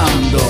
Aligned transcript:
Ahora, 0.00 0.49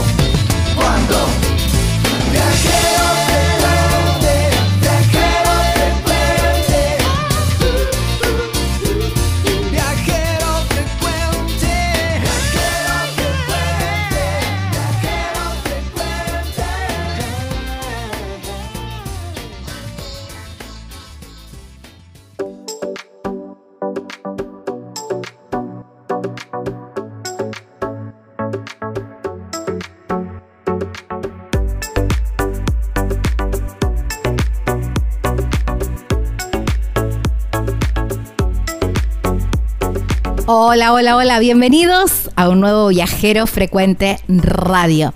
Hola, 40.73 40.93
hola, 40.93 41.17
hola, 41.17 41.41
bienvenidos 41.41 42.31
a 42.37 42.49
un 42.49 42.61
nuevo 42.61 42.87
Viajero 42.87 43.49
Frecuente 43.49 44.21
Radio. 44.29 45.13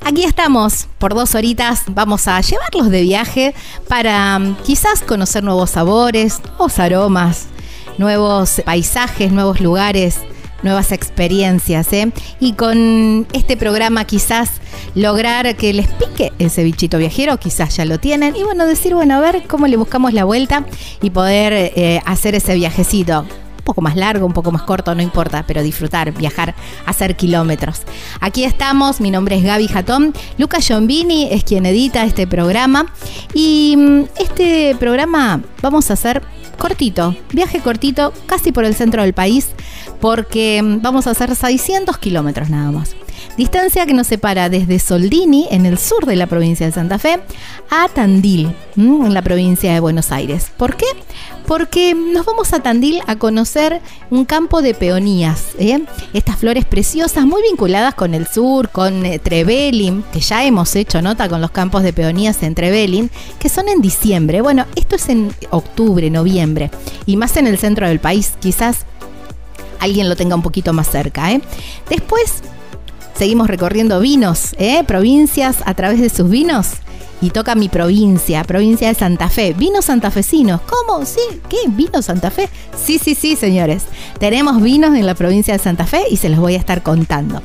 Aquí 0.00 0.24
estamos 0.24 0.88
por 0.96 1.14
dos 1.14 1.34
horitas, 1.34 1.82
vamos 1.88 2.26
a 2.26 2.40
llevarlos 2.40 2.88
de 2.88 3.02
viaje 3.02 3.54
para 3.86 4.38
mm, 4.38 4.56
quizás 4.64 5.02
conocer 5.02 5.44
nuevos 5.44 5.72
sabores, 5.72 6.40
nuevos 6.46 6.78
aromas, 6.78 7.48
nuevos 7.98 8.62
paisajes, 8.64 9.30
nuevos 9.30 9.60
lugares, 9.60 10.20
nuevas 10.62 10.90
experiencias. 10.90 11.92
¿eh? 11.92 12.10
Y 12.40 12.54
con 12.54 13.26
este 13.34 13.58
programa 13.58 14.06
quizás 14.06 14.52
lograr 14.94 15.54
que 15.56 15.74
les 15.74 15.88
pique 15.88 16.32
ese 16.38 16.64
bichito 16.64 16.96
viajero, 16.96 17.36
quizás 17.36 17.76
ya 17.76 17.84
lo 17.84 18.00
tienen, 18.00 18.34
y 18.36 18.42
bueno, 18.42 18.64
decir, 18.64 18.94
bueno, 18.94 19.16
a 19.16 19.20
ver 19.20 19.42
cómo 19.48 19.66
le 19.66 19.76
buscamos 19.76 20.14
la 20.14 20.24
vuelta 20.24 20.64
y 21.02 21.10
poder 21.10 21.52
eh, 21.52 22.00
hacer 22.06 22.34
ese 22.34 22.54
viajecito 22.54 23.26
poco 23.64 23.80
más 23.80 23.96
largo, 23.96 24.26
un 24.26 24.32
poco 24.32 24.52
más 24.52 24.62
corto, 24.62 24.94
no 24.94 25.02
importa, 25.02 25.44
pero 25.46 25.62
disfrutar, 25.62 26.12
viajar, 26.12 26.54
hacer 26.86 27.16
kilómetros. 27.16 27.82
Aquí 28.20 28.44
estamos, 28.44 29.00
mi 29.00 29.10
nombre 29.10 29.36
es 29.36 29.42
Gaby 29.42 29.68
Jatón, 29.68 30.14
Lucas 30.38 30.66
Giombini 30.66 31.28
es 31.30 31.44
quien 31.44 31.66
edita 31.66 32.04
este 32.04 32.26
programa 32.26 32.86
y 33.32 33.74
mm, 33.76 34.02
este 34.20 34.76
programa 34.78 35.40
vamos 35.62 35.90
a 35.90 35.94
hacer 35.94 36.22
cortito, 36.58 37.16
viaje 37.32 37.60
cortito, 37.60 38.12
casi 38.26 38.52
por 38.52 38.64
el 38.64 38.74
centro 38.74 39.02
del 39.02 39.12
país, 39.12 39.48
porque 40.00 40.62
mm, 40.62 40.82
vamos 40.82 41.06
a 41.06 41.10
hacer 41.10 41.34
600 41.34 41.98
kilómetros 41.98 42.50
nada 42.50 42.70
más. 42.70 42.94
Distancia 43.36 43.86
que 43.86 43.94
nos 43.94 44.06
separa 44.06 44.48
desde 44.48 44.78
Soldini, 44.78 45.46
en 45.50 45.66
el 45.66 45.78
sur 45.78 46.06
de 46.06 46.16
la 46.16 46.26
provincia 46.26 46.66
de 46.66 46.72
Santa 46.72 46.98
Fe, 46.98 47.20
a 47.70 47.88
Tandil, 47.88 48.54
en 48.76 49.14
la 49.14 49.22
provincia 49.22 49.72
de 49.72 49.80
Buenos 49.80 50.12
Aires. 50.12 50.50
¿Por 50.56 50.76
qué? 50.76 50.86
Porque 51.46 51.94
nos 51.94 52.24
vamos 52.24 52.52
a 52.52 52.60
Tandil 52.60 53.00
a 53.06 53.16
conocer 53.16 53.80
un 54.10 54.24
campo 54.24 54.62
de 54.62 54.74
peonías. 54.74 55.48
¿eh? 55.58 55.84
Estas 56.12 56.36
flores 56.36 56.64
preciosas, 56.64 57.26
muy 57.26 57.42
vinculadas 57.42 57.94
con 57.94 58.14
el 58.14 58.26
sur, 58.26 58.70
con 58.70 59.04
eh, 59.04 59.18
Trevelin, 59.18 60.04
que 60.12 60.20
ya 60.20 60.44
hemos 60.44 60.74
hecho 60.76 61.02
nota 61.02 61.28
con 61.28 61.40
los 61.40 61.50
campos 61.50 61.82
de 61.82 61.92
peonías 61.92 62.42
en 62.42 62.54
Trevelin, 62.54 63.10
que 63.38 63.48
son 63.48 63.68
en 63.68 63.80
diciembre. 63.80 64.40
Bueno, 64.40 64.64
esto 64.74 64.96
es 64.96 65.08
en 65.08 65.34
octubre, 65.50 66.08
noviembre, 66.10 66.70
y 67.06 67.16
más 67.16 67.36
en 67.36 67.46
el 67.46 67.58
centro 67.58 67.88
del 67.88 68.00
país. 68.00 68.34
Quizás 68.40 68.86
alguien 69.80 70.08
lo 70.08 70.16
tenga 70.16 70.34
un 70.34 70.42
poquito 70.42 70.72
más 70.72 70.88
cerca. 70.88 71.30
¿eh? 71.32 71.40
Después 71.88 72.42
Seguimos 73.16 73.48
recorriendo 73.48 74.00
vinos, 74.00 74.54
¿eh? 74.58 74.82
provincias 74.86 75.58
a 75.66 75.74
través 75.74 76.00
de 76.00 76.08
sus 76.08 76.28
vinos. 76.28 76.72
Y 77.20 77.30
toca 77.30 77.54
mi 77.54 77.68
provincia, 77.68 78.44
provincia 78.44 78.88
de 78.88 78.94
Santa 78.94 79.28
Fe. 79.28 79.54
Vinos 79.54 79.86
santafesinos. 79.86 80.60
¿Cómo? 80.62 81.04
¿Sí? 81.06 81.20
¿Qué? 81.48 81.56
¿Vino 81.68 82.02
Santa 82.02 82.30
Fe? 82.30 82.48
Sí, 82.76 82.98
sí, 82.98 83.14
sí, 83.14 83.36
señores. 83.36 83.84
Tenemos 84.18 84.60
vinos 84.60 84.94
en 84.94 85.06
la 85.06 85.14
provincia 85.14 85.54
de 85.54 85.58
Santa 85.58 85.86
Fe 85.86 86.02
y 86.10 86.16
se 86.16 86.28
los 86.28 86.38
voy 86.38 86.54
a 86.54 86.58
estar 86.58 86.82
contando. 86.82 87.42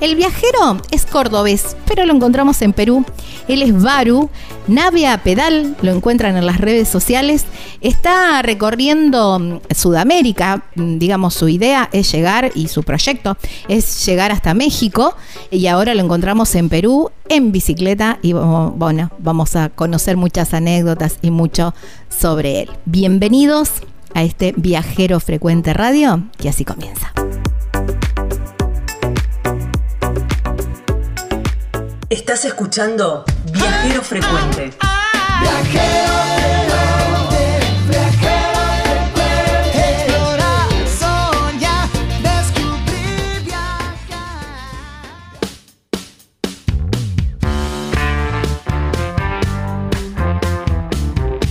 El 0.00 0.16
viajero 0.16 0.80
es 0.90 1.06
cordobés, 1.06 1.76
pero 1.86 2.06
lo 2.06 2.14
encontramos 2.14 2.60
en 2.62 2.72
Perú. 2.72 3.04
Él 3.48 3.62
es 3.62 3.80
Baru, 3.80 4.30
nave 4.66 5.06
a 5.06 5.22
pedal, 5.22 5.76
lo 5.82 5.92
encuentran 5.92 6.36
en 6.36 6.46
las 6.46 6.58
redes 6.58 6.88
sociales. 6.88 7.44
Está 7.80 8.42
recorriendo 8.42 9.38
mm, 9.38 9.58
Sudamérica, 9.74 10.64
mm, 10.74 10.98
digamos, 10.98 11.34
su 11.34 11.48
idea 11.48 11.88
es 11.92 12.10
llegar 12.12 12.50
y 12.54 12.68
su 12.68 12.82
proyecto 12.82 13.36
es 13.68 14.04
llegar 14.06 14.32
hasta 14.32 14.54
México. 14.54 15.14
Y 15.50 15.66
ahora 15.66 15.94
lo 15.94 16.02
encontramos 16.02 16.54
en 16.54 16.68
Perú 16.68 17.10
en 17.30 17.52
bicicleta 17.52 18.18
y 18.22 18.34
bueno, 18.34 19.10
vamos 19.18 19.56
a 19.56 19.70
conocer 19.70 20.18
muchas 20.18 20.52
anécdotas 20.52 21.18
y 21.22 21.30
mucho 21.30 21.74
sobre 22.10 22.62
él. 22.62 22.70
Bienvenidos 22.84 23.70
a 24.14 24.24
este 24.24 24.52
viajero 24.56 25.20
frecuente 25.20 25.72
radio 25.72 26.24
que 26.36 26.48
así 26.48 26.64
comienza. 26.64 27.12
Estás 32.10 32.44
escuchando 32.44 33.24
Viajero 33.52 34.02
Frecuente. 34.02 34.72
Explorar, 35.40 35.64
soñar, 35.66 36.59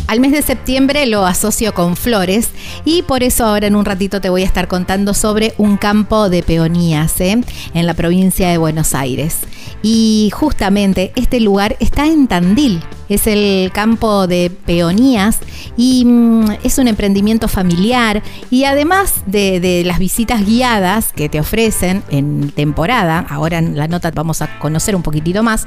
Al 0.10 0.22
mes 0.22 0.32
de 0.32 0.42
septiembre 0.42 1.06
lo 1.06 1.28
asocio 1.28 1.72
con 1.76 1.96
flores 1.96 2.50
y 2.84 3.04
por 3.04 3.22
eso 3.22 3.46
ahora 3.46 3.68
en 3.68 3.76
un 3.76 3.86
ratito 3.86 4.20
te 4.20 4.30
voy 4.30 4.42
a 4.42 4.46
estar 4.46 4.68
contando 4.68 5.14
sobre 5.14 5.54
un 5.60 5.78
campo 5.78 6.32
de 6.32 6.42
peonías 6.42 7.22
¿eh? 7.22 7.40
en 7.76 7.86
la 7.86 7.94
provincia 7.94 8.50
de 8.50 8.58
Buenos 8.58 8.96
Aires. 8.96 9.38
Y 9.84 10.32
justamente 10.34 11.12
este 11.16 11.40
lugar 11.40 11.78
está 11.80 12.08
en 12.08 12.28
Tandil, 12.28 12.82
es 13.10 13.28
el 13.28 13.72
campo 13.72 14.28
de 14.28 14.52
peonías 14.66 15.40
y 15.76 16.06
mm, 16.06 16.52
es 16.64 16.78
un 16.78 16.88
emprendimiento 16.88 17.48
familiar 17.48 18.22
y 18.50 18.66
además 18.66 19.16
de, 19.26 19.84
las 19.86 20.00
visitas 20.00 20.46
guiadas 20.46 21.12
que 21.14 21.30
te 21.30 21.40
ofrecen 21.40 22.04
en 22.10 22.52
temporada, 22.52 23.26
ahora 23.30 23.58
en 23.58 23.78
la 23.78 23.88
nota 23.88 24.12
vamos 24.12 24.42
a 24.42 24.60
conocer 24.60 24.96
un 24.96 25.02
poquitito 25.02 25.44
más, 25.44 25.66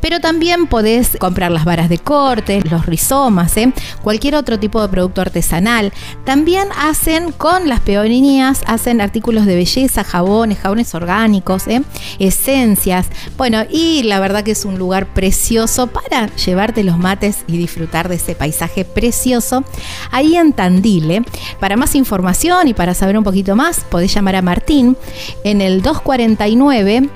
pero 0.00 0.20
también 0.20 0.66
podés 0.66 1.16
comprar 1.18 1.50
las 1.50 1.64
varas 1.64 1.88
de 1.88 1.98
corte, 1.98 2.62
los 2.70 2.86
rizomas, 2.86 3.56
¿eh? 3.56 3.72
Cualquier 4.02 4.34
otro 4.34 4.58
tipo 4.58 4.80
de 4.82 4.88
producto 4.88 5.20
artesanal. 5.20 5.92
También 6.24 6.68
hacen 6.78 7.32
con 7.32 7.68
las 7.68 7.80
peonías, 7.80 8.62
hacen 8.66 9.00
artículos 9.00 9.46
de 9.46 9.56
belleza, 9.56 10.04
jabones, 10.04 10.58
jabones 10.58 10.94
orgánicos, 10.94 11.66
¿eh? 11.66 11.82
esencias. 12.18 13.06
Bueno, 13.36 13.64
y 13.68 14.02
la 14.04 14.20
verdad 14.20 14.44
que 14.44 14.52
es 14.52 14.64
un 14.64 14.78
lugar 14.78 15.12
precioso 15.12 15.86
para 15.88 16.34
llevarte 16.36 16.84
los 16.84 16.98
mates 16.98 17.44
y 17.46 17.56
disfrutar 17.56 18.08
de 18.08 18.16
ese 18.16 18.34
paisaje 18.34 18.84
precioso 18.84 19.64
ahí 20.10 20.36
en 20.36 20.52
Tandil. 20.52 21.10
¿eh? 21.10 21.22
Para 21.60 21.76
más 21.76 21.94
información 21.94 22.68
y 22.68 22.74
para 22.74 22.94
saber 22.94 23.18
un 23.18 23.24
poquito 23.24 23.56
más, 23.56 23.80
podés 23.90 24.14
llamar 24.14 24.36
a 24.36 24.42
Martín 24.42 24.96
en 25.44 25.60
el 25.60 25.82
249 25.82 27.08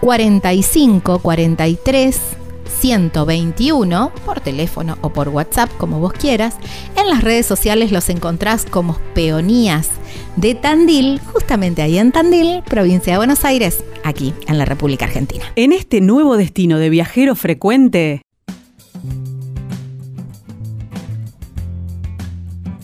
45 0.00 1.18
43 1.20 2.41
121 2.80 4.12
por 4.24 4.40
teléfono 4.40 4.98
o 5.00 5.12
por 5.12 5.28
WhatsApp, 5.28 5.70
como 5.78 6.00
vos 6.00 6.12
quieras. 6.12 6.56
En 6.96 7.08
las 7.08 7.22
redes 7.22 7.46
sociales 7.46 7.92
los 7.92 8.08
encontrás 8.08 8.64
como 8.64 8.98
Peonías 9.14 9.88
de 10.36 10.54
Tandil, 10.54 11.20
justamente 11.32 11.82
ahí 11.82 11.98
en 11.98 12.12
Tandil, 12.12 12.62
provincia 12.62 13.12
de 13.12 13.18
Buenos 13.18 13.44
Aires, 13.44 13.84
aquí 14.04 14.34
en 14.46 14.58
la 14.58 14.64
República 14.64 15.04
Argentina. 15.04 15.44
En 15.56 15.72
este 15.72 16.00
nuevo 16.00 16.36
destino 16.36 16.78
de 16.78 16.90
viajero 16.90 17.34
frecuente, 17.34 18.22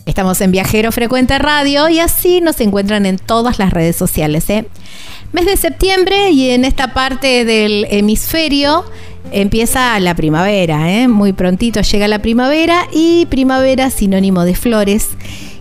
Estamos 0.05 0.41
en 0.41 0.51
Viajero 0.51 0.91
Frecuente 0.91 1.37
Radio 1.37 1.87
y 1.87 1.99
así 1.99 2.41
nos 2.41 2.59
encuentran 2.61 3.05
en 3.05 3.17
todas 3.17 3.59
las 3.59 3.71
redes 3.71 3.95
sociales. 3.95 4.49
¿eh? 4.49 4.65
Mes 5.33 5.45
de 5.45 5.55
septiembre 5.55 6.31
y 6.31 6.49
en 6.49 6.65
esta 6.65 6.95
parte 6.95 7.45
del 7.45 7.85
hemisferio 7.91 8.83
empieza 9.31 9.99
la 9.99 10.15
primavera. 10.15 10.91
¿eh? 10.91 11.07
Muy 11.07 11.33
prontito 11.33 11.81
llega 11.81 12.07
la 12.07 12.19
primavera 12.19 12.87
y 12.91 13.25
primavera 13.27 13.89
sinónimo 13.89 14.43
de 14.43 14.55
flores. 14.55 15.09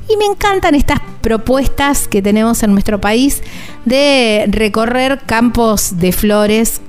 Y 0.08 0.16
me 0.16 0.24
encantan 0.24 0.74
estas 0.74 1.00
propuestas 1.20 2.08
que 2.08 2.22
tenemos 2.22 2.62
en 2.62 2.72
nuestro 2.72 3.00
país 3.00 3.42
de 3.84 4.46
recorrer 4.48 5.20
campos 5.26 5.98
de 5.98 6.12
flores 6.12 6.80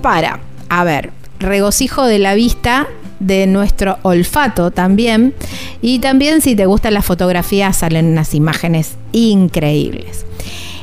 para, 0.00 0.40
a 0.68 0.84
ver, 0.84 1.10
regocijo 1.38 2.04
de 2.04 2.18
la 2.18 2.34
vista 2.34 2.86
de 3.20 3.46
nuestro 3.46 3.98
olfato 4.02 4.70
también. 4.70 5.34
Y 5.82 5.98
también 5.98 6.40
si 6.40 6.56
te 6.56 6.66
gusta 6.66 6.90
la 6.90 7.02
fotografía 7.02 7.72
salen 7.72 8.06
unas 8.06 8.34
imágenes 8.34 8.96
increíbles. 9.12 10.24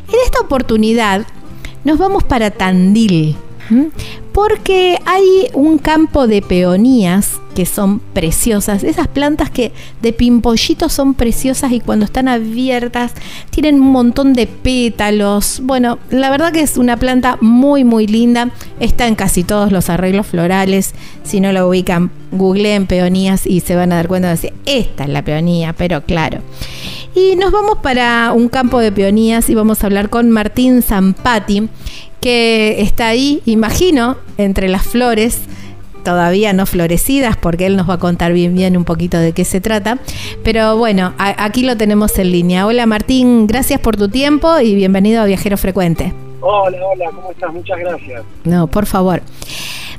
En 0.07 0.19
esta 0.25 0.39
oportunidad 0.41 1.25
nos 1.83 1.97
vamos 1.97 2.24
para 2.24 2.51
Tandil, 2.51 3.36
porque 4.33 4.98
hay 5.06 5.48
un 5.54 5.77
campo 5.77 6.27
de 6.27 6.42
peonías 6.42 7.39
que 7.56 7.65
son 7.65 8.00
preciosas, 8.00 8.83
esas 8.83 9.07
plantas 9.07 9.51
que 9.51 9.71
de 10.01 10.12
pimpollito 10.12 10.89
son 10.89 11.13
preciosas 11.13 11.71
y 11.71 11.80
cuando 11.80 12.06
están 12.06 12.27
abiertas 12.27 13.13
tienen 13.51 13.75
un 13.75 13.92
montón 13.92 14.33
de 14.33 14.48
pétalos. 14.48 15.62
Bueno, 15.63 16.00
la 16.10 16.31
verdad 16.31 16.51
que 16.51 16.62
es 16.62 16.77
una 16.77 16.98
planta 16.98 17.38
muy 17.42 17.83
muy 17.83 18.07
linda, 18.07 18.50
está 18.80 19.07
en 19.07 19.15
casi 19.15 19.44
todos 19.44 19.71
los 19.71 19.89
arreglos 19.89 20.27
florales, 20.27 20.94
si 21.24 21.39
no 21.39 21.51
lo 21.54 21.68
ubican, 21.69 22.10
googleen 22.31 22.88
peonías 22.88 23.45
y 23.45 23.60
se 23.60 23.75
van 23.75 23.92
a 23.92 23.98
dar 23.98 24.07
cuenta 24.07 24.30
de 24.30 24.33
decir, 24.33 24.54
esta 24.65 25.04
es 25.04 25.10
la 25.10 25.24
peonía, 25.24 25.74
pero 25.74 26.01
claro. 26.01 26.42
Y 27.15 27.36
nos 27.36 27.51
vamos 27.51 27.77
para 27.83 28.33
un 28.33 28.50
campo 28.50 28.80
de 28.80 28.92
peonías 28.92 29.48
y 29.50 29.54
vamos 29.54 29.83
a 29.83 29.86
hablar 29.86 30.10
con 30.10 30.31
Martín 30.31 30.81
Zampati, 30.81 31.69
que 32.23 32.81
está 32.81 33.07
ahí, 33.07 33.41
imagino, 33.45 34.15
entre 34.37 34.69
las 34.69 34.83
flores 34.83 35.41
todavía 36.05 36.53
no 36.53 36.65
florecidas, 36.65 37.35
porque 37.35 37.65
él 37.65 37.75
nos 37.75 37.89
va 37.89 37.95
a 37.95 37.99
contar 37.99 38.31
bien 38.31 38.55
bien 38.55 38.77
un 38.77 38.85
poquito 38.85 39.17
de 39.17 39.33
qué 39.33 39.43
se 39.43 39.59
trata. 39.59 39.97
Pero 40.41 40.77
bueno, 40.77 41.13
aquí 41.17 41.63
lo 41.63 41.75
tenemos 41.75 42.17
en 42.19 42.31
línea. 42.31 42.65
Hola 42.65 42.85
Martín, 42.85 43.45
gracias 43.45 43.81
por 43.81 43.97
tu 43.97 44.07
tiempo 44.07 44.57
y 44.59 44.73
bienvenido 44.73 45.21
a 45.21 45.25
Viajero 45.25 45.57
Frecuente. 45.57 46.13
Hola, 46.39 46.77
hola, 46.85 47.05
¿cómo 47.13 47.31
estás? 47.31 47.53
Muchas 47.53 47.77
gracias. 47.79 48.23
No, 48.45 48.67
por 48.67 48.85
favor. 48.85 49.21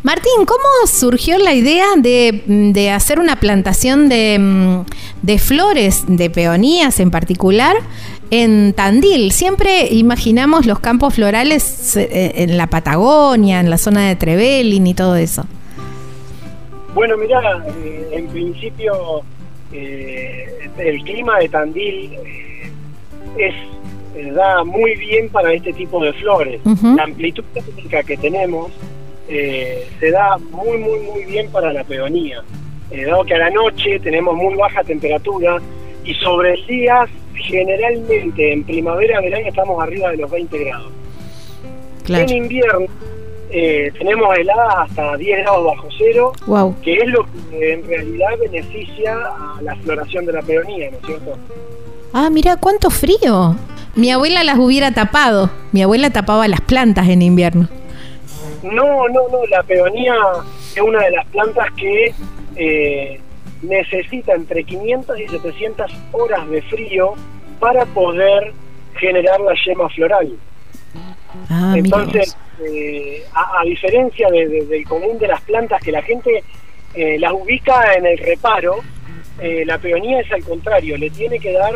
Martín, 0.04 0.44
¿cómo 0.46 0.86
surgió 0.86 1.38
la 1.38 1.54
idea 1.54 1.86
de, 1.96 2.90
hacer 2.90 3.18
una 3.18 3.36
plantación 3.36 4.10
de, 4.10 4.38
mm, 4.38 4.84
de 5.22 5.38
flores, 5.38 6.04
de 6.06 6.28
peonías 6.28 7.00
en 7.00 7.10
particular, 7.10 7.74
en 8.30 8.74
Tandil. 8.74 9.32
Siempre 9.32 9.88
imaginamos 9.90 10.66
los 10.66 10.78
campos 10.80 11.14
florales 11.14 11.96
eh, 11.96 12.32
en 12.36 12.58
la 12.58 12.66
Patagonia, 12.66 13.60
en 13.60 13.70
la 13.70 13.78
zona 13.78 14.06
de 14.06 14.16
Trevelin 14.16 14.86
y 14.86 14.92
todo 14.92 15.16
eso. 15.16 15.46
Bueno, 16.94 17.16
mira, 17.16 17.64
eh, 17.82 18.08
en 18.12 18.26
principio 18.26 19.22
eh, 19.72 20.68
el 20.76 21.02
clima 21.02 21.38
de 21.38 21.48
Tandil 21.48 22.10
es 23.38 23.54
da 24.34 24.62
muy 24.64 24.94
bien 24.96 25.30
para 25.30 25.52
este 25.52 25.72
tipo 25.72 26.02
de 26.04 26.12
flores. 26.12 26.60
La 26.96 27.02
amplitud 27.04 27.42
térmica 27.52 28.02
que 28.04 28.16
tenemos 28.16 28.70
se 29.26 30.10
da 30.10 30.36
muy, 30.38 30.78
muy, 30.78 31.00
muy 31.00 31.24
bien 31.24 31.50
para 31.50 31.72
la 31.72 31.84
peonía. 31.84 32.42
dado 32.90 33.24
que 33.24 33.34
a 33.34 33.38
la 33.38 33.50
noche 33.50 33.98
tenemos 34.00 34.34
muy 34.34 34.54
baja 34.54 34.82
temperatura 34.84 35.60
y 36.04 36.14
sobre 36.14 36.54
el 36.54 36.66
día 36.66 37.06
generalmente 37.34 38.52
en 38.52 38.64
primavera, 38.64 39.20
verano 39.20 39.48
estamos 39.48 39.82
arriba 39.82 40.10
de 40.10 40.18
los 40.18 40.30
20 40.30 40.64
grados. 40.64 40.92
En 42.08 42.30
invierno 42.30 42.86
eh, 43.50 43.92
tenemos 43.96 44.36
heladas 44.36 44.90
hasta 44.90 45.16
10 45.16 45.38
grados 45.38 45.64
bajo 45.64 45.88
cero, 45.96 46.32
que 46.82 46.94
es 46.94 47.06
lo 47.06 47.24
que 47.24 47.72
en 47.72 47.86
realidad 47.86 48.30
beneficia 48.40 49.14
a 49.14 49.62
la 49.62 49.76
floración 49.76 50.26
de 50.26 50.32
la 50.32 50.42
peonía, 50.42 50.90
¿no 50.90 50.96
es 50.98 51.06
cierto? 51.06 51.38
Ah, 52.12 52.30
mira, 52.30 52.56
cuánto 52.56 52.90
frío. 52.90 53.56
Mi 53.94 54.10
abuela 54.10 54.42
las 54.44 54.58
hubiera 54.58 54.92
tapado. 54.92 55.50
Mi 55.72 55.82
abuela 55.82 56.10
tapaba 56.10 56.48
las 56.48 56.60
plantas 56.60 57.08
en 57.08 57.22
invierno. 57.22 57.68
No, 58.64 59.08
no, 59.08 59.28
no. 59.28 59.46
La 59.48 59.62
peonía 59.62 60.14
es 60.74 60.80
una 60.80 61.00
de 61.02 61.10
las 61.10 61.26
plantas 61.26 61.70
que 61.72 62.14
eh, 62.56 63.20
necesita 63.62 64.34
entre 64.34 64.64
500 64.64 65.20
y 65.20 65.28
700 65.28 65.92
horas 66.12 66.48
de 66.48 66.62
frío 66.62 67.14
para 67.60 67.84
poder 67.86 68.52
generar 68.96 69.40
la 69.40 69.54
yema 69.64 69.88
floral. 69.90 70.36
Ah, 71.50 71.74
Entonces, 71.76 72.36
eh, 72.64 73.24
a, 73.34 73.64
diferencia 73.64 74.28
del 74.30 74.84
común 74.86 75.18
de 75.18 75.28
las 75.28 75.40
plantas 75.42 75.82
que 75.82 75.90
la 75.90 76.02
gente 76.02 76.44
eh, 76.94 77.18
las 77.18 77.32
ubica 77.32 77.94
en 77.94 78.06
el 78.06 78.18
reparo, 78.18 78.80
eh, 79.40 79.64
la 79.66 79.78
peonía 79.78 80.20
es 80.20 80.30
al 80.30 80.44
contrario, 80.44 80.96
le 80.96 81.10
tiene 81.10 81.40
que 81.40 81.52
dar, 81.52 81.74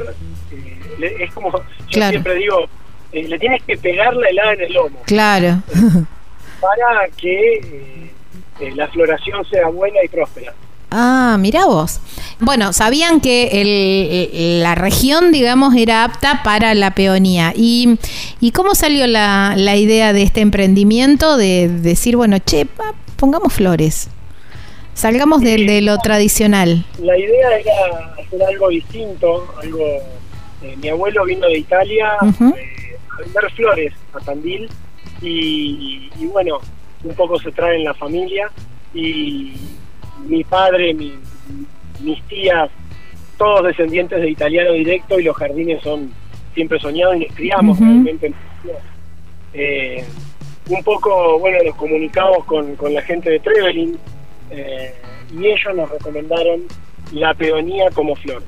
es 1.01 1.33
como 1.33 1.51
yo 1.89 2.09
siempre 2.09 2.35
digo, 2.37 2.69
le 3.13 3.39
tienes 3.39 3.63
que 3.65 3.77
pegar 3.77 4.15
la 4.15 4.29
helada 4.29 4.53
en 4.53 4.61
el 4.61 4.73
lomo. 4.73 5.03
Claro. 5.07 5.63
Para 6.61 7.09
que 7.17 8.11
la 8.75 8.89
floración 8.89 9.45
sea 9.45 9.69
buena 9.69 9.99
y 10.05 10.09
próspera. 10.09 10.55
Ah, 10.91 11.37
mira 11.39 11.67
vos. 11.67 12.01
Bueno, 12.41 12.73
sabían 12.73 13.21
que 13.21 14.61
la 14.63 14.75
región, 14.75 15.33
digamos, 15.33 15.75
era 15.75 16.05
apta 16.05 16.43
para 16.43 16.75
la 16.75 16.93
peonía. 16.93 17.53
¿Y, 17.55 17.99
y 18.41 18.53
cómo 18.53 18.75
salió 18.75 19.07
la, 19.07 19.55
la, 19.57 19.77
idea 19.77 20.13
de 20.15 20.23
este 20.23 20.41
emprendimiento 20.41 21.37
de 21.37 21.69
decir, 21.69 22.17
bueno, 22.17 22.39
che, 22.39 22.67
pongamos 23.17 23.53
flores? 23.53 24.09
Salgamos 24.95 25.43
de, 25.43 25.81
lo 25.83 25.99
tradicional. 25.99 26.85
La 26.99 27.17
idea 27.19 27.59
era 27.59 28.15
hacer 28.19 28.43
algo 28.43 28.69
distinto, 28.69 29.47
algo... 29.63 29.87
Eh, 30.61 30.75
mi 30.83 30.89
abuelo 30.89 31.25
vino 31.25 31.47
de 31.47 31.59
Italia 31.59 32.17
eh, 32.21 32.97
a 33.13 33.21
vender 33.21 33.53
flores 33.55 33.93
a 34.13 34.19
Tandil 34.19 34.69
y, 35.23 36.11
y 36.19 36.27
bueno, 36.27 36.59
un 37.05 37.15
poco 37.15 37.39
se 37.39 37.53
trae 37.53 37.77
en 37.77 37.85
la 37.85 37.95
familia 37.95 38.51
y 38.95 39.53
mi 40.27 40.45
padre, 40.45 40.95
mis 40.95 42.23
tías, 42.29 42.71
todos 43.37 43.65
descendientes 43.65 44.21
de 44.21 44.31
italiano 44.31 44.73
directo 44.73 45.19
y 45.19 45.25
los 45.25 45.37
jardines 45.37 45.83
son 45.83 46.13
siempre 46.55 46.79
soñados 46.81 47.17
y 47.17 47.21
nos 47.21 47.35
criamos 47.35 47.79
realmente. 47.79 48.33
Eh, 49.55 50.05
un 50.69 50.83
poco, 50.83 51.39
bueno, 51.39 51.59
nos 51.65 51.75
comunicamos 51.77 52.45
con, 52.45 52.77
la 52.93 53.03
gente 53.03 53.31
de 53.31 53.41
Trevelin 53.41 53.97
eh, 54.51 54.93
y 55.33 55.47
ellos 55.47 55.75
nos 55.75 55.91
recomendaron 55.91 56.63
la 57.13 57.33
peonía 57.33 57.91
como 57.95 58.15
flor, 58.17 58.43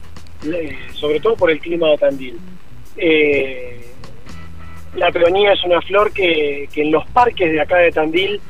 sobre 0.94 1.20
todo 1.20 1.36
por 1.36 1.50
el 1.50 1.60
clima 1.60 1.88
de 1.90 1.98
Tandil. 1.98 2.38
Eh, 2.96 3.79
la 4.94 5.10
peonía 5.12 5.52
es 5.52 5.64
una 5.64 5.80
flor 5.82 6.12
que, 6.12 6.68
en 6.74 6.90
los 6.90 7.06
parques 7.08 7.52
de 7.52 7.60
acá 7.60 7.76
de 7.76 7.92
Tandil 7.92 8.40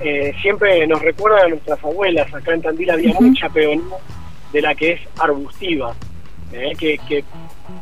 eh, 0.00 0.32
siempre 0.40 0.86
nos 0.86 1.02
recuerda 1.02 1.44
a 1.44 1.48
nuestras 1.48 1.82
abuelas. 1.84 2.32
Acá 2.32 2.54
en 2.54 2.62
Tandil 2.62 2.90
había 2.90 3.14
mucha 3.20 3.48
peonía 3.48 3.96
de 4.52 4.62
la 4.62 4.74
que 4.74 4.92
es 4.92 5.00
arbustiva, 5.18 5.94
eh, 6.52 6.72
que, 6.78 7.24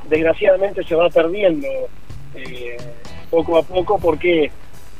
desgraciadamente 0.09 0.83
se 0.85 0.95
va 0.95 1.09
perdiendo 1.09 1.67
poco 3.31 3.59
a 3.59 3.63
poco 3.63 3.99
porque 3.99 4.51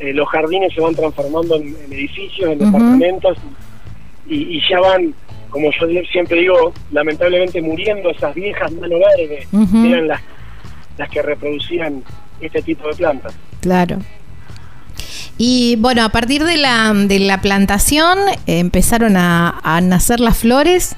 los 0.01 0.29
jardines 0.29 0.73
se 0.75 0.81
van 0.81 0.95
transformando 0.95 1.57
en, 1.57 1.77
edificios, 1.91 2.51
en 2.51 2.59
departamentos 2.59 3.39
y, 4.27 4.61
ya 4.69 4.81
van 4.81 5.15
como 5.51 5.71
yo 5.73 5.87
siempre 6.11 6.41
digo, 6.41 6.73
lamentablemente 6.93 7.63
muriendo 7.63 8.11
esas 8.11 8.35
viejas 8.35 8.71
manos 8.73 9.01
verdes, 9.17 9.49
eran 9.53 10.09
las, 10.09 10.21
las 10.99 11.09
que 11.09 11.23
reproducían 11.23 12.03
este 12.41 12.63
tipo 12.63 12.89
de 12.89 12.95
plantas. 12.95 13.35
Claro. 13.61 13.99
Y 15.39 15.77
bueno, 15.77 16.05
a 16.05 16.09
partir 16.09 16.43
de 16.45 16.57
la, 16.57 16.93
de 16.93 17.21
la 17.21 17.41
plantación 17.41 18.19
empezaron 18.47 19.17
a, 19.17 19.81
nacer 19.83 20.19
las 20.19 20.37
flores 20.37 20.97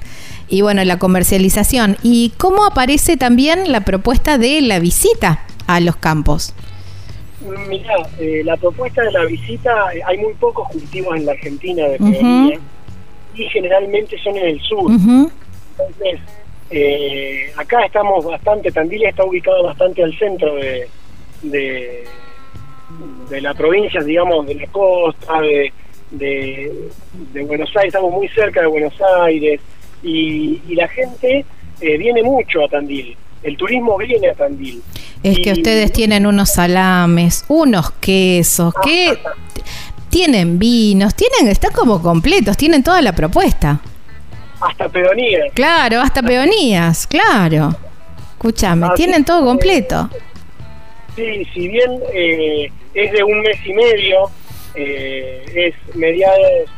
y 0.49 0.63
bueno, 0.63 0.83
la 0.85 0.99
comercialización. 0.99 1.99
¿Y 2.03 2.33
cómo 2.39 2.65
aparece 2.65 3.19
también 3.19 3.71
la 3.71 3.83
propuesta 3.83 4.39
de 4.39 4.63
la 4.63 4.79
visita 4.79 5.45
a 5.67 5.79
los 5.81 5.97
campos? 5.97 6.55
Mira, 7.69 7.95
eh, 8.19 8.43
la 8.45 8.57
propuesta 8.57 9.03
de 9.03 9.13
la 9.13 9.25
visita, 9.27 9.95
eh, 9.95 10.01
hay 10.07 10.19
muy 10.19 10.33
pocos 10.35 10.69
cultivos 10.69 11.17
en 11.17 11.27
la 11.27 11.33
Argentina 11.33 11.87
de 11.87 11.99
peonía 11.99 12.59
y 13.35 13.45
generalmente 13.45 14.19
son 14.23 14.37
en 14.37 14.47
el 14.47 14.61
sur. 14.61 14.91
Entonces, 14.91 16.21
eh, 16.71 17.53
acá 17.57 17.85
estamos 17.85 18.25
bastante, 18.25 18.71
Tandil 18.71 19.05
está 19.05 19.25
ubicado 19.25 19.65
bastante 19.65 20.03
al 20.03 20.17
centro 20.19 20.55
de, 20.57 20.89
de, 21.43 22.05
la 23.41 23.55
provincia, 23.55 24.03
digamos, 24.03 24.47
de 24.47 24.55
la 24.55 24.67
costa, 24.67 25.41
de, 25.41 25.73
de, 26.11 27.43
Buenos 27.45 27.69
Aires, 27.77 27.95
estamos 27.95 28.13
muy 28.13 28.29
cerca 28.29 28.61
de 28.61 28.67
Buenos 28.67 28.95
Aires 29.23 29.61
y, 30.03 30.61
la 30.75 30.89
gente 30.89 31.45
eh, 31.81 31.97
viene 31.99 32.23
mucho 32.23 32.65
a 32.65 32.69
Tandil, 32.69 33.17
el 33.43 33.57
turismo 33.57 33.97
viene 33.99 34.31
a 34.31 34.35
Tandil. 34.35 34.83
Es 35.23 35.39
que 35.39 35.53
ustedes 35.53 35.93
tienen 35.93 36.27
unos 36.27 36.53
salames, 36.53 37.45
unos 37.49 37.91
quesos, 37.93 38.73
que 38.83 39.19
tienen 40.09 40.59
vinos, 40.59 41.15
tienen, 41.15 41.49
está 41.49 41.71
como 41.71 42.03
completos, 42.03 42.57
tienen 42.57 42.83
toda 42.83 43.03
la 43.03 43.15
propuesta. 43.15 43.81
Hasta 44.61 44.89
peonías. 44.89 45.53
Claro, 45.55 46.01
hasta 46.01 46.23
peonías, 46.23 47.07
claro. 47.07 47.75
Escúchame, 48.33 48.89
tienen 48.97 49.25
todo 49.25 49.45
completo. 49.45 50.09
Sí, 51.21 51.45
si 51.53 51.69
bien 51.69 52.01
eh, 52.15 52.73
es 52.95 53.13
de 53.13 53.23
un 53.23 53.43
mes 53.43 53.59
y 53.67 53.75
medio, 53.75 54.31
eh, 54.75 55.45
es 55.55 55.97
mediados 55.97 56.71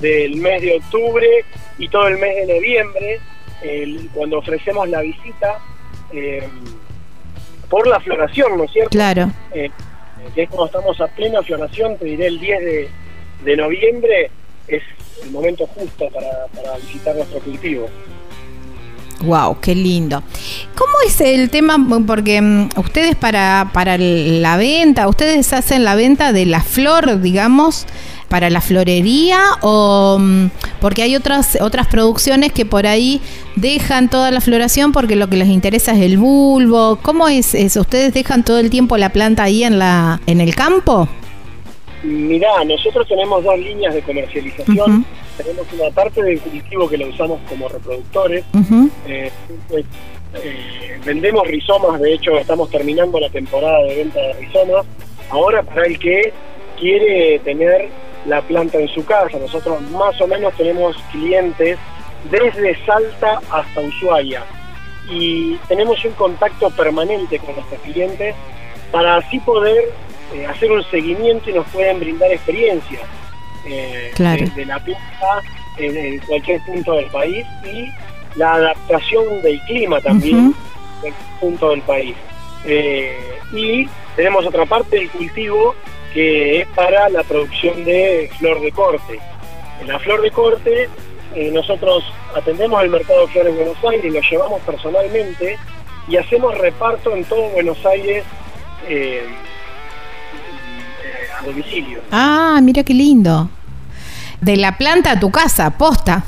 del 0.00 0.36
mes 0.36 0.62
de 0.62 0.76
octubre 0.76 1.28
y 1.76 1.88
todo 1.88 2.08
el 2.08 2.16
mes 2.16 2.34
de 2.36 2.54
noviembre, 2.54 3.20
cuando 4.14 4.38
ofrecemos 4.38 4.88
la 4.88 5.02
visita, 5.02 5.58
eh, 6.12 6.48
por 7.68 7.86
la 7.86 8.00
floración, 8.00 8.56
¿no 8.56 8.64
es 8.64 8.72
cierto? 8.72 8.90
Claro 8.90 9.30
que 10.34 10.42
es 10.44 10.48
cuando 10.48 10.66
estamos 10.66 11.00
a 11.00 11.08
plena 11.08 11.42
floración, 11.42 11.98
te 11.98 12.04
diré 12.06 12.28
el 12.28 12.40
10 12.40 12.88
de, 13.44 13.56
noviembre, 13.56 14.30
es 14.68 14.82
el 15.22 15.30
momento 15.30 15.66
justo 15.66 16.08
para, 16.08 16.46
para 16.54 16.76
visitar 16.78 17.14
nuestro 17.14 17.40
cultivo. 17.40 17.88
Wow, 19.20 19.58
qué 19.60 19.74
lindo. 19.74 20.22
¿Cómo 20.74 20.92
es 21.06 21.20
el 21.20 21.50
tema? 21.50 21.76
Porque 22.06 22.40
mm, 22.40 22.70
ustedes 22.76 23.14
para, 23.14 23.70
para 23.72 23.96
la 23.98 24.56
venta, 24.56 25.08
ustedes 25.08 25.52
hacen 25.52 25.84
la 25.84 25.94
venta 25.94 26.32
de 26.32 26.46
la 26.46 26.60
flor, 26.60 27.20
digamos, 27.20 27.86
para 28.28 28.50
la 28.50 28.60
florería 28.60 29.38
o 29.60 30.18
mm, 30.18 30.46
porque 30.80 31.02
hay 31.02 31.16
otras 31.16 31.58
otras 31.60 31.86
producciones 31.86 32.50
que 32.50 32.64
por 32.64 32.86
ahí 32.86 33.20
dejan 33.56 34.08
toda 34.08 34.30
la 34.30 34.40
floración 34.40 34.90
porque 34.92 35.16
lo 35.16 35.28
que 35.28 35.36
les 35.36 35.48
interesa 35.48 35.92
es 35.92 36.00
el 36.00 36.18
bulbo. 36.18 36.98
¿Cómo 37.02 37.28
es 37.28 37.54
eso? 37.54 37.82
¿Ustedes 37.82 38.14
dejan 38.14 38.42
todo 38.44 38.58
el 38.58 38.70
tiempo 38.70 38.96
la 38.96 39.10
planta 39.10 39.44
ahí 39.44 39.62
en 39.62 39.78
la 39.78 40.20
en 40.26 40.40
el 40.40 40.54
campo? 40.54 41.08
Mirá, 42.02 42.64
nosotros 42.64 43.06
tenemos 43.06 43.44
dos 43.44 43.58
líneas 43.58 43.94
de 43.94 44.02
comercialización. 44.02 45.06
Tenemos 45.36 45.66
una 45.72 45.90
parte 45.90 46.22
del 46.22 46.40
cultivo 46.40 46.88
que 46.88 46.98
lo 46.98 47.08
usamos 47.08 47.40
como 47.48 47.68
reproductores. 47.68 48.44
Eh, 49.06 49.30
pues, 49.68 49.84
eh, 50.34 50.98
vendemos 51.04 51.46
rizomas, 51.46 52.00
de 52.00 52.14
hecho 52.14 52.36
estamos 52.38 52.70
terminando 52.70 53.18
la 53.18 53.28
temporada 53.30 53.82
de 53.84 53.96
venta 53.96 54.20
de 54.20 54.32
rizomas. 54.34 54.86
Ahora 55.30 55.62
para 55.62 55.86
el 55.86 55.98
que 55.98 56.32
quiere 56.78 57.38
tener 57.40 57.88
la 58.26 58.40
planta 58.42 58.78
en 58.78 58.88
su 58.88 59.04
casa. 59.04 59.38
Nosotros 59.38 59.80
más 59.90 60.20
o 60.20 60.26
menos 60.26 60.54
tenemos 60.54 60.96
clientes 61.10 61.78
desde 62.30 62.76
Salta 62.84 63.40
hasta 63.50 63.80
Ushuaia 63.80 64.44
y 65.10 65.56
tenemos 65.68 66.04
un 66.04 66.12
contacto 66.12 66.70
permanente 66.70 67.38
con 67.38 67.54
nuestros 67.56 67.80
clientes 67.80 68.34
para 68.92 69.16
así 69.16 69.40
poder 69.40 69.90
eh, 70.34 70.46
hacer 70.46 70.70
un 70.70 70.84
seguimiento 70.84 71.50
y 71.50 71.54
nos 71.54 71.66
pueden 71.68 71.98
brindar 71.98 72.30
experiencias 72.30 73.02
eh, 73.66 74.12
de, 74.16 74.66
la 74.66 74.78
planta 74.78 75.42
en, 75.78 76.18
cualquier 76.20 76.60
punto 76.62 76.94
del 76.94 77.06
país 77.06 77.46
y 77.64 77.90
la 78.36 78.54
adaptación 78.54 79.42
del 79.42 79.60
clima 79.62 80.00
también 80.00 80.54
en 81.02 81.14
punto 81.40 81.70
del 81.70 81.82
país. 81.82 82.14
Eh, 82.64 83.16
y 83.52 83.88
tenemos 84.16 84.46
otra 84.46 84.66
parte 84.66 84.96
del 84.96 85.10
cultivo 85.10 85.74
que 86.14 86.60
es 86.60 86.68
para 86.68 87.08
la 87.08 87.22
producción 87.22 87.84
de 87.84 88.30
flor 88.38 88.60
de 88.60 88.72
corte. 88.72 89.18
En 89.80 89.88
la 89.88 89.98
flor 89.98 90.22
de 90.22 90.30
corte 90.30 90.88
eh, 91.34 91.50
nosotros 91.50 92.04
atendemos 92.34 92.82
el 92.82 92.90
mercado 92.90 93.26
de 93.26 93.32
flores 93.32 93.56
de 93.56 93.64
Buenos 93.64 93.84
Aires, 93.84 94.12
lo 94.12 94.20
llevamos 94.20 94.60
personalmente 94.62 95.58
y 96.08 96.16
hacemos 96.16 96.56
reparto 96.58 97.16
en 97.16 97.24
todo 97.24 97.48
Buenos 97.50 97.84
Aires 97.86 98.24
eh, 98.88 99.24
a 101.42 101.46
domicilio. 101.46 102.00
Ah, 102.10 102.60
mira 102.62 102.82
qué 102.82 102.94
lindo. 102.94 103.48
De 104.40 104.56
la 104.56 104.76
planta 104.78 105.12
a 105.12 105.20
tu 105.20 105.30
casa, 105.30 105.70
posta. 105.70 106.24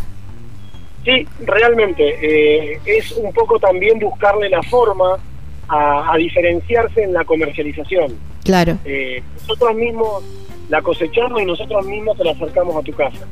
Sí, 1.04 1.26
realmente. 1.40 2.02
Eh, 2.22 2.80
es 2.84 3.12
un 3.12 3.32
poco 3.32 3.58
también 3.58 3.98
buscarle 3.98 4.48
la 4.48 4.62
forma 4.62 5.18
a 5.66 6.14
diferenciarse 6.18 7.02
en 7.02 7.14
la 7.14 7.24
comercialización. 7.24 8.14
Claro. 8.44 8.78
Eh, 8.84 9.22
nosotros 9.40 9.74
mismos 9.74 10.22
la 10.68 10.82
cosechamos 10.82 11.40
y 11.40 11.46
nosotros 11.46 11.86
mismos 11.86 12.16
te 12.16 12.24
la 12.24 12.32
acercamos 12.32 12.76
a 12.76 12.82
tu 12.82 12.92
casa. 12.92 13.26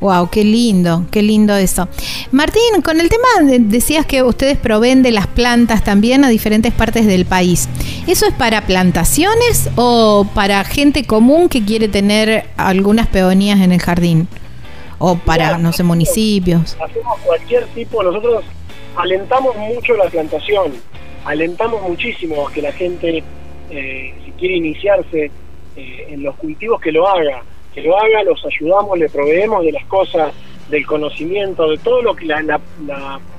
Wow, 0.00 0.30
qué 0.30 0.44
lindo, 0.44 1.04
qué 1.10 1.22
lindo 1.22 1.54
eso. 1.54 1.86
Martín, 2.32 2.80
con 2.82 3.00
el 3.00 3.10
tema 3.10 3.28
decías 3.58 4.06
que 4.06 4.22
ustedes 4.22 4.56
proveen 4.56 5.02
de 5.02 5.10
las 5.10 5.26
plantas 5.26 5.84
también 5.84 6.24
a 6.24 6.30
diferentes 6.30 6.72
partes 6.72 7.06
del 7.06 7.26
país. 7.26 7.68
¿Eso 8.06 8.26
es 8.26 8.32
para 8.32 8.62
plantaciones 8.62 9.68
o 9.76 10.26
para 10.34 10.64
gente 10.64 11.04
común 11.04 11.50
que 11.50 11.64
quiere 11.64 11.88
tener 11.88 12.44
algunas 12.56 13.08
peonías 13.08 13.60
en 13.60 13.72
el 13.72 13.80
jardín? 13.80 14.26
O 14.98 15.16
para, 15.16 15.58
no 15.58 15.72
sé, 15.72 15.82
municipios. 15.82 16.76
Hacemos 16.82 17.18
cualquier 17.20 17.66
tipo, 17.68 18.02
nosotros 18.02 18.44
alentamos 18.96 19.54
mucho 19.56 19.94
la 19.96 20.08
plantación, 20.08 20.72
alentamos 21.24 21.82
muchísimo 21.82 22.48
a 22.48 22.52
que 22.52 22.62
la 22.62 22.72
gente 22.72 23.22
eh, 23.70 24.14
si 24.24 24.32
quiere 24.32 24.56
iniciarse 24.56 25.30
eh, 25.76 26.06
en 26.08 26.22
los 26.22 26.34
cultivos, 26.36 26.80
que 26.80 26.90
lo 26.90 27.06
haga, 27.06 27.42
que 27.74 27.82
lo 27.82 27.96
haga, 27.96 28.22
los 28.24 28.44
ayudamos, 28.44 28.98
le 28.98 29.08
proveemos 29.08 29.64
de 29.64 29.72
las 29.72 29.84
cosas, 29.86 30.32
del 30.68 30.86
conocimiento, 30.86 31.68
de 31.68 31.78
todo 31.78 32.02
lo 32.02 32.14
que 32.14 32.26
la, 32.26 32.60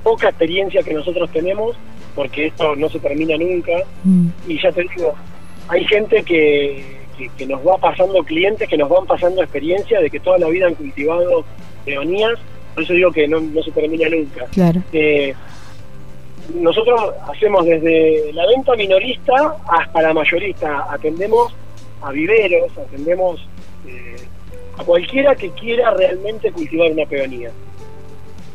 poca 0.04 0.30
experiencia 0.30 0.84
que 0.84 0.94
nosotros 0.94 1.30
tenemos, 1.32 1.76
porque 2.16 2.48
esto 2.48 2.76
no 2.76 2.90
se 2.90 3.00
termina 3.00 3.38
nunca. 3.38 3.72
Mm. 4.04 4.28
Y 4.48 4.62
ya 4.62 4.72
te 4.72 4.82
digo, 4.82 5.14
hay 5.70 5.86
gente 5.86 6.24
que, 6.24 6.98
que, 7.38 7.46
nos 7.46 7.66
va 7.66 7.78
pasando 7.78 8.24
clientes, 8.24 8.68
que 8.68 8.78
nos 8.78 8.90
van 8.90 9.06
pasando 9.06 9.42
experiencia 9.42 10.00
de 10.02 10.10
que 10.10 10.20
toda 10.20 10.38
la 10.38 10.48
vida 10.48 10.68
han 10.68 10.76
cultivado 10.76 11.46
peonías, 11.86 12.34
por 12.74 12.84
eso 12.84 12.94
digo 12.94 13.12
que 13.12 13.28
no, 13.28 13.40
no 13.40 13.64
se 13.64 13.72
termina 13.72 14.10
nunca. 14.10 14.46
Claro. 14.52 14.82
Eh, 14.92 15.34
nosotros 16.56 17.14
hacemos 17.30 17.66
desde 17.66 18.32
la 18.34 18.46
venta 18.48 18.76
minorista 18.76 19.56
hasta 19.68 20.02
la 20.02 20.14
mayorista, 20.14 20.86
atendemos 20.90 21.54
a 22.02 22.12
viveros, 22.12 22.72
atendemos 22.78 23.48
a 24.78 24.84
cualquiera 24.84 25.36
que 25.36 25.50
quiera 25.52 25.94
realmente 25.94 26.52
cultivar 26.52 26.92
una 26.92 27.06
peonía. 27.06 27.52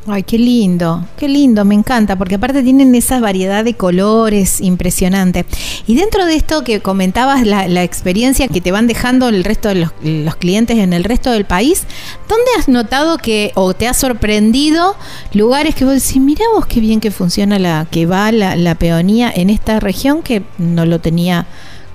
Ay, 0.09 0.23
qué 0.23 0.38
lindo, 0.38 1.04
qué 1.16 1.28
lindo, 1.28 1.64
me 1.64 1.75
encanta, 1.75 2.14
porque 2.14 2.37
aparte 2.37 2.62
tienen 2.62 2.95
esa 2.95 3.18
variedad 3.18 3.64
de 3.64 3.75
colores 3.75 4.61
impresionante. 4.61 5.45
Y 5.88 5.97
dentro 5.97 6.26
de 6.26 6.37
esto 6.37 6.62
que 6.62 6.78
comentabas, 6.78 7.45
la, 7.45 7.66
la 7.66 7.83
experiencia 7.83 8.47
que 8.47 8.61
te 8.61 8.71
van 8.71 8.87
dejando 8.87 9.28
el 9.28 9.42
resto 9.42 9.68
de 9.68 9.75
los, 9.75 9.90
los, 10.04 10.37
clientes 10.37 10.78
en 10.78 10.92
el 10.92 11.02
resto 11.02 11.33
del 11.33 11.45
país, 11.45 11.83
¿dónde 12.28 12.45
has 12.56 12.68
notado 12.68 13.18
que, 13.18 13.50
o 13.56 13.75
te 13.75 13.88
ha 13.88 13.95
sorprendido 13.95 14.95
lugares 15.33 15.75
que 15.75 15.85
vos 15.85 15.95
decís, 15.95 16.23
mira 16.23 16.45
vos 16.54 16.66
qué 16.66 16.78
bien 16.78 17.00
que 17.00 17.11
funciona 17.11 17.59
la, 17.59 17.88
que 17.90 18.06
va 18.06 18.30
la, 18.30 18.54
la 18.54 18.76
peonía 18.76 19.33
en 19.35 19.50
esta 19.50 19.80
región 19.80 20.23
que 20.23 20.42
no 20.56 20.87
lo 20.87 21.00
tenía 21.00 21.47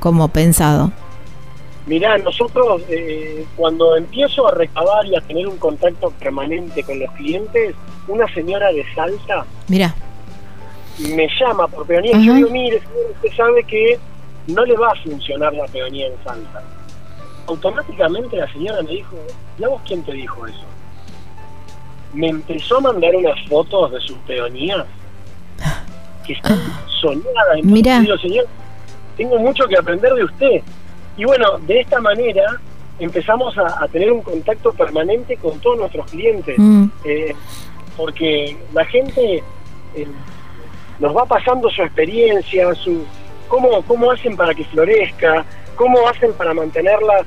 como 0.02 0.28
pensado? 0.28 0.92
Mirá, 1.88 2.18
nosotros 2.20 2.84
eh, 2.90 3.46
cuando 3.56 3.96
empiezo 3.96 4.48
a 4.48 4.52
recabar 4.52 5.06
y 5.06 5.16
a 5.16 5.22
tener 5.22 5.48
un 5.48 5.58
contacto 5.58 6.12
permanente 6.12 6.84
con 6.84 7.00
los 7.00 7.12
clientes, 7.14 7.76
una 8.08 8.32
señora 8.34 8.72
de 8.72 8.86
Salta 8.94 9.46
Mira. 9.68 9.96
me 11.00 11.28
llama 11.40 11.68
por 11.68 11.88
peonía 11.88 12.18
y 12.18 12.26
yo 12.26 12.36
digo, 12.36 12.50
mire, 12.52 12.82
usted 13.16 13.36
sabe 13.36 13.64
que 13.64 14.00
no 14.48 14.64
le 14.64 14.76
va 14.78 14.92
a 14.92 14.96
funcionar 15.04 15.54
la 15.54 15.66
peonía 15.66 16.08
en 16.08 16.14
Salta. 16.24 16.64
Automáticamente 17.48 18.38
la 18.38 18.52
señora 18.54 18.84
me 18.84 18.92
dijo, 18.92 19.16
¿y 19.58 19.64
a 19.64 19.70
vos 19.70 19.82
quién 19.88 20.04
te 20.04 20.14
dijo 20.14 20.46
eso? 20.46 20.64
Me 22.14 22.28
empezó 22.28 22.78
a 22.78 22.82
mandar 22.82 23.16
unas 23.16 23.40
fotos 23.48 23.92
de 23.92 24.02
sus 24.02 24.18
peonías 24.20 24.86
que 26.28 26.34
están 26.34 26.60
soñadas. 27.02 27.58
Entonces, 27.58 28.02
digo, 28.02 28.18
señor, 28.18 28.48
tengo 29.18 29.40
mucho 29.40 29.66
que 29.68 29.78
aprender 29.78 30.14
de 30.14 30.24
usted. 30.24 30.62
Y 31.22 31.26
bueno, 31.26 31.60
de 31.68 31.82
esta 31.82 32.02
manera 32.02 32.60
empezamos 32.98 33.56
a, 33.56 33.84
a 33.84 33.88
tener 33.90 34.12
un 34.12 34.24
contacto 34.24 34.74
permanente 34.74 35.38
con 35.38 35.60
todos 35.60 35.78
nuestros 35.78 36.10
clientes, 36.10 36.56
Mm. 36.58 36.86
eh, 37.06 37.36
porque 37.96 38.58
la 38.74 38.84
gente 38.86 39.44
eh, 39.96 40.08
nos 40.98 41.16
va 41.16 41.26
pasando 41.26 41.70
su 41.70 41.84
experiencia, 41.84 42.74
su 42.74 43.04
cómo, 43.48 43.84
cómo 43.84 44.10
hacen 44.10 44.36
para 44.36 44.56
que 44.56 44.66
florezca, 44.66 45.46
cómo 45.76 46.08
hacen 46.10 46.34
para 46.34 46.56
mantenerla 46.56 47.24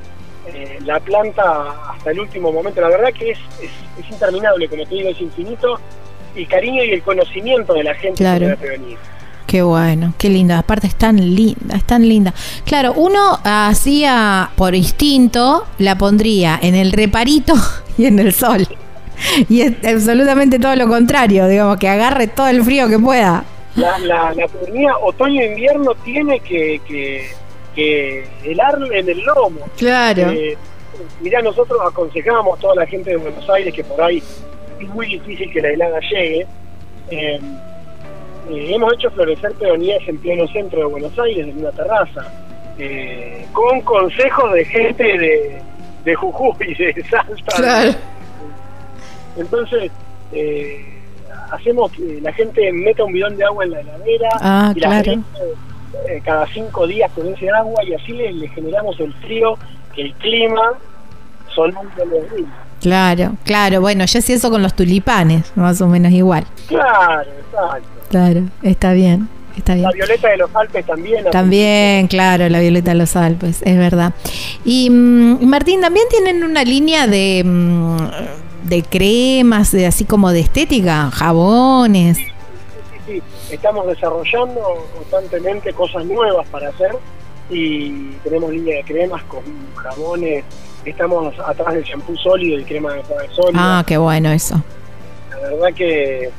eh, 0.52 0.78
la 0.84 0.98
planta 0.98 1.44
hasta 1.92 2.10
el 2.10 2.18
último 2.18 2.50
momento. 2.50 2.80
La 2.80 2.88
verdad 2.88 3.12
que 3.12 3.30
es, 3.30 3.38
es, 3.62 3.70
es 4.04 4.10
interminable, 4.10 4.68
como 4.68 4.84
te 4.86 4.94
digo, 4.96 5.08
es 5.10 5.20
infinito 5.20 5.78
el 6.34 6.48
cariño 6.48 6.82
y 6.82 6.90
el 6.94 7.02
conocimiento 7.02 7.74
de 7.74 7.84
la 7.84 7.94
gente 7.94 8.18
Claro. 8.24 8.40
sobre 8.40 8.48
la 8.48 8.56
peonía. 8.56 8.98
Qué 9.54 9.62
bueno, 9.62 10.14
qué 10.18 10.30
linda. 10.30 10.58
Aparte 10.58 10.88
es 10.88 10.96
tan 10.96 11.14
linda, 11.14 11.76
es 11.76 11.84
tan 11.84 12.08
linda. 12.08 12.34
Claro, 12.64 12.92
uno 12.94 13.38
hacía 13.44 14.50
por 14.56 14.74
instinto, 14.74 15.64
la 15.78 15.96
pondría 15.96 16.58
en 16.60 16.74
el 16.74 16.90
reparito 16.90 17.54
y 17.96 18.06
en 18.06 18.18
el 18.18 18.32
sol. 18.34 18.66
Y 19.48 19.60
es 19.60 19.74
absolutamente 19.84 20.58
todo 20.58 20.74
lo 20.74 20.88
contrario, 20.88 21.46
digamos, 21.46 21.76
que 21.76 21.88
agarre 21.88 22.26
todo 22.26 22.48
el 22.48 22.64
frío 22.64 22.88
que 22.88 22.98
pueda. 22.98 23.44
la, 23.76 23.96
la, 24.00 24.34
la 24.34 24.48
peonía 24.48 24.98
otoño-invierno 25.00 25.94
tiene 26.04 26.40
que, 26.40 26.80
que, 26.84 27.30
que 27.76 28.26
helarle 28.42 28.98
en 28.98 29.08
el 29.08 29.20
lomo. 29.20 29.60
Claro. 29.76 30.32
Eh, 30.32 30.58
mirá, 31.20 31.42
nosotros 31.42 31.78
aconsejamos 31.86 32.58
a 32.58 32.60
toda 32.60 32.74
la 32.74 32.86
gente 32.86 33.10
de 33.10 33.18
Buenos 33.18 33.48
Aires 33.48 33.72
que 33.72 33.84
por 33.84 34.02
ahí 34.02 34.20
es 34.80 34.88
muy 34.88 35.06
difícil 35.06 35.48
que 35.52 35.60
la 35.60 35.68
helada 35.68 36.00
llegue. 36.00 36.44
Eh, 37.12 37.40
eh, 38.50 38.74
hemos 38.74 38.92
hecho 38.94 39.10
florecer 39.10 39.52
peonías 39.54 40.00
en 40.06 40.18
pleno 40.18 40.46
centro 40.48 40.80
de 40.80 40.84
Buenos 40.86 41.18
Aires, 41.18 41.46
en 41.48 41.58
una 41.58 41.70
terraza, 41.72 42.24
eh, 42.78 43.46
con 43.52 43.80
consejos 43.82 44.52
de 44.52 44.64
gente 44.64 45.04
de, 45.18 45.62
de 46.04 46.14
Jujuy, 46.14 46.74
de 46.74 47.04
Salta. 47.10 47.56
Claro. 47.56 47.92
Entonces, 49.36 49.90
eh, 50.32 50.84
hacemos 51.50 51.90
que 51.92 52.20
la 52.20 52.32
gente 52.32 52.72
meta 52.72 53.04
un 53.04 53.12
bidón 53.12 53.36
de 53.36 53.44
agua 53.44 53.64
en 53.64 53.70
la 53.72 53.80
heladera 53.80 54.28
Ah, 54.40 54.72
y 54.74 54.80
la 54.80 54.88
claro. 54.88 55.04
gente, 55.10 55.28
eh, 56.08 56.20
cada 56.24 56.46
cinco 56.48 56.86
días 56.86 57.10
con 57.12 57.26
ese 57.32 57.50
agua 57.50 57.82
y 57.84 57.94
así 57.94 58.12
le, 58.12 58.32
le 58.32 58.48
generamos 58.48 58.98
el 59.00 59.12
frío, 59.14 59.56
que 59.94 60.02
el 60.02 60.12
clima 60.14 60.72
son 61.54 61.72
los 61.72 62.30
ríos. 62.30 62.48
Claro, 62.80 63.32
claro. 63.44 63.80
Bueno, 63.80 64.04
yo 64.04 64.18
hacía 64.18 64.36
eso 64.36 64.50
con 64.50 64.62
los 64.62 64.74
tulipanes, 64.74 65.52
más 65.56 65.80
o 65.80 65.86
menos 65.86 66.12
igual. 66.12 66.44
Claro, 66.68 67.22
exacto. 67.22 67.88
Claro, 68.14 68.44
está 68.62 68.92
bien, 68.92 69.28
está 69.56 69.74
bien. 69.74 69.86
La 69.86 69.90
violeta 69.90 70.28
de 70.28 70.36
los 70.36 70.54
Alpes 70.54 70.86
también. 70.86 71.24
También, 71.32 72.06
claro, 72.06 72.48
la 72.48 72.60
violeta 72.60 72.92
de 72.92 72.96
los 72.96 73.16
Alpes, 73.16 73.60
es 73.64 73.76
verdad. 73.76 74.14
Y 74.64 74.88
mm, 74.88 75.44
Martín, 75.44 75.80
también 75.80 76.06
tienen 76.08 76.44
una 76.44 76.62
línea 76.62 77.08
de, 77.08 77.42
mm, 77.44 78.68
de 78.68 78.82
cremas, 78.84 79.72
de 79.72 79.86
así 79.86 80.04
como 80.04 80.30
de 80.30 80.38
estética, 80.38 81.10
jabones. 81.10 82.18
Sí, 82.18 82.24
sí, 83.04 83.22
estamos 83.50 83.84
desarrollando 83.88 84.86
constantemente 84.94 85.72
cosas 85.72 86.04
nuevas 86.04 86.46
para 86.50 86.68
hacer 86.68 86.92
y 87.50 88.12
tenemos 88.22 88.52
línea 88.52 88.76
de 88.76 88.84
cremas 88.84 89.24
con 89.24 89.42
jabones. 89.74 90.44
Estamos 90.84 91.34
atrás 91.44 91.74
del 91.74 91.82
shampoo 91.82 92.16
sólido 92.16 92.60
y 92.60 92.62
crema 92.62 92.94
de 92.94 93.02
sólido. 93.34 93.54
Ah, 93.56 93.82
qué 93.84 93.96
bueno 93.96 94.30
eso. 94.30 94.62
La 95.30 95.48
verdad 95.50 95.74
que, 95.74 96.30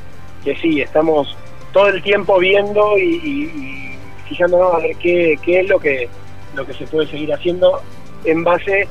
que 0.42 0.56
sí, 0.56 0.80
estamos 0.80 1.36
todo 1.76 1.88
el 1.88 2.02
tiempo 2.02 2.38
viendo 2.38 2.96
y, 2.96 3.02
y- 3.02 3.44
y 3.44 3.98
fijándonos 4.28 4.74
a 4.74 4.78
ver 4.78 4.96
qué, 4.96 5.38
qué 5.44 5.60
es 5.60 5.68
lo 5.68 5.78
que, 5.78 6.08
lo 6.54 6.66
que 6.66 6.72
se 6.72 6.86
puede 6.86 7.06
seguir 7.06 7.30
haciendo 7.34 7.82
en 8.24 8.42
base 8.44 8.80
eh, 8.82 8.88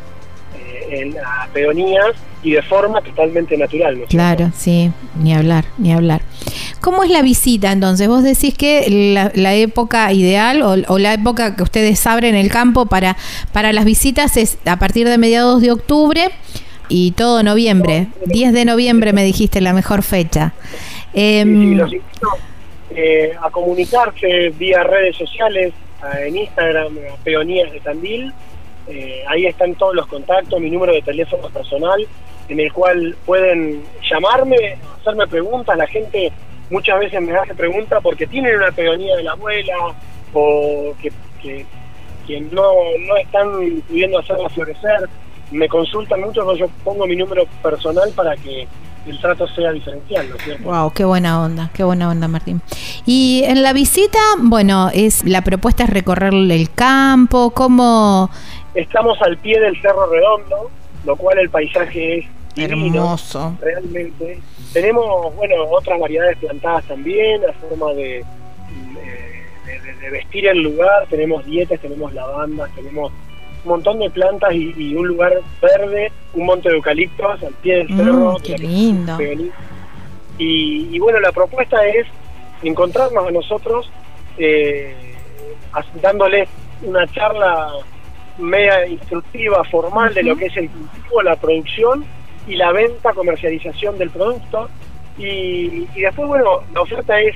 en, 0.92 1.16
a 1.18 1.48
peonías 1.52 2.12
y 2.44 2.52
de 2.52 2.62
forma 2.62 3.02
totalmente 3.02 3.58
natural. 3.58 4.00
¿no? 4.02 4.06
Claro, 4.06 4.52
sí, 4.56 4.92
ni 5.20 5.34
hablar, 5.34 5.66
ni 5.80 5.92
hablar. 5.94 6.22
¿Cómo 6.80 7.04
es 7.04 7.10
la 7.10 7.24
visita 7.24 7.72
entonces? 7.72 8.08
Vos 8.08 8.22
decís 8.24 8.54
que 8.56 8.86
la, 9.16 9.32
la 9.34 9.56
época 9.56 10.14
ideal 10.14 10.62
o, 10.62 10.76
o 10.94 11.00
la 11.00 11.14
época 11.16 11.56
que 11.56 11.64
ustedes 11.64 12.06
abren 12.06 12.36
el 12.36 12.52
campo 12.52 12.86
para, 12.86 13.18
para 13.52 13.74
las 13.74 13.86
visitas 13.86 14.38
es 14.38 14.60
a 14.66 14.78
partir 14.78 15.10
de 15.10 15.18
mediados 15.18 15.60
de 15.64 15.72
octubre 15.72 16.30
y 16.88 17.12
todo 17.14 17.42
noviembre. 17.42 18.10
10 18.28 18.54
de 18.54 18.64
noviembre 18.64 19.12
me 19.12 19.24
dijiste 19.24 19.60
la 19.60 19.74
mejor 19.74 20.04
fecha. 20.04 20.54
Sí, 21.16 21.20
Em, 21.22 21.70
sí, 21.72 21.76
los 21.76 21.92
invito 21.94 22.30
eh, 22.96 23.34
a 23.42 23.50
comunicarse 23.50 24.50
vía 24.50 24.84
redes 24.84 25.18
sociales, 25.18 25.74
en 26.20 26.38
Instagram, 26.38 26.98
a 27.14 27.24
Peonías 27.24 27.72
de 27.72 27.80
Tandil. 27.80 28.34
Eh, 28.88 29.24
ahí 29.28 29.46
están 29.46 29.74
todos 29.76 29.96
los 29.96 30.08
contactos, 30.08 30.60
mi 30.60 30.70
número 30.70 30.94
de 30.94 31.02
teléfono 31.02 31.50
personal, 31.50 32.08
en 32.48 32.60
el 32.60 32.72
cual 32.72 33.16
pueden 33.26 33.84
llamarme, 34.10 34.78
hacerme 35.00 35.28
preguntas. 35.28 35.78
La 35.78 35.88
gente 35.88 36.32
muchas 36.70 37.00
veces 37.00 37.22
me 37.22 37.36
hace 37.36 37.56
preguntas 37.56 38.00
porque 38.04 38.28
tienen 38.28 38.56
una 38.56 38.72
peonía 38.72 39.16
de 39.16 39.24
la 39.24 39.32
abuela 39.32 39.74
o 40.34 40.94
que, 41.02 41.12
que, 42.28 42.42
no, 42.52 42.74
no 43.00 43.18
están 43.18 43.82
pudiendo 43.88 44.20
hacerla 44.20 44.50
florecer. 44.50 45.10
Me 45.52 45.68
consultan 45.68 46.22
mucho, 46.22 46.56
yo 46.56 46.68
pongo 46.84 47.06
mi 47.06 47.16
número 47.16 47.46
personal 47.62 48.12
para 48.16 48.36
que 48.36 48.68
el 49.08 49.20
trato 49.20 49.48
sea 49.50 49.72
diferencial, 49.72 50.30
¿no 50.30 50.36
es 50.36 50.42
cierto? 50.44 50.64
Wow, 50.64 50.92
qué 50.94 51.06
buena 51.06 51.42
onda, 51.44 51.70
qué 51.74 51.84
buena 51.84 52.10
onda, 52.10 52.28
Martín. 52.28 52.62
Y 53.06 53.44
en 53.46 53.62
la 53.64 53.72
visita, 53.74 54.20
bueno, 54.40 54.90
es 54.94 55.24
la 55.26 55.42
propuesta 55.44 55.84
es 55.84 55.90
recorrer 55.92 56.34
el 56.34 56.70
campo, 56.74 57.52
¿cómo? 57.52 58.30
Estamos 58.74 59.22
al 59.22 59.38
pie 59.38 59.60
del 59.60 59.80
Cerro 59.82 60.08
Redondo, 60.10 60.72
lo 61.06 61.16
cual 61.16 61.38
el 61.40 61.50
paisaje 61.50 62.20
es 62.20 62.26
divino, 62.56 62.96
Hermoso. 63.04 63.58
realmente. 63.62 64.40
Tenemos, 64.74 65.34
bueno, 65.36 65.56
otras 65.72 66.00
variedades 66.00 66.38
plantadas 66.38 66.84
también, 66.86 67.42
a 67.48 67.54
forma 67.54 67.94
de, 67.94 68.24
de, 69.66 69.80
de- 69.82 69.94
de 70.02 70.10
vestir 70.10 70.48
el 70.48 70.62
lugar. 70.64 71.06
Tenemos 71.10 71.46
dietas, 71.46 71.80
tenemos 71.80 72.14
lavandas, 72.14 72.70
tenemos 72.76 73.12
un 73.66 73.70
montón 73.72 74.00
de 74.00 74.10
plantas 74.10 74.54
y, 74.54 74.74
y 74.78 74.96
un 74.96 75.08
lugar 75.08 75.34
verde, 75.62 76.12
un 76.34 76.46
monte 76.46 76.70
de 76.70 76.76
eucaliptos 76.76 77.44
al 77.44 77.54
pie 77.56 77.78
del 77.78 77.90
Mm, 77.90 77.98
cerro. 77.98 78.38
qué 78.44 78.58
lindo. 78.58 79.18
Y, 80.38 80.90
y 80.92 81.00
bueno, 81.00 81.20
la 81.20 81.32
propuesta 81.32 81.86
es 81.88 82.06
encontrarnos 82.64 83.28
a 83.28 83.32
nosotros 83.32 83.90
eh, 84.38 84.94
dándoles 86.02 86.48
una 86.84 87.08
charla 87.08 87.70
media 88.38 88.86
instructiva, 88.88 89.64
formal 89.64 90.14
de 90.14 90.24
lo 90.24 90.36
que 90.36 90.46
es 90.48 90.58
el 90.58 90.70
cultivo, 90.70 91.22
la 91.22 91.36
producción 91.38 92.06
y 92.48 92.56
la 92.56 92.72
venta, 92.72 93.14
comercialización 93.14 93.98
del 93.98 94.10
producto. 94.10 94.70
Y, 95.18 95.88
y 95.96 96.02
después, 96.02 96.28
bueno, 96.28 96.60
la 96.74 96.82
oferta 96.82 97.20
es 97.20 97.34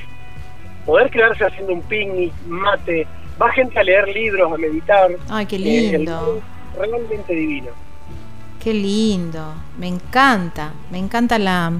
poder 0.85 1.09
quedarse 1.09 1.45
haciendo 1.45 1.73
un 1.73 1.81
picnic, 1.83 2.33
mate, 2.47 3.07
va 3.41 3.51
gente 3.51 3.79
a 3.79 3.83
leer 3.83 4.07
libros, 4.09 4.51
a 4.51 4.57
meditar. 4.57 5.09
Ay, 5.29 5.45
qué 5.45 5.55
Eh, 5.57 5.59
lindo. 5.97 6.41
realmente 6.77 7.33
divino. 7.33 7.67
Qué 8.63 8.73
lindo, 8.73 9.53
me 9.77 9.87
encanta, 9.87 10.73
me 10.91 10.97
encanta 10.97 11.39
la, 11.39 11.71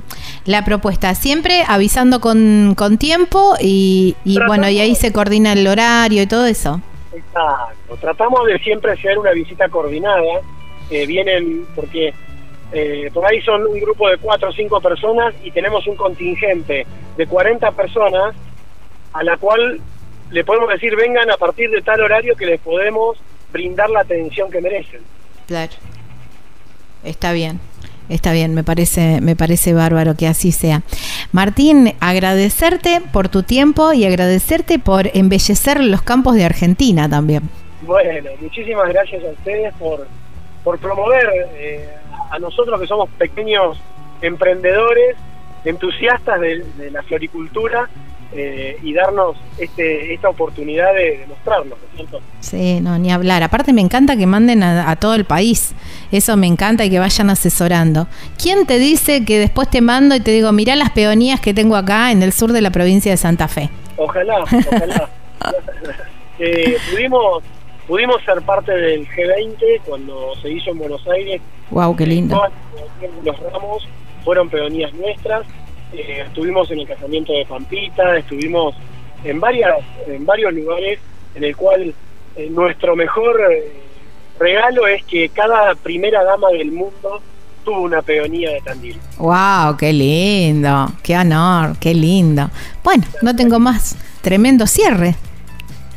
la 0.45 0.63
propuesta. 0.63 1.13
Siempre 1.13 1.63
avisando 1.67 2.21
con, 2.21 2.73
con 2.77 2.97
tiempo 2.97 3.55
y, 3.59 4.15
y 4.23 4.39
bueno, 4.47 4.69
y 4.69 4.79
ahí 4.79 4.95
se 4.95 5.11
coordina 5.11 5.51
el 5.51 5.67
horario 5.67 6.21
y 6.21 6.27
todo 6.27 6.45
eso. 6.45 6.79
Exacto. 7.13 7.97
Tratamos 7.99 8.45
de 8.47 8.59
siempre 8.59 8.93
hacer 8.93 9.17
una 9.19 9.31
visita 9.31 9.67
coordinada. 9.67 10.23
Eh, 10.89 11.05
vienen 11.05 11.65
porque 11.75 12.13
eh, 12.71 13.11
por 13.13 13.25
ahí 13.25 13.41
son 13.41 13.65
un 13.67 13.79
grupo 13.79 14.09
de 14.09 14.17
cuatro 14.17 14.49
o 14.49 14.53
cinco 14.53 14.79
personas 14.79 15.35
y 15.43 15.51
tenemos 15.51 15.85
un 15.85 15.97
contingente 15.97 16.87
de 17.17 17.27
40 17.27 17.71
personas 17.73 18.33
a 19.11 19.23
la 19.23 19.35
cual 19.37 19.81
le 20.31 20.43
podemos 20.43 20.69
decir 20.69 20.95
vengan 20.95 21.29
a 21.31 21.37
partir 21.37 21.69
de 21.69 21.81
tal 21.81 22.01
horario 22.01 22.35
que 22.35 22.45
les 22.45 22.59
podemos 22.59 23.17
brindar 23.51 23.89
la 23.89 24.01
atención 24.01 24.51
que 24.51 24.61
merecen. 24.61 25.01
Claro. 25.47 25.73
Está 27.03 27.31
bien. 27.31 27.59
Está 28.09 28.33
bien, 28.33 28.55
me 28.55 28.63
parece, 28.63 29.21
me 29.21 29.35
parece 29.35 29.73
bárbaro 29.73 30.15
que 30.15 30.27
así 30.27 30.51
sea. 30.51 30.81
Martín, 31.31 31.93
agradecerte 31.99 33.01
por 33.13 33.29
tu 33.29 33.43
tiempo 33.43 33.93
y 33.93 34.03
agradecerte 34.03 34.79
por 34.79 35.15
embellecer 35.15 35.79
los 35.83 36.01
campos 36.01 36.33
de 36.33 36.43
Argentina 36.43 37.07
también. 37.07 37.43
Bueno, 37.83 38.31
muchísimas 38.41 38.89
gracias 38.89 39.23
a 39.23 39.27
ustedes 39.27 39.73
por, 39.75 40.07
por 40.63 40.79
promover 40.79 41.29
eh, 41.53 41.87
a 42.31 42.39
nosotros 42.39 42.81
que 42.81 42.87
somos 42.87 43.09
pequeños 43.11 43.79
emprendedores, 44.23 45.15
entusiastas 45.63 46.41
de, 46.41 46.65
de 46.77 46.89
la 46.89 47.03
floricultura 47.03 47.89
eh, 48.31 48.77
y 48.83 48.93
darnos 48.93 49.37
este, 49.57 50.13
esta 50.13 50.29
oportunidad 50.29 50.93
de, 50.93 51.25
mostrarnos, 51.27 51.79
¿no 51.79 51.85
es 51.87 51.95
cierto? 51.95 52.21
Sí, 52.41 52.79
no, 52.79 52.99
ni 52.99 53.11
hablar. 53.11 53.41
Aparte 53.41 53.73
me 53.73 53.81
encanta 53.81 54.15
que 54.15 54.27
manden 54.27 54.61
a, 54.61 54.95
todo 54.97 55.15
el 55.15 55.25
país. 55.25 55.73
Eso 56.11 56.37
me 56.37 56.45
encanta 56.45 56.85
y 56.85 56.91
que 56.91 56.99
vayan 56.99 57.31
asesorando. 57.31 58.07
¿Quién 58.41 58.67
te 58.67 58.77
dice 58.77 59.25
que 59.25 59.39
después 59.39 59.69
te 59.69 59.81
mando 59.81 60.15
y 60.15 60.19
te 60.19 60.29
digo, 60.29 60.51
mirá 60.51 60.75
las 60.75 60.91
peonías 60.91 61.39
que 61.39 61.55
tengo 61.55 61.75
acá 61.75 62.11
en 62.11 62.21
el 62.21 62.31
sur 62.31 62.51
de 62.51 62.61
la 62.61 62.69
provincia 62.69 63.11
de 63.11 63.17
Santa 63.17 63.47
Fe? 63.47 63.69
Ojalá, 63.97 64.39
ojalá. 64.43 65.09
eh, 66.39 66.77
pudimos, 66.91 67.43
pudimos 67.87 68.23
ser 68.25 68.41
parte 68.43 68.71
del 68.71 69.07
G20 69.07 69.81
cuando 69.85 70.35
se 70.41 70.51
hizo 70.51 70.69
en 70.69 70.77
Buenos 70.77 71.07
Aires. 71.07 71.41
Wow, 71.71 71.95
qué 71.95 72.05
lindo. 72.05 72.39
Los 73.23 73.39
ramos 73.39 73.87
fueron 74.23 74.49
peonías 74.49 74.93
nuestras 74.93 75.47
eh, 75.93 76.23
estuvimos 76.27 76.69
en 76.71 76.79
el 76.79 76.87
casamiento 76.87 77.33
de 77.33 77.45
Pampita, 77.45 78.17
estuvimos 78.17 78.75
en 79.23 79.39
varias 79.39 79.77
en 80.07 80.25
varios 80.25 80.53
lugares 80.53 80.99
en 81.35 81.43
el 81.43 81.55
cual 81.55 81.93
eh, 82.35 82.49
nuestro 82.49 82.95
mejor 82.95 83.41
eh, 83.51 83.71
regalo 84.39 84.87
es 84.87 85.03
que 85.03 85.29
cada 85.29 85.75
primera 85.75 86.23
dama 86.23 86.49
del 86.49 86.71
mundo 86.71 87.21
tuvo 87.65 87.81
una 87.81 88.01
peonía 88.01 88.51
de 88.51 88.61
Tandil. 88.61 88.97
¡Wow! 89.17 89.77
¡Qué 89.77 89.91
lindo! 89.91 90.91
¡Qué 91.03 91.17
honor! 91.17 91.75
¡Qué 91.79 91.93
lindo! 91.93 92.49
Bueno, 92.83 93.05
no 93.21 93.35
tengo 93.35 93.59
más. 93.59 93.97
Tremendo 94.21 94.67
cierre. 94.67 95.15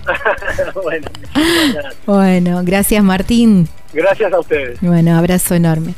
bueno, 0.83 1.09
bueno, 2.07 2.61
gracias 2.65 3.05
Martín. 3.05 3.69
Gracias 3.93 4.33
a 4.33 4.41
ustedes. 4.41 4.81
Bueno, 4.81 5.17
abrazo 5.17 5.55
enorme. 5.55 5.95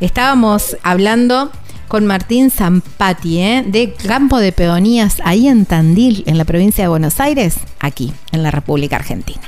Estábamos 0.00 0.76
hablando 0.82 1.50
con 1.92 2.06
Martín 2.06 2.50
Zampati, 2.50 3.38
¿eh? 3.38 3.64
de 3.66 3.92
Campo 3.92 4.38
de 4.38 4.50
Peonías, 4.50 5.18
ahí 5.26 5.46
en 5.46 5.66
Tandil, 5.66 6.24
en 6.26 6.38
la 6.38 6.46
provincia 6.46 6.84
de 6.84 6.88
Buenos 6.88 7.20
Aires, 7.20 7.56
aquí, 7.80 8.14
en 8.30 8.42
la 8.42 8.50
República 8.50 8.96
Argentina. 8.96 9.42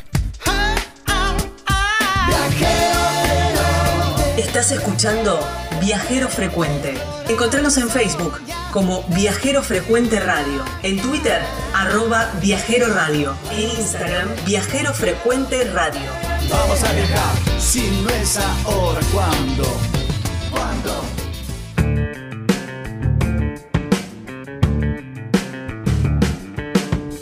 Estás 4.37 4.73
escuchando 4.73 5.41
Viajero 5.81 6.29
Frecuente. 6.29 6.93
Encontranos 7.31 7.79
en 7.79 7.89
Facebook 7.89 8.39
como 8.75 9.05
Viajero 9.15 9.63
Frecuente 9.63 10.21
Radio, 10.21 10.67
en 10.83 11.01
Twitter 11.01 11.41
arroba 11.75 12.31
Viajero 12.43 12.93
Radio, 12.93 13.35
en 13.53 13.71
Instagram 13.71 14.29
Viajero 14.45 14.93
Frecuente 14.93 15.65
Radio. 15.71 16.11
Vamos 16.51 16.85
a 16.85 16.93
viajar, 16.93 17.35
si 17.59 17.91
no 18.03 18.11
es 18.11 18.39
ahora, 18.67 19.01
¿cuándo? 19.15 19.65
¿Cuándo? 20.51 21.14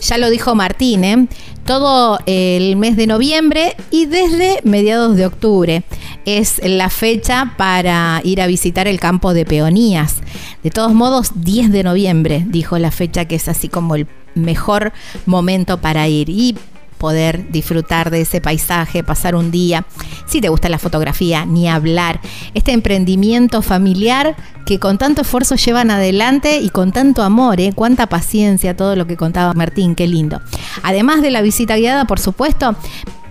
Ya 0.03 0.19
lo 0.19 0.31
dijo 0.31 0.55
Martín, 0.55 1.05
¿eh? 1.05 1.29
todo 1.65 2.19
el 2.27 2.77
mes 2.77 2.97
de 2.97 3.07
noviembre 3.07 3.77
y 3.91 4.07
desde 4.07 4.61
mediados 4.65 5.17
de 5.17 5.27
octubre 5.27 5.85
es 6.25 6.61
la 6.65 6.91
fecha 6.91 7.55
para 7.57 8.21
ir 8.25 8.41
a 8.41 8.47
visitar 8.47 8.89
el 8.89 8.99
campo 8.99 9.33
de 9.33 9.45
peonías. 9.45 10.17
De 10.63 10.71
todos 10.71 10.93
modos, 10.93 11.33
10 11.37 11.71
de 11.73 11.85
noviembre 11.85 12.45
dijo 12.47 12.79
la 12.79 12.91
fecha 12.91 13.27
que 13.27 13.37
es 13.37 13.49
así 13.49 13.69
como 13.69 13.95
el 13.95 14.07
mejor 14.35 14.93
momento 15.27 15.81
para 15.81 16.09
ir. 16.09 16.29
Y 16.29 16.57
poder 17.03 17.51
disfrutar 17.51 18.11
de 18.11 18.21
ese 18.21 18.41
paisaje, 18.41 19.03
pasar 19.03 19.35
un 19.35 19.51
día. 19.51 19.85
Si 20.27 20.41
te 20.41 20.49
gusta 20.49 20.69
la 20.69 20.79
fotografía, 20.79 21.45
ni 21.45 21.69
hablar. 21.69 22.21
Este 22.55 22.71
emprendimiento 22.71 23.61
familiar 23.61 24.37
que 24.65 24.79
con 24.79 24.99
tanto 24.99 25.23
esfuerzo 25.23 25.57
llevan 25.57 25.91
adelante 25.91 26.59
y 26.59 26.71
con 26.71 26.93
tanto 26.93 27.25
amor, 27.25 27.61
¿eh? 27.61 27.73
cuánta 27.75 28.07
paciencia, 28.07 28.77
todo 28.77 28.95
lo 28.95 29.09
que 29.09 29.17
contaba 29.17 29.53
Martín, 29.53 29.97
qué 29.97 30.07
lindo. 30.07 30.41
Además 30.85 31.23
de 31.23 31.33
la 31.33 31.43
visita 31.43 31.75
guiada, 31.75 32.05
por 32.05 32.21
supuesto, 32.21 32.77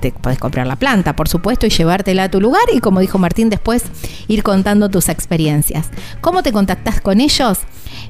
te 0.02 0.12
puedes 0.12 0.38
comprar 0.38 0.68
la 0.68 0.76
planta, 0.76 1.16
por 1.16 1.30
supuesto, 1.30 1.66
y 1.66 1.70
llevártela 1.70 2.26
a 2.26 2.30
tu 2.30 2.42
lugar 2.42 2.64
y 2.74 2.82
como 2.82 3.00
dijo 3.00 3.20
Martín 3.20 3.50
después, 3.50 3.86
ir 4.28 4.44
contando 4.44 4.90
tus 4.90 5.08
experiencias. 5.08 5.88
¿Cómo 6.20 6.44
te 6.44 6.52
contactas 6.52 7.00
con 7.00 7.22
ellos? 7.22 7.60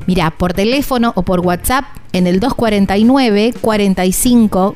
Mira, 0.07 0.31
por 0.31 0.53
teléfono 0.53 1.13
o 1.15 1.21
por 1.21 1.41
WhatsApp 1.41 1.85
en 2.13 2.25
el 2.25 2.39
249 2.39 3.53
45 3.61 4.75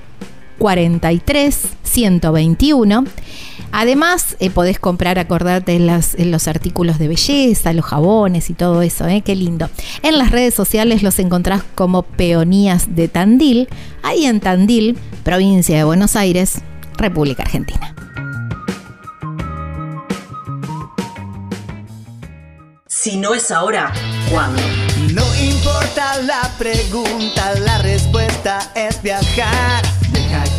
43 0.57 1.57
121. 1.83 3.05
Además, 3.71 4.37
eh, 4.39 4.49
podés 4.49 4.79
comprar, 4.79 5.19
acordarte, 5.19 5.75
en, 5.75 6.31
los 6.31 6.47
artículos 6.47 6.97
de 6.97 7.07
belleza, 7.07 7.73
los 7.73 7.85
jabones 7.85 8.49
y 8.49 8.53
todo 8.53 8.81
eso, 8.81 9.07
¿eh? 9.07 9.21
qué 9.21 9.35
lindo. 9.35 9.69
En 10.01 10.17
las 10.17 10.31
redes 10.31 10.53
sociales 10.53 11.03
los 11.03 11.19
encontrás 11.19 11.63
como 11.75 12.03
Peonías 12.03 12.95
de 12.95 13.07
Tandil, 13.07 13.67
ahí 14.03 14.25
en 14.25 14.39
Tandil, 14.39 14.97
provincia 15.23 15.77
de 15.77 15.83
Buenos 15.83 16.15
Aires, 16.15 16.61
República 16.97 17.43
Argentina. 17.43 17.93
Si 22.87 23.17
no 23.17 23.33
es 23.33 23.51
ahora, 23.51 23.93
¿cuándo? 24.31 24.61
No 25.13 25.23
importa 25.35 26.17
la 26.23 26.49
pregunta, 26.57 27.53
la 27.59 27.77
respuesta 27.79 28.71
es 28.73 29.01
viajar 29.03 29.83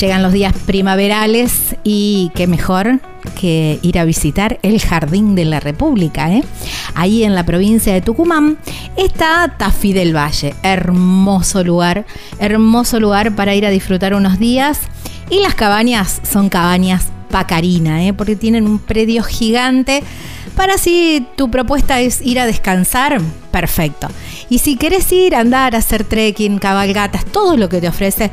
Llegan 0.00 0.22
los 0.22 0.32
días 0.32 0.54
primaverales 0.64 1.76
y 1.84 2.32
qué 2.34 2.46
mejor 2.46 3.00
que 3.38 3.78
ir 3.82 3.98
a 3.98 4.06
visitar 4.06 4.58
el 4.62 4.80
Jardín 4.80 5.34
de 5.34 5.44
la 5.44 5.60
República. 5.60 6.32
¿eh? 6.32 6.42
Ahí 6.94 7.22
en 7.22 7.34
la 7.34 7.44
provincia 7.44 7.92
de 7.92 8.00
Tucumán 8.00 8.56
está 8.96 9.56
Tafí 9.58 9.92
del 9.92 10.16
Valle. 10.16 10.54
Hermoso 10.62 11.62
lugar, 11.64 12.06
hermoso 12.38 12.98
lugar 12.98 13.36
para 13.36 13.54
ir 13.54 13.66
a 13.66 13.70
disfrutar 13.70 14.14
unos 14.14 14.38
días. 14.38 14.80
Y 15.28 15.40
las 15.40 15.54
cabañas 15.54 16.22
son 16.22 16.48
cabañas 16.48 17.08
Pacarina, 17.30 18.02
¿eh? 18.06 18.14
porque 18.14 18.36
tienen 18.36 18.66
un 18.66 18.78
predio 18.78 19.22
gigante 19.22 20.02
para 20.56 20.78
si 20.78 21.26
tu 21.36 21.50
propuesta 21.50 22.00
es 22.00 22.20
ir 22.22 22.40
a 22.40 22.46
descansar, 22.46 23.20
perfecto. 23.50 24.08
Y 24.50 24.58
si 24.58 24.76
querés 24.76 25.10
ir 25.12 25.34
a 25.34 25.40
andar, 25.40 25.74
a 25.74 25.78
hacer 25.78 26.04
trekking, 26.04 26.58
cabalgatas, 26.58 27.24
todo 27.24 27.56
lo 27.56 27.68
que 27.68 27.80
te 27.80 27.88
ofrece 27.88 28.30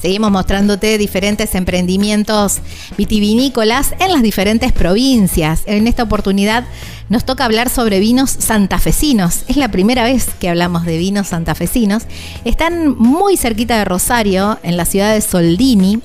Seguimos 0.00 0.30
mostrándote 0.30 0.96
diferentes 0.96 1.54
emprendimientos 1.56 2.60
vitivinícolas 2.96 3.94
en 3.98 4.12
las 4.12 4.22
diferentes 4.22 4.72
provincias. 4.72 5.62
En 5.66 5.88
esta 5.88 6.04
oportunidad 6.04 6.64
nos 7.10 7.24
toca 7.24 7.44
hablar 7.44 7.68
sobre 7.68 7.98
vinos 7.98 8.30
santafesinos. 8.30 9.42
Es 9.48 9.56
la 9.56 9.68
primera 9.68 10.04
vez 10.04 10.28
que 10.38 10.48
hablamos 10.48 10.86
de 10.86 10.96
vinos 10.96 11.26
santafesinos. 11.26 12.04
Están 12.44 12.96
muy 12.96 13.36
cerquita 13.36 13.76
de 13.76 13.84
Rosario, 13.84 14.58
en 14.62 14.76
la 14.76 14.84
ciudad 14.84 15.12
de 15.12 15.20
Soldini, 15.20 15.98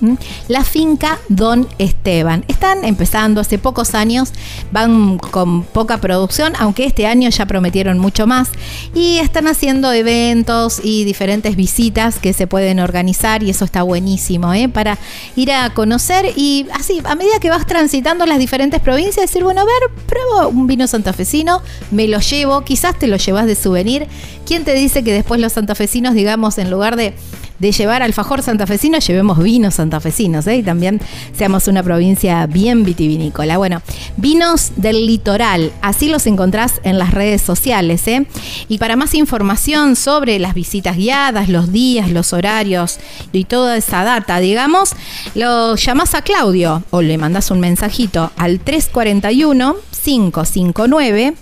la 0.47 0.63
finca 0.63 1.19
Don 1.29 1.67
Esteban. 1.77 2.43
Están 2.47 2.83
empezando 2.83 3.39
hace 3.39 3.59
pocos 3.59 3.93
años, 3.93 4.33
van 4.71 5.19
con 5.19 5.61
poca 5.63 5.99
producción, 5.99 6.53
aunque 6.57 6.85
este 6.85 7.05
año 7.05 7.29
ya 7.29 7.45
prometieron 7.45 7.99
mucho 7.99 8.25
más. 8.25 8.49
Y 8.95 9.19
están 9.19 9.47
haciendo 9.47 9.91
eventos 9.91 10.81
y 10.83 11.03
diferentes 11.03 11.55
visitas 11.55 12.17
que 12.17 12.33
se 12.33 12.47
pueden 12.47 12.79
organizar 12.79 13.43
y 13.43 13.51
eso 13.51 13.63
está 13.63 13.83
buenísimo, 13.83 14.55
¿eh? 14.55 14.69
Para 14.69 14.97
ir 15.35 15.51
a 15.51 15.71
conocer 15.71 16.33
y 16.35 16.65
así, 16.73 16.99
a 17.03 17.13
medida 17.13 17.39
que 17.39 17.51
vas 17.51 17.67
transitando 17.67 18.25
las 18.25 18.39
diferentes 18.39 18.81
provincias, 18.81 19.17
decir, 19.27 19.43
bueno, 19.43 19.61
a 19.61 19.65
ver, 19.65 20.05
pruebo 20.07 20.49
un 20.49 20.65
vino 20.65 20.87
santafesino, 20.95 21.61
me 21.91 22.07
lo 22.07 22.19
llevo, 22.19 22.63
quizás 22.63 22.97
te 22.97 23.07
lo 23.07 23.17
llevas 23.17 23.45
de 23.45 23.55
souvenir. 23.55 24.07
¿Quién 24.45 24.63
te 24.63 24.73
dice 24.73 25.03
que 25.03 25.13
después 25.13 25.41
los 25.41 25.53
santafesinos, 25.53 26.13
digamos, 26.13 26.57
en 26.57 26.71
lugar 26.71 26.95
de, 26.95 27.13
de 27.59 27.71
llevar 27.71 28.03
alfajor 28.03 28.41
santafesino, 28.41 28.99
llevemos 28.99 29.41
vinos 29.41 29.75
santafesinos. 29.75 30.47
Y 30.47 30.63
también 30.63 30.99
seamos 31.37 31.67
una 31.67 31.83
provincia 31.83 32.45
bien 32.47 32.83
vitivinícola. 32.83 33.57
Bueno, 33.57 33.81
vinos 34.17 34.71
del 34.75 35.05
litoral, 35.05 35.71
así 35.81 36.09
los 36.09 36.27
encontrás 36.27 36.81
en 36.83 36.97
las 36.97 37.11
redes 37.11 37.41
sociales, 37.41 38.07
¿eh? 38.07 38.25
Y 38.67 38.77
para 38.77 38.95
más 38.95 39.13
información 39.13 39.95
sobre 39.95 40.39
las 40.39 40.53
visitas 40.53 40.97
guiadas, 40.97 41.49
los 41.49 41.71
días, 41.71 42.09
los 42.09 42.33
horarios 42.33 42.99
y 43.31 43.45
toda 43.45 43.77
esa 43.77 44.03
data, 44.03 44.39
digamos, 44.39 44.91
lo 45.33 45.75
llamás 45.75 46.15
a 46.15 46.21
Claudio 46.21 46.83
o 46.91 47.01
le 47.01 47.17
mandás 47.17 47.51
un 47.51 47.59
mensajito 47.59 48.31
al 48.37 48.59
341 48.59 49.75
559 50.05 51.33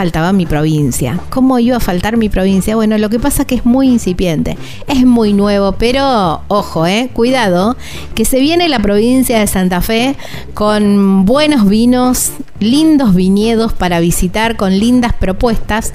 faltaba 0.00 0.32
mi 0.32 0.46
provincia. 0.46 1.20
¿Cómo 1.28 1.58
iba 1.58 1.76
a 1.76 1.80
faltar 1.80 2.16
mi 2.16 2.30
provincia? 2.30 2.74
Bueno, 2.74 2.96
lo 2.96 3.10
que 3.10 3.18
pasa 3.20 3.42
es 3.42 3.48
que 3.48 3.56
es 3.56 3.66
muy 3.66 3.86
incipiente, 3.88 4.56
es 4.86 5.04
muy 5.04 5.34
nuevo, 5.34 5.72
pero 5.72 6.40
ojo, 6.48 6.86
eh, 6.86 7.10
cuidado, 7.12 7.76
que 8.14 8.24
se 8.24 8.40
viene 8.40 8.70
la 8.70 8.78
provincia 8.78 9.38
de 9.38 9.46
Santa 9.46 9.82
Fe 9.82 10.16
con 10.54 11.26
buenos 11.26 11.68
vinos, 11.68 12.30
lindos 12.60 13.14
viñedos 13.14 13.74
para 13.74 14.00
visitar, 14.00 14.56
con 14.56 14.78
lindas 14.78 15.12
propuestas. 15.12 15.92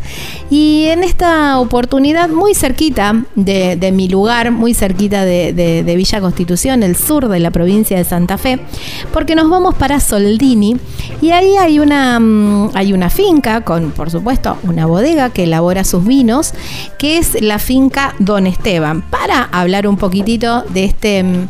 Y 0.52 0.86
en 0.90 1.04
esta 1.04 1.58
oportunidad, 1.60 2.30
muy 2.30 2.54
cerquita 2.54 3.24
de, 3.36 3.92
mi 3.92 4.08
lugar, 4.08 4.52
muy 4.52 4.76
cerquita 4.76 5.26
de, 5.26 5.52
de- 5.52 5.82
de 5.84 5.96
Villa 5.96 6.22
Constitución, 6.22 6.84
el 6.84 6.96
sur 6.96 7.28
de 7.28 7.40
la 7.40 7.50
provincia 7.50 7.98
de 7.98 8.04
Santa 8.04 8.38
Fe, 8.38 8.60
porque 9.12 9.34
nos 9.36 9.50
vamos 9.50 9.74
para 9.74 10.00
Soldini 10.00 10.78
y 11.24 11.32
ahí 11.32 11.56
hay 11.58 11.80
una, 11.80 12.20
mm, 12.20 12.70
hay 12.76 12.94
una 12.94 13.10
finca 13.10 13.62
con, 13.62 13.92
por 13.96 14.12
supuesto, 14.12 14.58
una 14.64 14.86
bodega 14.86 15.30
que 15.30 15.44
elabora 15.44 15.84
sus 15.84 16.06
vinos, 16.06 16.54
que 17.00 17.18
es 17.18 17.42
la 17.42 17.60
finca 17.60 18.14
Don 18.20 18.46
Esteban. 18.46 19.02
Para 19.02 19.44
hablar 19.44 19.88
un 19.88 19.98
poquitito 19.98 20.64
de 20.64 20.86
este 20.86 21.24
mm, 21.24 21.48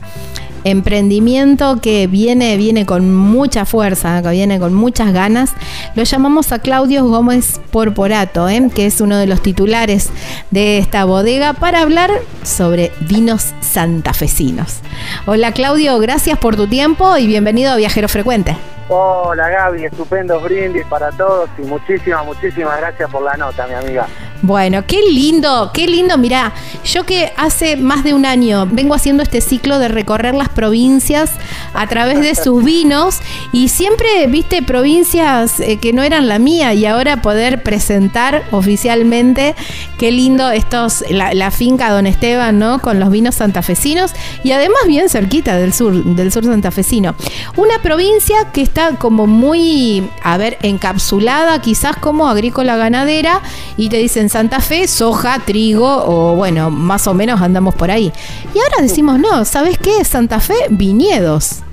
emprendimiento 0.64 1.80
que 1.82 2.08
viene, 2.08 2.58
viene 2.58 2.86
con 2.86 3.14
mucha 3.14 3.66
fuerza, 3.66 4.22
que 4.22 4.30
viene 4.30 4.60
con 4.60 4.74
muchas 4.74 5.14
ganas, 5.14 5.52
lo 5.96 6.04
llamamos 6.04 6.52
a 6.52 6.60
Claudio 6.60 7.06
Gómez 7.06 7.60
Porporato, 7.72 8.50
¿eh? 8.50 8.70
que 8.74 8.88
es 8.88 9.00
uno 9.00 9.18
de 9.18 9.28
los 9.28 9.42
titulares 9.42 10.10
de 10.52 10.80
esta 10.80 11.06
bodega, 11.06 11.54
para 11.54 11.82
hablar 11.82 12.12
sobre 12.44 12.92
vinos 13.02 13.54
santafesinos. 13.62 14.80
Hola 15.26 15.52
Claudio, 15.52 15.98
gracias 16.00 16.38
por 16.40 16.56
tu 16.56 16.68
tiempo 16.68 17.16
y 17.18 17.28
bienvenido 17.28 17.72
a 17.72 17.76
Viajero 17.76 18.10
Frecuente. 18.10 18.58
Hola 18.88 19.50
Gaby, 19.50 19.86
estupendos 19.86 20.44
brindis 20.44 20.86
para 20.86 21.12
todos 21.12 21.50
y 21.58 21.64
muchísimas, 21.64 22.24
muchísimas 22.24 22.78
gracias 22.78 23.10
por 23.10 23.24
la 23.24 23.36
nota, 23.36 23.66
mi 23.66 23.74
amiga. 23.74 24.06
Bueno, 24.42 24.84
qué 24.86 25.00
lindo, 25.10 25.72
qué 25.74 25.88
lindo. 25.88 26.18
Mirá, 26.18 26.54
yo 26.84 27.06
que 27.06 27.32
hace 27.38 27.78
más 27.78 28.04
de 28.04 28.14
un 28.14 28.26
año 28.26 28.68
vengo 28.70 28.94
haciendo 28.94 29.24
este 29.24 29.42
ciclo 29.42 29.80
de 29.80 29.88
recorrer 29.88 30.36
las 30.36 30.50
provincias 30.50 31.32
a 31.74 31.88
través 31.88 32.22
de 32.22 32.36
sus 32.36 32.64
vinos 32.64 33.20
y 33.52 33.70
siempre 33.70 34.28
viste 34.28 34.62
provincias 34.62 35.60
eh, 35.60 35.78
que 35.78 35.94
no 35.94 36.04
eran 36.04 36.28
la 36.28 36.38
mía 36.38 36.74
y 36.74 36.86
ahora 36.86 37.22
poder 37.22 37.64
presentar 37.64 38.44
oficialmente 38.52 39.56
qué 39.98 40.12
lindo 40.12 40.52
estos, 40.52 41.04
la, 41.10 41.34
la 41.34 41.50
finca 41.50 41.90
Don 41.92 42.06
Esteban, 42.06 42.60
¿no? 42.60 42.80
Con 42.80 43.00
los 43.00 43.10
vinos 43.10 43.36
santafesinos 43.36 44.12
y 44.44 44.52
además 44.52 44.82
bien 44.86 45.10
cerquita 45.10 45.58
del 45.58 45.74
sur, 45.74 46.04
del 46.04 46.32
sur 46.32 46.44
santafesino. 46.44 47.16
Una 47.56 47.82
provincia 47.82 48.36
que 48.54 48.62
está 48.62 48.98
como 48.98 49.28
muy, 49.28 50.08
a 50.22 50.38
ver, 50.38 50.58
encapsulada 50.62 51.62
quizás 51.62 51.96
como 51.96 52.28
agrícola 52.28 52.76
ganadera 52.76 53.42
y 53.78 53.90
te 53.90 53.98
dicen 53.98 54.30
Santa 54.36 54.60
Fe, 54.60 54.86
soja, 54.86 55.40
trigo 55.40 55.88
o 55.88 56.36
bueno, 56.36 56.70
más 56.70 57.08
o 57.08 57.14
menos 57.14 57.42
andamos 57.42 57.74
por 57.74 57.90
ahí. 57.90 58.12
Y 58.54 58.60
ahora 58.60 58.82
decimos, 58.82 59.18
no, 59.18 59.46
¿sabes 59.46 59.78
qué? 59.78 60.04
Santa 60.04 60.42
Fe, 60.42 60.56
viñedos. 60.72 61.64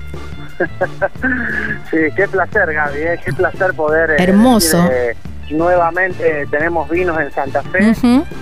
Sí, 1.91 1.97
qué 2.15 2.25
placer 2.29 2.71
Gaby, 2.71 2.99
¿eh? 2.99 3.19
qué 3.25 3.33
placer 3.33 3.73
poder... 3.73 4.11
eh, 4.11 4.15
Hermoso. 4.17 4.77
decir, 4.77 4.91
eh, 4.93 5.17
nuevamente 5.49 6.47
tenemos 6.49 6.89
vinos 6.89 7.19
en 7.19 7.33
Santa 7.33 7.63
Fe 7.63 7.93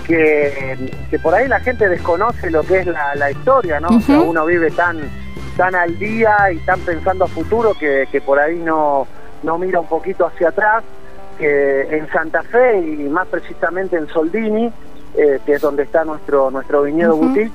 que, 0.06 0.94
que 1.10 1.18
por 1.18 1.34
ahí 1.34 1.48
la 1.48 1.58
gente 1.58 1.88
desconoce 1.88 2.48
lo 2.48 2.62
que 2.62 2.78
es 2.78 2.86
la, 2.86 3.16
la 3.16 3.28
historia, 3.28 3.80
¿no? 3.80 3.88
O 3.88 4.00
sea, 4.00 4.20
uno 4.20 4.46
vive 4.46 4.70
tan 4.70 5.00
tan 5.56 5.74
al 5.74 5.98
día 5.98 6.36
y 6.54 6.58
tan 6.58 6.78
pensando 6.82 7.24
a 7.24 7.28
futuro 7.28 7.74
que, 7.74 8.06
que 8.12 8.20
por 8.20 8.38
ahí 8.38 8.60
no, 8.60 9.04
no 9.42 9.58
mira 9.58 9.80
un 9.80 9.88
poquito 9.88 10.24
hacia 10.26 10.50
atrás, 10.50 10.84
que 11.38 11.96
en 11.96 12.08
Santa 12.10 12.42
Fe 12.42 12.78
y 12.78 13.08
más 13.08 13.26
precisamente 13.28 13.96
en 13.96 14.08
Soldini, 14.08 14.72
eh, 15.16 15.40
que 15.44 15.54
es 15.54 15.60
donde 15.60 15.82
está 15.82 16.04
nuestro 16.04 16.50
nuestro 16.50 16.82
viñedo 16.82 17.16
Ujú. 17.16 17.26
boutique, 17.26 17.52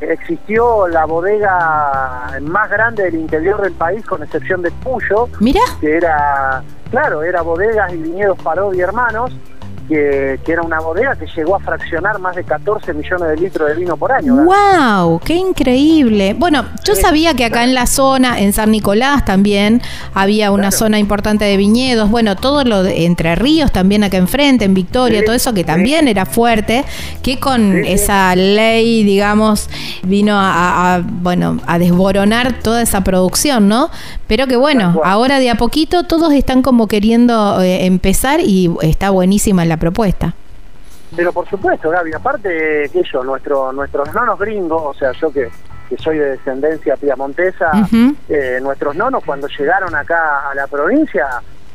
existió 0.00 0.88
la 0.88 1.04
bodega 1.04 2.38
más 2.42 2.70
grande 2.70 3.04
del 3.04 3.14
interior 3.14 3.60
del 3.60 3.72
país, 3.72 4.04
con 4.04 4.22
excepción 4.22 4.62
de 4.62 4.70
Puyo, 4.70 5.28
Mira, 5.40 5.60
que 5.80 5.96
era, 5.96 6.62
claro, 6.90 7.22
era 7.22 7.42
bodegas 7.42 7.92
y 7.92 7.98
viñedos 7.98 8.38
Parodi 8.42 8.80
Hermanos, 8.80 9.32
que, 9.88 10.38
que 10.44 10.52
era 10.52 10.62
una 10.62 10.80
bodega 10.80 11.16
que 11.16 11.26
llegó 11.36 11.56
a 11.56 11.60
fraccionar 11.60 12.18
más 12.18 12.36
de 12.36 12.44
14 12.44 12.92
millones 12.94 13.28
de 13.28 13.36
litros 13.36 13.68
de 13.68 13.74
vino 13.76 13.96
por 13.96 14.12
año. 14.12 14.36
Gaby. 14.36 14.46
wow, 14.46 15.20
qué 15.24 15.34
increíble. 15.34 16.34
Bueno, 16.38 16.64
yo 16.84 16.94
sabía 16.94 17.34
que 17.34 17.44
acá 17.44 17.64
en 17.64 17.74
la 17.74 17.86
zona, 17.86 18.40
en 18.40 18.52
San 18.52 18.70
Nicolás 18.70 19.24
también 19.24 19.80
había 20.14 20.50
una 20.50 20.62
Claro. 20.68 20.76
zona 20.76 20.98
importante 20.98 21.44
de 21.44 21.56
viñedos. 21.56 22.10
Bueno, 22.10 22.36
todo 22.36 22.64
lo 22.64 22.82
de 22.82 23.04
Entre 23.06 23.34
Ríos 23.34 23.72
también 23.72 24.04
acá 24.04 24.16
enfrente, 24.16 24.64
en 24.64 24.74
Victoria, 24.74 25.20
Sí, 25.20 25.24
todo 25.26 25.34
eso 25.34 25.52
que 25.52 25.60
sí. 25.60 25.66
también 25.66 26.08
era 26.08 26.24
fuerte, 26.26 26.84
que 27.22 27.38
con 27.40 27.84
esa 27.84 28.34
ley, 28.36 29.04
digamos, 29.04 29.68
vino 30.02 30.34
a, 30.36 31.02
bueno, 31.04 31.58
a 31.66 31.78
desboronar 31.78 32.60
toda 32.62 32.82
esa 32.82 33.02
producción, 33.02 33.68
¿no? 33.68 33.90
Pero 34.28 34.46
que 34.46 34.56
bueno, 34.56 35.00
ahora 35.04 35.38
de 35.40 35.50
a 35.50 35.56
poquito 35.56 36.04
todos 36.04 36.32
están 36.32 36.62
como 36.62 36.86
queriendo 36.88 37.60
eh, 37.60 37.84
empezar 37.86 38.40
y 38.40 38.70
está 38.80 39.10
buenísima 39.10 39.64
la 39.64 39.71
propuesta. 39.76 40.34
Pero 41.14 41.32
por 41.32 41.48
supuesto, 41.48 41.90
Gaby, 41.90 42.12
aparte 42.14 42.90
que 42.92 43.02
yo, 43.12 43.22
nuestro, 43.22 43.72
nuestros 43.72 44.12
nonos 44.14 44.38
gringos, 44.38 44.82
o 44.84 44.94
sea, 44.94 45.12
yo 45.12 45.30
que, 45.30 45.50
que 45.88 45.96
soy 45.98 46.18
de 46.18 46.30
descendencia 46.32 46.96
piamontesa, 46.96 47.70
eh, 48.28 48.58
nuestros 48.62 48.96
nonos 48.96 49.22
cuando 49.24 49.46
llegaron 49.46 49.94
acá 49.94 50.50
a 50.50 50.54
la 50.54 50.66
provincia, 50.66 51.26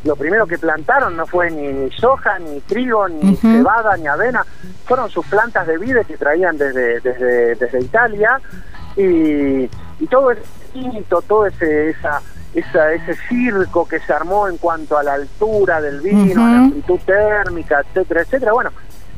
lo 0.04 0.16
primero 0.16 0.48
que 0.48 0.58
plantaron 0.58 1.16
no 1.16 1.28
fue 1.28 1.52
ni, 1.52 1.68
ni 1.68 1.92
soja, 1.92 2.40
ni 2.40 2.62
trigo, 2.62 3.08
ni 3.08 3.36
cebada, 3.36 3.96
ni 3.98 4.08
avena, 4.08 4.44
fueron 4.86 5.10
sus 5.10 5.26
plantas 5.28 5.68
de 5.68 5.78
vide 5.78 6.04
que 6.06 6.18
traían 6.18 6.58
desde, 6.58 7.00
desde, 7.02 7.56
desde 7.56 7.80
Italia. 7.80 8.40
Y, 8.96 9.70
y 10.00 10.08
todo 10.08 10.32
ese 10.32 10.42
tinto, 10.74 11.22
todo 11.22 11.46
ese, 11.48 11.90
esa, 11.90 12.22
esa, 12.54 12.94
ese 12.94 13.16
circo 13.28 13.88
que 13.88 14.00
se 14.00 14.14
armó 14.14 14.48
en 14.48 14.58
cuanto 14.58 14.98
a 14.98 15.04
la 15.04 15.14
altura 15.14 15.82
del 15.82 16.02
vino, 16.02 16.46
a 16.46 16.50
la 16.50 16.58
amplitud 16.60 17.00
térmica, 17.06 17.82
etcétera, 17.82 18.22
etcétera. 18.22 18.54
Bueno, 18.54 18.72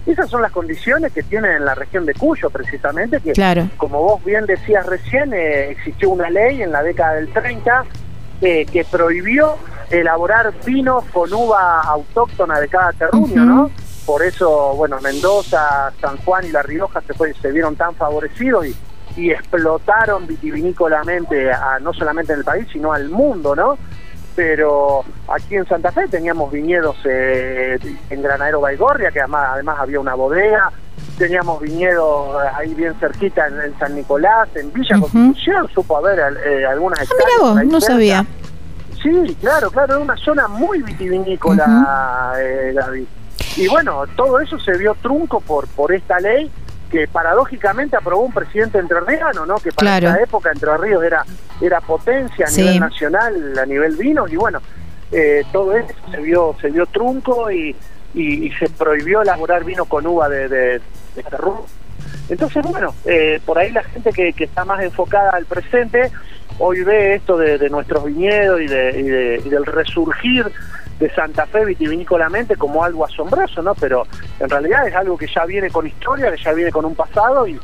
esas 0.05 0.29
son 0.29 0.41
las 0.41 0.51
condiciones 0.51 1.11
que 1.13 1.23
tiene 1.23 1.55
en 1.55 1.65
la 1.65 1.75
región 1.75 2.05
de 2.05 2.13
Cuyo, 2.13 2.49
precisamente, 2.49 3.19
que 3.21 3.33
Claro. 3.33 3.69
como 3.77 4.01
vos 4.01 4.23
bien 4.23 4.45
decías 4.45 4.85
recién, 4.85 5.33
eh, 5.33 5.69
existió 5.71 6.09
una 6.09 6.29
ley 6.29 6.61
en 6.61 6.71
la 6.71 6.81
década 6.81 7.13
del 7.15 7.31
30 7.31 7.83
eh, 8.41 8.65
que 8.71 8.85
prohibió 8.85 9.55
elaborar 9.91 10.53
vinos 10.65 11.03
con 11.11 11.31
uva 11.33 11.81
autóctona 11.81 12.59
de 12.59 12.67
cada 12.69 12.93
terruño. 12.93 13.43
¿no? 13.43 13.69
Por 14.05 14.23
eso, 14.23 14.73
bueno, 14.75 14.99
Mendoza, 15.01 15.91
San 15.99 16.17
Juan 16.17 16.45
y 16.45 16.49
La 16.51 16.61
Rioja 16.63 17.01
se, 17.05 17.13
fue- 17.13 17.33
se 17.33 17.51
vieron 17.51 17.75
tan 17.75 17.93
favorecidos 17.95 18.65
y, 18.67 18.75
y 19.19 19.31
explotaron 19.31 20.25
vitivinícolamente, 20.27 21.51
a, 21.51 21.79
no 21.79 21.93
solamente 21.93 22.33
en 22.33 22.39
el 22.39 22.45
país, 22.45 22.67
sino 22.71 22.93
al 22.93 23.09
mundo, 23.09 23.55
¿no? 23.55 23.77
Pero 24.35 25.03
aquí 25.27 25.55
en 25.55 25.67
Santa 25.67 25.91
Fe 25.91 26.07
teníamos 26.07 26.51
viñedos 26.51 26.95
eh, 27.03 27.77
en 28.09 28.21
Granadero 28.21 28.61
Baigorria, 28.61 29.11
que 29.11 29.19
además, 29.19 29.49
además 29.53 29.77
había 29.79 29.99
una 29.99 30.13
bodega, 30.15 30.71
teníamos 31.17 31.59
viñedos 31.61 32.37
ahí 32.55 32.73
bien 32.73 32.93
cerquita 32.99 33.47
en, 33.47 33.59
en 33.59 33.77
San 33.79 33.95
Nicolás, 33.95 34.47
en 34.55 34.71
Villa 34.71 34.95
Ujú. 34.97 35.09
Constitución, 35.09 35.67
supo 35.73 35.97
haber 35.97 36.19
eh, 36.45 36.65
algunas 36.65 36.99
Ah, 37.01 37.13
mira 37.17 37.31
vos, 37.41 37.65
no 37.65 37.81
cerca. 37.81 37.93
sabía. 37.93 38.25
Sí, 39.03 39.37
claro, 39.41 39.69
claro, 39.71 39.93
era 39.95 40.03
una 40.03 40.17
zona 40.17 40.47
muy 40.47 40.81
vitivinícola, 40.83 42.33
eh, 42.39 42.71
Gaby. 42.75 43.07
Y 43.57 43.67
bueno, 43.67 44.03
todo 44.15 44.39
eso 44.39 44.57
se 44.59 44.77
vio 44.77 44.93
trunco 45.01 45.39
por, 45.41 45.67
por 45.69 45.91
esta 45.93 46.19
ley 46.19 46.49
que 46.89 47.07
paradójicamente 47.07 47.95
aprobó 47.95 48.23
un 48.23 48.33
presidente 48.33 48.79
entrerriano, 48.79 49.45
¿no? 49.45 49.55
Que 49.57 49.71
para 49.71 49.99
Claro. 49.99 50.07
esa 50.09 50.23
época 50.23 50.51
Entre 50.51 50.77
Ríos 50.77 51.03
era, 51.03 51.23
era 51.61 51.81
potencia 51.81 52.45
a 52.45 52.49
Sí. 52.49 52.61
nivel 52.61 52.79
nacional, 52.79 53.59
a 53.59 53.65
nivel 53.65 53.95
vinos, 53.95 54.31
y 54.31 54.35
bueno, 54.35 54.59
eh, 55.11 55.43
todo 55.51 55.73
eso 55.75 55.93
se 56.11 56.17
vio, 56.17 56.55
se 56.61 56.69
vio 56.69 56.85
trunco 56.87 57.49
y, 57.51 57.75
y, 58.13 58.47
y 58.47 58.51
se 58.53 58.69
prohibió 58.69 59.21
elaborar 59.21 59.63
vino 59.63 59.85
con 59.85 60.05
uva 60.07 60.27
de, 60.29 60.47
de, 60.49 60.81
de. 61.15 61.23
Entonces, 62.29 62.63
bueno, 62.63 62.93
eh, 63.05 63.39
por 63.45 63.57
ahí 63.57 63.71
la 63.71 63.83
gente 63.83 64.11
que, 64.11 64.33
que 64.33 64.43
está 64.45 64.65
más 64.65 64.81
enfocada 64.83 65.31
al 65.31 65.45
presente, 65.45 66.11
hoy 66.59 66.81
ve 66.83 67.15
esto 67.15 67.37
de, 67.37 67.57
de 67.57 67.69
nuestros 67.69 68.05
viñedos 68.05 68.61
y, 68.61 68.67
de, 68.67 68.99
y, 68.99 69.03
de- 69.03 69.41
y 69.45 69.49
del 69.49 69.65
resurgir 69.65 70.51
de 70.99 71.09
Santa 71.13 71.45
Fe 71.45 71.65
vitivinícolamente 71.65 72.55
como 72.57 72.83
algo 72.83 73.05
asombroso, 73.05 73.61
¿no? 73.61 73.73
Pero 73.75 74.05
en 74.39 74.49
realidad 74.49 74.87
es 74.87 74.95
algo 74.95 75.17
que 75.17 75.27
ya 75.33 75.45
viene 75.45 75.69
con 75.69 75.87
historia, 75.87 76.31
que 76.31 76.43
ya 76.43 76.51
viene 76.53 76.71
con 76.71 76.85
un 76.85 76.95
pasado 76.95 77.47
y 77.47 77.59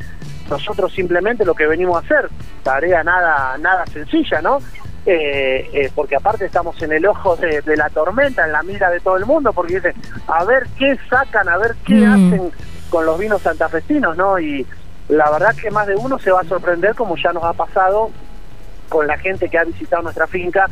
nosotros 0.50 0.93
simplemente 0.93 1.43
lo 1.43 1.54
que 1.54 1.67
venimos 1.67 1.98
a 1.98 2.06
hacer, 2.06 2.30
tarea 2.63 3.04
nada, 3.04 3.58
nada 3.58 3.86
sencilla, 3.88 4.41
¿no? 4.41 4.60
Eh, 5.06 5.69
eh, 5.74 5.91
porque 5.93 6.15
aparte 6.15 6.45
estamos 6.45 6.82
en 6.82 6.91
el 6.93 7.06
ojo 7.06 7.36
de, 7.36 7.62
de 7.62 7.78
la 7.78 7.89
tormenta, 7.89 8.45
en 8.45 8.52
la 8.54 8.63
mira 8.63 8.89
de 8.89 9.00
todo 9.00 9.17
el 9.17 9.26
mundo, 9.26 9.54
porque 9.54 9.76
dicen, 9.76 9.93
a 10.28 10.43
ver 10.45 10.65
qué 10.78 10.98
sacan, 11.10 11.48
a 11.50 11.58
ver 11.58 11.76
qué 11.86 11.95
Mm. 11.95 12.13
hacen 12.13 12.52
con 12.89 13.06
los 13.06 13.19
vinos 13.19 13.41
santafesinos, 13.41 14.15
¿no? 14.15 14.39
Y 14.39 14.65
la 15.10 15.30
verdad 15.30 15.56
que 15.56 15.69
más 15.71 15.86
de 15.88 15.95
uno 15.95 16.17
se 16.19 16.32
va 16.32 16.41
a 16.41 16.45
sorprender 16.45 16.95
como 16.95 17.15
ya 17.17 17.34
nos 17.34 17.43
ha 17.43 17.54
pasado 17.54 18.10
con 18.89 19.06
la 19.08 19.17
gente 19.17 19.50
que 19.50 19.58
ha 19.58 19.63
visitado 19.63 20.04
nuestra 20.04 20.26
finca 20.28 20.67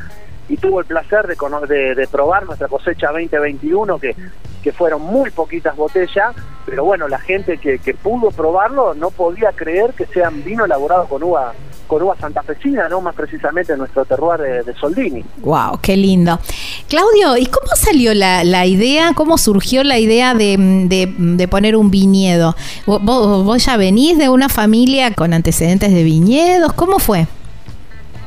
y 0.49 0.57
tuvo 0.57 0.79
el 0.81 0.85
placer 0.85 1.25
de, 1.27 1.35
de, 1.67 1.95
de 1.95 2.07
probar 2.07 2.45
nuestra 2.45 2.67
cosecha 2.67 3.07
2021, 3.11 3.97
que, 3.99 4.15
que 4.61 4.71
fueron 4.71 5.01
muy 5.01 5.31
poquitas 5.31 5.75
botellas, 5.75 6.35
pero 6.65 6.83
bueno, 6.85 7.07
la 7.07 7.19
gente 7.19 7.57
que, 7.57 7.79
que 7.79 7.93
pudo 7.93 8.31
probarlo 8.31 8.93
no 8.93 9.09
podía 9.11 9.51
creer 9.51 9.93
que 9.93 10.05
sean 10.07 10.43
vino 10.43 10.65
elaborado 10.65 11.05
con 11.07 11.23
uva 11.23 11.53
con 11.85 12.01
uva 12.01 12.15
santafesina, 12.17 12.87
no 12.87 13.01
más 13.01 13.13
precisamente 13.13 13.73
en 13.73 13.79
nuestro 13.79 14.05
terroir 14.05 14.39
de, 14.39 14.63
de 14.63 14.73
Soldini. 14.75 15.23
Wow, 15.41 15.77
qué 15.81 15.97
lindo. 15.97 16.39
Claudio, 16.87 17.35
¿y 17.37 17.45
cómo 17.45 17.67
salió 17.75 18.13
la, 18.13 18.43
la 18.45 18.65
idea? 18.65 19.11
¿Cómo 19.13 19.37
surgió 19.37 19.83
la 19.83 19.99
idea 19.99 20.33
de, 20.33 20.55
de- 20.87 21.13
de 21.17 21.47
poner 21.47 21.75
un 21.75 21.91
viñedo? 21.91 22.55
¿Vos, 22.87 23.01
vos 23.03 23.65
ya 23.65 23.75
venís 23.77 24.17
de 24.17 24.29
una 24.29 24.47
familia 24.49 25.13
con 25.13 25.33
antecedentes 25.33 25.93
de 25.93 26.03
viñedos? 26.03 26.71
¿Cómo 26.73 26.99
fue? 26.99 27.27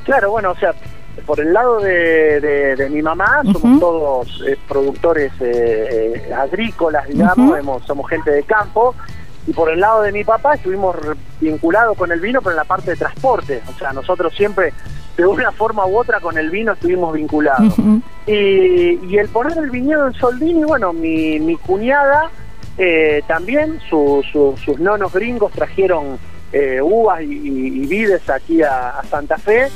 Claro, 0.04 0.30
bueno, 0.30 0.50
o 0.52 0.56
sea, 0.56 0.74
por 1.26 1.40
el 1.40 1.52
lado 1.52 1.80
de, 1.80 2.40
de- 2.40 2.76
de 2.76 2.88
mi 2.88 3.02
mamá, 3.02 3.42
somos 3.52 3.80
todos 3.80 4.42
eh, 4.46 4.56
productores 4.68 5.32
eh, 5.40 6.22
eh, 6.28 6.34
agrícolas, 6.34 7.06
digamos, 7.08 7.58
hemos- 7.58 7.82
somos 7.84 8.08
gente 8.08 8.30
de 8.30 8.42
campo, 8.44 8.94
y 9.46 9.52
por 9.52 9.70
el 9.70 9.80
lado 9.80 10.02
de 10.02 10.12
mi 10.12 10.24
papá 10.24 10.54
estuvimos 10.54 10.96
vinculados 11.40 11.96
con 11.96 12.10
el 12.12 12.20
vino, 12.20 12.40
pero 12.40 12.50
en 12.52 12.56
la 12.56 12.64
parte 12.64 12.90
de 12.92 12.96
transporte, 12.96 13.60
o 13.68 13.78
sea, 13.78 13.92
nosotros 13.92 14.34
siempre, 14.34 14.72
de 15.16 15.26
una 15.26 15.50
forma 15.52 15.86
u 15.86 15.96
otra, 15.98 16.20
con 16.20 16.36
el 16.38 16.50
vino 16.50 16.72
estuvimos 16.72 17.12
vinculados. 17.14 17.74
Y, 18.26 18.98
y 19.08 19.18
el 19.18 19.28
poner 19.28 19.56
el 19.58 19.70
viñedo 19.70 20.06
en 20.08 20.14
Soldini, 20.14 20.64
bueno, 20.64 20.92
mi, 20.92 21.38
mi 21.38 21.56
cuñada 21.56 22.28
eh, 22.78 23.22
también, 23.26 23.78
su- 23.88 24.22
su- 24.32 24.54
sus 24.64 24.78
nonos 24.80 25.12
gringos 25.12 25.52
trajeron 25.52 26.18
eh, 26.52 26.80
uvas 26.82 27.22
y, 27.22 27.26
y- 27.32 27.82
y 27.82 27.86
vides 27.86 28.28
aquí 28.28 28.62
a, 28.62 28.90
a 28.98 29.04
Santa 29.04 29.36
Fe 29.38 29.68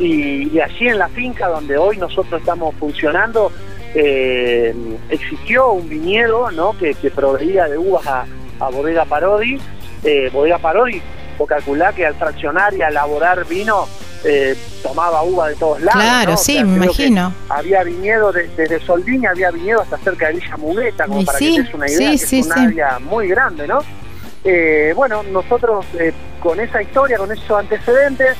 y, 0.00 0.48
y 0.52 0.60
allí 0.60 0.88
en 0.88 0.98
la 0.98 1.08
finca 1.08 1.46
donde 1.48 1.76
hoy 1.78 1.96
nosotros 1.98 2.40
estamos 2.40 2.74
funcionando 2.76 3.52
eh, 3.94 4.74
existió 5.08 5.70
un 5.72 5.88
viñedo 5.88 6.50
¿no? 6.52 6.76
que, 6.78 6.94
que 6.94 7.10
proveía 7.10 7.66
de 7.68 7.76
uvas 7.78 8.06
a, 8.06 8.24
a 8.60 8.68
Bodega 8.70 9.04
Parodi. 9.04 9.58
Eh, 10.04 10.30
Bodega 10.32 10.58
Parodi, 10.58 11.00
vos 11.38 11.48
calculá 11.48 11.92
que 11.92 12.06
al 12.06 12.14
fraccionar 12.14 12.72
y 12.74 12.82
a 12.82 12.88
elaborar 12.88 13.44
vino 13.46 13.86
eh, 14.24 14.54
tomaba 14.82 15.22
uva 15.22 15.48
de 15.48 15.56
todos 15.56 15.80
lados. 15.80 16.00
Claro, 16.02 16.28
¿no? 16.30 16.34
O 16.34 16.38
sí, 16.38 16.52
sea, 16.54 16.64
me 16.64 16.84
imagino. 16.84 17.32
había 17.48 17.82
viñedo 17.82 18.32
de- 18.32 18.48
desde 18.56 18.80
Soldini, 18.80 19.26
había 19.26 19.50
viñedo 19.50 19.80
hasta 19.82 19.98
cerca 19.98 20.28
de 20.28 20.34
Villa 20.34 20.56
Mugueta, 20.56 21.06
como 21.06 21.22
Y 21.22 21.24
para 21.24 21.38
sí, 21.38 21.50
que 21.56 21.56
te 21.56 21.62
des 21.64 21.74
una 21.74 21.88
idea, 21.90 22.12
sí, 22.12 22.18
que 22.18 22.26
sí, 22.26 22.38
es 22.40 22.46
un 22.46 22.52
área 22.52 22.98
muy 23.00 23.28
grande, 23.28 23.66
¿no? 23.66 23.80
Eh, 24.44 24.92
bueno, 24.96 25.22
nosotros 25.24 25.84
eh, 25.98 26.12
con 26.42 26.60
esa 26.60 26.80
historia, 26.82 27.18
con 27.18 27.30
esos 27.32 27.50
antecedentes, 27.50 28.36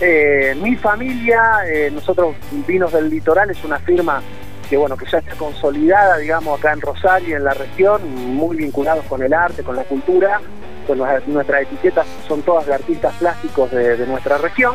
eh, 0.00 0.56
mi 0.60 0.76
familia, 0.76 1.60
eh, 1.66 1.90
nosotros 1.92 2.34
Vinos 2.66 2.92
del 2.92 3.08
Litoral 3.10 3.50
es 3.50 3.62
una 3.64 3.78
firma 3.78 4.22
que 4.68 4.76
bueno 4.76 4.96
que 4.96 5.04
ya 5.06 5.18
está 5.18 5.34
consolidada, 5.36 6.16
digamos, 6.18 6.58
acá 6.58 6.72
en 6.72 6.80
Rosario, 6.80 7.36
en 7.36 7.44
la 7.44 7.52
región, 7.54 8.00
muy 8.34 8.56
vinculados 8.56 9.04
con 9.06 9.22
el 9.22 9.32
arte, 9.34 9.62
con 9.62 9.76
la 9.76 9.84
cultura, 9.84 10.40
con 10.86 10.98
nuestras, 10.98 11.28
nuestras 11.28 11.62
etiquetas 11.62 12.06
son 12.26 12.42
todas 12.42 12.66
de 12.66 12.74
artistas 12.74 13.14
plásticos 13.18 13.70
de, 13.70 13.96
de 13.96 14.06
nuestra 14.06 14.38
región. 14.38 14.74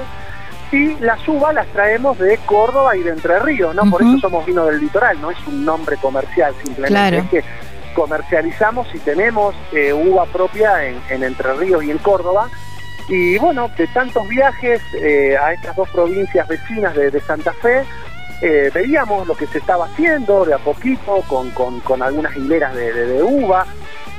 Y 0.71 0.93
las 0.99 1.27
uvas 1.27 1.55
las 1.55 1.65
traemos 1.69 2.19
de 2.19 2.37
Córdoba 2.45 2.95
y 2.95 3.01
de 3.01 3.09
Entre 3.09 3.39
Ríos, 3.39 3.73
¿no? 3.73 3.89
Por 3.89 4.03
eso 4.03 4.19
somos 4.19 4.45
vino 4.45 4.63
del 4.65 4.79
litoral, 4.79 5.19
no 5.19 5.31
es 5.31 5.37
un 5.47 5.65
nombre 5.65 5.97
comercial 5.97 6.53
simplemente, 6.63 6.87
Claro. 6.93 7.17
es 7.17 7.29
que 7.31 7.43
comercializamos 7.95 8.87
y 8.93 8.99
tenemos 8.99 9.55
eh, 9.73 9.91
uva 9.91 10.25
propia 10.27 10.85
en, 10.85 11.01
en 11.09 11.23
Entre 11.23 11.51
Ríos 11.53 11.83
y 11.83 11.89
en 11.89 11.97
Córdoba. 11.97 12.49
Y 13.09 13.37
bueno, 13.39 13.69
de 13.75 13.87
tantos 13.87 14.27
viajes 14.27 14.81
eh, 14.93 15.35
a 15.35 15.51
estas 15.53 15.75
dos 15.75 15.89
provincias 15.89 16.47
vecinas 16.47 16.95
de, 16.95 17.09
de 17.11 17.19
Santa 17.21 17.51
Fe, 17.53 17.83
eh, 18.41 18.69
veíamos 18.73 19.27
lo 19.27 19.35
que 19.35 19.47
se 19.47 19.57
estaba 19.57 19.85
haciendo 19.85 20.45
de 20.45 20.53
a 20.53 20.59
poquito 20.59 21.21
con, 21.27 21.49
con- 21.51 21.79
con 21.81 22.01
algunas 22.03 22.35
hileras 22.37 22.73
de, 22.75 22.93
de- 22.93 23.05
de 23.07 23.23
uva. 23.23 23.65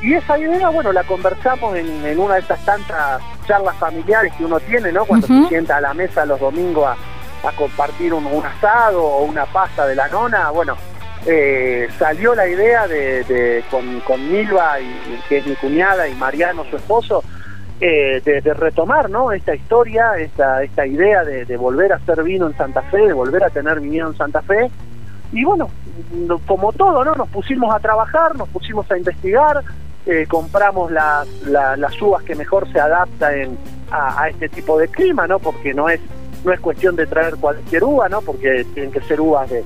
Y 0.02 0.14
esa 0.14 0.36
idea, 0.38 0.68
bueno, 0.70 0.92
la 0.92 1.04
conversamos 1.04 1.76
en, 1.76 2.04
una 2.18 2.34
de 2.34 2.40
esas 2.40 2.64
tantas 2.64 3.22
charlas 3.46 3.76
familiares 3.76 4.32
que 4.36 4.44
uno 4.44 4.58
tiene, 4.60 4.90
¿no? 4.92 5.04
Cuando 5.04 5.26
se 5.26 5.48
sienta 5.48 5.76
a 5.76 5.80
la 5.80 5.94
mesa 5.94 6.24
los 6.24 6.40
domingos 6.40 6.86
a, 6.88 7.48
a 7.48 7.52
compartir 7.52 8.12
un, 8.14 8.26
asado 8.44 9.04
o 9.04 9.24
una 9.24 9.44
pasta 9.46 9.86
de 9.86 9.94
la 9.94 10.08
nona. 10.08 10.50
Bueno, 10.50 10.76
eh, 11.26 11.86
salió 11.98 12.34
la 12.34 12.48
idea 12.48 12.88
de, 12.88 13.62
con, 13.70 14.00
con 14.00 14.32
Milva, 14.32 14.80
y, 14.80 15.20
que 15.28 15.38
es 15.38 15.46
mi 15.46 15.54
cuñada, 15.56 16.08
y 16.08 16.14
Mariano, 16.14 16.64
su 16.70 16.76
esposo, 16.76 17.22
eh, 17.80 18.20
de, 18.24 18.54
retomar 18.54 19.08
¿no? 19.08 19.32
esta 19.32 19.54
historia, 19.54 20.12
esta, 20.18 20.62
esta 20.62 20.86
idea 20.86 21.24
de, 21.24 21.44
de, 21.44 21.56
volver 21.56 21.92
a 21.92 21.96
hacer 21.96 22.22
vino 22.22 22.46
en 22.46 22.56
Santa 22.56 22.82
Fe, 22.82 23.06
de 23.06 23.12
volver 23.12 23.42
a 23.44 23.50
tener 23.50 23.80
vino 23.80 24.08
en 24.08 24.16
Santa 24.16 24.42
Fe. 24.42 24.70
Y 25.32 25.44
bueno, 25.44 25.70
como 26.46 26.72
todo, 26.72 27.04
¿no? 27.04 27.14
Nos 27.14 27.28
pusimos 27.28 27.74
a 27.74 27.78
trabajar, 27.78 28.36
nos 28.36 28.48
pusimos 28.48 28.90
a 28.90 28.98
investigar, 28.98 29.62
eh, 30.06 30.26
compramos 30.28 30.90
las, 30.90 31.28
las 31.44 32.02
uvas 32.02 32.22
que 32.24 32.34
mejor 32.34 32.70
se 32.72 32.80
adaptan 32.80 33.56
a, 33.90 34.28
este 34.28 34.48
tipo 34.48 34.78
de 34.78 34.88
clima, 34.88 35.26
¿no? 35.26 35.38
Porque 35.38 35.74
no 35.74 35.88
es 35.88 36.00
no 36.42 36.52
es 36.52 36.60
cuestión 36.60 36.96
de 36.96 37.06
traer 37.06 37.36
cualquier 37.36 37.84
uva, 37.84 38.08
¿no? 38.08 38.22
Porque 38.22 38.64
tienen 38.72 38.90
que 38.90 39.02
ser 39.02 39.20
uvas 39.20 39.50
de, 39.50 39.64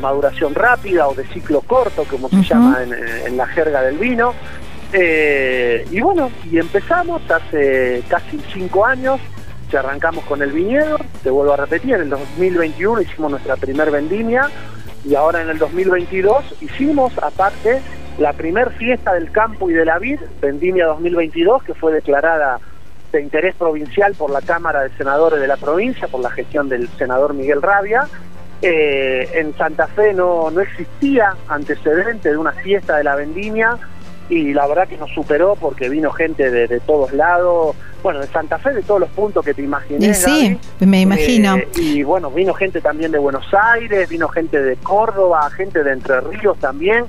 maduración 0.00 0.56
rápida 0.56 1.06
o 1.06 1.14
de 1.14 1.24
ciclo 1.28 1.60
corto, 1.60 2.04
como 2.10 2.28
se 2.28 2.42
llama 2.42 2.78
en, 2.82 3.36
la 3.36 3.46
jerga 3.46 3.82
del 3.82 3.96
vino. 3.96 4.34
Eh, 4.92 5.84
y 5.90 6.00
bueno, 6.00 6.30
y 6.50 6.58
empezamos 6.58 7.22
hace 7.30 8.02
casi 8.08 8.40
cinco 8.52 8.84
años, 8.84 9.20
que 9.70 9.76
arrancamos 9.76 10.24
con 10.24 10.42
el 10.42 10.52
viñedo, 10.52 10.96
te 11.22 11.30
vuelvo 11.30 11.52
a 11.52 11.56
repetir, 11.56 11.94
en 11.94 12.02
el 12.02 12.10
2021 12.10 13.02
hicimos 13.02 13.32
nuestra 13.32 13.56
primer 13.56 13.90
vendimia 13.90 14.48
y 15.04 15.14
ahora 15.14 15.42
en 15.42 15.50
el 15.50 15.58
2022 15.58 16.54
hicimos 16.60 17.12
aparte 17.18 17.80
la 18.18 18.32
primer 18.32 18.70
fiesta 18.72 19.14
del 19.14 19.30
campo 19.30 19.68
y 19.68 19.74
de 19.74 19.84
la 19.84 19.98
vid, 19.98 20.20
Vendimia 20.40 20.86
2022, 20.86 21.64
que 21.64 21.74
fue 21.74 21.92
declarada 21.92 22.58
de 23.12 23.20
interés 23.20 23.54
provincial 23.54 24.14
por 24.14 24.30
la 24.30 24.40
Cámara 24.40 24.82
de 24.82 24.90
Senadores 24.96 25.40
de 25.40 25.46
la 25.46 25.56
provincia, 25.56 26.08
por 26.08 26.20
la 26.20 26.30
gestión 26.30 26.68
del 26.68 26.88
senador 26.96 27.34
Miguel 27.34 27.60
Rabia. 27.60 28.08
Eh, 28.62 29.28
en 29.34 29.54
Santa 29.56 29.86
Fe 29.88 30.14
no, 30.14 30.50
no 30.50 30.60
existía 30.62 31.34
antecedente 31.48 32.30
de 32.30 32.38
una 32.38 32.52
fiesta 32.52 32.96
de 32.96 33.04
la 33.04 33.14
vendimia 33.14 33.78
y 34.28 34.52
la 34.52 34.66
verdad 34.66 34.88
que 34.88 34.96
nos 34.96 35.10
superó 35.12 35.56
porque 35.56 35.88
vino 35.88 36.10
gente 36.10 36.50
de, 36.50 36.80
todos 36.80 37.12
lados, 37.12 37.76
bueno, 38.02 38.20
de 38.20 38.26
Santa 38.26 38.58
Fe, 38.58 38.72
de 38.72 38.82
todos 38.82 39.00
los 39.00 39.10
puntos 39.10 39.44
que 39.44 39.54
te 39.54 39.62
imaginé. 39.62 40.14
Sí, 40.14 40.58
me 40.80 41.00
imagino. 41.00 41.56
Eh, 41.56 41.68
y 41.76 42.02
bueno, 42.02 42.30
vino 42.30 42.54
gente 42.54 42.80
también 42.80 43.12
de 43.12 43.18
Buenos 43.18 43.46
Aires, 43.52 44.08
vino 44.08 44.28
gente 44.28 44.60
de 44.60 44.76
Córdoba, 44.76 45.48
gente 45.50 45.82
de 45.82 45.92
Entre 45.92 46.20
Ríos 46.20 46.58
también 46.58 47.04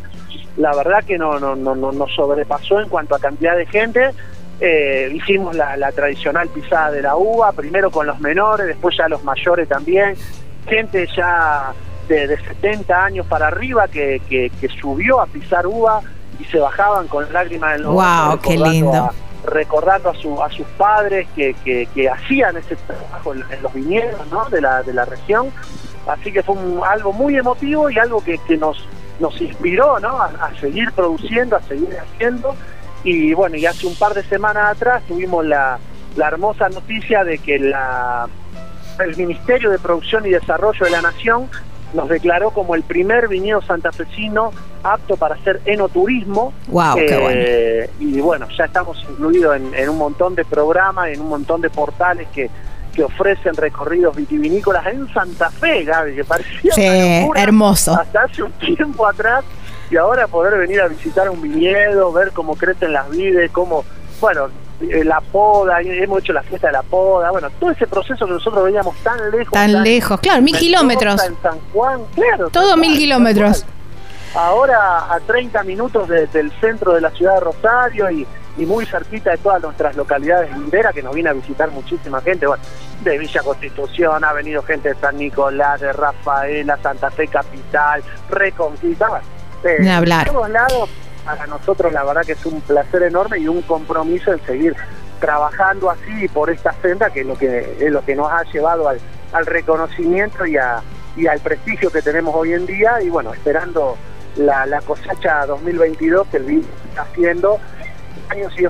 la 0.57 0.75
verdad 0.75 1.03
que 1.03 1.17
no, 1.17 1.39
no, 1.39 1.55
no, 1.55 1.75
no 1.75 1.91
nos 1.91 2.13
sobrepasó 2.13 2.81
en 2.81 2.89
cuanto 2.89 3.15
a 3.15 3.19
cantidad 3.19 3.55
de 3.55 3.65
gente. 3.67 4.09
Eh, 4.59 5.11
hicimos 5.13 5.55
la, 5.55 5.91
tradicional 5.91 6.49
pisada 6.49 6.91
de 6.91 7.03
la 7.03 7.15
uva, 7.15 7.51
primero 7.51 7.91
con 7.91 8.07
los 8.07 8.19
menores, 8.19 8.65
después 8.65 8.97
ya 8.97 9.07
los 9.07 9.23
mayores 9.23 9.69
también, 9.69 10.15
gente 10.67 11.07
ya 11.15 11.73
de, 12.07 12.35
70 12.35 13.05
años 13.05 13.27
para 13.27 13.47
arriba 13.47 13.87
que, 13.87 14.19
que, 14.27 14.69
subió 14.81 15.21
a 15.21 15.27
pisar 15.27 15.67
uva 15.67 16.01
y 16.39 16.45
se 16.45 16.59
bajaban 16.59 17.07
con 17.07 17.31
lágrimas 17.31 17.75
en 17.75 17.83
los 17.83 17.93
¡Wow, 17.93 18.39
qué 18.41 18.57
lindo! 18.57 19.09
recordando 19.45 20.09
a, 20.09 20.15
su, 20.15 20.41
a 20.43 20.49
sus 20.51 20.67
padres 20.77 21.27
que, 21.35 21.55
que, 21.63 22.09
hacían 22.09 22.57
ese 22.57 22.75
trabajo 22.75 23.33
en, 23.33 23.43
los 23.61 23.73
viñedos 23.73 24.27
¿no? 24.29 24.45
de, 24.49 24.61
la, 24.61 24.83
de 24.83 24.93
la 24.93 25.05
región. 25.05 25.51
Así 26.05 26.31
que 26.31 26.43
fue 26.43 26.55
algo 26.85 27.13
muy 27.13 27.37
emotivo 27.37 27.89
y 27.89 27.97
algo 27.97 28.21
que, 28.23 28.37
que 28.39 28.57
nos, 28.57 28.85
nos 29.19 29.39
inspiró 29.41 29.99
¿no? 29.99 30.21
a, 30.21 30.51
seguir 30.59 30.91
produciendo, 30.91 31.55
a 31.55 31.61
seguir 31.61 31.97
haciendo. 31.97 32.55
Y 33.03 33.33
bueno, 33.33 33.55
y 33.55 33.65
hace 33.65 33.87
un 33.87 33.95
par 33.95 34.13
de 34.13 34.23
semanas 34.23 34.71
atrás 34.71 35.03
tuvimos 35.07 35.45
la, 35.45 35.79
la 36.15 36.27
hermosa 36.27 36.67
noticia 36.69 37.23
de 37.23 37.37
que 37.37 37.59
la, 37.59 38.27
el 38.99 39.15
Ministerio 39.15 39.69
de 39.69 39.79
Producción 39.79 40.25
y 40.25 40.29
Desarrollo 40.29 40.85
de 40.85 40.91
la 40.91 41.01
Nación 41.01 41.49
nos 41.93 42.09
declaró 42.09 42.51
como 42.51 42.75
el 42.75 42.83
primer 42.83 43.27
viñedo 43.27 43.61
santafesino 43.61 44.51
apto 44.83 45.17
para 45.17 45.35
hacer 45.35 45.61
enoturismo. 45.65 46.53
Wow, 46.67 46.95
qué 46.95 47.07
eh, 47.09 47.89
Y 47.99 48.19
bueno, 48.19 48.47
ya 48.57 48.65
estamos 48.65 49.03
incluidos 49.09 49.55
en, 49.55 49.73
en, 49.73 49.89
un 49.89 49.97
montón 49.97 50.35
de 50.35 50.45
programas, 50.45 51.09
en 51.09 51.21
un 51.21 51.29
montón 51.29 51.61
de 51.61 51.69
portales 51.69 52.27
que, 52.33 52.49
que 52.97 53.03
ofrecen 53.03 53.55
recorridos 53.55 54.15
vitivinícolas 54.15 54.87
en 54.87 55.07
Santa 55.13 55.51
Fe, 55.51 55.83
Gaby, 55.83 56.15
que 56.15 56.23
parecía 56.23 56.73
sí, 56.73 57.29
hermoso. 57.35 57.93
hasta 57.93 58.23
hace 58.23 58.41
un 58.41 58.51
tiempo 58.53 59.05
atrás 59.05 59.45
y 59.91 59.97
ahora 59.97 60.27
poder 60.27 60.57
venir 60.57 60.81
a 60.81 60.87
visitar 60.87 61.29
un 61.29 61.39
viñedo, 61.39 62.11
ver 62.11 62.31
cómo 62.31 62.55
crecen 62.55 62.93
las 62.93 63.07
vides, 63.11 63.51
cómo, 63.51 63.85
bueno, 64.19 64.47
la 64.79 65.21
poda, 65.21 65.81
hemos 65.81 66.19
hecho 66.19 66.33
la 66.33 66.43
fiesta 66.43 66.67
de 66.67 66.73
la 66.73 66.83
poda, 66.83 67.31
bueno, 67.31 67.49
todo 67.59 67.71
ese 67.71 67.87
proceso 67.87 68.25
que 68.25 68.31
nosotros 68.33 68.63
veníamos 68.65 68.95
tan 68.97 69.31
lejos. 69.31 69.51
Tan, 69.51 69.83
lejos, 69.83 70.19
claro, 70.19 70.41
mil 70.41 70.57
kilómetros. 70.57 71.23
En 71.23 71.35
San 71.41 71.59
Juan, 71.73 72.01
claro. 72.13 72.49
Todo 72.49 72.77
mil 72.77 72.97
kilómetros. 72.97 73.65
Ahora 74.35 75.11
a 75.11 75.19
30 75.19 75.63
minutos 75.63 76.07
del 76.07 76.51
centro 76.59 76.93
de 76.93 77.01
la 77.01 77.09
ciudad 77.11 77.35
de 77.35 77.39
Rosario 77.39 78.11
y 78.11 78.27
y 78.57 78.65
muy 78.65 78.85
cerquita 78.85 79.31
de 79.31 79.37
todas 79.37 79.61
nuestras 79.61 79.95
localidades 79.95 80.51
linderas 80.57 80.93
que 80.93 81.03
nos 81.03 81.13
viene 81.13 81.29
a 81.29 81.33
visitar 81.33 81.69
muchísima 81.71 82.21
gente, 82.21 82.47
bueno, 82.47 82.63
de 83.03 83.17
Villa 83.17 83.41
Constitución, 83.43 84.23
ha 84.23 84.33
venido 84.33 84.63
gente 84.63 84.89
de 84.89 84.95
San 84.95 85.17
Nicolás, 85.17 85.79
de 85.79 85.93
Rafaela, 85.93 86.77
Santa 86.81 87.11
Fe 87.11 87.27
Capital, 87.27 88.03
Reconquista, 88.29 89.21
de 89.63 89.89
hablar. 89.89 90.29
todos 90.29 90.49
lados, 90.49 90.89
para 91.27 91.45
nosotros 91.45 91.91
la 91.91 92.05
verdad 92.05 92.23
que 92.23 92.31
es 92.31 92.45
un 92.45 92.61
placer 92.61 93.03
enorme 93.03 93.37
y 93.39 93.49
un 93.49 93.61
compromiso 93.63 94.31
en 94.31 94.39
seguir 94.45 94.75
trabajando 95.19 95.91
así 95.91 96.29
por 96.29 96.49
esta 96.49 96.71
senda 96.81 97.09
que 97.09 97.21
es 97.21 97.27
lo 97.27 97.37
que 97.37 97.75
es 97.81 97.91
lo 97.91 98.03
que 98.05 98.15
nos 98.15 98.31
ha 98.31 98.43
llevado 98.43 98.87
al, 98.87 99.45
reconocimiento 99.45 100.45
y, 100.45 100.55
a, 100.55 100.81
y 101.17 101.27
al 101.27 101.39
prestigio 101.41 101.91
que 101.91 102.01
tenemos 102.01 102.33
hoy 102.33 102.53
en 102.53 102.65
día. 102.65 103.01
Y 103.01 103.09
bueno, 103.09 103.33
esperando 103.33 103.97
la, 104.37 104.65
la 104.65 104.79
cosecha 104.81 105.45
2022 105.45 106.27
que 106.29 106.37
el 106.37 106.43
vino 106.43 106.63
está 106.89 107.01
haciendo. 107.01 107.59
Años 108.29 108.53
y 108.57 108.65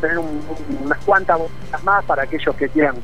tener 0.00 0.18
unas 0.18 0.98
cuantas 1.04 1.38
botellas 1.38 1.82
más 1.82 2.04
para 2.04 2.22
aquellos 2.22 2.54
que 2.56 2.68
quieran 2.68 2.96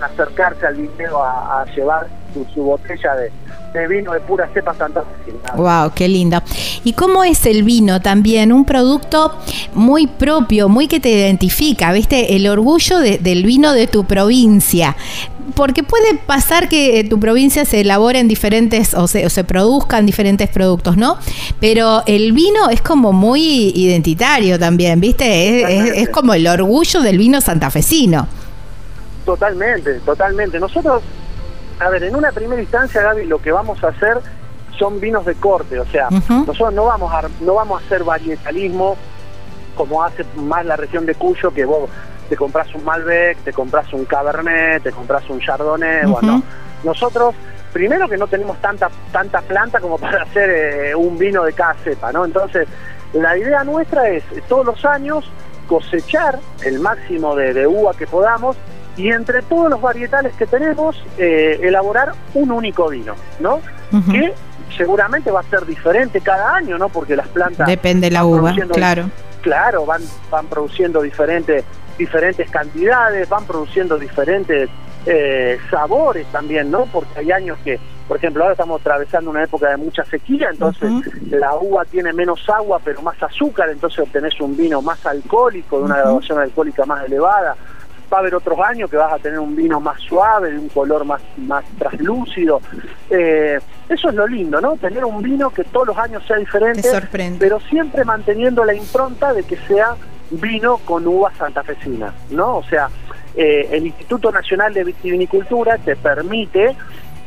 acercarse 0.00 0.66
al 0.66 0.74
viñedo 0.74 1.22
a, 1.22 1.64
llevar 1.74 2.06
su, 2.52 2.62
botella 2.62 3.14
de, 3.14 3.32
vino 3.88 4.12
de 4.12 4.20
pura 4.20 4.48
cepa 4.52 4.74
Santa 4.74 5.04
Wow, 5.56 5.92
qué 5.94 6.08
lindo. 6.08 6.42
¿Y 6.84 6.92
cómo 6.92 7.24
es 7.24 7.46
el 7.46 7.62
vino 7.62 8.00
también? 8.00 8.52
Un 8.52 8.64
producto 8.64 9.34
muy 9.74 10.06
propio, 10.06 10.68
muy 10.68 10.88
que 10.88 11.00
te 11.00 11.10
identifica, 11.10 11.92
¿viste? 11.92 12.36
El 12.36 12.46
orgullo 12.48 12.98
del 12.98 13.44
vino 13.44 13.72
de 13.72 13.86
tu 13.86 14.04
provincia 14.04 14.96
porque 15.54 15.82
puede 15.82 16.14
pasar 16.14 16.68
que 16.68 17.00
en 17.00 17.08
tu 17.08 17.18
provincia 17.20 17.64
se 17.64 17.80
elaboren 17.80 18.28
diferentes 18.28 18.94
o 18.94 19.06
se, 19.06 19.26
o 19.26 19.30
se 19.30 19.44
produzcan 19.44 20.06
diferentes 20.06 20.48
productos, 20.48 20.96
¿no? 20.96 21.18
Pero 21.60 22.02
el 22.06 22.32
vino 22.32 22.68
es 22.70 22.80
como 22.80 23.12
muy 23.12 23.72
identitario 23.74 24.58
también, 24.58 25.00
¿viste? 25.00 26.00
Es, 26.00 26.08
como 26.10 26.34
el 26.34 26.46
orgullo 26.46 27.00
del 27.00 27.18
vino 27.18 27.40
santafesino. 27.40 28.28
Totalmente, 29.24 29.94
totalmente. 30.00 30.58
Nosotros, 30.58 31.02
a 31.82 31.90
ver, 31.90 32.04
en 32.04 32.16
una 32.16 32.32
primera 32.32 32.60
instancia, 32.60 33.02
Gaby, 33.02 33.26
lo 33.26 33.40
que 33.40 33.52
vamos 33.52 33.82
a 33.84 33.88
hacer 33.88 34.18
son 34.78 35.00
vinos 35.00 35.24
de 35.26 35.34
corte, 35.34 35.78
o 35.78 35.86
sea, 35.86 36.08
nosotros 36.10 36.72
no 36.72 36.86
vamos 36.86 37.12
a 37.12 37.28
no 37.40 37.54
vamos 37.54 37.82
a 37.82 37.84
hacer 37.84 38.04
varietalismo 38.04 38.96
como 39.76 40.02
hace 40.02 40.24
más 40.36 40.64
la 40.64 40.76
región 40.76 41.06
de 41.06 41.14
Cuyo, 41.14 41.52
que 41.52 41.64
vos 41.64 41.88
te 42.28 42.36
compras 42.36 42.74
un 42.74 42.84
Malbec, 42.84 43.38
te 43.38 43.52
compras 43.52 43.92
un 43.92 44.04
Cabernet, 44.04 44.82
te 44.82 44.92
compras 44.92 45.28
un 45.28 45.40
Chardonnay, 45.40 46.06
bueno, 46.06 46.42
nosotros 46.84 47.34
primero 47.72 48.08
que 48.08 48.16
no 48.16 48.26
tenemos 48.26 48.60
tanta 48.60 48.90
tanta 49.10 49.40
planta 49.42 49.80
como 49.80 49.98
para 49.98 50.22
hacer 50.22 50.50
eh, 50.50 50.94
un 50.94 51.18
vino 51.18 51.44
de 51.44 51.52
cada 51.52 51.74
cepa, 51.74 52.12
¿no? 52.12 52.24
Entonces, 52.24 52.66
la 53.12 53.36
idea 53.36 53.64
nuestra 53.64 54.08
es 54.08 54.24
todos 54.48 54.64
los 54.64 54.84
años 54.84 55.30
cosechar 55.66 56.38
el 56.64 56.80
máximo 56.80 57.34
de, 57.36 57.66
uva 57.66 57.94
que 57.94 58.06
podamos 58.06 58.56
y 58.96 59.08
entre 59.10 59.42
todos 59.42 59.70
los 59.70 59.80
varietales 59.80 60.34
que 60.34 60.46
tenemos 60.46 61.02
eh, 61.18 61.58
elaborar 61.62 62.12
un 62.34 62.50
único 62.50 62.88
vino, 62.88 63.14
¿no? 63.40 63.60
Que 64.10 64.32
seguramente 64.76 65.30
va 65.30 65.40
a 65.40 65.44
ser 65.44 65.66
diferente 65.66 66.20
cada 66.20 66.54
año, 66.54 66.78
¿no? 66.78 66.88
Porque 66.88 67.16
las 67.16 67.28
plantas 67.28 67.66
depende 67.66 68.08
de 68.08 68.12
la 68.12 68.24
uva, 68.24 68.54
claro. 68.72 69.10
Claro, 69.42 69.84
van 69.84 70.02
van 70.30 70.46
produciendo 70.46 71.02
diferentes 71.02 71.64
diferentes 71.98 72.50
cantidades, 72.50 73.28
van 73.28 73.44
produciendo 73.44 73.98
diferentes 73.98 74.70
eh, 75.04 75.58
sabores 75.70 76.26
también, 76.28 76.70
¿no? 76.70 76.86
Porque 76.86 77.20
hay 77.20 77.32
años 77.32 77.58
que, 77.64 77.78
por 78.06 78.16
ejemplo, 78.16 78.44
ahora 78.44 78.52
estamos 78.52 78.80
atravesando 78.80 79.30
una 79.30 79.44
época 79.44 79.68
de 79.70 79.76
mucha 79.76 80.04
sequía, 80.04 80.48
entonces 80.50 80.90
la 81.28 81.56
uva 81.56 81.84
tiene 81.84 82.12
menos 82.12 82.48
agua 82.48 82.80
pero 82.84 83.02
más 83.02 83.20
azúcar, 83.22 83.68
entonces 83.70 83.98
obtenés 83.98 84.40
un 84.40 84.56
vino 84.56 84.80
más 84.80 85.04
alcohólico, 85.04 85.78
de 85.78 85.84
una 85.84 85.96
graduación 85.98 86.38
alcohólica 86.38 86.84
más 86.84 87.04
elevada. 87.04 87.56
Va 88.12 88.18
a 88.18 88.20
haber 88.20 88.34
otros 88.34 88.58
años 88.60 88.90
que 88.90 88.96
vas 88.96 89.12
a 89.12 89.18
tener 89.18 89.38
un 89.38 89.56
vino 89.56 89.80
más 89.80 90.00
suave, 90.00 90.50
de 90.52 90.58
un 90.58 90.68
color 90.68 91.04
más, 91.04 91.22
más 91.38 91.64
translúcido. 91.78 92.60
Eh, 93.08 93.58
eso 93.88 94.08
es 94.08 94.14
lo 94.14 94.26
lindo, 94.26 94.60
¿no? 94.60 94.76
Tener 94.76 95.04
un 95.04 95.22
vino 95.22 95.50
que 95.50 95.64
todos 95.64 95.88
los 95.88 95.98
años 95.98 96.22
sea 96.26 96.36
diferente, 96.36 96.88
pero 97.38 97.60
siempre 97.60 98.04
manteniendo 98.04 98.64
la 98.64 98.74
impronta 98.74 99.32
de 99.32 99.42
que 99.42 99.56
sea 99.56 99.94
vino 100.30 100.78
con 100.78 101.06
uva 101.06 101.32
santafesina, 101.36 102.12
¿no? 102.30 102.58
O 102.58 102.64
sea, 102.64 102.88
eh, 103.34 103.68
el 103.72 103.86
Instituto 103.86 104.30
Nacional 104.30 104.72
de 104.74 104.84
Vitivinicultura 104.84 105.78
te 105.78 105.96
permite, 105.96 106.76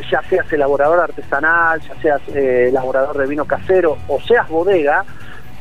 ya 0.09 0.21
seas 0.29 0.51
elaborador 0.51 0.99
artesanal, 0.99 1.81
ya 1.81 1.95
seas 2.01 2.21
eh, 2.33 2.67
elaborador 2.69 3.17
de 3.17 3.27
vino 3.27 3.45
casero 3.45 3.97
o 4.07 4.19
seas 4.21 4.47
bodega, 4.49 5.03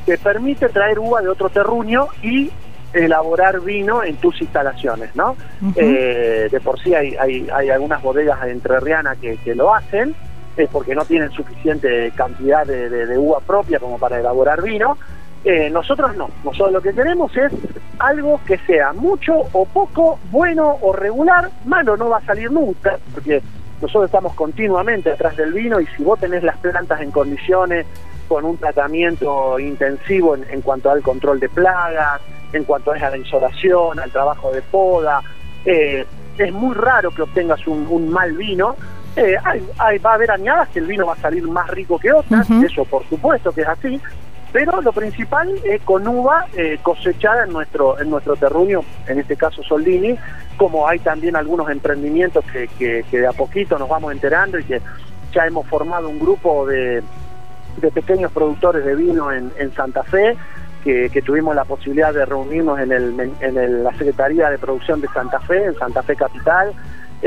te 0.04 0.18
permite 0.18 0.68
traer 0.68 0.98
uva 0.98 1.22
de 1.22 1.28
otro 1.28 1.48
terruño 1.48 2.08
y 2.22 2.50
elaborar 2.94 3.60
vino 3.60 4.02
en 4.02 4.16
tus 4.16 4.40
instalaciones, 4.40 5.14
¿no? 5.14 5.36
Eh, 5.76 6.48
de 6.50 6.60
por 6.60 6.80
sí 6.80 6.94
hay, 6.94 7.16
hay, 7.16 7.48
hay 7.52 7.70
algunas 7.70 8.02
bodegas 8.02 8.42
entrerrianas 8.46 9.18
que, 9.18 9.36
que 9.38 9.54
lo 9.54 9.74
hacen, 9.74 10.14
es 10.56 10.68
porque 10.70 10.94
no 10.94 11.04
tienen 11.04 11.30
suficiente 11.32 12.12
cantidad 12.14 12.64
de, 12.66 13.18
uva 13.18 13.40
propia 13.40 13.78
como 13.78 13.98
para 13.98 14.20
elaborar 14.20 14.62
vino. 14.62 14.96
Eh, 15.44 15.68
nosotros 15.68 16.16
no, 16.16 16.30
nosotros 16.42 16.72
lo 16.72 16.80
que 16.80 16.94
queremos 16.94 17.36
es 17.36 17.52
algo 17.98 18.40
que 18.46 18.56
sea 18.58 18.92
mucho 18.92 19.34
o 19.52 19.66
poco, 19.66 20.18
bueno 20.30 20.78
o 20.80 20.92
regular, 20.92 21.50
malo 21.66 21.96
no 21.96 22.08
va 22.08 22.18
a 22.18 22.24
salir 22.24 22.50
nunca, 22.50 22.98
porque 23.12 23.42
nosotros 23.82 24.06
estamos 24.06 24.32
continuamente 24.34 25.10
atrás 25.10 25.36
del 25.36 25.52
vino 25.52 25.80
y 25.80 25.86
si 25.88 26.02
vos 26.02 26.18
tenés 26.18 26.42
las 26.42 26.56
plantas 26.58 27.02
en 27.02 27.10
condiciones, 27.10 27.86
con 28.28 28.44
un 28.44 28.56
tratamiento 28.56 29.58
intensivo 29.58 30.34
en, 30.34 30.62
cuanto 30.62 30.90
al 30.90 31.02
control 31.02 31.40
de 31.40 31.48
plagas, 31.48 32.20
en 32.54 32.64
cuanto 32.64 32.92
a 32.92 32.98
la 32.98 33.16
insolación, 33.16 33.98
al 34.00 34.10
trabajo 34.10 34.50
de 34.52 34.62
poda, 34.62 35.20
eh, 35.64 36.06
es 36.38 36.52
muy 36.52 36.74
raro 36.74 37.10
que 37.10 37.22
obtengas 37.22 37.66
un 37.66 38.08
mal 38.10 38.32
vino, 38.32 38.76
eh, 39.16 39.36
hay, 39.78 39.98
va 39.98 40.10
a 40.10 40.14
haber 40.14 40.32
añadas 40.32 40.68
que 40.70 40.80
el 40.80 40.86
vino 40.86 41.06
va 41.06 41.12
a 41.12 41.16
salir 41.16 41.46
más 41.46 41.70
rico 41.70 41.98
que 42.00 42.12
otras, 42.12 42.50
eso 42.50 42.84
por 42.84 43.08
supuesto 43.08 43.52
que 43.52 43.60
es 43.60 43.68
así, 43.68 44.00
pero 44.52 44.80
lo 44.82 44.92
principal 44.92 45.54
es 45.64 45.80
con 45.82 46.06
uva 46.08 46.46
eh, 46.56 46.78
cosechada 46.82 47.44
en 47.44 47.52
nuestro 47.52 48.00
en 48.00 48.10
nuestro 48.10 48.34
terruño, 48.34 48.80
en 49.06 49.20
este 49.20 49.36
caso 49.36 49.62
Soldini, 49.62 50.16
como 50.56 50.88
hay 50.88 50.98
también 50.98 51.36
algunos 51.36 51.70
emprendimientos 51.70 52.44
que, 52.46 52.66
que, 52.76 53.04
de 53.08 53.26
a 53.26 53.32
poquito 53.32 53.78
nos 53.78 53.88
vamos 53.88 54.12
enterando 54.12 54.58
y 54.58 54.64
que 54.64 54.80
ya 55.32 55.46
hemos 55.46 55.64
formado 55.68 56.08
un 56.08 56.18
grupo 56.18 56.66
de, 56.66 57.00
de 57.76 57.90
pequeños 57.92 58.32
productores 58.32 58.84
de 58.84 58.96
vino 58.96 59.30
en, 59.30 59.52
en 59.58 59.72
Santa 59.74 60.02
Fe, 60.02 60.36
que, 60.84 61.10
que, 61.10 61.22
tuvimos 61.22 61.56
la 61.56 61.64
posibilidad 61.64 62.12
de 62.12 62.24
reunirnos 62.26 62.78
en, 62.78 62.92
el, 62.92 63.32
en 63.40 63.84
la 63.84 63.90
Secretaría 63.92 64.50
de 64.50 64.58
Producción 64.58 65.00
de 65.00 65.08
Santa 65.08 65.40
Fe, 65.40 65.64
en 65.64 65.74
Santa 65.74 66.02
Fe 66.02 66.14
Capital, 66.14 66.72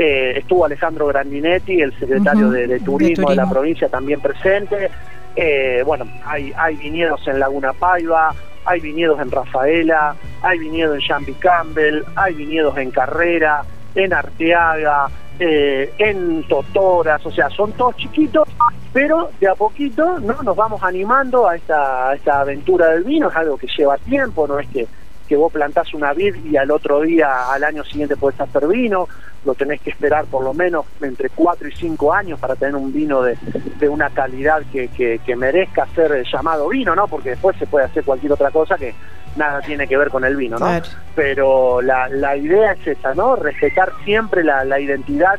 eh, 0.00 0.38
estuvo 0.38 0.64
Alejandro 0.64 1.08
Grandinetti, 1.08 1.80
el 1.80 1.92
secretario 1.98 2.50
de, 2.50 2.78
turismo 2.78 3.30
de, 3.30 3.36
la 3.36 3.50
provincia, 3.50 3.88
también 3.88 4.20
presente. 4.20 4.90
Eh, 5.34 5.82
bueno, 5.84 6.06
hay, 6.24 6.52
hay 6.56 6.76
viñedos 6.76 7.26
en 7.26 7.40
Laguna 7.40 7.72
Paiva, 7.72 8.32
hay 8.64 8.80
viñedos 8.80 9.20
en 9.20 9.30
Rafaela, 9.30 10.14
hay 10.40 10.58
viñedos 10.60 10.94
en 10.94 11.00
Champi 11.00 11.32
Campbell, 11.34 12.04
hay 12.14 12.34
viñedos 12.34 12.78
en 12.78 12.92
Carrera, 12.92 13.64
en 13.94 14.12
Arteaga, 14.12 15.08
eh, 15.38 15.92
en 15.98 16.46
Totoras, 16.48 17.24
o 17.24 17.30
sea, 17.30 17.48
son 17.50 17.72
todos 17.72 17.96
chiquitos, 17.96 18.48
pero 18.92 19.30
de 19.40 19.48
a 19.48 19.54
poquito 19.54 20.18
no 20.20 20.42
nos 20.42 20.56
vamos 20.56 20.82
animando 20.82 21.48
a 21.48 21.56
esta, 21.56 22.10
a 22.10 22.14
esta 22.14 22.40
aventura 22.40 22.88
del 22.88 23.04
vino, 23.04 23.28
es 23.28 23.36
algo 23.36 23.56
que 23.56 23.68
lleva 23.76 23.96
tiempo, 23.98 24.46
no 24.46 24.58
es 24.58 24.68
que 24.68 24.86
que 25.28 25.36
vos 25.36 25.52
plantás 25.52 25.92
una 25.92 26.14
vid 26.14 26.36
y 26.46 26.56
al 26.56 26.70
otro 26.70 27.02
día, 27.02 27.52
al 27.52 27.62
año 27.62 27.84
siguiente 27.84 28.16
podés 28.16 28.40
hacer 28.40 28.66
vino, 28.66 29.06
lo 29.44 29.54
tenés 29.54 29.80
que 29.82 29.90
esperar 29.90 30.24
por 30.24 30.42
lo 30.42 30.54
menos 30.54 30.86
entre 31.02 31.28
4 31.28 31.68
y 31.68 31.72
5 31.72 32.12
años 32.12 32.40
para 32.40 32.56
tener 32.56 32.74
un 32.74 32.92
vino 32.92 33.22
de, 33.22 33.36
de 33.78 33.88
una 33.88 34.08
calidad 34.10 34.62
que, 34.72 34.88
que, 34.88 35.36
merezca 35.36 35.86
ser 35.94 36.24
llamado 36.24 36.68
vino, 36.68 36.94
¿no? 36.94 37.06
Porque 37.06 37.30
después 37.30 37.56
se 37.58 37.66
puede 37.66 37.84
hacer 37.84 38.04
cualquier 38.04 38.32
otra 38.32 38.50
cosa 38.50 38.76
que 38.76 38.94
nada 39.36 39.60
tiene 39.60 39.86
que 39.86 39.96
ver 39.96 40.10
con 40.10 40.24
el 40.24 40.36
vino, 40.36 40.58
¿no? 40.58 40.80
Pero 41.14 41.80
la, 41.82 42.08
la 42.08 42.36
idea 42.36 42.72
es 42.72 42.86
esa, 42.86 43.14
¿no? 43.14 43.36
Respetar 43.36 43.92
siempre 44.04 44.44
la, 44.44 44.64
la 44.64 44.80
identidad 44.80 45.38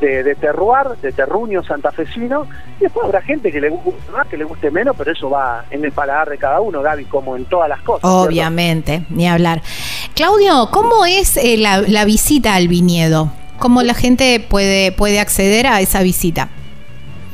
de, 0.00 0.22
de 0.22 0.34
terroir, 0.34 0.88
de 1.00 1.12
terruño 1.12 1.62
santafesino, 1.62 2.46
y 2.78 2.84
después 2.84 3.06
habrá 3.06 3.22
gente 3.22 3.50
que 3.50 3.60
le 3.60 3.70
guste 3.70 4.10
más, 4.12 4.26
que 4.26 4.36
le 4.36 4.44
guste 4.44 4.70
menos, 4.70 4.94
pero 4.96 5.12
eso 5.12 5.30
va 5.30 5.64
en 5.70 5.84
el 5.84 5.92
paladar 5.92 6.28
de 6.28 6.38
cada 6.38 6.60
uno, 6.60 6.82
Gaby, 6.82 7.06
como 7.06 7.36
en 7.36 7.44
todas 7.46 7.68
las 7.68 7.80
cosas. 7.80 8.04
Obviamente, 8.04 9.04
ni 9.08 9.26
hablar. 9.28 9.62
Claudio, 10.14 10.68
¿cómo 10.70 11.06
es 11.06 11.36
eh, 11.36 11.56
la, 11.56 12.04
visita 12.04 12.54
al 12.54 12.68
viñedo? 12.68 13.30
¿Cómo 13.58 13.82
la 13.82 13.94
gente 13.94 14.44
puede, 14.46 14.92
puede 14.92 15.18
acceder 15.18 15.66
a 15.66 15.80
esa 15.80 16.02
visita? 16.02 16.48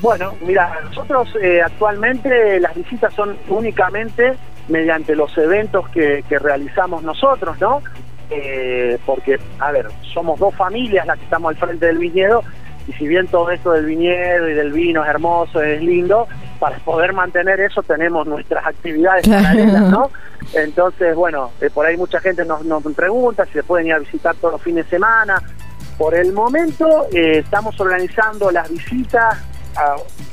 Bueno, 0.01 0.35
mira, 0.45 0.81
nosotros 0.85 1.29
eh, 1.41 1.61
actualmente 1.65 2.59
las 2.59 2.75
visitas 2.75 3.13
son 3.15 3.37
únicamente 3.49 4.35
mediante 4.73 5.15
los 5.15 5.37
eventos 5.37 5.89
que, 5.91 6.25
que 6.29 6.39
realizamos 6.39 7.03
nosotros, 7.03 7.61
¿no? 7.61 7.83
Eh, 8.31 8.99
porque, 9.05 9.39
a 9.59 9.71
ver, 9.71 9.89
somos 10.15 10.41
dos 10.41 10.55
familias 10.55 11.07
las 11.07 11.19
que 11.19 11.25
estamos 11.25 11.51
al 11.51 11.57
frente 11.57 11.87
del 11.87 11.99
viñedo, 11.99 12.43
y 12.89 12.93
si 12.95 13.07
bien 13.07 13.27
todo 13.29 13.51
esto 13.51 13.73
del 13.73 13.85
viñedo 13.85 14.49
y 14.49 14.55
del 14.55 14.73
vino 14.73 15.05
es 15.05 15.11
hermoso, 15.11 15.63
es 15.63 15.83
lindo, 15.83 16.27
para 16.59 16.79
poder 16.79 17.13
mantener 17.13 17.61
eso 17.61 17.83
tenemos 17.83 18.27
nuestras 18.27 18.67
actividades 18.67 19.29
paralelas, 19.29 19.83
¿no? 19.83 20.11
Entonces, 20.55 21.15
bueno, 21.15 21.51
eh, 21.61 21.69
por 21.69 21.85
ahí 21.85 21.97
mucha 21.97 22.21
gente 22.21 22.45
nos, 22.45 22.65
nos 22.65 22.83
pregunta 22.95 23.45
si 23.45 23.53
se 23.53 23.63
pueden 23.63 23.89
ir 23.89 23.93
a 23.93 23.99
visitar 23.99 24.35
todos 24.37 24.55
los 24.55 24.63
fines 24.63 24.87
de 24.87 24.91
semana. 24.91 25.43
Por 25.99 26.15
el 26.15 26.33
momento 26.33 27.07
eh, 27.13 27.39
estamos 27.39 27.79
organizando 27.79 28.51
las 28.51 28.71
visitas 28.71 29.39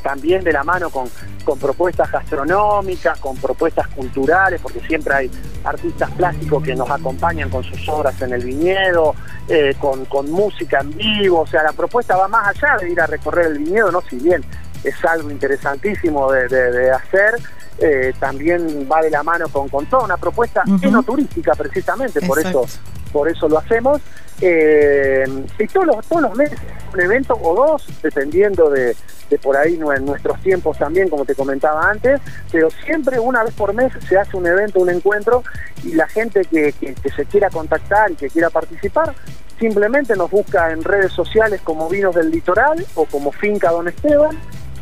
también 0.02 0.44
de 0.44 0.52
la 0.52 0.64
mano 0.64 0.90
con, 0.90 1.08
con 1.44 1.58
propuestas 1.60 2.12
gastronómicas, 2.12 3.20
con 3.20 3.36
propuestas 3.38 3.88
culturales, 3.90 4.62
porque 4.62 4.80
siempre 4.82 5.14
hay 5.14 5.32
artistas 5.64 6.10
plásticos 6.12 6.64
que 6.64 6.76
nos 6.76 6.90
acompañan 6.90 7.50
con 7.50 7.64
sus 7.64 7.88
obras 7.90 8.22
en 8.22 8.34
el 8.34 8.44
viñedo, 8.44 9.16
eh, 9.48 9.76
con, 9.80 10.06
con 10.06 10.30
música 10.32 10.80
en 10.82 10.96
vivo, 10.96 11.42
o 11.42 11.48
sea, 11.48 11.64
la 11.64 11.74
propuesta 11.74 12.16
va 12.16 12.28
más 12.28 12.48
allá 12.48 12.78
de 12.78 12.92
ir 12.92 13.02
a 13.02 13.08
recorrer 13.08 13.48
el 13.48 13.60
viñedo, 13.60 13.92
¿no? 13.92 14.02
Si 14.02 14.18
bien 14.18 14.44
es 14.84 15.06
algo 15.06 15.30
interesantísimo 15.30 16.32
de, 16.32 16.92
hacer, 16.92 17.36
eh, 17.80 18.14
también 18.20 18.88
va 18.92 19.02
de 19.02 19.10
la 19.10 19.24
mano 19.24 19.50
con, 19.50 19.68
con 19.70 19.86
toda 19.88 20.06
una 20.06 20.18
propuesta 20.18 20.64
enoturística 20.82 21.54
precisamente, 21.56 22.22
por 22.22 22.40
eso, 22.40 22.66
por 23.12 23.30
eso 23.30 23.50
lo 23.50 23.58
hacemos. 23.58 24.02
Eh, 24.42 25.26
y 25.58 25.68
todos 25.68 25.88
los, 25.88 26.06
todos 26.08 26.22
los 26.22 26.36
meses 26.36 26.60
un 26.94 27.02
evento 27.02 27.38
o 27.42 27.56
dos, 27.56 27.88
dependiendo 28.02 28.70
de, 28.70 28.96
de 29.30 29.38
por 29.38 29.56
ahí 29.58 29.78
nuestros 29.78 30.42
tiempos 30.42 30.78
también, 30.78 31.10
como 31.10 31.26
te 31.26 31.36
comentaba 31.36 31.90
antes, 31.90 32.20
pero 32.52 32.70
siempre 32.84 33.20
una 33.20 33.44
vez 33.44 33.54
por 33.54 33.74
mes 33.74 33.92
se 34.08 34.18
hace 34.18 34.36
un 34.36 34.48
evento, 34.48 34.80
un 34.80 34.90
encuentro, 34.90 35.44
y 35.84 35.94
la 35.94 36.08
gente 36.08 36.42
que, 36.46 36.74
que, 36.74 36.96
se 37.16 37.26
quiera 37.26 37.50
contactar 37.50 38.12
y 38.12 38.16
que 38.16 38.30
quiera 38.30 38.50
participar, 38.50 39.14
simplemente 39.60 40.16
nos 40.16 40.32
busca 40.32 40.72
en 40.72 40.84
redes 40.84 41.12
sociales 41.12 41.62
como 41.64 41.90
Vinos 41.90 42.16
del 42.16 42.32
Litoral 42.32 42.86
o 42.96 43.06
como 43.06 43.32
Finca 43.32 43.72
Don 43.72 43.88
Esteban, 43.88 44.38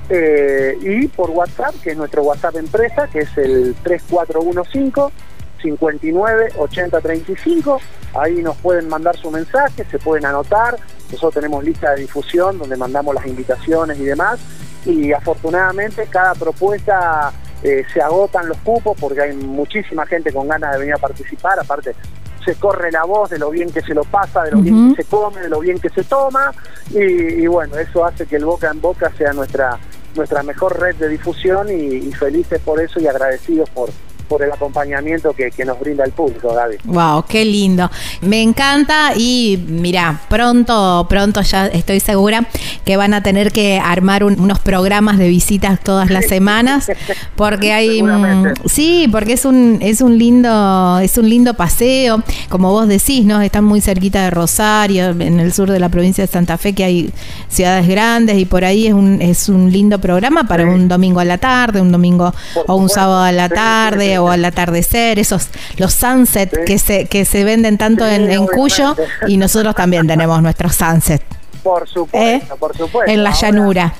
eh, 0.09 0.77
y 0.81 1.07
por 1.07 1.29
WhatsApp, 1.31 1.75
que 1.83 1.91
es 1.91 1.97
nuestro 1.97 2.23
WhatsApp 2.23 2.55
empresa, 2.55 3.07
que 3.11 3.19
es 3.19 3.37
el 3.37 3.75
3415 3.83 5.13
59 5.67 6.53
80 6.57 7.01
35. 7.01 7.81
Ahí 8.13 8.41
nos 8.41 8.55
pueden 8.57 8.87
mandar 8.87 9.17
su 9.17 9.29
mensaje, 9.29 9.83
se 9.85 9.99
pueden 9.99 10.25
anotar. 10.25 10.77
Nosotros 11.11 11.33
tenemos 11.35 11.63
lista 11.63 11.91
de 11.91 12.01
difusión 12.01 12.57
donde 12.57 12.77
mandamos 12.77 13.13
las 13.13 13.25
invitaciones 13.25 13.99
y 13.99 14.05
demás. 14.05 14.39
Y 14.85 15.11
afortunadamente 15.11 16.07
cada 16.09 16.33
propuesta 16.33 17.31
eh, 17.63 17.83
se 17.93 18.01
agotan 18.01 18.47
los 18.47 18.57
cupos 18.59 18.97
porque 18.99 19.21
hay 19.21 19.35
muchísima 19.35 20.05
gente 20.05 20.31
con 20.31 20.47
ganas 20.47 20.73
de 20.73 20.79
venir 20.79 20.93
a 20.93 20.97
participar. 20.99 21.59
Aparte, 21.59 21.93
se 22.45 22.55
corre 22.55 22.91
la 22.91 23.03
voz 23.03 23.29
de 23.29 23.39
lo 23.39 23.49
bien 23.49 23.69
que 23.71 23.81
se 23.81 23.93
lo 23.93 24.03
pasa, 24.05 24.43
de 24.43 24.51
lo 24.51 24.61
bien 24.61 24.95
que 24.95 25.03
se 25.03 25.09
come, 25.09 25.41
de 25.41 25.49
lo 25.49 25.59
bien 25.59 25.79
que 25.79 25.89
se 25.89 26.03
toma. 26.03 26.53
Y, 26.91 27.45
bueno, 27.47 27.77
eso 27.77 28.05
hace 28.05 28.25
que 28.25 28.37
el 28.37 28.45
boca 28.45 28.71
en 28.71 28.79
boca 28.79 29.11
sea 29.17 29.33
nuestra 29.33 29.77
nuestra 30.15 30.41
mejor 30.41 30.79
red 30.79 30.95
de 30.95 31.09
difusión 31.09 31.69
y 31.69 32.11
felices 32.11 32.59
por 32.61 32.81
eso 32.81 32.99
y 32.99 33.05
agradecidos 33.05 33.69
por, 33.69 33.91
por 34.27 34.43
el 34.43 34.51
acompañamiento 34.51 35.33
que, 35.33 35.51
nos 35.65 35.79
brinda 35.79 36.05
el 36.05 36.11
público, 36.11 36.53
Gaby. 36.53 36.77
Wow, 36.85 37.25
qué 37.27 37.43
lindo. 37.43 37.89
Me 38.21 38.41
encanta 38.41 39.13
y 39.15 39.63
mira, 39.67 40.21
pronto, 40.29 41.05
pronto 41.09 41.41
ya 41.41 41.67
estoy 41.67 41.99
segura 41.99 42.47
que 42.85 42.95
van 42.95 43.13
a 43.13 43.23
tener 43.23 43.51
que 43.51 43.79
armar 43.83 44.23
unos 44.23 44.59
programas 44.59 45.17
de 45.17 45.27
visitas 45.27 45.79
todas 45.81 46.09
las 46.09 46.25
semanas 46.25 46.89
porque 47.35 47.73
hay 47.73 48.01
mm, 48.01 48.53
sí, 48.65 49.07
porque 49.11 49.33
es 49.33 49.45
un 49.45 49.79
es 49.81 50.01
un 50.01 50.17
lindo 50.17 50.99
es 50.99 51.17
un 51.17 51.29
lindo 51.29 51.53
paseo, 51.53 52.23
como 52.49 52.71
vos 52.71 52.87
decís, 52.87 53.25
¿no? 53.25 53.41
Están 53.41 53.63
muy 53.63 53.81
cerquita 53.81 54.23
de 54.23 54.29
Rosario, 54.29 55.09
en 55.09 55.39
el 55.39 55.53
sur 55.53 55.69
de 55.69 55.79
la 55.79 55.89
provincia 55.89 56.23
de 56.23 56.31
Santa 56.31 56.57
Fe 56.57 56.73
que 56.73 56.83
hay 56.83 57.13
ciudades 57.49 57.87
grandes 57.87 58.37
y 58.37 58.45
por 58.45 58.65
ahí 58.65 58.87
es 58.87 58.93
un 58.93 59.21
es 59.21 59.49
un 59.49 59.71
lindo 59.71 59.99
programa 59.99 60.45
para 60.45 60.65
un 60.65 60.87
domingo 60.87 61.19
a 61.19 61.25
la 61.25 61.37
tarde, 61.37 61.81
un 61.81 61.91
domingo 61.91 62.33
o 62.67 62.75
un 62.75 62.89
sábado 62.89 63.23
a 63.23 63.31
la 63.31 63.49
tarde 63.49 64.16
noche 64.17 64.19
o 64.19 64.29
al 64.31 64.43
atardecer, 64.45 65.19
esos 65.19 65.49
los 65.77 65.93
sunset 65.93 66.49
Sí. 66.51 66.61
que 66.65 66.79
se 66.79 67.05
que 67.05 67.25
se 67.25 67.43
venden 67.43 67.77
tanto 67.77 68.05
Sí, 68.07 68.15
en, 68.15 68.31
en 68.31 68.47
Cuyo 68.47 68.95
y 69.27 69.37
nosotros 69.37 69.75
también 69.75 70.07
tenemos 70.07 70.41
nuestros 70.41 70.75
sunset 70.75 71.21
Por 71.63 71.87
supuesto, 71.87 72.17
¿eh? 72.17 72.57
por 72.59 72.75
supuesto. 72.75 73.11
en 73.11 73.23
la 73.23 73.29
Ahora- 73.31 73.41
llanura. 73.41 73.93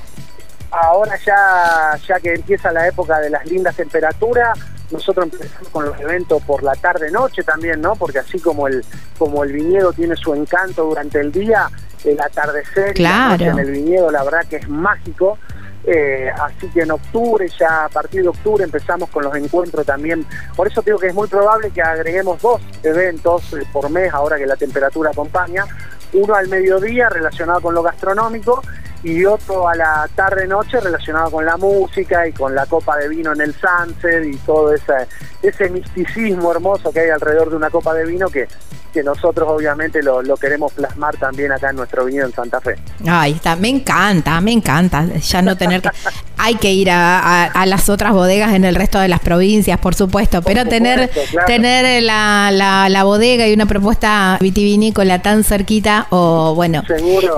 Ahora 0.70 1.14
ya, 1.24 1.98
ya 2.06 2.20
que 2.20 2.34
empieza 2.34 2.70
la 2.72 2.86
época 2.86 3.18
de 3.20 3.30
las 3.30 3.46
lindas 3.46 3.74
temperaturas, 3.74 4.58
nosotros 4.90 5.24
empezamos 5.32 5.68
con 5.70 5.86
los 5.86 5.98
eventos 5.98 6.42
por 6.42 6.62
la 6.62 6.74
tarde-noche 6.74 7.42
también, 7.42 7.80
¿no? 7.80 7.96
Porque 7.96 8.18
así 8.18 8.38
como 8.38 8.68
el, 8.68 8.84
como 9.18 9.44
el 9.44 9.52
viñedo 9.52 9.92
tiene 9.94 10.14
su 10.16 10.34
encanto 10.34 10.84
durante 10.84 11.20
el 11.20 11.32
día, 11.32 11.70
el 12.04 12.20
atardecer 12.20 12.92
Claro. 12.94 13.30
noche 13.32 13.46
en 13.46 13.58
el 13.60 13.70
viñedo, 13.70 14.10
la 14.10 14.22
verdad 14.24 14.44
que 14.48 14.56
es 14.56 14.68
mágico. 14.68 15.38
Eh, 15.84 16.30
así 16.40 16.68
que 16.68 16.82
en 16.82 16.90
octubre, 16.90 17.48
ya 17.58 17.86
a 17.86 17.88
partir 17.88 18.22
de 18.22 18.28
octubre 18.28 18.64
empezamos 18.64 19.08
con 19.10 19.24
los 19.24 19.34
encuentros 19.34 19.86
también. 19.86 20.26
Por 20.54 20.66
eso 20.66 20.82
digo 20.82 20.98
que 20.98 21.08
es 21.08 21.14
muy 21.14 21.28
probable 21.28 21.70
que 21.70 21.82
agreguemos 21.82 22.40
dos 22.42 22.60
eventos 22.82 23.52
eh, 23.54 23.64
por 23.72 23.88
mes, 23.90 24.12
ahora 24.12 24.36
que 24.36 24.46
la 24.46 24.56
temperatura 24.56 25.10
acompaña. 25.10 25.64
Uno 26.12 26.34
al 26.34 26.48
mediodía 26.48 27.08
relacionado 27.08 27.60
con 27.60 27.74
lo 27.74 27.82
gastronómico 27.82 28.62
y 29.02 29.24
otro 29.24 29.68
a 29.68 29.74
la 29.74 30.08
tarde-noche 30.14 30.80
relacionado 30.80 31.30
con 31.30 31.44
la 31.44 31.56
música 31.56 32.26
y 32.26 32.32
con 32.32 32.54
la 32.54 32.66
copa 32.66 32.96
de 32.96 33.08
vino 33.08 33.32
en 33.32 33.40
el 33.40 33.54
sunset 33.54 34.24
y 34.24 34.36
todo 34.38 34.74
ese, 34.74 35.06
ese 35.42 35.70
misticismo 35.70 36.50
hermoso 36.50 36.92
que 36.92 37.00
hay 37.00 37.10
alrededor 37.10 37.50
de 37.50 37.56
una 37.56 37.70
copa 37.70 37.94
de 37.94 38.04
vino 38.04 38.28
que, 38.28 38.48
que 38.92 39.02
nosotros 39.02 39.48
obviamente 39.50 40.02
lo, 40.02 40.22
lo 40.22 40.36
queremos 40.36 40.72
plasmar 40.72 41.16
también 41.16 41.52
acá 41.52 41.70
en 41.70 41.76
nuestro 41.76 42.04
viñedo 42.04 42.26
en 42.26 42.32
Santa 42.32 42.60
Fe. 42.60 42.76
Ay, 43.06 43.32
está, 43.32 43.56
me 43.56 43.68
encanta, 43.68 44.40
me 44.40 44.52
encanta 44.52 45.04
ya 45.16 45.42
no 45.42 45.56
tener 45.56 45.82
que... 45.82 45.90
Hay 46.40 46.54
que 46.54 46.72
ir 46.72 46.88
a, 46.90 47.18
a- 47.18 47.44
a 47.46 47.66
las 47.66 47.88
otras 47.88 48.12
bodegas 48.12 48.54
en 48.54 48.64
el 48.64 48.76
resto 48.76 49.00
de 49.00 49.08
las 49.08 49.18
provincias, 49.18 49.76
por 49.80 49.96
supuesto, 49.96 50.40
pero 50.40 50.62
supuesto, 50.62 50.70
tener, 50.70 51.10
claro. 51.10 51.46
tener 51.48 52.02
la, 52.04 52.50
la- 52.52 52.88
la 52.88 53.02
bodega 53.04 53.48
y 53.48 53.52
una 53.52 53.66
propuesta 53.66 54.38
vitivinícola 54.40 55.20
tan 55.20 55.42
cerquita, 55.42 56.06
o 56.10 56.54
bueno, 56.54 56.84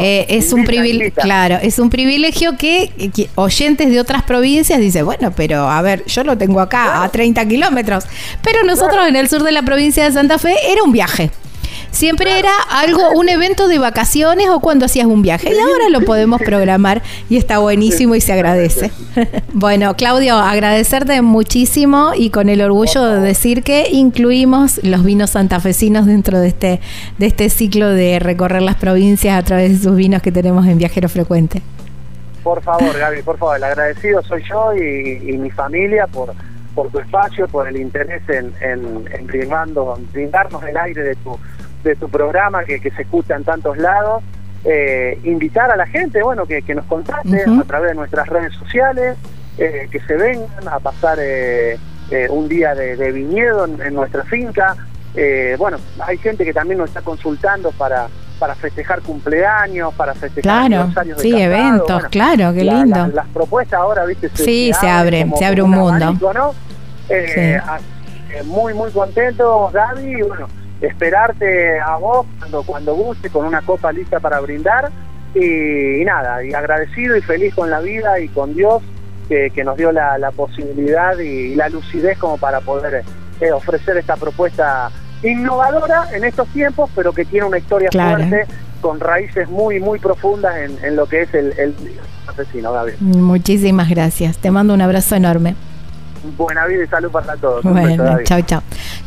eh, 0.01 0.27
es 0.29 0.53
un 0.53 0.65
privilegio, 0.67 1.15
claro, 1.15 1.59
es 1.63 1.79
un 1.79 1.89
privilegio 1.89 2.59
que, 2.59 3.11
que 3.15 3.31
oyentes 3.37 3.91
de 3.91 3.99
otras 4.01 4.23
provincias 4.23 4.79
dicen, 4.79 5.07
bueno, 5.07 5.33
pero 5.35 5.69
a 5.69 5.81
ver, 5.81 6.05
yo 6.05 6.23
lo 6.23 6.37
tengo 6.37 6.61
acá 6.61 7.03
a 7.03 7.09
30 7.09 7.47
kilómetros, 7.49 8.05
pero 8.43 8.63
nosotros 8.65 9.09
en 9.09 9.17
el 9.17 9.29
sur 9.31 9.43
de 9.43 9.53
la 9.53 9.63
provincia 9.63 10.05
de 10.05 10.13
Santa 10.13 10.39
Fe 10.39 10.55
era 10.71 10.83
un 10.83 10.93
viaje. 10.93 11.31
Siempre 11.91 12.39
era 12.39 12.53
algo, 12.71 13.11
un 13.11 13.29
evento 13.29 13.69
de 13.69 13.79
vacaciones 13.79 14.49
o 14.49 14.61
cuando 14.61 14.87
hacías 14.87 15.07
un 15.07 15.23
viaje. 15.23 15.53
Y 15.55 15.59
ahora 15.59 15.89
lo 15.91 16.03
podemos 16.03 16.41
programar 16.41 17.03
y 17.29 17.37
está 17.37 17.59
buenísimo 17.59 18.15
y 18.15 18.21
se 18.21 18.33
agradece. 18.33 18.91
Bueno, 19.53 19.95
Claudio, 19.95 20.37
agradecerte 20.37 21.21
muchísimo 21.23 22.13
y 22.17 22.31
con 22.31 22.49
el 22.49 22.63
orgullo 22.63 23.05
de 23.05 23.21
decir 23.21 23.63
que 23.63 23.89
incluimos 23.91 24.81
los 24.85 25.05
vinos 25.05 25.31
santafesinos 25.31 26.07
dentro 26.07 26.39
de 26.39 26.49
este, 26.49 26.81
de 27.19 27.27
este 27.27 27.51
ciclo 27.51 27.89
de 27.89 28.19
recorrer 28.21 28.63
las 28.63 28.77
provincias 28.77 29.37
a 29.37 29.43
través 29.43 29.73
de 29.73 29.89
sus 29.89 29.97
vinos 29.97 30.23
que 30.23 30.33
tenemos 30.33 30.67
en 30.67 30.79
Viajero 30.79 31.09
Frecuente. 31.09 31.63
Por 32.43 32.63
favor, 32.63 32.97
Gaby, 32.97 33.23
por 33.23 33.39
favor, 33.39 33.57
el 33.57 33.65
agradecido 33.65 34.23
soy 34.23 34.43
yo 34.49 34.75
y, 34.75 35.31
y 35.31 35.37
mi 35.37 35.51
familia 35.51 36.07
por, 36.07 36.33
por 36.75 36.91
tu 36.91 37.01
espacio, 37.01 37.47
por 37.49 37.69
el 37.69 37.77
interés 37.77 38.23
en, 38.29 38.53
en, 38.61 39.05
en 39.13 39.27
brindarnos 39.27 40.63
el 40.63 40.77
aire 40.77 41.03
de 41.03 41.15
tu, 41.17 41.39
de 41.83 41.97
tu 41.97 42.09
programa 42.09 42.65
que, 42.65 42.81
que 42.81 42.91
se 42.91 43.03
escucha 43.03 43.35
en 43.37 43.45
tantos 43.45 43.77
lados. 43.79 44.23
Eh, 44.65 45.19
invitar 45.25 45.71
a 45.71 45.77
la 45.77 45.87
gente, 45.87 46.23
bueno, 46.23 46.45
que, 46.47 46.61
que 46.63 46.75
nos 46.75 46.85
contacte 46.85 47.45
Ujú. 47.49 47.61
a 47.61 47.65
través 47.65 47.91
de 47.91 47.95
nuestras 47.95 48.29
redes 48.29 48.53
sociales, 48.55 49.17
eh, 49.57 49.89
que 49.91 50.01
se 50.01 50.15
vengan 50.17 50.69
a 50.71 50.79
pasar 50.81 51.17
eh, 51.21 51.79
eh, 52.11 52.27
un 52.29 52.47
día 52.49 52.75
de, 52.75 52.97
de 52.97 53.11
viñedo 53.13 53.65
en, 53.65 53.81
en 53.81 53.95
nuestra 53.95 54.23
finca. 54.25 54.77
Eh, 55.15 55.57
bueno, 55.59 55.79
hay 56.07 56.19
gente 56.19 56.45
que 56.45 56.53
también 56.53 56.79
nos 56.79 56.89
está 56.89 57.01
consultando 57.03 57.71
para 57.73 58.09
para 58.39 58.55
festejar 58.55 59.03
cumpleaños, 59.03 59.93
para 59.95 60.15
festejar 60.15 60.43
Claro, 60.43 60.77
aniversarios 60.85 61.17
de 61.19 61.23
sí, 61.23 61.31
casado, 61.33 61.45
eventos, 61.53 61.87
bueno, 61.93 62.09
claro, 62.11 62.53
qué 62.55 62.65
la- 62.65 62.73
lindo. 62.73 62.97
la- 62.97 63.09
las 63.09 63.27
propuestas 63.29 63.79
ahora, 63.81 64.07
viste, 64.07 64.31
Sí, 64.33 64.73
se 64.81 64.89
abre, 64.89 65.23
como- 65.25 65.37
se 65.37 65.45
abre 65.45 65.61
un 65.63 65.71
mundo. 65.73 66.05
abanico, 66.07 66.33
¿no? 66.33 66.55
Eh, 67.11 67.61
Sí. 68.31 68.47
muy, 68.47 68.73
muy 68.73 68.91
contento, 68.93 69.69
Gaby, 69.75 70.03
y 70.21 70.23
bueno, 70.23 70.49
esperarte 70.81 71.79
a 71.81 71.97
vos 71.97 72.27
cuando, 72.39 72.63
cuando 72.63 72.95
guste, 72.95 73.31
con 73.31 73.47
una 73.47 73.63
copa 73.63 73.93
lista 73.93 74.21
para 74.21 74.41
brindar, 74.41 74.91
y, 75.35 76.01
y 76.01 76.05
nada, 76.05 76.43
y 76.45 76.53
agradecido 76.55 77.17
y 77.17 77.23
feliz 77.23 77.55
con 77.55 77.71
la 77.71 77.81
vida 77.81 78.19
y 78.21 78.29
con 78.29 78.55
Dios 78.55 78.83
que, 79.29 79.51
que 79.51 79.63
nos 79.63 79.77
dio 79.77 79.93
la, 79.93 80.19
la 80.19 80.31
posibilidad 80.33 81.17
y, 81.19 81.53
y 81.53 81.55
la 81.55 81.69
lucidez 81.69 82.19
como 82.19 82.37
para 82.37 82.61
poder 82.61 83.05
eh, 83.41 83.53
ofrecer 83.53 83.97
esta 83.97 84.17
propuesta 84.17 84.91
innovadora 85.23 86.09
en 86.15 86.25
estos 86.25 86.49
tiempos, 86.49 86.91
pero 86.97 87.13
que 87.13 87.25
tiene 87.25 87.47
una 87.47 87.59
historia 87.59 87.89
Claro. 87.91 88.27
fuerte 88.27 88.47
con 88.81 88.99
raíces 88.99 89.49
muy, 89.49 89.79
muy 89.79 89.99
profundas 89.99 90.57
en, 90.57 90.77
en 90.85 90.97
lo 90.97 91.07
que 91.07 91.23
es 91.23 91.35
el, 91.35 91.53
el 91.59 91.75
asesino, 92.27 92.73
Gaby. 92.73 92.93
Muchísimas 93.01 93.89
gracias. 93.91 94.39
Te 94.39 94.51
mando 94.51 94.73
un 94.75 94.81
abrazo 94.81 95.15
enorme. 95.17 95.55
Buena 96.37 96.67
vida 96.67 96.85
y 96.85 96.87
salud 96.87 97.11
para 97.11 97.37
todos. 97.37 97.63
Bueno, 97.63 98.19
chau, 98.25 98.43
chau. 98.43 98.61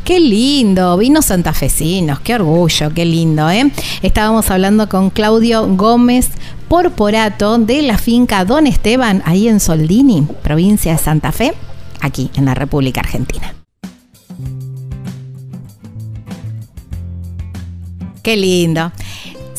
Qué 0.03 0.19
lindo, 0.19 0.97
vinos 0.97 1.25
santafesinos, 1.25 2.19
qué 2.19 2.35
orgullo, 2.35 2.93
qué 2.93 3.05
lindo, 3.05 3.49
¿eh? 3.49 3.71
Estábamos 4.01 4.49
hablando 4.51 4.89
con 4.89 5.09
Claudio 5.09 5.67
Gómez 5.67 6.29
Porporato 6.67 7.57
de 7.59 7.83
la 7.83 7.97
finca 7.97 8.43
Don 8.45 8.67
Esteban, 8.67 9.21
ahí 9.25 9.47
en 9.47 9.59
Soldini, 9.59 10.27
provincia 10.41 10.93
de 10.93 10.97
Santa 10.97 11.31
Fe, 11.31 11.53
aquí 12.01 12.31
en 12.35 12.45
la 12.45 12.55
República 12.55 13.01
Argentina. 13.01 13.53
Qué 18.23 18.37
lindo. 18.37 18.91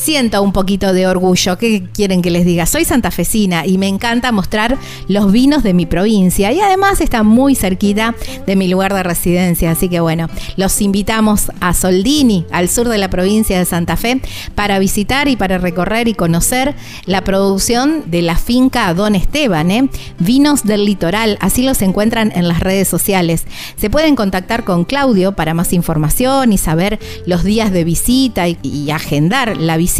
Siento 0.04 0.42
un 0.42 0.52
poquito 0.52 0.92
de 0.92 1.06
orgullo. 1.06 1.56
¿Qué 1.56 1.84
quieren 1.94 2.20
que 2.20 2.30
les 2.30 2.44
diga? 2.44 2.66
Soy 2.66 2.84
santafesina 2.84 3.64
y 3.64 3.78
me 3.78 3.88
encanta 3.88 4.32
mostrar 4.32 4.76
los 5.08 5.32
vinos 5.32 5.62
de 5.62 5.72
mi 5.72 5.86
provincia 5.86 6.52
y 6.52 6.60
además 6.60 7.00
está 7.00 7.22
muy 7.22 7.54
cerquita 7.54 8.14
de 8.46 8.54
mi 8.54 8.68
lugar 8.68 8.92
de 8.92 9.02
residencia. 9.02 9.70
Así 9.70 9.88
que 9.88 10.00
bueno, 10.00 10.28
los 10.58 10.82
invitamos 10.82 11.50
a 11.60 11.72
Soldini, 11.72 12.44
al 12.52 12.68
sur 12.68 12.90
de 12.90 12.98
la 12.98 13.08
provincia 13.08 13.58
de 13.58 13.64
Santa 13.64 13.96
Fe, 13.96 14.20
para 14.54 14.78
visitar 14.78 15.26
y 15.26 15.36
para 15.36 15.56
recorrer 15.56 16.06
y 16.06 16.12
conocer 16.12 16.74
la 17.06 17.24
producción 17.24 18.02
de 18.04 18.20
la 18.20 18.36
finca 18.36 18.92
Don 18.92 19.14
Esteban, 19.14 19.70
¿eh? 19.70 19.88
Vinos 20.18 20.64
del 20.64 20.84
litoral. 20.84 21.38
Así 21.40 21.62
los 21.62 21.80
encuentran 21.80 22.30
en 22.34 22.46
las 22.46 22.60
redes 22.60 22.88
sociales. 22.88 23.44
Se 23.78 23.88
pueden 23.88 24.16
contactar 24.16 24.64
con 24.64 24.84
Claudio 24.84 25.32
para 25.32 25.54
más 25.54 25.72
información 25.72 26.52
y 26.52 26.58
saber 26.58 26.98
los 27.24 27.42
días 27.42 27.72
de 27.72 27.84
visita 27.84 28.48
y, 28.48 28.58
y 28.62 28.90
agendar 28.90 29.56
la 29.56 29.78
visita 29.78 29.93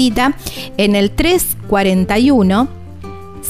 en 0.76 0.97
el 0.97 1.11
341 1.11 2.68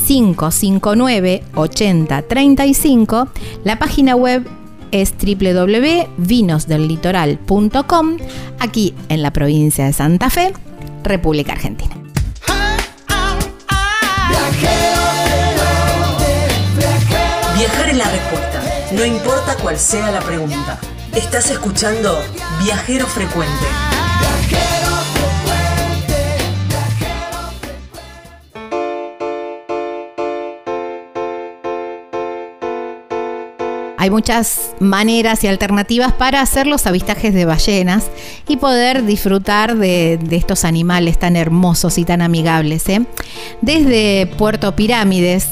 559 0.07 1.43
8035. 1.55 3.29
La 3.65 3.79
página 3.79 4.17
web 4.17 4.47
es 4.91 5.15
www.vinosdellitoral.com 5.17 8.17
aquí 8.59 8.95
en 9.09 9.23
la 9.23 9.33
provincia 9.33 9.87
de 9.87 9.93
Santa 9.93 10.31
Fe, 10.31 10.53
República 11.03 11.53
Argentina. 11.53 11.95
Viajar 17.57 17.89
es 17.89 17.97
la 17.97 18.11
respuesta, 18.11 18.63
no 18.93 19.05
importa 19.05 19.57
cuál 19.63 19.79
sea 19.79 20.11
la 20.11 20.21
pregunta. 20.21 20.81
Estás 21.15 21.51
escuchando 21.51 22.21
Viajero 22.63 23.07
Frecuente. 23.07 23.65
Hay 34.05 34.11
muchas 34.11 34.75
maneras 34.81 35.45
y 35.45 35.47
alternativas 35.47 36.13
para 36.13 36.43
hacer 36.43 36.67
los 36.67 36.87
avistajes 36.87 37.33
de 37.33 37.47
ballenas 37.47 38.11
y 38.47 38.59
poder 38.59 39.07
disfrutar 39.07 39.79
de, 39.79 40.19
de 40.23 40.37
estos 40.37 40.67
animales 40.67 41.19
tan 41.19 41.37
hermosos 41.37 41.97
y 41.97 42.05
tan 42.05 42.21
amigables. 42.21 42.87
¿eh? 42.91 43.07
Desde 43.63 44.27
Puerto 44.37 44.77
Pirámides 44.77 45.49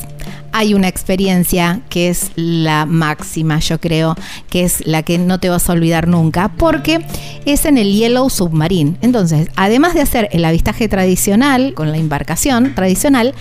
hay 0.53 0.74
una 0.74 0.88
experiencia 0.88 1.80
que 1.88 2.09
es 2.09 2.30
la 2.36 2.86
máxima, 2.86 3.59
yo 3.59 3.80
creo, 3.80 4.16
que 4.50 4.64
es 4.64 4.86
la 4.86 5.03
que 5.03 5.18
no 5.18 5.40
te 5.40 5.48
vas 5.48 5.68
a 5.68 5.72
olvidar 5.72 6.09
nunca, 6.09 6.53
porque 6.57 7.05
es 7.44 7.64
en 7.64 7.78
el 7.78 7.92
Yellow 7.92 8.28
Submarine. 8.30 8.96
Entonces, 9.00 9.48
además 9.57 9.94
de 9.94 10.03
hacer 10.03 10.28
el 10.32 10.44
avistaje 10.44 10.88
tradicional 10.88 11.74
con 11.74 11.90
la 11.90 11.98
embarcación 11.98 12.74
tradicional, 12.74 13.34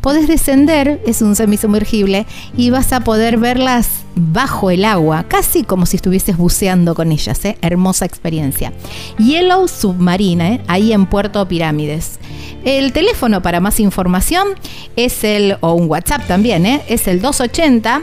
podés 0.00 0.28
descender, 0.28 1.00
es 1.06 1.22
un 1.22 1.36
semisumergible, 1.36 2.26
y 2.56 2.70
vas 2.70 2.92
a 2.92 3.00
poder 3.00 3.38
verlas 3.38 3.88
bajo 4.14 4.70
el 4.70 4.84
agua, 4.84 5.24
casi 5.28 5.62
como 5.62 5.86
si 5.86 5.96
estuvieses 5.96 6.36
buceando 6.36 6.94
con 6.94 7.12
ellas. 7.12 7.44
¿eh? 7.44 7.56
Hermosa 7.62 8.04
experiencia. 8.04 8.72
Yellow 9.18 9.68
Submarine, 9.68 10.54
¿eh? 10.54 10.60
ahí 10.66 10.92
en 10.92 11.06
Puerto 11.06 11.46
Pirámides. 11.46 12.18
El 12.64 12.92
teléfono 12.92 13.40
para 13.40 13.60
más 13.60 13.78
información 13.78 14.48
es 14.96 15.22
el, 15.22 15.56
o 15.60 15.74
un 15.74 15.88
WhatsApp 15.88 16.26
también, 16.26 16.57
¿eh? 16.66 16.82
es 16.88 17.08
el 17.08 17.20
280 17.20 18.02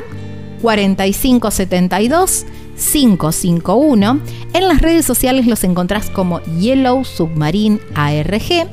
4572 0.61 2.45
551. 2.75 4.19
En 4.53 4.67
las 4.67 4.81
redes 4.81 5.05
sociales 5.05 5.47
los 5.47 5.63
encontrás 5.63 6.09
como 6.09 6.41
Yellow 6.41 7.05
Submarine 7.05 7.79
ARG. 7.95 8.67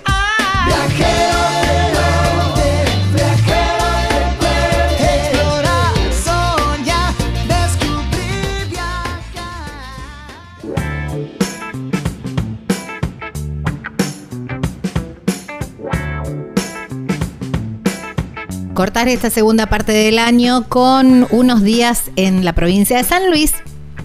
Cortar 18.74 19.06
esta 19.06 19.30
segunda 19.30 19.66
parte 19.66 19.92
del 19.92 20.18
año 20.18 20.68
con 20.68 21.28
unos 21.30 21.62
días 21.62 22.10
en 22.16 22.44
la 22.44 22.54
provincia 22.54 22.96
de 22.96 23.04
San 23.04 23.30
Luis 23.30 23.54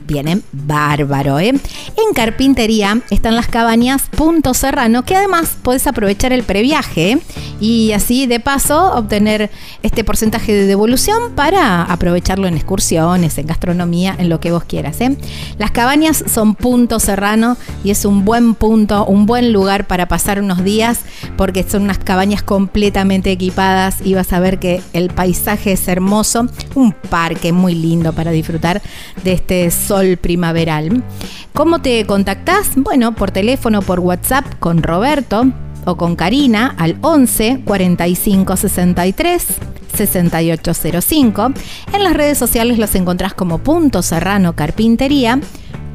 vienen 0.09 0.43
bárbaro, 0.51 1.39
¿eh? 1.39 1.49
En 1.49 2.13
carpintería 2.15 3.01
están 3.11 3.35
las 3.35 3.47
cabañas 3.47 4.03
Punto 4.15 4.53
Serrano, 4.53 5.05
que 5.05 5.15
además 5.15 5.55
podés 5.61 5.85
aprovechar 5.85 6.33
el 6.33 6.43
previaje 6.43 7.11
¿eh? 7.11 7.19
y 7.61 7.91
así 7.91 8.25
de 8.25 8.39
paso 8.39 8.93
obtener 8.95 9.51
este 9.83 10.03
porcentaje 10.03 10.53
de 10.53 10.65
devolución 10.65 11.33
para 11.35 11.83
aprovecharlo 11.83 12.47
en 12.47 12.55
excursiones, 12.55 13.37
en 13.37 13.45
gastronomía, 13.45 14.15
en 14.17 14.29
lo 14.29 14.39
que 14.39 14.51
vos 14.51 14.63
quieras. 14.63 14.99
¿eh? 15.01 15.15
Las 15.57 15.71
cabañas 15.71 16.23
son 16.27 16.55
Punto 16.55 16.99
Serrano 16.99 17.55
y 17.83 17.91
es 17.91 18.03
un 18.03 18.25
buen 18.25 18.55
punto, 18.55 19.05
un 19.05 19.27
buen 19.27 19.53
lugar 19.53 19.85
para 19.85 20.07
pasar 20.07 20.41
unos 20.41 20.63
días 20.63 21.01
porque 21.37 21.63
son 21.63 21.83
unas 21.83 21.99
cabañas 21.99 22.41
completamente 22.41 23.31
equipadas 23.31 23.97
y 24.03 24.15
vas 24.15 24.33
a 24.33 24.39
ver 24.39 24.57
que 24.59 24.81
el 24.93 25.09
paisaje 25.09 25.73
es 25.73 25.87
hermoso, 25.87 26.47
un 26.73 26.93
parque 26.93 27.53
muy 27.53 27.75
lindo 27.75 28.11
para 28.13 28.31
disfrutar 28.31 28.81
de 29.23 29.33
este 29.33 29.69
sol 29.69 29.98
primaveral. 30.19 31.03
¿Cómo 31.53 31.81
te 31.81 32.05
contactás? 32.05 32.71
Bueno, 32.75 33.15
por 33.15 33.31
teléfono, 33.31 33.81
por 33.81 33.99
WhatsApp 33.99 34.45
con 34.59 34.81
Roberto 34.81 35.47
o 35.85 35.97
con 35.97 36.15
Karina 36.15 36.73
al 36.77 36.97
11 37.01 37.63
45 37.65 38.55
63 38.55 39.45
6805. 39.95 41.51
En 41.93 42.03
las 42.03 42.13
redes 42.13 42.37
sociales 42.37 42.77
los 42.77 42.95
encontrás 42.95 43.33
como 43.33 43.57
Punto 43.59 44.01
Serrano 44.01 44.55
Carpintería, 44.55 45.39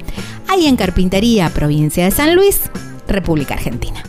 ahí 0.48 0.66
en 0.66 0.76
Carpintería, 0.76 1.48
provincia 1.50 2.04
de 2.04 2.10
San 2.10 2.34
Luis, 2.34 2.60
República 3.08 3.54
Argentina. 3.54 4.02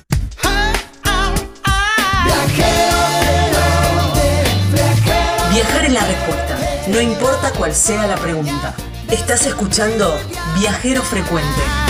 Viajar 5.56 5.86
es 5.86 5.94
la 5.94 6.06
respuesta, 6.06 6.58
no 6.90 7.00
importa 7.00 7.50
cuál 7.58 7.74
sea 7.74 8.06
la 8.08 8.18
pregunta. 8.18 8.74
Estás 9.10 9.46
escuchando 9.46 10.20
Viajero 10.60 11.02
Frecuente. 11.02 11.85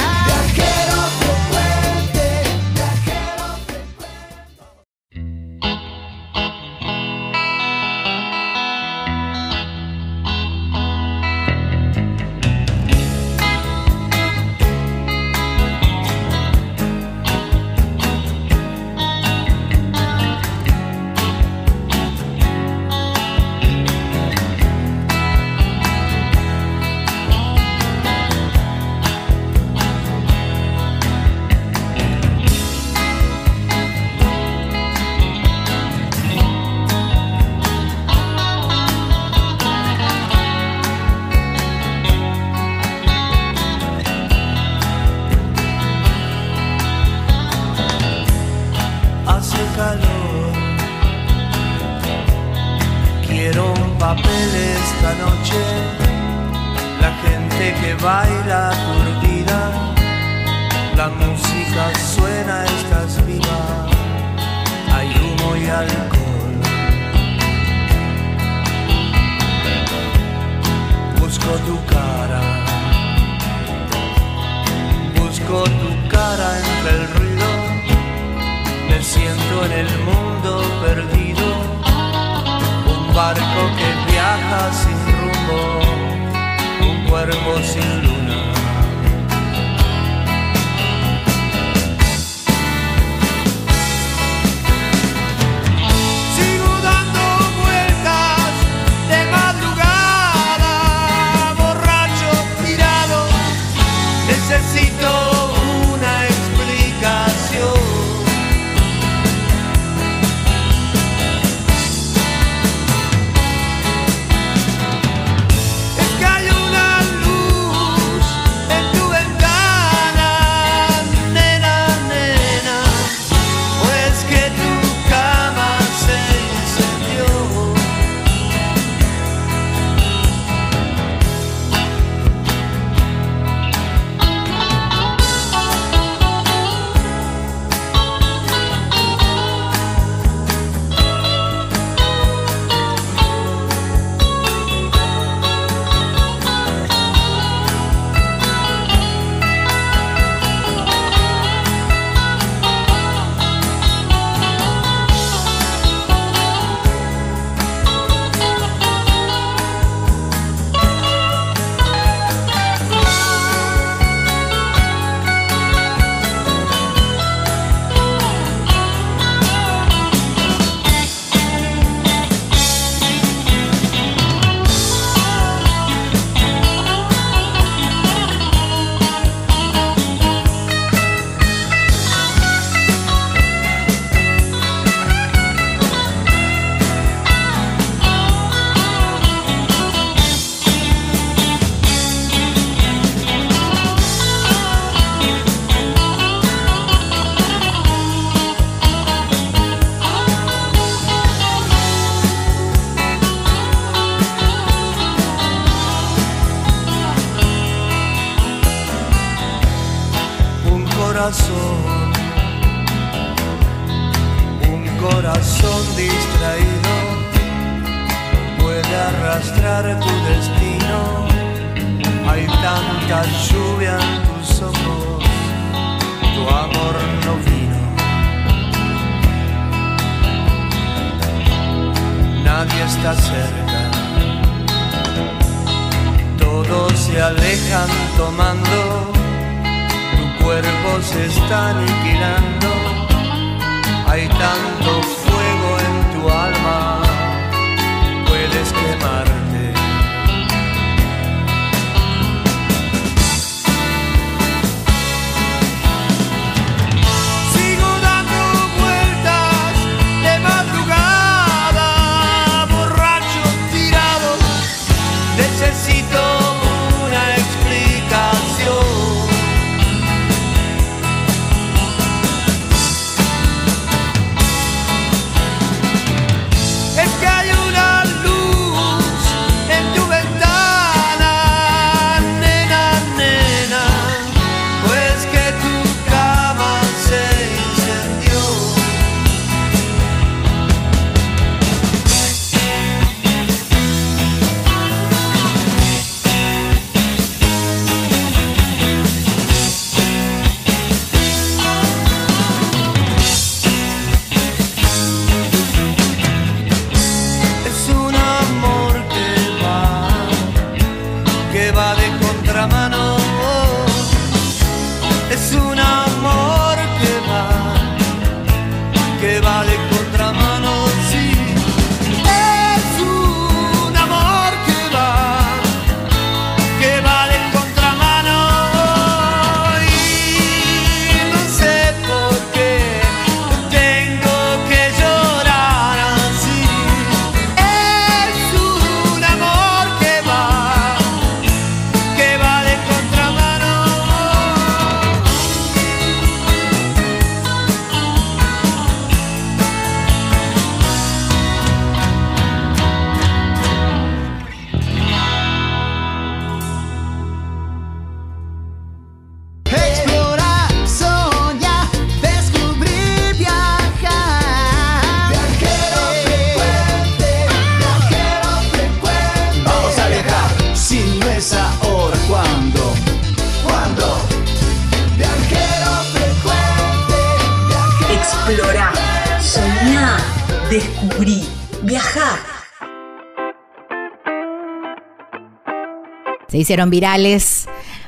Hicieron 386.65 386.89
virales 386.89 387.67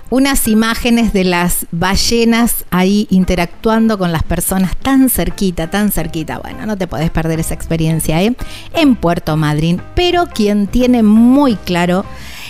unas 0.10 0.47
imágenes 0.47 1.14
de 1.14 1.24
las 1.24 1.68
ballenas 1.70 2.66
ahí 2.72 3.05
interactuando 3.12 3.99
con 3.99 4.12
las 4.12 4.24
personas 4.24 4.76
tan 4.78 5.12
cerquita, 5.12 5.70
tan 5.70 5.91
cerquita. 5.91 6.39
Bueno, 6.39 6.66
no 6.66 6.76
te 6.76 6.88
podés 6.88 7.12
perder 7.12 7.39
esa 7.39 7.53
experiencia 7.53 8.24
¿eh? 8.24 8.36
en 8.74 8.95
Puerto 8.95 9.38
Madryn. 9.38 9.80
Pero 9.93 10.26
quien 10.26 10.66
tiene 10.66 11.03
muy 11.03 11.55
claro 11.55 12.03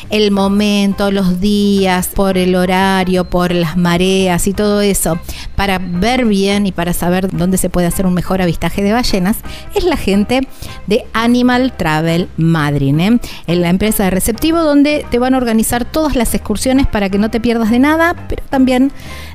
el 0.10 0.32
momento, 0.32 1.12
los 1.12 1.39
días, 1.39 2.08
por 2.08 2.38
el 2.38 2.55
horario, 2.55 3.26
por 3.26 3.51
las 3.53 3.78
mareas 3.78 4.47
y 4.47 4.53
todo 4.53 4.82
eso, 4.82 5.20
para 5.55 5.80
ver 5.80 6.26
bien 6.26 6.66
y 6.66 6.72
para 6.72 6.93
saber 6.93 7.30
dónde 7.36 7.58
se 7.58 7.70
puede 7.70 7.88
hacer 7.88 8.05
un 8.05 8.14
mejor 8.14 8.41
avistaje 8.41 8.84
de 8.84 8.93
ballenas, 8.93 9.38
es 9.76 9.84
la 9.84 9.97
gente 9.97 10.47
de 10.88 11.05
Animal 11.14 11.74
Travel 11.76 12.30
Madrid, 12.38 12.97
¿eh? 12.99 13.20
en 13.47 13.62
la 13.62 13.70
empresa 13.70 14.05
de 14.05 14.10
receptivo 14.12 14.60
donde 14.60 15.05
te 15.10 15.20
van 15.20 15.34
a 15.34 15.38
organizar 15.38 15.86
todas 15.86 16.16
las 16.16 16.34
excursiones 16.34 16.88
para 16.88 17.10
que 17.10 17.18
no 17.18 17.30
te 17.30 17.39
pierdas 17.39 17.72
de 17.72 17.80
nada, 17.80 18.16
pero 18.28 18.43
también 18.49 18.91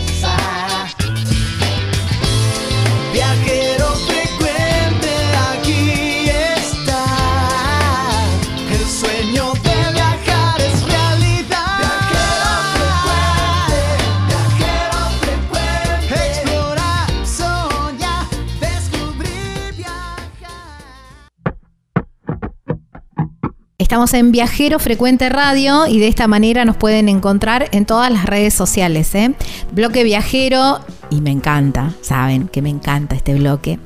Estamos 23.95 24.15
en 24.15 24.33
Viajero 24.33 24.81
Frecuente 24.81 25.29
Radio 25.29 25.87
y 25.87 26.01
de 26.01 26.09
esta 26.09 26.27
manera 26.27 26.65
nos 26.65 26.77
pueden 26.77 27.09
encontrar 27.09 27.69
en 27.71 27.87
todas 27.87 28.11
las 28.11 28.27
redes 28.27 28.53
sociales. 28.53 29.15
¿eh? 29.15 29.33
Bloque 29.71 30.03
Viajero 30.03 30.81
y 31.11 31.21
me 31.21 31.31
encanta, 31.31 31.95
saben 32.01 32.49
que 32.49 32.61
me 32.61 32.71
encanta 32.71 33.15
este 33.15 33.35
bloque. 33.35 33.79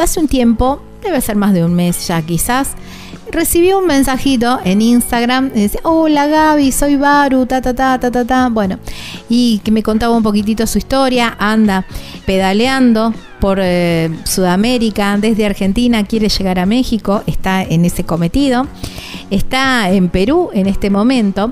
Hace 0.00 0.20
un 0.20 0.28
tiempo, 0.28 0.80
debe 1.02 1.20
ser 1.20 1.34
más 1.34 1.54
de 1.54 1.64
un 1.64 1.74
mes 1.74 2.06
ya 2.06 2.22
quizás, 2.22 2.74
recibí 3.32 3.72
un 3.72 3.88
mensajito 3.88 4.60
en 4.64 4.80
Instagram, 4.80 5.50
dice, 5.52 5.80
hola 5.82 6.28
Gaby, 6.28 6.70
soy 6.70 6.94
Baru, 6.94 7.46
ta 7.46 7.60
ta 7.60 7.74
ta 7.74 7.98
ta 7.98 8.12
ta 8.12 8.24
ta. 8.24 8.48
Bueno, 8.48 8.78
y 9.28 9.60
que 9.64 9.72
me 9.72 9.82
contaba 9.82 10.16
un 10.16 10.22
poquitito 10.22 10.68
su 10.68 10.78
historia, 10.78 11.34
anda 11.40 11.84
pedaleando 12.26 13.12
por 13.40 13.58
eh, 13.60 14.08
Sudamérica, 14.22 15.18
desde 15.18 15.46
Argentina, 15.46 16.04
quiere 16.04 16.28
llegar 16.28 16.60
a 16.60 16.66
México, 16.66 17.24
está 17.26 17.64
en 17.64 17.84
ese 17.84 18.04
cometido, 18.04 18.68
está 19.30 19.90
en 19.90 20.08
Perú 20.08 20.50
en 20.52 20.66
este 20.66 20.90
momento. 20.90 21.50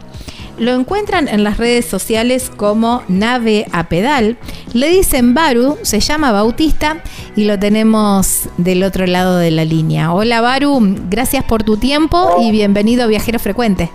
Lo 0.57 0.73
encuentran 0.75 1.27
en 1.27 1.43
las 1.43 1.57
redes 1.57 1.85
sociales 1.85 2.51
como 2.57 3.03
Nave 3.09 3.67
a 3.73 3.89
Pedal. 3.89 4.37
Le 4.73 4.89
dicen 4.89 5.35
Baru, 5.35 5.79
se 5.83 5.99
llama 5.99 6.31
Bautista 6.31 6.99
y 7.35 7.45
lo 7.45 7.59
tenemos 7.59 8.49
del 8.57 8.85
otro 8.85 9.07
lado 9.07 9.37
de 9.37 9.51
la 9.51 9.65
línea. 9.65 10.13
Hola 10.13 10.41
Baru, 10.41 10.79
gracias 11.11 11.43
por 11.45 11.65
tu 11.65 11.77
tiempo 11.77 12.37
y 12.41 12.53
bienvenido 12.53 13.05
a 13.05 13.07
Viajero 13.09 13.41
Frecuente. 13.41 13.91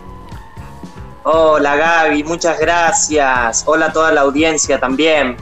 Hola 1.23 1.75
Gaby, 1.75 2.23
muchas 2.23 2.59
gracias. 2.59 3.63
Hola 3.65 3.87
a 3.87 3.93
toda 3.93 4.11
la 4.11 4.21
audiencia 4.21 4.79
también. 4.79 5.37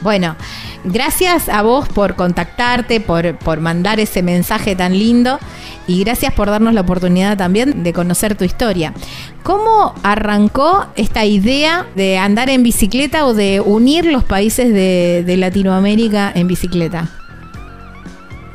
Bueno, 0.00 0.34
gracias 0.84 1.48
a 1.48 1.62
vos 1.62 1.88
por 1.88 2.16
contactarte, 2.16 3.00
por, 3.00 3.36
por 3.38 3.60
mandar 3.60 4.00
ese 4.00 4.22
mensaje 4.22 4.74
tan 4.74 4.98
lindo 4.98 5.38
y 5.88 6.04
gracias 6.04 6.32
por 6.32 6.48
darnos 6.48 6.74
la 6.74 6.82
oportunidad 6.82 7.36
también 7.36 7.82
de 7.82 7.92
conocer 7.92 8.36
tu 8.36 8.44
historia. 8.44 8.92
¿Cómo 9.42 9.94
arrancó 10.04 10.86
esta 10.94 11.24
idea 11.24 11.88
de 11.96 12.18
andar 12.18 12.50
en 12.50 12.62
bicicleta 12.62 13.26
o 13.26 13.34
de 13.34 13.60
unir 13.60 14.04
los 14.04 14.22
países 14.22 14.72
de, 14.72 15.24
de 15.26 15.36
Latinoamérica 15.36 16.30
en 16.32 16.46
bicicleta? 16.46 17.08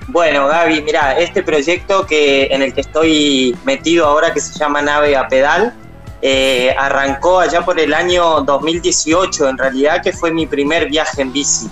Bueno, 0.08 0.48
Gaby, 0.48 0.84
mira, 0.84 1.18
este 1.18 1.42
proyecto 1.42 2.06
que 2.06 2.46
en 2.52 2.62
el 2.62 2.74
que 2.74 2.82
estoy 2.82 3.58
metido 3.66 4.06
ahora, 4.06 4.32
que 4.32 4.40
se 4.40 4.58
llama 4.58 4.82
Nave 4.82 5.18
a 5.18 5.28
Pedal, 5.28 5.74
eh, 6.22 6.74
arrancó 6.78 7.40
allá 7.40 7.66
por 7.66 7.78
el 7.80 7.94
año 7.94 8.42
2018, 8.42 9.50
en 9.50 9.58
realidad, 9.58 10.02
que 10.02 10.14
fue 10.14 10.32
mi 10.32 10.46
primer 10.46 10.88
viaje 10.88 11.22
en 11.22 11.34
bici. 11.34 11.68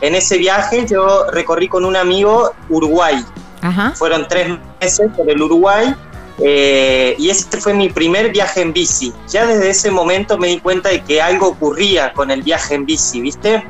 En 0.00 0.14
ese 0.14 0.38
viaje 0.38 0.86
yo 0.86 1.30
recorrí 1.30 1.68
con 1.68 1.84
un 1.84 1.96
amigo 1.96 2.52
Uruguay. 2.68 3.24
Fueron 3.96 4.26
tres 4.28 4.58
meses 4.80 5.10
por 5.16 5.28
el 5.28 5.42
Uruguay 5.42 5.94
eh, 6.38 7.16
y 7.18 7.30
ese 7.30 7.60
fue 7.60 7.72
mi 7.74 7.88
primer 7.88 8.30
viaje 8.30 8.60
en 8.60 8.72
bici. 8.72 9.12
Ya 9.28 9.46
desde 9.46 9.70
ese 9.70 9.90
momento 9.90 10.38
me 10.38 10.48
di 10.48 10.60
cuenta 10.60 10.90
de 10.90 11.02
que 11.02 11.22
algo 11.22 11.48
ocurría 11.48 12.12
con 12.12 12.30
el 12.30 12.42
viaje 12.42 12.74
en 12.74 12.84
bici, 12.84 13.20
¿viste? 13.20 13.64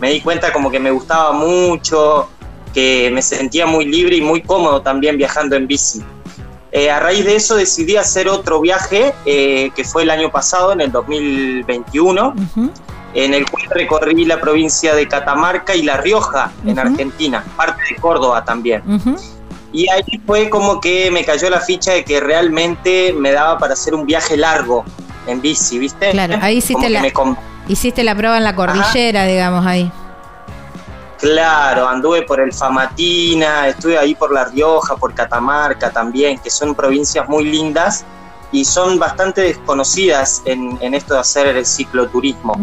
Me 0.00 0.10
di 0.10 0.20
cuenta 0.20 0.52
como 0.52 0.70
que 0.70 0.78
me 0.78 0.90
gustaba 0.90 1.32
mucho, 1.32 2.28
que 2.74 3.10
me 3.12 3.22
sentía 3.22 3.66
muy 3.66 3.86
libre 3.86 4.16
y 4.16 4.20
muy 4.20 4.42
cómodo 4.42 4.82
también 4.82 5.16
viajando 5.16 5.56
en 5.56 5.66
bici. 5.66 6.02
Eh, 6.72 6.90
a 6.90 6.98
raíz 6.98 7.24
de 7.24 7.36
eso 7.36 7.54
decidí 7.54 7.96
hacer 7.96 8.28
otro 8.28 8.60
viaje 8.60 9.14
eh, 9.24 9.70
que 9.76 9.84
fue 9.84 10.02
el 10.02 10.10
año 10.10 10.32
pasado, 10.32 10.72
en 10.72 10.80
el 10.80 10.90
2021, 10.90 12.34
en 13.14 13.32
el 13.32 13.48
cual 13.48 13.64
recorrí 13.70 14.24
la 14.24 14.40
provincia 14.40 14.94
de 14.94 15.06
Catamarca 15.06 15.74
y 15.74 15.82
La 15.82 15.96
Rioja, 15.96 16.50
en 16.66 16.78
Argentina, 16.78 17.44
parte 17.56 17.80
de 17.88 17.96
Córdoba 17.96 18.44
también. 18.44 18.82
Y 19.72 19.88
ahí 19.90 20.20
fue 20.26 20.50
como 20.50 20.80
que 20.80 21.10
me 21.10 21.24
cayó 21.24 21.50
la 21.50 21.60
ficha 21.60 21.92
de 21.92 22.04
que 22.04 22.20
realmente 22.20 23.12
me 23.12 23.32
daba 23.32 23.58
para 23.58 23.72
hacer 23.72 23.94
un 23.94 24.06
viaje 24.06 24.36
largo 24.36 24.84
en 25.26 25.40
bici, 25.40 25.78
¿viste? 25.78 26.10
Claro, 26.10 26.36
ahí 26.40 26.58
hiciste, 26.58 26.90
la, 26.90 27.02
hiciste 27.66 28.04
la 28.04 28.14
prueba 28.14 28.36
en 28.36 28.44
la 28.44 28.54
cordillera, 28.54 29.24
digamos, 29.24 29.66
ahí. 29.66 29.90
Claro, 31.18 31.88
anduve 31.88 32.22
por 32.22 32.40
el 32.40 32.52
Famatina, 32.52 33.68
estuve 33.68 33.96
ahí 33.96 34.14
por 34.14 34.32
La 34.32 34.44
Rioja, 34.44 34.96
por 34.96 35.14
Catamarca 35.14 35.90
también, 35.90 36.38
que 36.38 36.50
son 36.50 36.74
provincias 36.74 37.28
muy 37.28 37.44
lindas 37.44 38.04
y 38.54 38.64
son 38.64 38.98
bastante 38.98 39.42
desconocidas 39.42 40.42
en, 40.46 40.94
esto 40.94 41.14
de 41.14 41.20
hacer 41.20 41.48
el 41.48 41.66
cicloturismo. 41.66 42.54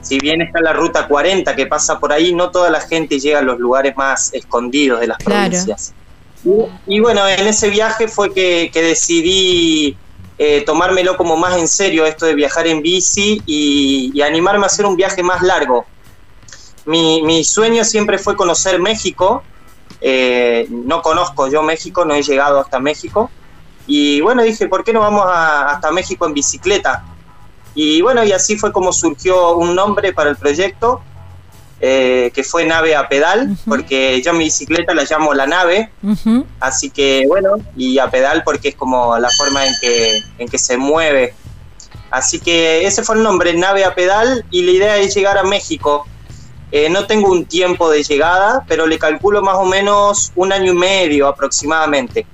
Si 0.00 0.18
bien 0.18 0.40
está 0.40 0.60
la 0.60 0.72
ruta 0.72 1.06
40 1.06 1.54
que 1.54 1.66
pasa 1.66 1.98
por 1.98 2.12
ahí, 2.12 2.34
no 2.34 2.50
toda 2.50 2.70
la 2.70 2.80
gente 2.80 3.20
llega 3.20 3.40
a 3.40 3.42
los 3.42 3.58
lugares 3.58 3.94
más 3.96 4.32
escondidos 4.32 5.00
de 5.00 5.08
las 5.08 5.22
provincias. 5.22 5.92
Y, 6.86 7.00
bueno, 7.00 7.28
en 7.28 7.46
ese 7.46 7.68
viaje 7.68 8.08
fue 8.08 8.32
que, 8.32 8.70
decidí 8.72 9.96
eh, 10.38 10.62
tomármelo 10.64 11.18
como 11.18 11.36
más 11.36 11.58
en 11.58 11.68
serio 11.68 12.06
esto 12.06 12.24
de 12.24 12.34
viajar 12.34 12.66
en 12.66 12.80
bici 12.80 13.42
y 13.44 14.22
animarme 14.22 14.64
a 14.64 14.66
hacer 14.68 14.86
un 14.86 14.96
viaje 14.96 15.22
más 15.22 15.42
largo 15.42 15.84
mi, 16.86 17.44
sueño 17.44 17.84
siempre 17.84 18.18
fue 18.18 18.36
conocer 18.36 18.80
México. 18.80 19.42
Eh, 20.00 20.66
no 20.70 21.02
conozco 21.02 21.48
yo 21.48 21.62
México, 21.62 22.04
no 22.04 22.14
he 22.14 22.22
llegado 22.22 22.58
hasta 22.58 22.80
México. 22.80 23.30
Y 23.92 24.20
bueno, 24.20 24.44
dije, 24.44 24.68
¿por 24.68 24.84
qué 24.84 24.92
no 24.92 25.00
vamos 25.00 25.24
hasta 25.26 25.90
México 25.90 26.24
en 26.24 26.32
bicicleta? 26.32 27.02
Y 27.74 28.00
bueno, 28.02 28.22
y 28.22 28.30
así 28.30 28.56
fue 28.56 28.70
como 28.70 28.92
surgió 28.92 29.56
un 29.56 29.74
nombre 29.74 30.12
para 30.12 30.30
el 30.30 30.36
proyecto, 30.36 31.00
eh, 31.80 32.30
que 32.32 32.44
fue 32.44 32.64
Nave 32.64 32.94
a 32.94 33.08
Pedal, 33.08 33.58
porque 33.66 34.22
yo 34.22 34.32
mi 34.32 34.44
bicicleta 34.44 34.94
la 34.94 35.02
llamo 35.10 35.34
la 35.34 35.48
nave, 35.48 35.90
así 36.60 36.90
que 36.90 37.24
bueno, 37.26 37.56
y 37.76 37.98
a 37.98 38.08
pedal 38.08 38.44
porque 38.44 38.68
es 38.68 38.76
como 38.76 39.18
la 39.18 39.28
forma 39.30 39.66
en 39.66 39.74
que, 39.80 40.22
en 40.38 40.48
que 40.48 40.58
se 40.58 40.76
mueve. 40.76 41.34
Así 42.12 42.38
que 42.38 42.86
ese 42.86 43.02
fue 43.02 43.16
el 43.16 43.24
nombre, 43.24 43.54
Nave 43.54 43.84
a 43.84 43.96
Pedal, 43.96 44.44
y 44.52 44.62
la 44.62 44.70
idea 44.70 44.96
es 44.98 45.16
llegar 45.16 45.36
a 45.36 45.42
México 45.42 46.06
eh, 46.72 46.88
no 46.88 47.06
tengo 47.06 47.32
un 47.32 47.46
tiempo 47.46 47.90
de 47.90 48.04
llegada, 48.04 48.64
pero 48.68 48.86
le 48.86 48.98
calculo 48.98 49.42
más 49.42 49.56
o 49.56 49.64
menos 49.64 50.32
un 50.36 50.52
año 50.52 50.72
y 50.72 50.76
medio 50.76 51.26
aproximadamente. 51.26 52.26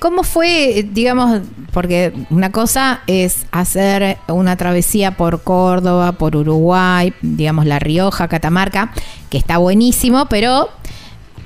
¿Cómo 0.00 0.22
fue, 0.22 0.86
digamos, 0.92 1.40
porque 1.72 2.12
una 2.30 2.52
cosa 2.52 3.02
es 3.06 3.46
hacer 3.50 4.18
una 4.28 4.56
travesía 4.56 5.16
por 5.16 5.42
Córdoba, 5.42 6.12
por 6.12 6.36
Uruguay, 6.36 7.12
digamos 7.20 7.66
La 7.66 7.78
Rioja, 7.78 8.28
Catamarca, 8.28 8.92
que 9.28 9.38
está 9.38 9.58
buenísimo, 9.58 10.26
pero 10.26 10.68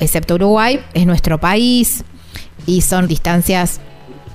excepto 0.01 0.35
Uruguay, 0.35 0.81
es 0.95 1.07
nuestro 1.07 1.39
país 1.39 2.05
y 2.67 2.83
son 2.83 3.09
distancias, 3.09 3.81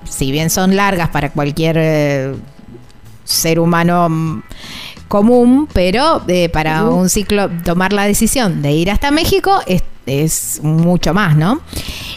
si 0.10 0.32
bien 0.32 0.50
son 0.50 0.76
largas 0.76 1.10
para 1.10 1.32
cualquier 1.32 1.78
eh, 1.80 2.36
ser 3.24 3.60
humano 3.60 4.44
común, 5.08 5.68
pero 5.72 6.24
eh, 6.28 6.50
para 6.50 6.86
un 6.86 7.10
ciclo 7.10 7.50
tomar 7.64 7.94
la 7.94 8.06
decisión 8.06 8.62
de 8.62 8.72
ir 8.72 8.92
hasta 8.92 9.12
México 9.12 9.62
es, 9.68 9.84
es 10.06 10.60
mucho 10.64 11.14
más, 11.14 11.36
¿no? 11.36 11.62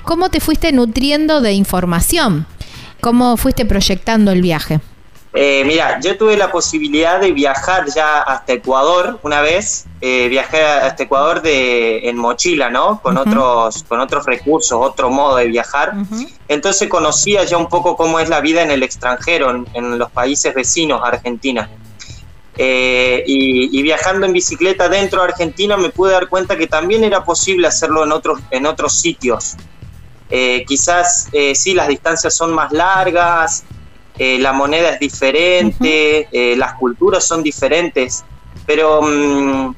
¿Cómo 0.05 0.30
te 0.30 0.40
fuiste 0.40 0.72
nutriendo 0.72 1.40
de 1.40 1.53
información? 1.53 2.46
¿Cómo 3.01 3.36
fuiste 3.36 3.64
proyectando 3.64 4.32
el 4.32 4.42
viaje? 4.42 4.80
Eh, 5.32 5.62
mira, 5.64 6.01
yo 6.01 6.18
tuve 6.18 6.36
la 6.36 6.51
posibilidad 6.51 7.20
de 7.20 7.30
viajar 7.30 7.86
ya 7.94 8.20
hasta 8.22 8.53
Ecuador 8.53 9.20
una 9.22 9.40
vez. 9.40 9.86
Eh, 10.01 10.28
viajé 10.28 10.62
hasta 10.64 11.05
Ecuador 11.05 11.40
de, 11.40 12.09
en 12.09 12.16
mochila, 12.16 12.68
¿no? 12.68 13.01
Con, 13.01 13.16
otros, 13.16 13.84
con 13.84 14.01
otros 14.01 14.26
recursos, 14.26 14.78
otro 14.80 15.11
modo 15.11 15.36
de 15.36 15.46
viajar. 15.46 15.94
Entonces 16.48 16.88
conocía 16.88 17.44
ya 17.44 17.59
un 17.59 17.68
poco 17.68 17.96
cómo 17.96 18.18
es 18.18 18.28
la 18.28 18.40
vida 18.40 18.62
en 18.62 18.72
el 18.72 18.82
extranjero, 18.82 19.51
en, 19.51 19.66
en 19.74 19.98
los 19.98 20.11
países 20.11 20.53
vecinos, 20.53 21.01
Argentina. 21.05 21.70
Eh, 22.62 23.24
y, 23.26 23.82
viajando 23.82 24.26
en 24.26 24.34
bicicleta 24.34 24.90
dentro 24.90 25.22
de 25.22 25.28
Argentina 25.28 25.78
me 25.78 25.88
pude 25.88 26.12
dar 26.12 26.28
cuenta 26.28 26.59
que 26.59 26.66
también 26.66 27.05
era 27.05 27.24
posible 27.24 27.66
hacerlo 27.66 28.05
en 28.05 28.12
otros, 28.12 28.38
en 28.51 28.66
otros 28.66 29.01
sitios. 29.01 29.57
Eh, 30.31 30.64
quizás 30.66 31.28
eh, 31.33 31.55
sí, 31.55 31.74
las 31.74 31.89
distancias 31.89 32.35
son 32.35 32.53
más 32.55 32.72
largas, 32.72 33.64
la 34.18 34.53
moneda 34.53 34.91
es 34.91 35.01
diferente, 35.01 36.28
las 36.55 36.74
culturas 36.74 37.26
son 37.26 37.43
diferentes, 37.43 38.22
pero, 38.66 39.01
mm, 39.01 39.74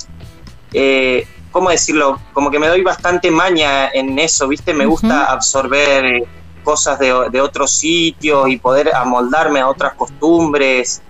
¿cómo 1.52 1.70
decirlo? 1.70 2.18
Como 2.32 2.50
que 2.50 2.58
me 2.58 2.66
doy 2.66 2.82
bastante 2.82 3.30
maña 3.30 3.90
en 3.90 4.18
eso, 4.18 4.48
¿viste? 4.48 4.74
Me 4.74 4.84
gusta 4.84 5.26
absorber 5.26 6.24
cosas 6.64 6.98
de, 6.98 7.14
de 7.30 7.40
otros 7.40 7.70
sitios 7.72 8.48
y 8.48 8.56
poder 8.56 8.92
amoldarme 8.92 9.60
a 9.60 9.68
otras 9.68 9.94
costumbres. 9.94 11.00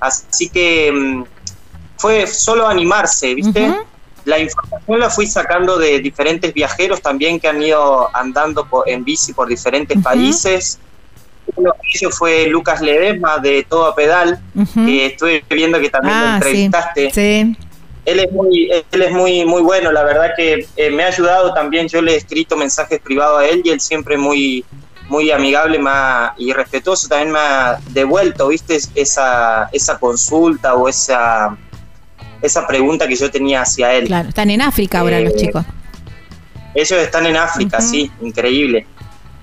Así 0.00 0.48
que 0.48 0.90
mm, 0.90 1.24
fue 1.96 2.26
solo 2.26 2.66
animarse, 2.66 3.34
¿viste? 3.34 3.74
La 4.28 4.38
información 4.38 5.00
la 5.00 5.08
fui 5.08 5.26
sacando 5.26 5.78
de 5.78 6.00
diferentes 6.00 6.52
viajeros 6.52 7.00
también 7.00 7.40
que 7.40 7.48
han 7.48 7.62
ido 7.62 8.14
andando 8.14 8.66
en 8.86 9.02
bici 9.04 9.32
por 9.32 9.48
diferentes 9.48 9.96
países. 10.02 10.78
Uno 11.56 11.70
de 11.70 11.88
ellos 11.94 12.16
fue 12.18 12.46
Lucas 12.46 12.82
Ledesma 12.82 13.38
de 13.38 13.64
Todo 13.66 13.86
a 13.86 13.94
Pedal, 13.94 14.38
que 14.86 15.06
estuve 15.06 15.42
viendo 15.48 15.80
que 15.80 15.88
también 15.88 16.20
lo 16.20 16.26
ah, 16.26 16.34
entrevistaste. 16.34 17.10
Sí, 17.10 17.56
Él 18.04 18.20
es 18.20 18.30
muy, 18.32 18.70
él 18.92 19.02
es 19.02 19.12
muy, 19.12 19.44
muy 19.46 19.62
bueno, 19.62 19.90
la 19.92 20.04
verdad 20.04 20.32
que 20.36 20.66
eh, 20.76 20.90
me 20.90 21.04
ha 21.04 21.06
ayudado 21.06 21.54
también. 21.54 21.88
Yo 21.88 22.02
le 22.02 22.12
he 22.12 22.16
escrito 22.16 22.54
mensajes 22.56 23.00
privados 23.00 23.40
a 23.40 23.46
él 23.46 23.62
y 23.64 23.70
él 23.70 23.80
siempre 23.80 24.18
muy, 24.18 24.62
muy 25.08 25.30
amigable 25.30 25.78
ha- 25.86 26.34
y 26.36 26.52
respetuoso, 26.52 27.08
también 27.08 27.32
me 27.32 27.38
ha 27.38 27.78
devuelto, 27.92 28.48
viste, 28.48 28.78
esa, 28.94 29.70
esa 29.72 29.98
consulta 29.98 30.74
o 30.74 30.86
esa, 30.86 31.56
esa 32.42 32.66
pregunta 32.66 33.06
que 33.08 33.16
yo 33.16 33.30
tenía 33.30 33.62
hacia 33.62 33.92
él. 33.94 34.06
Claro, 34.06 34.28
están 34.28 34.50
en 34.50 34.62
África 34.62 35.00
ahora 35.00 35.18
Eh, 35.18 35.24
los 35.24 35.34
chicos. 35.36 35.64
Ellos 36.74 36.98
están 37.00 37.26
en 37.26 37.36
África, 37.36 37.80
sí, 37.80 38.10
increíble. 38.20 38.86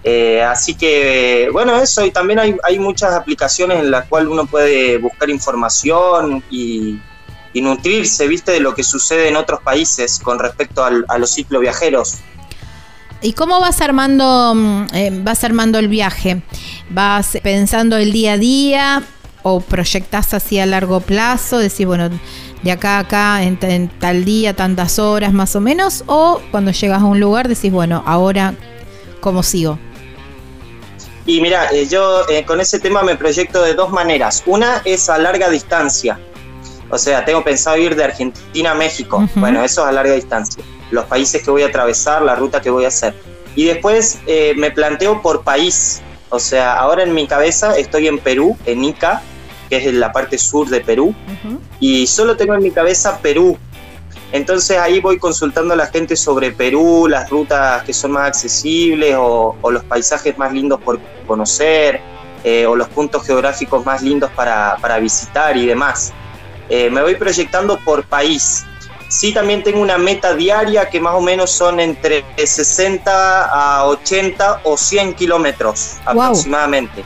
Eh, 0.04 0.42
así 0.44 0.76
que, 0.76 1.50
bueno, 1.52 1.76
eso, 1.82 2.06
y 2.06 2.12
también 2.12 2.40
hay, 2.40 2.56
hay 2.64 2.78
muchas 2.80 3.14
aplicaciones 3.14 3.80
en 3.80 3.90
las 3.92 4.06
cuales 4.06 4.30
uno 4.30 4.46
puede 4.46 4.98
buscar 5.00 5.30
información 5.32 6.44
y, 6.52 7.00
y 7.54 7.62
nutrirse, 7.62 8.28
viste, 8.28 8.52
de 8.52 8.60
lo 8.60 8.76
que 8.76 8.84
sucede 8.84 9.28
en 9.30 9.36
otros 9.36 9.62
países 9.64 10.20
con 10.20 10.38
respecto 10.38 10.84
al- 10.86 11.06
a 11.10 11.18
los 11.18 11.34
cicloviajeros. 11.34 12.20
¿Y 13.22 13.34
cómo 13.34 13.60
vas 13.60 13.82
armando, 13.82 14.54
mm, 14.56 14.86
eh, 14.94 15.10
vas 15.24 15.44
armando 15.44 15.80
el 15.80 15.88
viaje? 15.88 16.44
¿Vas 16.92 17.40
pensando 17.42 17.98
el 17.98 18.12
día 18.12 18.34
a 18.34 18.38
día 18.38 19.04
o 19.42 19.60
proyectás 19.62 20.36
así 20.36 20.60
a 20.60 20.68
largo 20.68 21.00
plazo? 21.02 21.58
Decir, 21.58 21.88
bueno, 21.88 22.12
de 22.66 22.72
acá 22.72 22.98
a 22.98 23.00
acá, 23.00 23.44
en, 23.44 23.58
ta- 23.58 23.70
en 23.70 23.88
tal 23.88 24.26
día, 24.26 24.54
tantas 24.56 25.00
horas 25.00 25.32
más 25.32 25.56
o 25.56 25.62
menos. 25.62 26.04
O 26.08 26.42
cuando 26.52 26.72
llegas 26.72 27.02
a 27.02 27.06
un 27.06 27.20
lugar 27.20 27.48
decís, 27.48 27.72
bueno, 27.72 28.04
ahora, 28.06 28.56
¿cómo 29.22 29.44
sigo? 29.44 29.80
Y 31.28 31.42
mira, 31.42 31.70
eh, 31.72 31.88
yo 31.88 32.28
eh, 32.28 32.44
con 32.44 32.60
ese 32.60 32.80
tema 32.80 33.02
me 33.04 33.16
proyecto 33.16 33.62
de 33.64 33.74
dos 33.74 33.92
maneras. 33.92 34.44
Una 34.46 34.82
es 34.84 35.10
a 35.10 35.18
larga 35.18 35.50
distancia. 35.50 36.20
O 36.90 36.98
sea, 36.98 37.24
tengo 37.24 37.44
pensado 37.44 37.78
ir 37.78 37.96
de 37.96 38.04
Argentina 38.04 38.72
a 38.72 38.76
México. 38.76 39.28
Bueno, 39.36 39.64
eso 39.64 39.84
es 39.84 39.88
a 39.88 39.92
larga 39.92 40.14
distancia. 40.14 40.64
Los 40.92 41.06
países 41.06 41.42
que 41.44 41.50
voy 41.52 41.64
a 41.64 41.68
atravesar, 41.68 42.22
la 42.22 42.36
ruta 42.36 42.62
que 42.62 42.70
voy 42.70 42.86
a 42.86 42.90
hacer. 42.90 43.16
Y 43.56 43.66
después 43.66 44.20
eh, 44.28 44.54
me 44.58 44.70
planteo 44.72 45.22
por 45.22 45.44
país. 45.44 46.02
O 46.30 46.40
sea, 46.40 46.76
ahora 46.78 47.04
en 47.04 47.14
mi 47.14 47.26
cabeza 47.28 47.78
estoy 47.78 48.08
en 48.08 48.20
Perú, 48.20 48.58
en 48.66 48.84
Ica, 48.84 49.22
que 49.70 49.78
es 49.78 49.86
en 49.86 50.00
la 50.00 50.12
parte 50.12 50.38
sur 50.38 50.70
de 50.70 50.82
Perú. 50.82 51.14
Y 51.80 52.08
solo 52.08 52.36
tengo 52.36 52.56
en 52.56 52.64
mi 52.64 52.72
cabeza 52.72 53.20
Perú. 53.20 53.58
Entonces 54.32 54.78
ahí 54.78 55.00
voy 55.00 55.18
consultando 55.18 55.74
a 55.74 55.78
la 55.78 55.88
gente 55.88 56.16
sobre 56.16 56.52
Perú, 56.52 57.08
las 57.08 57.30
rutas 57.30 57.84
que 57.84 57.94
son 57.94 58.12
más 58.12 58.28
accesibles 58.28 59.16
o, 59.18 59.56
o 59.62 59.72
los 59.72 59.84
paisajes 59.84 60.38
más 60.38 60.52
lindos 60.52 60.82
por 60.82 61.00
conocer 61.26 62.02
eh, 62.48 62.68
o 62.68 62.76
los 62.76 62.88
puntos 62.90 63.26
geográficos 63.26 63.84
más 63.88 64.04
lindos 64.04 64.30
para, 64.36 64.78
para 64.80 65.00
visitar 65.00 65.58
y 65.58 65.66
demás. 65.66 66.14
Eh, 66.70 66.92
me 66.92 67.02
voy 67.02 67.16
proyectando 67.16 67.80
por 67.80 68.04
país. 68.04 68.64
Sí, 69.10 69.34
también 69.34 69.64
tengo 69.64 69.82
una 69.82 69.98
meta 69.98 70.36
diaria 70.36 70.88
que 70.88 71.00
más 71.00 71.16
o 71.16 71.22
menos 71.22 71.50
son 71.50 71.80
entre 71.80 72.24
60 72.38 73.46
a 73.46 73.86
80 73.86 74.62
o 74.64 74.78
100 74.78 75.14
kilómetros 75.16 75.98
aproximadamente. 76.06 77.04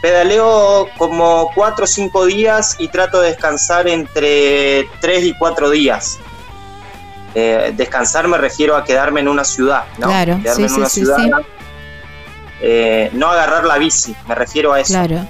Pedaleo 0.00 0.88
como 0.96 1.50
4 1.54 1.84
o 1.84 1.86
5 1.86 2.26
días 2.26 2.76
y 2.78 2.88
trato 2.88 3.20
de 3.20 3.28
descansar 3.30 3.88
entre 3.88 4.88
3 5.00 5.24
y 5.24 5.34
4 5.34 5.70
días. 5.70 6.18
Eh, 7.34 7.72
descansar 7.76 8.26
me 8.28 8.38
refiero 8.38 8.76
a 8.76 8.84
quedarme 8.84 9.20
en 9.20 9.28
una 9.28 9.44
ciudad, 9.44 9.84
¿no? 9.98 10.06
Claro, 10.08 10.38
quedarme 10.42 10.54
sí, 10.54 10.62
en 10.62 10.68
sí, 10.70 10.76
una 10.80 10.88
sí, 10.88 11.00
ciudad. 11.00 11.16
sí. 11.18 11.30
Eh, 12.60 13.10
no 13.12 13.28
agarrar 13.28 13.64
la 13.64 13.78
bici, 13.78 14.14
me 14.26 14.34
refiero 14.34 14.72
a 14.72 14.80
eso. 14.80 14.94
Claro. 14.94 15.26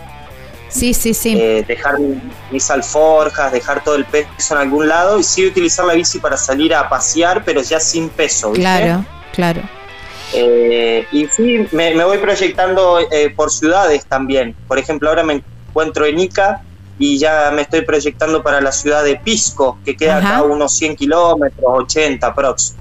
Sí, 0.68 0.92
sí, 0.94 1.14
sí. 1.14 1.34
Eh, 1.38 1.64
dejar 1.66 1.98
mi- 1.98 2.20
mis 2.50 2.70
alforjas, 2.70 3.52
dejar 3.52 3.82
todo 3.82 3.94
el 3.96 4.04
peso 4.04 4.54
en 4.54 4.58
algún 4.58 4.86
lado 4.88 5.18
y 5.18 5.22
sí 5.22 5.46
utilizar 5.46 5.86
la 5.86 5.94
bici 5.94 6.18
para 6.18 6.36
salir 6.36 6.74
a 6.74 6.88
pasear, 6.88 7.42
pero 7.44 7.62
ya 7.62 7.80
sin 7.80 8.10
peso, 8.10 8.48
¿viste? 8.50 8.60
claro, 8.62 9.04
claro. 9.32 9.62
Eh, 10.34 11.06
y 11.10 11.26
sí, 11.26 11.66
me, 11.72 11.94
me 11.94 12.04
voy 12.04 12.18
proyectando 12.18 12.98
eh, 13.00 13.30
por 13.34 13.50
ciudades 13.50 14.04
también. 14.06 14.54
Por 14.66 14.78
ejemplo, 14.78 15.08
ahora 15.08 15.22
me 15.22 15.42
encuentro 15.68 16.06
en 16.06 16.18
Ica 16.18 16.62
y 16.98 17.18
ya 17.18 17.50
me 17.54 17.62
estoy 17.62 17.82
proyectando 17.82 18.42
para 18.42 18.60
la 18.60 18.72
ciudad 18.72 19.04
de 19.04 19.16
Pisco, 19.16 19.78
que 19.84 19.96
queda 19.96 20.18
Ajá. 20.18 20.28
acá 20.28 20.38
a 20.38 20.42
unos 20.42 20.76
100 20.76 20.96
kilómetros, 20.96 21.64
80 21.66 22.34
prox. 22.34 22.74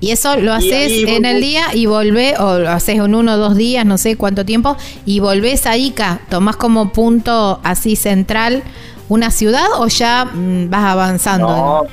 Y 0.00 0.10
eso 0.10 0.36
lo 0.36 0.52
haces 0.52 1.04
en 1.06 1.24
el 1.24 1.40
día 1.40 1.74
y 1.74 1.86
volvés, 1.86 2.38
o 2.40 2.58
lo 2.58 2.70
haces 2.70 2.96
en 2.96 3.14
uno 3.14 3.34
o 3.34 3.36
dos 3.36 3.54
días, 3.54 3.86
no 3.86 3.98
sé 3.98 4.16
cuánto 4.16 4.44
tiempo, 4.44 4.76
y 5.06 5.20
volvés 5.20 5.64
a 5.64 5.76
Ica. 5.76 6.20
¿Tomás 6.28 6.56
como 6.56 6.92
punto 6.92 7.60
así 7.62 7.94
central 7.94 8.64
una 9.08 9.30
ciudad 9.30 9.66
o 9.78 9.86
ya 9.86 10.24
mm, 10.24 10.70
vas 10.70 10.84
avanzando? 10.84 11.46
No, 11.46 11.86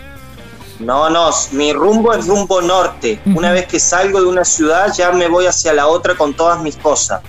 no, 0.79 1.09
no, 1.09 1.29
mi 1.51 1.73
rumbo 1.73 2.13
es 2.13 2.27
rumbo 2.27 2.61
norte. 2.61 3.19
Una 3.25 3.51
vez 3.51 3.67
que 3.67 3.79
salgo 3.79 4.21
de 4.21 4.27
una 4.27 4.45
ciudad, 4.45 4.93
ya 4.93 5.11
me 5.11 5.27
voy 5.27 5.45
hacia 5.45 5.73
la 5.73 5.87
otra 5.87 6.15
con 6.15 6.33
todas 6.33 6.61
mis 6.61 6.77
cosas. 6.77 7.21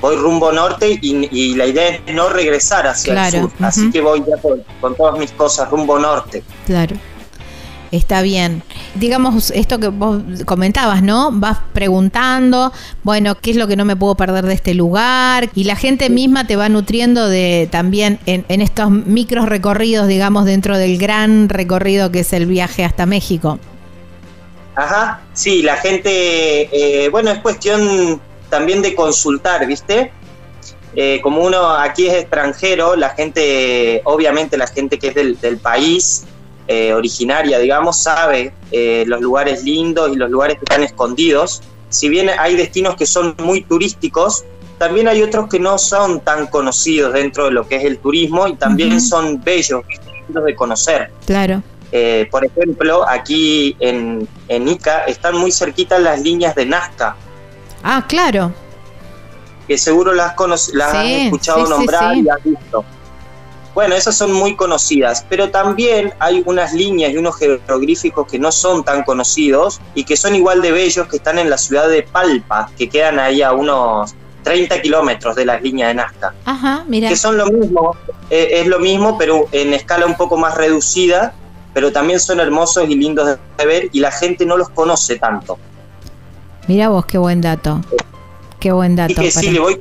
Voy 0.00 0.16
rumbo 0.16 0.52
norte 0.52 0.98
y, 1.00 1.28
y 1.36 1.54
la 1.54 1.66
idea 1.66 1.88
es 1.88 2.14
no 2.14 2.28
regresar 2.28 2.86
hacia 2.86 3.14
Claro, 3.14 3.36
el 3.36 3.42
sur. 3.42 3.52
Así 3.60 3.90
que 3.90 4.00
voy 4.00 4.22
ya 4.28 4.40
con, 4.40 4.62
con 4.80 4.94
todas 4.94 5.18
mis 5.18 5.32
cosas 5.32 5.68
rumbo 5.70 5.98
norte. 5.98 6.44
Claro. 6.66 6.94
Está 7.90 8.22
bien. 8.22 8.62
Digamos, 8.96 9.50
esto 9.50 9.78
que 9.78 9.88
vos 9.88 10.20
comentabas, 10.44 11.02
¿no? 11.02 11.30
Vas 11.32 11.58
preguntando, 11.72 12.72
bueno, 13.02 13.34
¿qué 13.34 13.52
es 13.52 13.56
lo 13.56 13.66
que 13.66 13.76
no 13.76 13.84
me 13.84 13.96
puedo 13.96 14.14
perder 14.14 14.44
de 14.44 14.54
este 14.54 14.74
lugar? 14.74 15.48
Y 15.54 15.64
la 15.64 15.76
gente 15.76 16.10
misma 16.10 16.46
te 16.46 16.56
va 16.56 16.68
nutriendo 16.68 17.28
de 17.28 17.68
también 17.70 18.18
en, 18.26 18.44
en 18.48 18.60
estos 18.60 18.90
micros 18.90 19.48
recorridos, 19.48 20.06
digamos, 20.06 20.44
dentro 20.44 20.76
del 20.76 20.98
gran 20.98 21.48
recorrido 21.48 22.12
que 22.12 22.20
es 22.20 22.32
el 22.32 22.46
viaje 22.46 22.84
hasta 22.84 23.06
México. 23.06 23.58
Ajá, 24.78 25.22
sí, 25.32 25.62
la 25.62 25.76
gente, 25.76 26.68
eh, 26.70 27.08
bueno, 27.08 27.32
es 27.32 27.40
cuestión 27.40 28.20
también 28.48 28.80
de 28.80 28.94
consultar, 28.94 29.66
¿viste? 29.66 30.12
Eh, 30.94 31.20
como 31.20 31.42
uno 31.42 31.70
aquí 31.70 32.06
es 32.06 32.14
extranjero, 32.14 32.94
la 32.94 33.10
gente, 33.10 34.00
obviamente 34.04 34.56
la 34.56 34.66
gente 34.66 34.98
que 34.98 35.08
es 35.08 35.14
del, 35.14 35.40
del 35.40 35.58
país, 35.58 36.24
eh, 36.68 36.92
originaria, 36.92 37.58
digamos, 37.58 38.00
sabe 38.02 38.52
eh, 38.70 39.04
los 39.06 39.20
lugares 39.20 39.64
lindos 39.64 40.12
y 40.12 40.16
los 40.16 40.30
lugares 40.30 40.58
que 40.58 40.64
están 40.64 40.82
escondidos. 40.84 41.62
Si 41.88 42.08
bien 42.08 42.30
hay 42.38 42.54
destinos 42.56 42.94
que 42.96 43.06
son 43.06 43.34
muy 43.38 43.62
turísticos, 43.62 44.44
también 44.78 45.08
hay 45.08 45.22
otros 45.22 45.48
que 45.48 45.58
no 45.58 45.78
son 45.78 46.20
tan 46.20 46.46
conocidos 46.46 47.12
dentro 47.14 47.46
de 47.46 47.50
lo 47.52 47.66
que 47.66 47.76
es 47.76 47.84
el 47.84 47.98
turismo 47.98 48.46
y 48.46 48.54
también 48.54 49.00
son 49.00 49.42
bellos, 49.42 49.82
lindos 50.26 50.44
de 50.44 50.54
conocer. 50.54 51.10
Claro. 51.26 51.62
Eh, 51.90 52.28
por 52.30 52.44
ejemplo, 52.44 53.08
aquí 53.08 53.74
en, 53.80 54.28
en 54.48 54.68
Ica 54.68 55.04
están 55.04 55.36
muy 55.38 55.50
cerquitas 55.50 56.00
las 56.00 56.20
líneas 56.20 56.54
de 56.54 56.66
Nazca, 56.66 57.16
Ah, 57.82 58.04
claro. 58.06 58.52
que 59.66 59.78
seguro 59.78 60.12
las, 60.12 60.34
las 60.74 60.94
has 60.94 61.06
escuchado 61.06 61.64
sí, 61.64 61.70
nombrar 61.70 62.14
sí. 62.14 62.20
y 62.24 62.28
has 62.28 62.44
visto. 62.44 62.84
Bueno, 63.74 63.94
esas 63.94 64.16
son 64.16 64.32
muy 64.32 64.56
conocidas, 64.56 65.24
pero 65.28 65.50
también 65.50 66.12
hay 66.18 66.42
unas 66.46 66.72
líneas 66.72 67.12
y 67.12 67.16
unos 67.16 67.36
jeroglíficos 67.36 68.26
que 68.26 68.38
no 68.38 68.50
son 68.50 68.84
tan 68.84 69.04
conocidos 69.04 69.80
y 69.94 70.04
que 70.04 70.16
son 70.16 70.34
igual 70.34 70.62
de 70.62 70.72
bellos 70.72 71.06
que 71.06 71.16
están 71.18 71.38
en 71.38 71.48
la 71.48 71.58
ciudad 71.58 71.88
de 71.88 72.02
Palpa, 72.02 72.70
que 72.76 72.88
quedan 72.88 73.18
ahí 73.18 73.42
a 73.42 73.52
unos 73.52 74.14
30 74.42 74.80
kilómetros 74.82 75.36
de 75.36 75.44
las 75.44 75.62
líneas 75.62 75.88
de 75.88 75.94
Nazca. 75.94 76.34
Ajá, 76.44 76.84
mira. 76.88 77.08
que 77.08 77.16
son 77.16 77.36
lo 77.36 77.46
mismo, 77.46 77.96
eh, 78.30 78.48
es 78.52 78.66
lo 78.66 78.78
mismo, 78.78 79.16
pero 79.18 79.46
en 79.52 79.74
escala 79.74 80.06
un 80.06 80.16
poco 80.16 80.36
más 80.36 80.56
reducida, 80.56 81.34
pero 81.74 81.92
también 81.92 82.18
son 82.18 82.40
hermosos 82.40 82.88
y 82.88 82.96
lindos 82.96 83.26
de, 83.26 83.38
de 83.58 83.66
ver 83.66 83.88
y 83.92 84.00
la 84.00 84.10
gente 84.10 84.44
no 84.44 84.56
los 84.56 84.70
conoce 84.70 85.18
tanto. 85.18 85.58
Mira 86.66 86.88
vos, 86.88 87.06
qué 87.06 87.18
buen 87.18 87.40
dato. 87.40 87.80
Qué 88.60 88.72
buen 88.72 88.96
dato. 88.96 89.12
Y 89.12 89.14
que 89.14 89.30
sí, 89.30 89.50
le 89.50 89.60
voy 89.60 89.78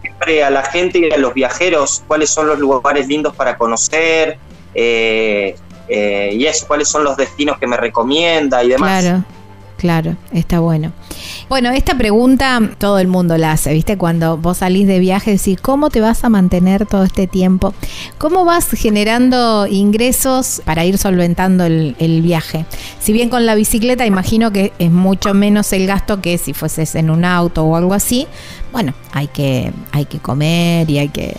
siempre 0.00 0.44
a 0.44 0.50
la 0.50 0.62
gente 0.62 0.98
y 0.98 1.12
a 1.12 1.18
los 1.18 1.34
viajeros 1.34 2.02
cuáles 2.06 2.30
son 2.30 2.46
los 2.46 2.58
lugares 2.58 3.08
lindos 3.08 3.34
para 3.34 3.58
conocer 3.58 4.38
eh, 4.74 5.56
eh, 5.88 6.30
y 6.34 6.46
eso, 6.46 6.66
cuáles 6.66 6.88
son 6.88 7.04
los 7.04 7.16
destinos 7.16 7.58
que 7.58 7.66
me 7.66 7.76
recomienda 7.76 8.62
y 8.62 8.68
demás. 8.68 9.02
Claro, 9.02 9.24
claro, 9.76 10.16
está 10.32 10.60
bueno. 10.60 10.92
Bueno, 11.48 11.70
esta 11.70 11.96
pregunta 11.96 12.60
todo 12.76 12.98
el 12.98 13.06
mundo 13.06 13.38
la 13.38 13.52
hace, 13.52 13.72
¿viste? 13.72 13.96
Cuando 13.96 14.36
vos 14.36 14.58
salís 14.58 14.88
de 14.88 14.98
viaje, 14.98 15.30
decís, 15.30 15.60
¿cómo 15.60 15.90
te 15.90 16.00
vas 16.00 16.24
a 16.24 16.28
mantener 16.28 16.86
todo 16.86 17.04
este 17.04 17.28
tiempo? 17.28 17.72
¿Cómo 18.18 18.44
vas 18.44 18.68
generando 18.70 19.68
ingresos 19.68 20.60
para 20.64 20.84
ir 20.84 20.98
solventando 20.98 21.64
el, 21.64 21.94
el 22.00 22.20
viaje? 22.20 22.66
Si 22.98 23.12
bien 23.12 23.28
con 23.28 23.46
la 23.46 23.54
bicicleta 23.54 24.04
imagino 24.04 24.50
que 24.50 24.72
es 24.80 24.90
mucho 24.90 25.34
menos 25.34 25.72
el 25.72 25.86
gasto 25.86 26.20
que 26.20 26.36
si 26.36 26.52
fueses 26.52 26.96
en 26.96 27.10
un 27.10 27.24
auto 27.24 27.62
o 27.62 27.76
algo 27.76 27.94
así, 27.94 28.26
bueno, 28.72 28.92
hay 29.12 29.28
que, 29.28 29.72
hay 29.92 30.06
que 30.06 30.18
comer 30.18 30.90
y 30.90 30.98
hay 30.98 31.08
que... 31.10 31.36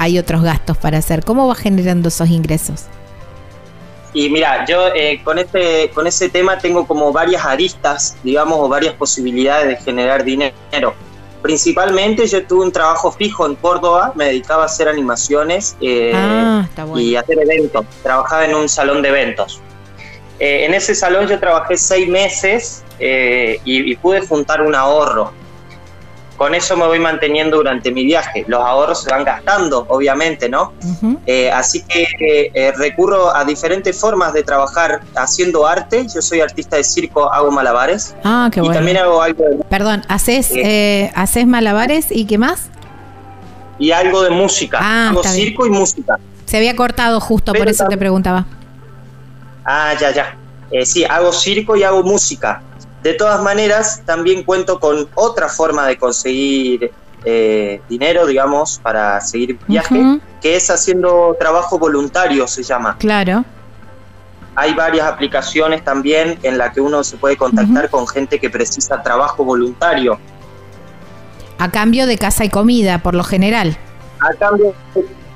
Hay 0.00 0.16
otros 0.16 0.44
gastos 0.44 0.76
para 0.76 0.98
hacer. 0.98 1.24
¿Cómo 1.24 1.48
vas 1.48 1.58
generando 1.58 2.06
esos 2.08 2.30
ingresos? 2.30 2.84
Y 4.12 4.30
mira, 4.30 4.64
yo 4.66 4.88
eh, 4.94 5.20
con, 5.22 5.38
este, 5.38 5.90
con 5.90 6.06
ese 6.06 6.28
tema 6.28 6.58
tengo 6.58 6.86
como 6.86 7.12
varias 7.12 7.44
aristas, 7.44 8.16
digamos, 8.22 8.58
o 8.60 8.68
varias 8.68 8.94
posibilidades 8.94 9.68
de 9.68 9.76
generar 9.84 10.24
dinero. 10.24 10.94
Principalmente 11.42 12.26
yo 12.26 12.44
tuve 12.46 12.64
un 12.64 12.72
trabajo 12.72 13.12
fijo 13.12 13.46
en 13.46 13.54
Córdoba, 13.54 14.12
me 14.16 14.26
dedicaba 14.26 14.64
a 14.64 14.66
hacer 14.66 14.88
animaciones 14.88 15.76
eh, 15.80 16.12
ah, 16.14 16.66
bueno. 16.76 16.98
y 16.98 17.14
hacer 17.14 17.38
eventos. 17.38 17.86
Trabajaba 18.02 18.44
en 18.44 18.54
un 18.54 18.68
salón 18.68 19.02
de 19.02 19.08
eventos. 19.10 19.60
Eh, 20.40 20.64
en 20.64 20.74
ese 20.74 20.94
salón 20.94 21.28
yo 21.28 21.38
trabajé 21.38 21.76
seis 21.76 22.08
meses 22.08 22.84
eh, 22.98 23.60
y, 23.64 23.92
y 23.92 23.96
pude 23.96 24.20
juntar 24.20 24.62
un 24.62 24.74
ahorro. 24.74 25.32
Con 26.38 26.54
eso 26.54 26.76
me 26.76 26.86
voy 26.86 27.00
manteniendo 27.00 27.56
durante 27.58 27.90
mi 27.90 28.04
viaje. 28.04 28.44
Los 28.46 28.62
ahorros 28.64 29.02
se 29.02 29.10
van 29.10 29.24
gastando, 29.24 29.84
obviamente, 29.88 30.48
¿no? 30.48 30.72
Eh, 31.26 31.50
así 31.50 31.82
que 31.82 32.06
eh, 32.54 32.72
recurro 32.78 33.34
a 33.34 33.44
diferentes 33.44 33.98
formas 34.00 34.32
de 34.32 34.44
trabajar 34.44 35.00
haciendo 35.16 35.66
arte. 35.66 36.06
Yo 36.14 36.22
soy 36.22 36.40
artista 36.40 36.76
de 36.76 36.84
circo, 36.84 37.30
hago 37.32 37.50
malabares. 37.50 38.14
Ah, 38.24 38.48
qué 38.52 38.60
y 38.60 38.62
bueno. 38.62 38.74
también 38.76 38.96
hago 38.98 39.20
algo 39.20 39.44
de, 39.44 39.56
Perdón, 39.68 40.04
¿haces, 40.08 40.50
eh, 40.54 41.10
¿haces 41.16 41.46
malabares 41.46 42.06
y 42.10 42.24
qué 42.24 42.38
más? 42.38 42.70
y 43.80 43.92
algo 43.92 44.22
de 44.22 44.30
música. 44.30 44.78
Ah, 44.80 45.10
hago 45.10 45.20
está 45.20 45.32
bien. 45.32 45.48
circo 45.48 45.66
y 45.66 45.70
música. 45.70 46.18
Se 46.46 46.56
había 46.56 46.74
cortado 46.74 47.20
justo, 47.20 47.52
por 47.52 47.68
eso 47.68 47.84
te 47.88 47.96
preguntaba. 47.96 48.46
Ah, 49.64 49.92
ya, 50.00 50.10
ya. 50.12 50.36
Eh, 50.70 50.84
sí, 50.86 51.04
hago 51.04 51.32
circo 51.32 51.76
y 51.76 51.82
hago 51.82 52.02
música. 52.02 52.62
De 53.02 53.14
todas 53.14 53.42
maneras, 53.42 54.02
también 54.04 54.42
cuento 54.42 54.80
con 54.80 55.08
otra 55.14 55.48
forma 55.48 55.86
de 55.86 55.96
conseguir 55.96 56.92
eh, 57.24 57.80
dinero, 57.88 58.26
digamos, 58.26 58.80
para 58.82 59.20
seguir 59.20 59.58
viaje, 59.66 60.20
que 60.40 60.56
es 60.56 60.70
haciendo 60.70 61.36
trabajo 61.38 61.78
voluntario, 61.78 62.46
se 62.48 62.62
llama. 62.62 62.96
Claro. 62.98 63.44
Hay 64.54 64.74
varias 64.74 65.06
aplicaciones 65.06 65.84
también 65.84 66.38
en 66.42 66.58
las 66.58 66.74
que 66.74 66.80
uno 66.80 67.04
se 67.04 67.16
puede 67.16 67.36
contactar 67.36 67.90
con 67.90 68.08
gente 68.08 68.40
que 68.40 68.50
precisa 68.50 69.02
trabajo 69.02 69.44
voluntario. 69.44 70.18
A 71.58 71.70
cambio 71.70 72.06
de 72.06 72.18
casa 72.18 72.44
y 72.44 72.50
comida, 72.50 72.98
por 72.98 73.14
lo 73.14 73.22
general. 73.22 73.76
A 74.20 74.34
cambio, 74.34 74.74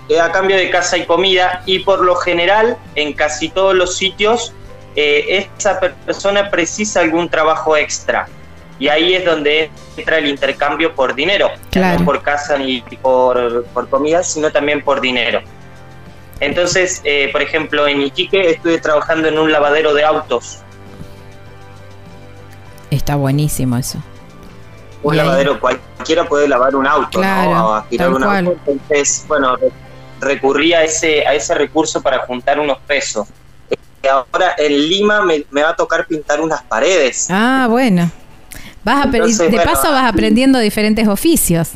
eh, 0.08 0.20
a 0.20 0.32
cambio 0.32 0.56
de 0.56 0.70
casa 0.70 0.96
y 0.96 1.06
comida 1.06 1.62
y 1.66 1.80
por 1.80 2.04
lo 2.04 2.16
general 2.16 2.76
en 2.96 3.12
casi 3.12 3.48
todos 3.48 3.74
los 3.74 3.96
sitios 3.96 4.52
eh, 4.96 5.48
esa 5.58 5.78
per- 5.80 5.94
persona 5.94 6.50
precisa 6.50 7.00
algún 7.00 7.28
trabajo 7.28 7.76
extra 7.76 8.28
y 8.78 8.88
ahí 8.88 9.14
es 9.14 9.24
donde 9.24 9.70
entra 9.96 10.18
el 10.18 10.26
intercambio 10.26 10.94
por 10.94 11.14
dinero, 11.14 11.50
Claro. 11.70 12.00
no 12.00 12.04
por 12.04 12.22
casa 12.22 12.58
ni 12.58 12.80
por, 13.00 13.64
por 13.66 13.88
comida, 13.88 14.22
sino 14.22 14.50
también 14.50 14.82
por 14.82 15.00
dinero. 15.00 15.40
Entonces, 16.40 17.00
eh, 17.04 17.28
por 17.30 17.40
ejemplo, 17.42 17.86
en 17.86 18.02
Iquique 18.02 18.50
estuve 18.50 18.78
trabajando 18.78 19.28
en 19.28 19.38
un 19.38 19.52
lavadero 19.52 19.94
de 19.94 20.04
autos, 20.04 20.58
Está 22.90 23.16
buenísimo 23.16 23.76
eso. 23.76 23.98
un 25.02 25.16
lavadero 25.16 25.58
cualquiera 25.58 26.24
puede 26.24 26.46
lavar 26.48 26.76
un 26.76 26.86
auto, 26.86 27.18
Claro, 27.18 27.50
¿no? 27.54 27.68
O 27.68 27.72
aspirar 27.74 28.10
un 28.10 28.22
auto. 28.22 28.56
Entonces, 28.66 29.24
bueno, 29.26 29.56
re- 29.56 29.70
recurrí 30.20 30.72
a 30.74 30.82
ese, 30.84 31.26
a 31.26 31.34
ese 31.34 31.54
recurso 31.54 32.02
para 32.02 32.18
juntar 32.26 32.60
unos 32.60 32.78
pesos. 32.86 33.26
Ahora 34.08 34.54
en 34.58 34.88
Lima 34.88 35.22
me, 35.22 35.44
me 35.50 35.62
va 35.62 35.70
a 35.70 35.76
tocar 35.76 36.06
pintar 36.06 36.40
unas 36.40 36.62
paredes. 36.62 37.28
Ah, 37.30 37.66
bueno. 37.70 38.10
Vas 38.84 39.04
Entonces, 39.06 39.38
de 39.38 39.56
bueno, 39.56 39.64
paso 39.64 39.92
vas 39.92 40.12
aprendiendo 40.12 40.58
diferentes 40.58 41.06
oficios. 41.06 41.70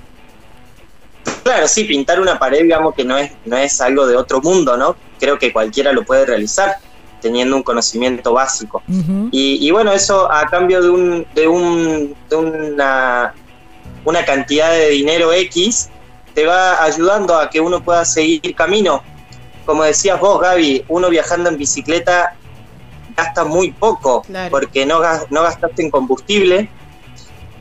Claro, 1.44 1.68
sí, 1.68 1.84
pintar 1.84 2.20
una 2.20 2.38
pared, 2.38 2.62
digamos 2.62 2.94
que 2.94 3.04
no 3.04 3.16
es, 3.16 3.30
no 3.44 3.56
es 3.56 3.80
algo 3.80 4.06
de 4.06 4.16
otro 4.16 4.40
mundo, 4.40 4.76
¿no? 4.76 4.96
Creo 5.20 5.38
que 5.38 5.52
cualquiera 5.52 5.92
lo 5.92 6.04
puede 6.04 6.26
realizar 6.26 6.76
teniendo 7.20 7.56
un 7.56 7.62
conocimiento 7.62 8.32
básico. 8.32 8.82
Y, 9.30 9.58
y 9.66 9.70
bueno, 9.70 9.92
eso 9.92 10.30
a 10.30 10.46
cambio 10.46 10.82
de, 10.82 10.90
un, 10.90 11.26
de, 11.34 11.48
un, 11.48 12.14
de 12.28 12.36
una, 12.36 13.34
una 14.04 14.24
cantidad 14.24 14.70
de 14.72 14.90
dinero 14.90 15.32
X, 15.32 15.88
te 16.34 16.46
va 16.46 16.82
ayudando 16.82 17.36
a 17.36 17.48
que 17.48 17.60
uno 17.60 17.82
pueda 17.82 18.04
seguir 18.04 18.54
camino. 18.54 19.02
Como 19.66 19.82
decías 19.82 20.18
vos, 20.20 20.40
Gaby, 20.40 20.84
uno 20.88 21.10
viajando 21.10 21.50
en 21.50 21.58
bicicleta 21.58 22.34
gasta 23.16 23.44
muy 23.44 23.72
poco, 23.72 24.22
Claro. 24.22 24.50
porque 24.50 24.86
no, 24.86 25.00
no 25.30 25.42
gastaste 25.42 25.82
en 25.82 25.90
combustible, 25.90 26.70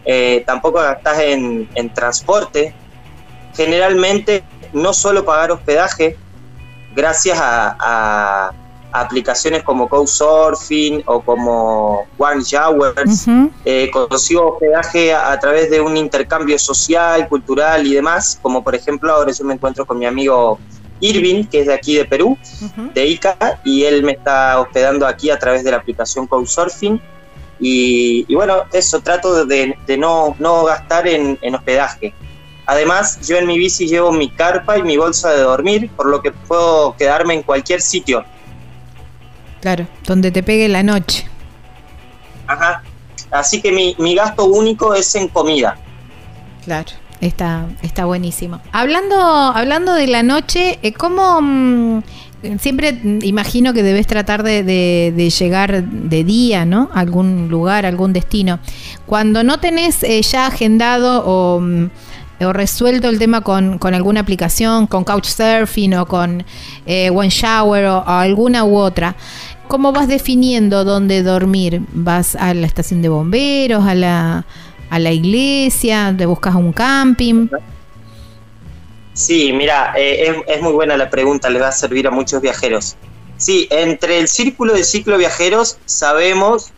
eh, 0.05 0.43
tampoco 0.45 0.79
gastas 0.79 1.19
en, 1.19 1.67
en 1.75 1.89
transporte. 1.93 2.73
Generalmente, 3.55 4.43
no 4.73 4.93
solo 4.93 5.25
pagar 5.25 5.51
hospedaje, 5.51 6.17
gracias 6.93 7.39
a, 7.39 7.75
a- 7.79 8.51
a 8.91 9.01
aplicaciones 9.01 9.61
como 9.63 9.89
Couchsurfing 9.89 11.03
o 11.07 11.21
como 11.21 12.05
One 12.17 12.41
Showers, 12.43 13.25
eh, 13.65 13.89
consigo 13.91 14.53
hospedaje 14.53 15.13
a, 15.13 15.31
a 15.33 15.39
través 15.39 15.69
de 15.69 15.81
un 15.81 15.97
intercambio 15.97 16.57
social, 16.57 17.27
cultural 17.27 17.85
y 17.85 17.93
demás, 17.93 18.39
como 18.41 18.63
por 18.63 18.73
ejemplo 18.75 19.11
ahora 19.13 19.31
yo 19.33 19.43
me 19.43 19.53
encuentro 19.55 19.85
con 19.85 19.97
mi 19.99 20.05
amigo 20.05 20.61
Irving, 20.99 21.45
que 21.45 21.61
es 21.61 21.67
de 21.67 21.73
aquí 21.73 21.95
de 21.95 22.05
Perú, 22.05 22.37
de 22.93 23.05
Ica, 23.05 23.59
y 23.63 23.83
él 23.83 24.03
me 24.03 24.13
está 24.13 24.59
hospedando 24.59 25.05
aquí 25.05 25.29
a 25.29 25.37
través 25.37 25.63
de 25.63 25.71
la 25.71 25.77
aplicación 25.77 26.27
Couchsurfing. 26.27 27.01
Y, 27.59 28.25
y 28.27 28.35
bueno, 28.35 28.63
eso, 28.73 28.99
trato 28.99 29.45
de, 29.45 29.77
de 29.87 29.97
no, 29.97 30.35
no 30.39 30.65
gastar 30.65 31.07
en, 31.07 31.37
en 31.41 31.55
hospedaje. 31.55 32.13
Además, 32.65 33.25
yo 33.27 33.37
en 33.37 33.45
mi 33.45 33.57
bici 33.57 33.87
llevo 33.87 34.11
mi 34.11 34.29
carpa 34.29 34.77
y 34.77 34.83
mi 34.83 34.97
bolsa 34.97 35.31
de 35.31 35.41
dormir, 35.41 35.89
por 35.95 36.07
lo 36.07 36.21
que 36.21 36.31
puedo 36.31 36.95
quedarme 36.97 37.35
en 37.35 37.43
cualquier 37.43 37.81
sitio. 37.81 38.25
Claro, 39.61 39.87
donde 40.05 40.31
te 40.31 40.43
pegue 40.43 40.67
la 40.67 40.83
noche. 40.83 41.27
Ajá. 42.47 42.83
Así 43.31 43.61
que 43.61 43.71
mi, 43.71 43.95
mi 43.99 44.15
gasto 44.15 44.45
único 44.45 44.93
es 44.93 45.13
en 45.15 45.27
comida. 45.27 45.77
Claro. 46.63 46.91
Está, 47.21 47.67
está 47.81 48.05
buenísimo. 48.05 48.59
Hablando, 48.71 49.15
hablando 49.17 49.93
de 49.93 50.07
la 50.07 50.21
noche, 50.21 50.79
eh, 50.81 50.93
¿cómo 50.93 51.41
mm, 51.41 52.03
siempre 52.59 52.99
imagino 53.21 53.73
que 53.73 53.83
debes 53.83 54.07
tratar 54.07 54.43
de, 54.43 55.33
llegar 55.37 55.83
de 55.83 56.23
día, 56.23 56.65
¿no? 56.65 56.89
A 56.93 56.99
algún 56.99 57.47
lugar, 57.49 57.85
algún 57.85 58.13
destino. 58.13 58.59
Cuando 59.05 59.43
no 59.43 59.59
tenés 59.59 60.03
eh, 60.03 60.21
ya 60.21 60.47
agendado 60.47 61.23
o, 61.25 61.59
mm, 61.59 61.89
resuelto 62.39 63.07
el 63.07 63.17
tema 63.17 63.41
con, 63.41 63.77
con 63.79 63.93
alguna 63.93 64.19
aplicación, 64.19 64.87
con 64.87 65.05
Couchsurfing 65.05 65.95
o 65.95 66.05
con 66.05 66.43
eh, 66.85 67.09
One 67.09 67.29
Shower 67.29 67.85
o, 67.85 67.99
o 67.99 68.09
alguna 68.09 68.65
u 68.65 68.75
otra, 68.75 69.15
¿cómo 69.69 69.93
vas 69.93 70.09
definiendo 70.09 70.83
dónde 70.83 71.23
dormir? 71.23 71.81
¿Vas 71.93 72.35
a 72.35 72.53
la 72.53 72.67
estación 72.67 73.01
de 73.01 73.07
bomberos, 73.07 73.85
a 73.85 73.95
la, 73.95 74.45
a 74.95 74.99
la 74.99 75.11
iglesia, 75.11 76.15
te 76.17 76.25
buscas 76.25 76.55
un 76.55 76.71
camping? 76.71 77.49
Sí, 79.11 79.51
mira, 79.51 79.93
eh, 79.97 80.27
es, 80.47 80.55
es 80.55 80.61
muy 80.61 80.71
buena 80.71 80.95
la 80.95 81.09
pregunta, 81.09 81.49
le 81.49 81.59
va 81.59 81.67
a 81.67 81.71
servir 81.73 82.07
a 82.07 82.11
muchos 82.11 82.41
viajeros. 82.41 82.95
Sí, 83.35 83.67
entre 83.71 84.19
el 84.19 84.29
círculo 84.29 84.73
de 84.73 84.85
ciclo 84.85 85.17
viajeros 85.17 85.77
sabemos 85.85 86.71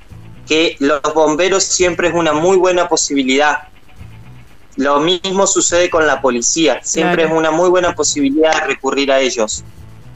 que 0.48 0.76
los 0.80 1.02
bomberos 1.14 1.64
siempre 1.64 2.08
es 2.08 2.16
una 2.16 2.34
muy 2.34 2.58
buena 2.58 2.90
posibilidad. 2.90 3.68
Lo 4.78 5.00
mismo 5.00 5.46
sucede 5.46 5.92
con 5.92 6.08
la 6.08 6.20
policía, 6.20 6.80
siempre 6.82 7.24
Claro. 7.24 7.36
es 7.36 7.40
una 7.40 7.52
muy 7.52 7.70
buena 7.70 7.94
posibilidad 7.94 8.52
de 8.54 8.68
recurrir 8.68 9.12
a 9.12 9.20
ellos. 9.20 9.64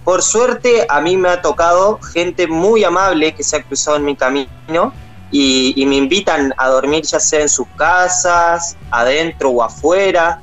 Por 0.03 0.23
suerte, 0.23 0.87
a 0.89 1.01
mí 1.01 1.17
me 1.17 1.29
ha 1.29 1.41
tocado 1.43 1.99
gente 2.01 2.47
muy 2.47 2.83
amable 2.83 3.35
que 3.35 3.43
se 3.43 3.57
ha 3.57 3.61
cruzado 3.61 3.97
en 3.97 4.05
mi 4.05 4.15
camino 4.15 4.91
y, 5.31 5.85
me 5.85 5.95
invitan 5.95 6.53
a 6.57 6.67
dormir 6.67 7.03
ya 7.03 7.19
sea 7.19 7.41
en 7.41 7.49
sus 7.49 7.67
casas, 7.77 8.77
adentro 8.89 9.49
o 9.49 9.63
afuera, 9.63 10.41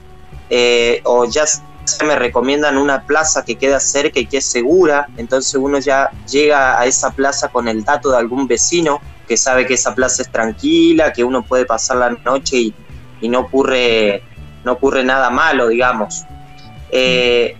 eh, 0.50 1.00
o 1.04 1.24
ya 1.26 1.46
sea 1.46 1.64
me 2.04 2.16
recomiendan 2.16 2.76
una 2.76 3.04
plaza 3.06 3.44
que 3.44 3.56
queda 3.56 3.80
cerca 3.80 4.20
y 4.20 4.26
que 4.26 4.38
es 4.38 4.44
segura, 4.44 5.08
entonces 5.16 5.54
uno 5.54 5.78
ya 5.78 6.10
llega 6.30 6.78
a 6.78 6.84
esa 6.84 7.10
plaza 7.10 7.48
con 7.48 7.66
el 7.66 7.82
dato 7.82 8.10
de 8.10 8.18
algún 8.18 8.46
vecino 8.46 9.00
que 9.26 9.36
sabe 9.38 9.66
que 9.66 9.74
esa 9.74 9.94
plaza 9.94 10.22
es 10.22 10.30
tranquila, 10.30 11.12
que 11.12 11.24
uno 11.24 11.42
puede 11.42 11.64
pasar 11.64 11.96
la 11.98 12.10
noche 12.10 12.56
y, 12.56 12.74
y 13.20 13.28
no 13.28 13.40
ocurre 13.40 14.22
no 14.64 14.72
ocurre 14.72 15.04
nada 15.04 15.30
malo, 15.30 15.68
digamos. 15.68 16.24
Eh, 16.90 17.56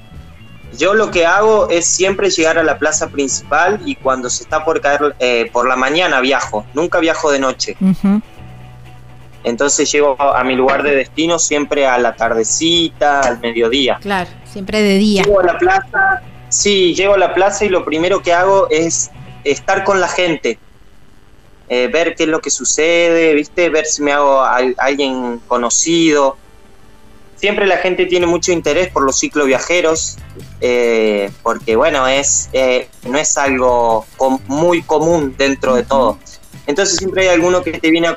yo 0.76 0.94
lo 0.94 1.10
que 1.10 1.26
hago 1.26 1.68
es 1.70 1.86
siempre 1.86 2.30
llegar 2.30 2.58
a 2.58 2.62
la 2.62 2.78
plaza 2.78 3.08
principal 3.08 3.80
y 3.84 3.94
cuando 3.96 4.28
se 4.28 4.42
está 4.42 4.64
por 4.64 4.80
caer 4.80 5.16
eh, 5.18 5.48
por 5.52 5.66
la 5.66 5.76
mañana 5.76 6.20
viajo, 6.20 6.66
nunca 6.74 6.98
viajo 7.00 7.30
de 7.30 7.38
noche. 7.38 7.76
Entonces 9.44 9.90
llego 9.90 10.20
a 10.20 10.42
mi 10.44 10.54
lugar 10.54 10.82
de 10.82 10.94
destino 10.94 11.38
siempre 11.38 11.86
a 11.86 11.96
la 11.98 12.14
tardecita, 12.14 13.20
al 13.20 13.40
mediodía. 13.40 13.98
Claro, 14.00 14.28
siempre 14.44 14.82
de 14.82 14.98
día. 14.98 15.22
Llego 15.22 15.40
a 15.40 15.44
la 15.44 15.58
plaza, 15.58 16.22
sí, 16.48 16.94
llego 16.94 17.14
a 17.14 17.18
la 17.18 17.34
plaza 17.34 17.64
y 17.64 17.68
lo 17.68 17.84
primero 17.84 18.20
que 18.22 18.32
hago 18.32 18.68
es 18.70 19.10
estar 19.44 19.84
con 19.84 20.00
la 20.00 20.08
gente, 20.08 20.58
eh, 21.68 21.88
ver 21.88 22.14
qué 22.14 22.24
es 22.24 22.28
lo 22.28 22.40
que 22.40 22.50
sucede, 22.50 23.34
¿viste? 23.34 23.70
Ver 23.70 23.86
si 23.86 24.02
me 24.02 24.12
hago 24.12 24.40
a 24.40 24.58
alguien 24.78 25.40
conocido. 25.46 26.36
Siempre 27.38 27.66
la 27.66 27.78
gente 27.78 28.06
tiene 28.06 28.26
mucho 28.26 28.50
interés 28.52 28.88
por 28.90 29.04
los 29.04 29.18
cicloviajeros, 29.20 30.16
eh, 30.60 31.30
porque 31.42 31.76
bueno, 31.76 32.06
es, 32.08 32.48
eh, 32.52 32.88
no 33.08 33.16
es 33.18 33.36
algo 33.38 34.06
com- 34.16 34.40
muy 34.48 34.82
común 34.82 35.34
dentro 35.38 35.76
de 35.76 35.84
todo. 35.84 36.18
Entonces 36.66 36.96
siempre 36.96 37.22
hay 37.22 37.28
alguno 37.34 37.62
que 37.62 37.72
te 37.78 37.90
viene 37.90 38.08
a 38.08 38.16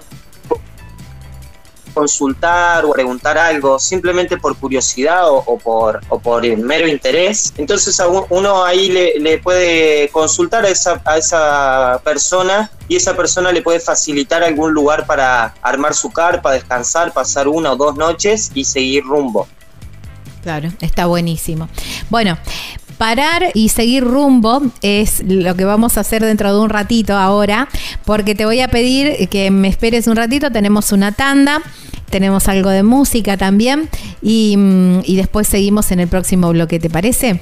consultar 1.91 2.85
o 2.85 2.91
preguntar 2.91 3.38
algo 3.38 3.80
simplemente 3.80 4.38
por 4.38 4.55
curiosidad 4.57 5.30
o, 5.30 5.57
por, 5.57 6.01
o 6.09 6.19
por 6.19 6.45
mero 6.57 6.88
interés. 6.88 7.53
Entonces 7.57 8.01
uno 8.30 8.63
ahí 8.63 8.89
le, 8.89 9.19
le 9.19 9.38
puede 9.38 10.09
consultar 10.09 10.65
a 10.65 10.69
esa, 10.69 11.01
a 11.05 11.18
esa 11.18 12.01
persona 12.03 12.72
y 12.88 12.95
esa 12.95 13.15
persona 13.15 13.51
le 13.51 13.61
puede 13.61 13.80
facilitar 13.80 14.43
algún 14.43 14.73
lugar 14.73 15.05
para 15.05 15.53
armar 15.61 15.93
su 15.93 16.11
carpa, 16.11 16.51
descansar, 16.51 17.13
pasar 17.13 17.47
una 17.47 17.72
o 17.72 17.76
dos 17.76 17.95
noches 17.95 18.51
y 18.53 18.65
seguir 18.65 19.03
rumbo. 19.03 19.47
Claro, 20.41 20.69
está 20.81 21.05
buenísimo. 21.05 21.69
Bueno, 22.09 22.38
parar 23.01 23.45
y 23.55 23.69
seguir 23.69 24.03
rumbo 24.03 24.61
es 24.83 25.23
lo 25.25 25.55
que 25.55 25.65
vamos 25.65 25.97
a 25.97 26.01
hacer 26.01 26.23
dentro 26.23 26.53
de 26.53 26.59
un 26.59 26.69
ratito 26.69 27.17
ahora, 27.17 27.67
porque 28.05 28.35
te 28.35 28.45
voy 28.45 28.61
a 28.61 28.67
pedir 28.67 29.27
que 29.29 29.49
me 29.49 29.69
esperes 29.69 30.05
un 30.05 30.15
ratito, 30.15 30.51
tenemos 30.51 30.91
una 30.91 31.11
tanda. 31.11 31.63
Tenemos 32.11 32.47
algo 32.47 32.69
de 32.69 32.83
música 32.83 33.37
también 33.37 33.89
y, 34.21 34.55
mm, 34.57 34.99
después 35.15 35.47
seguimos 35.47 35.91
en 35.91 36.01
el 36.01 36.09
próximo 36.09 36.51
bloque, 36.51 36.77
¿te 36.77 36.89
parece? 36.89 37.41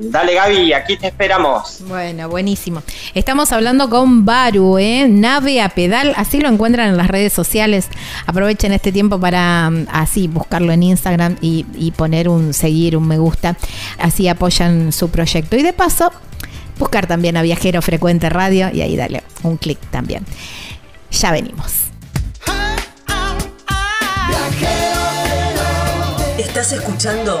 Dale 0.00 0.34
Gaby, 0.34 0.72
aquí 0.74 0.96
te 0.96 1.08
esperamos. 1.08 1.78
Bueno, 1.88 2.28
buenísimo. 2.28 2.84
Estamos 3.14 3.50
hablando 3.50 3.90
con 3.90 4.24
Baru, 4.24 4.78
¿eh? 4.78 5.08
nave 5.08 5.60
a 5.60 5.70
pedal, 5.70 6.14
así 6.16 6.38
lo 6.38 6.48
encuentran 6.48 6.90
en 6.90 6.96
las 6.96 7.08
redes 7.08 7.32
sociales. 7.32 7.88
Aprovechen 8.24 8.72
este 8.72 8.92
tiempo 8.92 9.18
para 9.18 9.68
mm, 9.68 9.88
así 9.90 10.28
buscarlo 10.28 10.72
en 10.72 10.84
Instagram 10.84 11.36
y, 11.40 11.66
y 11.74 11.90
poner 11.90 12.28
un 12.28 12.54
seguir, 12.54 12.96
un 12.96 13.08
me 13.08 13.18
gusta, 13.18 13.56
así 13.98 14.28
apoyan 14.28 14.92
su 14.92 15.10
proyecto. 15.10 15.56
Y 15.56 15.64
de 15.64 15.72
paso, 15.72 16.12
buscar 16.78 17.08
también 17.08 17.36
a 17.36 17.42
Viajero 17.42 17.82
Frecuente 17.82 18.30
Radio 18.30 18.70
y 18.72 18.82
ahí 18.82 18.96
dale 18.96 19.24
un 19.42 19.56
clic 19.56 19.80
también. 19.90 20.24
Ya 21.10 21.32
venimos. 21.32 21.72
Estás 26.38 26.70
escuchando 26.72 27.40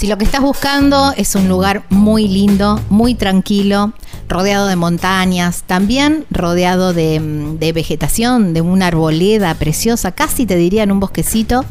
Si 0.00 0.06
lo 0.06 0.16
que 0.16 0.24
estás 0.24 0.40
buscando 0.40 1.12
es 1.18 1.34
un 1.34 1.46
lugar 1.46 1.82
muy 1.90 2.26
lindo, 2.26 2.80
muy 2.88 3.14
tranquilo, 3.14 3.92
rodeado 4.30 4.66
de 4.66 4.74
montañas, 4.74 5.62
también 5.66 6.24
rodeado 6.30 6.94
de, 6.94 7.20
mm, 7.20 7.58
de 7.58 7.72
vegetación, 7.74 8.54
de 8.54 8.62
una 8.62 8.86
arboleda 8.86 9.54
preciosa, 9.56 10.12
casi 10.12 10.46
te 10.46 10.56
diría 10.56 10.84
en 10.84 10.92
un 10.92 11.00
bosquecito, 11.00 11.66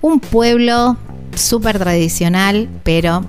un 0.00 0.18
pueblo 0.18 0.96
súper 1.36 1.78
tradicional, 1.78 2.68
pero 2.82 3.24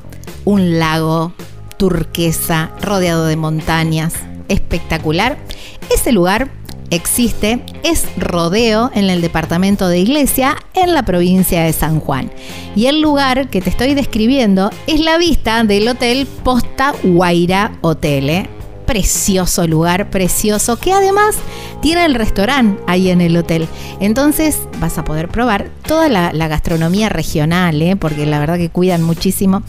un 0.46 0.80
lago 0.80 1.32
turquesa 1.78 2.72
rodeado 2.82 3.28
de 3.28 3.36
montañas, 3.36 4.16
espectacular. 4.48 5.38
Ese 5.94 6.12
lugar 6.12 6.50
existe, 6.91 7.64
es 7.84 8.06
Rodeo 8.18 8.91
en 8.94 9.10
el 9.10 9.22
departamento 9.22 9.88
de 9.88 9.99
Iglesia, 9.99 10.57
en 10.74 10.94
la 10.94 11.03
provincia 11.03 11.64
de 11.64 11.74
San 11.74 11.99
Juan. 11.99 12.32
Y 12.76 12.88
el 12.88 13.02
lugar 13.02 13.49
que 13.49 13.61
te 13.61 13.70
estoy 13.70 13.94
describiendo 13.94 14.70
es 14.88 14.99
la 14.99 15.18
vista 15.18 15.64
del 15.64 15.88
hotel 15.88 16.28
Posta 16.44 16.94
Guaira 17.03 17.78
Hotel. 17.82 18.30
¿eh? 18.30 18.49
Precioso 18.86 19.68
lugar, 19.68 20.10
precioso, 20.10 20.78
que 20.78 20.91
además 20.91 21.36
tiene 21.82 22.06
el 22.06 22.16
restaurante 22.16 22.82
ahí 22.88 23.10
en 23.10 23.22
el 23.22 23.38
hotel. 23.38 23.68
Entonces 23.99 24.60
vas 24.80 24.98
a 24.98 25.03
poder 25.03 25.30
probar 25.30 25.70
toda 25.86 26.10
la, 26.10 26.34
la 26.34 26.48
gastronomía 26.48 27.10
regional, 27.10 27.82
¿eh? 27.82 27.95
porque 27.95 28.26
la 28.26 28.40
verdad 28.40 28.57
que 28.57 28.70
cuidan 28.70 29.03
muchísimo 29.03 29.61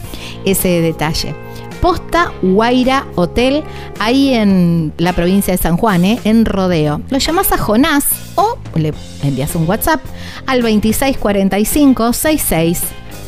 ese 0.45 0.81
detalle. 0.81 1.35
Posta 1.81 2.31
Guaira 2.41 3.07
Hotel, 3.15 3.63
ahí 3.99 4.33
en 4.33 4.93
la 4.97 5.13
provincia 5.13 5.53
de 5.53 5.57
San 5.57 5.77
Juan, 5.77 6.05
¿eh? 6.05 6.19
en 6.23 6.45
Rodeo. 6.45 7.01
Lo 7.09 7.17
llamas 7.17 7.51
a 7.51 7.57
Jonás 7.57 8.05
o 8.35 8.57
le 8.75 8.93
envías 9.23 9.55
un 9.55 9.67
WhatsApp 9.67 10.01
al 10.45 10.61
2645 10.61 12.13
66 12.13 12.81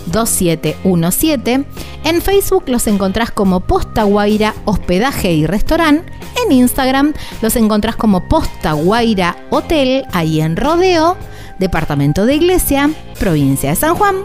2717. 0.08 1.66
En 2.04 2.22
Facebook 2.22 2.64
los 2.68 2.88
encontrás 2.88 3.32
como 3.32 3.62
Posta 3.62 4.04
Guaira 4.04 4.54
Hospedaje 4.66 5.34
y 5.34 5.46
Restaurante. 5.46 6.12
En 6.46 6.52
Instagram 6.52 7.14
los 7.42 7.56
encontrás 7.56 7.96
como 7.96 8.28
Posta 8.28 8.74
Guaira 8.74 9.38
Hotel, 9.50 10.06
ahí 10.12 10.42
en 10.42 10.58
Rodeo, 10.58 11.18
Departamento 11.60 12.26
de 12.26 12.36
Iglesia, 12.36 12.90
provincia 13.20 13.70
de 13.70 13.76
San 13.76 13.96
Juan, 13.96 14.18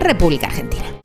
República 0.00 0.46
Argentina. 0.48 0.95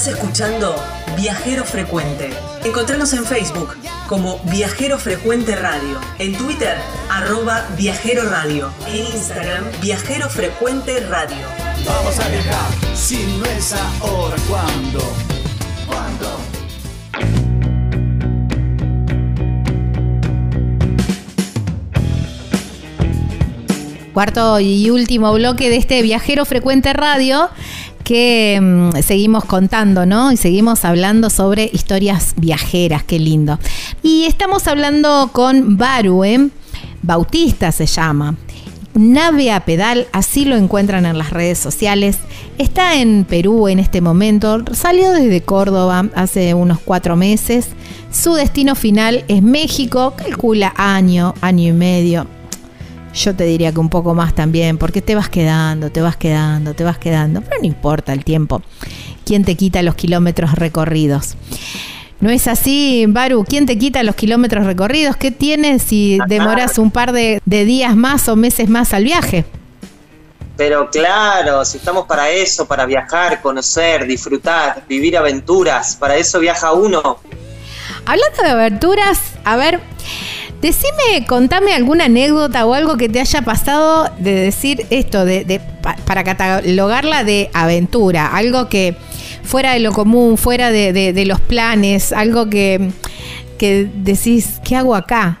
Estás 0.00 0.14
escuchando 0.14 0.74
Viajero 1.14 1.62
Frecuente. 1.62 2.30
Encontranos 2.64 3.12
en 3.12 3.22
Facebook 3.26 3.76
como 4.08 4.38
Viajero 4.44 4.98
Frecuente 4.98 5.54
Radio, 5.54 6.00
en 6.18 6.34
Twitter 6.38 6.74
arroba 7.10 7.66
Viajero 7.76 8.22
Radio, 8.30 8.70
en 8.88 9.04
Instagram 9.04 9.62
Viajero 9.82 10.30
Frecuente 10.30 11.00
Radio. 11.00 11.46
Vamos 11.84 12.18
a 12.18 12.28
viajar, 12.30 12.96
si 12.96 13.18
no 13.38 13.44
es 13.44 13.74
ahora, 13.74 14.36
¿cuándo? 14.48 15.00
¿Cuándo? 15.86 16.40
Cuarto 24.14 24.60
y 24.60 24.88
último 24.88 25.30
bloque 25.34 25.68
de 25.68 25.76
este 25.76 26.00
Viajero 26.00 26.46
Frecuente 26.46 26.94
Radio 26.94 27.50
que 28.10 28.58
mm, 28.60 29.02
seguimos 29.02 29.44
contando, 29.44 30.04
¿no? 30.04 30.32
Y 30.32 30.36
seguimos 30.36 30.84
hablando 30.84 31.30
sobre 31.30 31.70
historias 31.72 32.34
viajeras, 32.36 33.04
qué 33.04 33.20
lindo. 33.20 33.56
Y 34.02 34.24
estamos 34.24 34.66
hablando 34.66 35.30
con 35.32 35.76
Baru, 35.76 36.24
¿eh? 36.24 36.48
Bautista 37.02 37.70
se 37.70 37.86
llama. 37.86 38.34
Nave 38.94 39.52
a 39.52 39.64
pedal, 39.64 40.08
así 40.10 40.44
lo 40.44 40.56
encuentran 40.56 41.06
en 41.06 41.18
las 41.18 41.30
redes 41.30 41.60
sociales. 41.60 42.18
Está 42.58 42.96
en 42.96 43.24
Perú 43.24 43.68
en 43.68 43.78
este 43.78 44.00
momento. 44.00 44.64
Salió 44.72 45.12
desde 45.12 45.42
Córdoba 45.42 46.06
hace 46.16 46.52
unos 46.54 46.80
cuatro 46.80 47.14
meses. 47.14 47.68
Su 48.10 48.34
destino 48.34 48.74
final 48.74 49.24
es 49.28 49.40
México. 49.40 50.14
Calcula 50.16 50.74
año, 50.76 51.34
año 51.42 51.68
y 51.68 51.72
medio. 51.72 52.39
Yo 53.14 53.34
te 53.34 53.44
diría 53.44 53.72
que 53.72 53.80
un 53.80 53.88
poco 53.88 54.14
más 54.14 54.34
también, 54.34 54.78
porque 54.78 55.02
te 55.02 55.14
vas 55.14 55.28
quedando, 55.28 55.90
te 55.90 56.00
vas 56.00 56.16
quedando, 56.16 56.74
te 56.74 56.84
vas 56.84 56.98
quedando. 56.98 57.42
Pero 57.42 57.60
no 57.60 57.66
importa 57.66 58.12
el 58.12 58.24
tiempo. 58.24 58.62
¿Quién 59.24 59.44
te 59.44 59.56
quita 59.56 59.82
los 59.82 59.94
kilómetros 59.94 60.52
recorridos? 60.52 61.36
¿No 62.20 62.30
es 62.30 62.46
así, 62.46 63.06
Baru? 63.08 63.44
¿Quién 63.48 63.66
te 63.66 63.78
quita 63.78 64.02
los 64.02 64.14
kilómetros 64.14 64.66
recorridos? 64.66 65.16
¿Qué 65.16 65.30
tienes 65.30 65.82
si 65.82 66.18
demoras 66.28 66.78
un 66.78 66.90
par 66.90 67.12
de, 67.12 67.40
de 67.44 67.64
días 67.64 67.96
más 67.96 68.28
o 68.28 68.36
meses 68.36 68.68
más 68.68 68.92
al 68.92 69.04
viaje? 69.04 69.44
Pero 70.60 70.90
claro, 70.90 71.64
si 71.64 71.78
estamos 71.78 72.04
para 72.04 72.28
eso, 72.28 72.66
para 72.66 72.84
viajar, 72.84 73.40
conocer, 73.40 74.06
disfrutar, 74.06 74.84
vivir 74.86 75.16
aventuras, 75.16 75.96
para 75.96 76.16
eso 76.16 76.38
viaja 76.38 76.72
uno. 76.72 77.18
Hablando 78.04 78.42
de 78.42 78.50
aventuras, 78.50 79.18
a 79.44 79.56
ver, 79.56 79.80
decime, 80.60 81.26
contame 81.26 81.74
alguna 81.74 82.04
anécdota 82.06 82.66
o 82.66 82.74
algo 82.74 82.96
que 82.96 83.08
te 83.08 83.20
haya 83.20 83.42
pasado 83.42 84.10
de 84.18 84.34
decir 84.34 84.86
esto, 84.90 85.24
de, 85.24 85.44
de- 85.44 85.60
pa- 85.60 85.96
para 86.04 86.22
catalogarla 86.24 87.24
de 87.24 87.50
aventura, 87.52 88.26
algo 88.28 88.68
que 88.68 88.96
fuera 89.42 89.72
de 89.72 89.80
lo 89.80 89.92
común, 89.92 90.36
fuera 90.36 90.70
de, 90.70 90.92
de- 90.92 91.12
de 91.12 91.24
los 91.24 91.40
planes, 91.40 92.12
algo 92.12 92.48
que, 92.50 92.90
que 93.58 93.88
decís, 93.94 94.60
¿qué 94.64 94.76
hago 94.76 94.94
acá? 94.94 95.38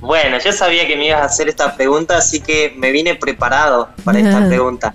Bueno, 0.00 0.38
yo 0.42 0.50
sabía 0.52 0.86
que 0.86 0.96
me 0.96 1.08
ibas 1.08 1.20
a 1.20 1.24
hacer 1.26 1.48
esta 1.48 1.76
pregunta, 1.76 2.16
así 2.16 2.40
que 2.40 2.72
me 2.76 2.90
vine 2.90 3.14
preparado 3.16 3.90
para 4.02 4.18
esta 4.18 4.38
Ah. 4.44 4.48
pregunta. 4.48 4.94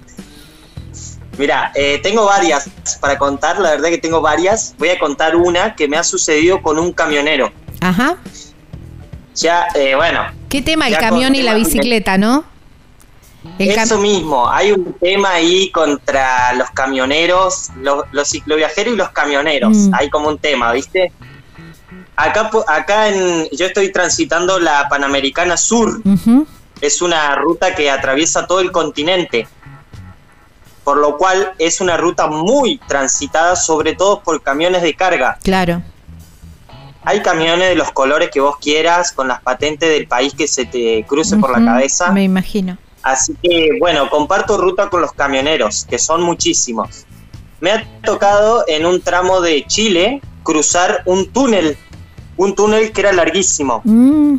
Mira, 1.37 1.71
eh, 1.75 1.99
tengo 2.01 2.25
varias 2.25 2.69
para 3.01 3.17
contar, 3.17 3.59
la 3.59 3.71
verdad 3.71 3.89
que 3.89 3.97
tengo 3.97 4.21
varias. 4.21 4.73
Voy 4.79 4.89
a 4.89 4.97
contar 4.97 5.35
una 5.35 5.75
que 5.75 5.87
me 5.87 5.97
ha 5.97 6.03
sucedido 6.03 6.61
con 6.61 6.79
un 6.79 6.91
camionero. 6.93 7.51
Ajá. 7.81 8.15
Ya, 9.35 9.67
eh, 9.75 9.95
bueno, 9.95 10.25
¿Qué 10.55 10.61
tema? 10.61 10.87
El 10.87 10.97
camión 10.97 11.35
y 11.35 11.41
la 11.41 11.53
bicicleta, 11.53 12.17
¿no? 12.17 12.45
El 13.59 13.71
eso 13.71 13.99
mismo, 13.99 14.49
hay 14.49 14.71
un 14.71 14.93
tema 14.93 15.33
ahí 15.33 15.69
contra 15.69 16.53
los 16.53 16.71
camioneros, 16.71 17.71
los, 17.81 18.05
los 18.11 18.29
cicloviajeros 18.29 18.93
y 18.93 18.97
los 18.97 19.09
camioneros. 19.09 19.75
Mm. 19.75 19.93
Hay 19.93 20.09
como 20.09 20.29
un 20.29 20.37
tema, 20.37 20.71
¿viste? 20.71 21.11
Acá, 22.15 22.49
acá 22.67 23.09
en, 23.09 23.49
yo 23.51 23.65
estoy 23.65 23.91
transitando 23.91 24.57
la 24.57 24.87
Panamericana 24.87 25.57
Sur, 25.57 26.01
es 26.79 27.01
una 27.01 27.35
ruta 27.35 27.75
que 27.75 27.91
atraviesa 27.91 28.47
todo 28.47 28.61
el 28.61 28.71
continente, 28.71 29.47
por 30.85 30.97
lo 30.97 31.17
cual 31.17 31.53
es 31.59 31.81
una 31.81 31.97
ruta 31.97 32.27
muy 32.27 32.77
transitada, 32.87 33.57
sobre 33.57 33.93
todo 33.93 34.21
por 34.21 34.41
camiones 34.41 34.81
de 34.81 34.93
carga. 34.93 35.37
Claro. 35.43 35.83
Hay 37.05 37.21
camiones 37.21 37.69
de 37.69 37.75
los 37.75 37.91
colores 37.91 38.29
que 38.31 38.39
vos 38.41 38.57
quieras, 38.57 39.11
con 39.11 39.27
las 39.27 39.41
patentes 39.41 39.89
del 39.89 40.07
país 40.07 40.33
que 40.33 40.47
se 40.47 40.65
te 40.65 41.05
cruce 41.07 41.37
por 41.37 41.51
la 41.57 41.63
cabeza. 41.63 42.11
Me 42.11 42.23
imagino. 42.23 42.77
Así 43.03 43.35
que, 43.43 43.69
bueno, 43.79 44.09
comparto 44.09 44.57
ruta 44.57 44.89
con 44.89 45.01
los 45.01 45.11
camioneros, 45.13 45.85
que 45.85 45.99
son 45.99 46.23
muchísimos. 46.23 47.05
Me 47.61 47.71
ha 47.71 47.85
tocado 48.03 48.63
en 48.67 48.85
un 48.85 49.01
tramo 49.01 49.41
de 49.41 49.63
Chile 49.67 50.21
cruzar 50.43 51.03
un 51.05 51.31
túnel, 51.31 51.77
un 52.37 52.55
túnel 52.55 52.91
que 52.91 53.01
era 53.01 53.13
larguísimo. 53.13 53.81
Mm, 53.83 54.37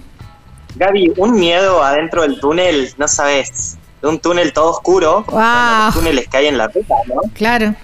Gaby, 0.75 1.13
un 1.17 1.33
miedo 1.39 1.83
adentro 1.83 2.23
del 2.23 2.39
túnel, 2.41 2.93
no 2.99 3.07
sabes, 3.09 3.79
un 4.03 4.19
túnel 4.19 4.53
todo 4.53 4.71
oscuro, 4.73 5.25
Wow. 5.29 5.87
los 5.87 5.95
túneles 5.95 6.29
que 6.29 6.37
hay 6.37 6.47
en 6.47 6.59
la 6.59 6.67
ruta, 6.69 6.95
¿no? 7.07 7.21
claro. 7.35 7.75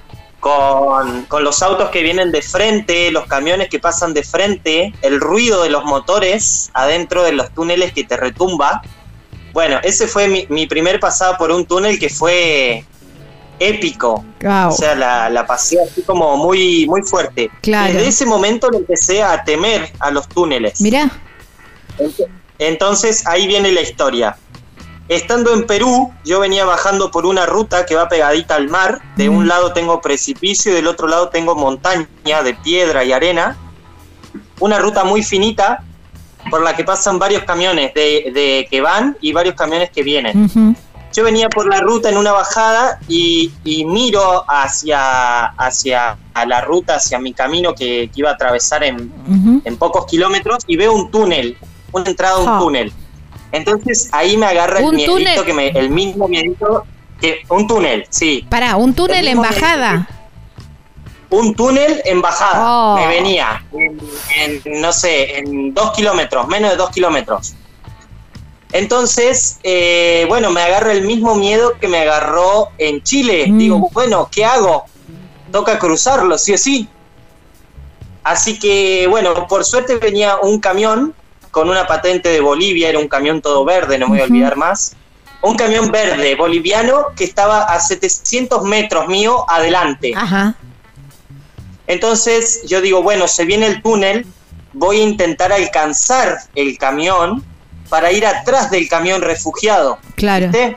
Con, 0.42 1.26
con 1.26 1.44
los 1.44 1.62
autos 1.62 1.90
que 1.90 2.02
vienen 2.02 2.32
de 2.32 2.42
frente, 2.42 3.12
los 3.12 3.28
camiones 3.28 3.68
que 3.68 3.78
pasan 3.78 4.12
de 4.12 4.24
frente, 4.24 4.92
el 5.00 5.20
ruido 5.20 5.62
de 5.62 5.70
los 5.70 5.84
motores 5.84 6.68
adentro 6.74 7.22
de 7.22 7.30
los 7.30 7.54
túneles 7.54 7.92
que 7.92 8.02
te 8.02 8.16
retumba. 8.16 8.82
Bueno, 9.52 9.78
ese 9.84 10.08
fue 10.08 10.26
mi, 10.26 10.44
mi 10.48 10.66
primer 10.66 10.98
pasada 10.98 11.38
por 11.38 11.52
un 11.52 11.64
túnel 11.64 11.96
que 11.96 12.08
fue 12.08 12.84
épico. 13.60 14.24
Wow. 14.42 14.70
O 14.70 14.72
sea, 14.72 14.96
la, 14.96 15.30
la 15.30 15.46
pasé 15.46 15.80
así 15.80 16.02
como 16.02 16.36
muy, 16.36 16.88
muy 16.88 17.02
fuerte. 17.02 17.48
Claro. 17.60 17.92
Desde 17.92 18.08
ese 18.08 18.26
momento 18.26 18.68
le 18.68 18.78
empecé 18.78 19.22
a 19.22 19.44
temer 19.44 19.92
a 20.00 20.10
los 20.10 20.28
túneles. 20.28 20.80
Mirá. 20.80 21.08
Entonces 22.58 23.24
ahí 23.28 23.46
viene 23.46 23.70
la 23.70 23.82
historia. 23.82 24.36
Estando 25.08 25.52
en 25.52 25.66
Perú, 25.66 26.12
yo 26.24 26.40
venía 26.40 26.64
bajando 26.64 27.10
por 27.10 27.26
una 27.26 27.44
ruta 27.44 27.84
que 27.84 27.94
va 27.94 28.08
pegadita 28.08 28.54
al 28.54 28.68
mar. 28.68 29.00
De 29.16 29.28
Mm. 29.28 29.36
un 29.36 29.48
lado 29.48 29.72
tengo 29.72 30.00
precipicio 30.00 30.72
y 30.72 30.74
del 30.76 30.86
otro 30.86 31.06
lado 31.08 31.28
tengo 31.28 31.54
montaña 31.54 32.42
de 32.42 32.54
piedra 32.54 33.04
y 33.04 33.12
arena. 33.12 33.56
Una 34.60 34.78
ruta 34.78 35.04
muy 35.04 35.22
finita 35.22 35.82
por 36.50 36.62
la 36.62 36.74
que 36.74 36.84
pasan 36.84 37.18
varios 37.18 37.44
camiones 37.44 37.92
de, 37.94 38.30
de 38.32 38.66
que 38.70 38.80
van 38.80 39.16
y 39.20 39.32
varios 39.32 39.54
camiones 39.54 39.90
que 39.90 40.02
vienen. 40.02 40.76
Yo 41.12 41.24
venía 41.24 41.50
por 41.50 41.66
la 41.66 41.78
ruta 41.80 42.08
en 42.08 42.16
una 42.16 42.32
bajada 42.32 42.98
y, 43.06 43.52
y 43.64 43.84
miro 43.84 44.44
hacia, 44.48 45.44
hacia 45.46 46.16
a 46.32 46.46
la 46.46 46.62
ruta, 46.62 46.94
hacia 46.94 47.18
mi 47.18 47.34
camino 47.34 47.74
que, 47.74 48.08
que 48.12 48.20
iba 48.20 48.30
a 48.30 48.32
atravesar 48.34 48.82
en, 48.82 49.12
pocos 49.78 50.06
kilómetros 50.06 50.64
y 50.66 50.76
veo 50.76 50.94
un 50.94 51.10
túnel, 51.10 51.58
una 51.92 52.08
entrada 52.08 52.36
a 52.36 52.38
un 52.38 52.58
túnel. 52.60 52.92
Entonces 53.52 54.08
ahí 54.12 54.36
me 54.36 54.46
agarra 54.46 54.78
el 54.80 54.84
¿Un 54.86 54.96
miedito 54.96 55.16
túnel? 55.18 55.44
que 55.44 55.52
me, 55.52 55.68
el 55.68 55.90
mismo 55.90 56.26
miedito 56.26 56.84
que 57.20 57.42
un 57.50 57.66
túnel, 57.68 58.06
sí, 58.10 58.44
Pará, 58.48 58.76
un 58.76 58.94
túnel 58.94 59.18
El 59.18 59.28
en 59.28 59.42
bajada. 59.42 60.08
un 61.30 61.54
túnel 61.54 62.02
en 62.04 62.20
bajada. 62.20 62.60
Oh. 62.66 62.96
Me 62.96 63.06
venía 63.06 63.64
en, 63.72 64.00
en, 64.64 64.80
no 64.80 64.92
sé, 64.92 65.38
en 65.38 65.72
dos 65.72 65.92
kilómetros, 65.92 66.48
menos 66.48 66.70
de 66.72 66.76
dos 66.76 66.90
kilómetros. 66.90 67.54
Entonces, 68.72 69.58
eh, 69.62 70.24
bueno, 70.28 70.50
me 70.50 70.62
agarra 70.62 70.92
el 70.92 71.02
mismo 71.02 71.34
miedo 71.34 71.78
que 71.78 71.88
me 71.88 71.98
agarró 71.98 72.70
en 72.78 73.02
Chile. 73.02 73.46
Mm. 73.48 73.58
Digo, 73.58 73.90
bueno, 73.92 74.28
¿qué 74.32 74.44
hago? 74.46 74.84
Toca 75.52 75.78
cruzarlo, 75.78 76.38
sí 76.38 76.54
o 76.54 76.58
sí. 76.58 76.88
Así 78.24 78.58
que, 78.58 79.06
bueno, 79.10 79.46
por 79.46 79.64
suerte 79.64 79.96
venía 79.96 80.36
un 80.42 80.58
camión 80.58 81.14
con 81.52 81.68
una 81.70 81.86
patente 81.86 82.30
de 82.30 82.40
Bolivia, 82.40 82.88
era 82.88 82.98
un 82.98 83.06
camión 83.06 83.40
todo 83.40 83.64
verde, 83.64 83.98
no 83.98 84.06
me 84.08 84.14
voy 84.14 84.20
a 84.22 84.24
olvidar 84.24 84.56
más. 84.56 84.96
Un 85.42 85.54
camión 85.54 85.90
verde 85.92 86.34
boliviano 86.34 87.06
que 87.14 87.24
estaba 87.24 87.62
a 87.64 87.78
700 87.78 88.64
metros 88.64 89.06
mío 89.06 89.44
adelante. 89.48 90.12
Ajá. 90.16 90.54
Entonces 91.86 92.62
yo 92.66 92.80
digo, 92.80 93.02
bueno, 93.02 93.28
se 93.28 93.44
viene 93.44 93.66
el 93.66 93.82
túnel, 93.82 94.26
voy 94.72 95.00
a 95.00 95.02
intentar 95.02 95.52
alcanzar 95.52 96.38
el 96.54 96.78
camión 96.78 97.44
para 97.88 98.10
ir 98.12 98.24
atrás 98.24 98.70
del 98.70 98.88
camión 98.88 99.20
refugiado, 99.20 99.98
Claro. 100.14 100.46
¿viste? 100.46 100.76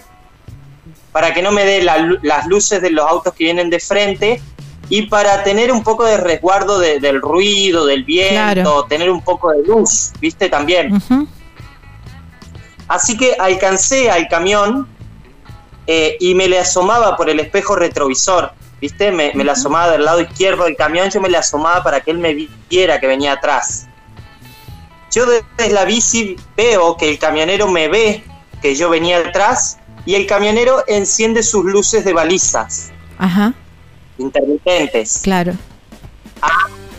Para 1.14 1.34
que 1.34 1.42
no 1.42 1.52
me 1.52 1.64
dé 1.64 1.82
la 1.82 2.18
las 2.24 2.46
luces 2.48 2.82
de 2.82 2.90
los 2.90 3.08
autos 3.10 3.34
que 3.34 3.46
vienen 3.46 3.70
de 3.70 3.80
frente 3.80 4.42
y 4.90 5.04
para 5.04 5.44
tener 5.44 5.72
un 5.72 5.84
poco 5.84 6.04
de 6.06 6.18
resguardo 6.18 6.80
de- 6.80 7.00
del 7.00 7.22
ruido, 7.22 7.86
del 7.86 8.04
viento, 8.04 8.34
Claro. 8.34 8.84
tener 8.86 9.10
un 9.10 9.22
poco 9.22 9.52
de 9.52 9.64
luz, 9.64 10.12
¿viste? 10.20 10.50
También. 10.50 11.02
Así 12.88 13.18
que 13.18 13.36
alcancé 13.40 14.12
al 14.12 14.28
camión 14.28 14.88
eh, 15.88 16.18
y 16.20 16.36
me 16.36 16.48
le 16.48 16.60
asomaba 16.60 17.16
por 17.16 17.30
el 17.30 17.40
espejo 17.40 17.76
retrovisor, 17.76 18.52
¿viste? 18.80 19.12
Me, 19.12 19.32
me 19.34 19.44
le 19.44 19.52
asomaba 19.52 19.92
del 19.92 20.06
lado 20.06 20.22
izquierdo 20.22 20.66
del 20.66 20.76
camión, 20.76 21.10
yo 21.10 21.20
me 21.22 21.30
le 21.30 21.38
asomaba 21.38 21.84
para 21.84 22.02
que 22.02 22.12
él 22.12 22.18
me 22.20 22.48
viera 22.70 23.00
que 23.00 23.08
venía 23.08 23.34
atrás. 23.34 23.88
Yo 25.12 25.26
desde 25.26 25.72
la 25.74 25.86
bici 25.86 26.36
veo 26.58 26.98
que 26.98 27.10
el 27.10 27.18
camionero 27.20 27.68
me 27.68 27.88
ve 27.88 28.24
que 28.62 28.76
yo 28.76 28.90
venía 28.90 29.20
atrás 29.20 29.78
y 30.06 30.16
el 30.16 30.28
camionero 30.28 30.84
enciende 30.88 31.42
sus 31.42 31.66
luces 31.66 32.04
de 32.06 32.14
balizas 32.14 32.92
Ajá. 33.18 33.54
Intermitentes. 34.18 35.20
Claro. 35.24 35.54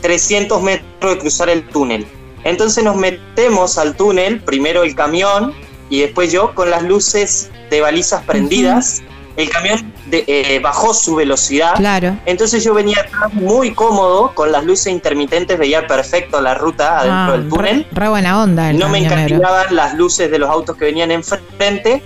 300 0.00 0.62
metros 0.62 1.14
de 1.14 1.18
cruzar 1.18 1.48
el 1.48 1.66
túnel. 1.68 2.06
Entonces 2.44 2.84
nos 2.84 2.96
metemos 2.96 3.76
al 3.78 3.96
túnel, 3.96 4.40
primero 4.40 4.84
el 4.84 4.94
camión 4.94 5.52
y 5.90 6.00
después 6.00 6.30
yo 6.32 6.54
con 6.54 6.70
las 6.70 6.82
luces 6.82 7.50
de 7.70 7.80
balizas 7.80 8.22
prendidas. 8.24 9.02
El 9.36 9.50
camión 9.50 9.92
de- 10.06 10.24
eh, 10.28 10.60
bajó 10.60 10.94
su 10.94 11.16
velocidad. 11.16 11.74
Claro. 11.76 12.16
Entonces 12.24 12.64
yo 12.64 12.72
venía 12.72 13.00
atrás 13.00 13.34
muy 13.34 13.74
cómodo, 13.74 14.32
con 14.34 14.50
las 14.50 14.64
luces 14.64 14.86
intermitentes 14.92 15.58
veía 15.58 15.86
perfecto 15.86 16.40
la 16.40 16.54
ruta 16.54 17.00
adentro 17.00 17.34
Ah, 17.34 17.36
del 17.36 17.48
túnel. 17.48 17.86
Re, 17.92 18.00
re 18.00 18.08
buena 18.08 18.42
onda 18.42 18.70
el 18.70 18.78
No 18.78 18.88
me 18.88 18.98
encantaban 18.98 19.74
las 19.74 19.94
luces 19.94 20.30
de 20.30 20.38
los 20.38 20.48
autos 20.48 20.76
que 20.76 20.86
venían 20.86 21.10
enfrente. 21.10 22.02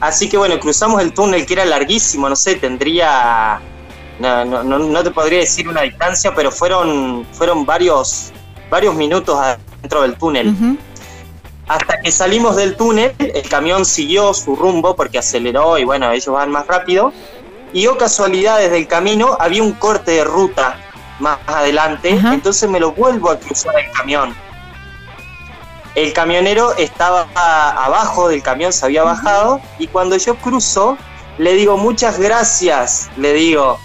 Así 0.00 0.28
que 0.28 0.36
bueno, 0.36 0.60
cruzamos 0.60 1.00
el 1.02 1.12
túnel 1.14 1.46
que 1.46 1.54
era 1.54 1.64
larguísimo, 1.64 2.28
no 2.28 2.36
sé, 2.36 2.54
tendría. 2.56 3.60
No, 4.22 4.44
no, 4.44 4.78
no, 4.78 5.02
te 5.02 5.10
podría 5.10 5.40
decir 5.40 5.68
una 5.68 5.80
distancia, 5.80 6.32
pero 6.32 6.52
fueron, 6.52 7.26
fueron 7.32 7.66
varios, 7.66 8.32
varios 8.70 8.94
minutos 8.94 9.36
adentro 9.36 10.02
del 10.02 10.14
túnel. 10.16 10.78
Hasta 11.66 12.00
que 12.00 12.12
salimos 12.12 12.54
del 12.54 12.76
túnel, 12.76 13.12
el 13.18 13.48
camión 13.48 13.84
siguió 13.84 14.32
su 14.32 14.54
rumbo 14.54 14.94
porque 14.94 15.18
aceleró 15.18 15.76
y 15.76 15.82
bueno, 15.82 16.12
ellos 16.12 16.32
van 16.32 16.52
más 16.52 16.68
rápido. 16.68 17.12
Y 17.72 17.88
oh 17.88 17.98
casualidad, 17.98 18.58
desde 18.58 18.76
el 18.76 18.86
camino 18.86 19.36
había 19.40 19.60
un 19.60 19.72
corte 19.72 20.12
de 20.12 20.24
ruta 20.24 20.76
más 21.18 21.38
adelante, 21.48 22.10
entonces 22.10 22.70
me 22.70 22.78
lo 22.78 22.92
vuelvo 22.92 23.28
a 23.28 23.40
cruzar 23.40 23.74
el 23.76 23.90
camión. 23.90 24.36
El 25.96 26.12
camionero 26.12 26.76
estaba 26.76 27.26
abajo 27.34 28.28
del 28.28 28.40
camión, 28.40 28.72
se 28.72 28.84
había 28.84 29.02
bajado, 29.02 29.60
y 29.80 29.88
cuando 29.88 30.16
yo 30.16 30.36
cruzo, 30.36 30.96
le 31.38 31.54
digo 31.54 31.76
muchas 31.76 32.20
gracias, 32.20 33.10
le 33.16 33.32
digo. 33.32 33.80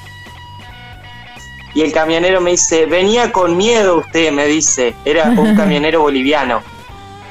Y 1.77 1.83
el 1.83 1.91
camionero 1.91 2.41
me 2.41 2.49
dice, 2.49 2.87
venía 2.87 3.31
con 3.31 3.55
miedo 3.55 3.97
usted, 3.99 4.31
me 4.31 4.47
dice, 4.47 4.95
era 5.05 5.25
un 5.29 5.55
camionero 5.55 6.01
boliviano. 6.01 6.63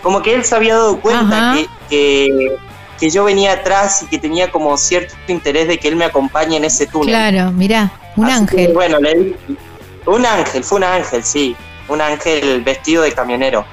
Como 0.05 0.23
que 0.23 0.35
él 0.35 0.45
se 0.45 0.55
había 0.55 0.75
dado 0.75 1.01
cuenta 1.01 1.55
que, 1.57 1.67
que, 1.91 2.57
que 3.01 3.11
yo 3.11 3.25
venía 3.25 3.55
atrás 3.55 4.05
y 4.05 4.07
que 4.07 4.19
tenía 4.19 4.53
como 4.53 4.77
cierto 4.77 5.17
interés 5.27 5.67
de 5.67 5.79
que 5.79 5.89
él 5.89 5.97
me 5.97 6.05
acompañe 6.05 6.57
en 6.59 6.65
ese 6.65 6.87
túnel. 6.87 7.09
Claro, 7.09 7.51
mirá, 7.51 7.91
un 8.15 8.27
Así 8.27 8.47
que, 8.47 8.61
ángel. 8.61 8.73
bueno, 8.73 9.01
le 9.01 9.15
di- 9.15 9.37
un 10.07 10.25
ángel, 10.25 10.63
fue 10.63 10.79
un 10.79 10.85
ángel, 10.85 11.25
sí, 11.25 11.57
un 11.89 12.01
ángel 12.01 12.63
vestido 12.63 13.03
de 13.03 13.11
camionero. 13.11 13.65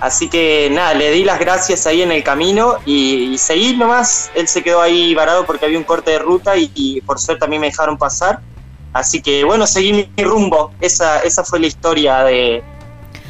Así 0.00 0.28
que 0.28 0.68
nada, 0.72 0.94
le 0.94 1.12
di 1.12 1.22
las 1.22 1.38
gracias 1.38 1.86
ahí 1.86 2.02
en 2.02 2.10
el 2.10 2.24
camino 2.24 2.78
y, 2.84 3.32
y 3.32 3.38
seguí 3.38 3.76
nomás. 3.76 4.32
Él 4.34 4.48
se 4.48 4.64
quedó 4.64 4.82
ahí 4.82 5.14
varado 5.14 5.46
porque 5.46 5.64
había 5.64 5.78
un 5.78 5.84
corte 5.84 6.10
de 6.10 6.18
ruta 6.18 6.56
y, 6.56 6.72
y 6.74 7.00
por 7.02 7.20
suerte 7.20 7.44
a 7.44 7.48
mí 7.48 7.60
me 7.60 7.68
dejaron 7.68 7.96
pasar. 7.96 8.40
Así 8.98 9.20
que 9.20 9.44
bueno, 9.44 9.66
seguí 9.66 9.92
mi, 9.92 10.08
rumbo. 10.24 10.70
Esa, 10.80 11.20
esa 11.20 11.44
fue 11.44 11.60
la 11.60 11.66
historia 11.66 12.24
de, 12.24 12.62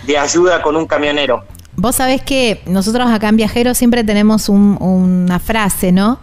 de 0.06 0.18
ayuda 0.18 0.62
con 0.62 0.76
un 0.76 0.86
camionero. 0.86 1.44
Vos 1.76 1.97
sabés 1.97 2.22
que 2.22 2.62
nosotros 2.66 3.09
acá 3.10 3.28
en 3.28 3.36
Viajeros 3.36 3.76
siempre 3.76 4.02
tenemos 4.05 4.48
un- 4.48 4.78
una 4.80 5.38
frase, 5.38 5.93
¿no? 5.93 6.18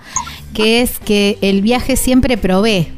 Que 0.53 0.81
es 0.81 0.97
que 0.99 1.37
el 1.41 1.61
viaje 1.61 1.95
siempre 1.95 2.37
provee. 2.37 2.91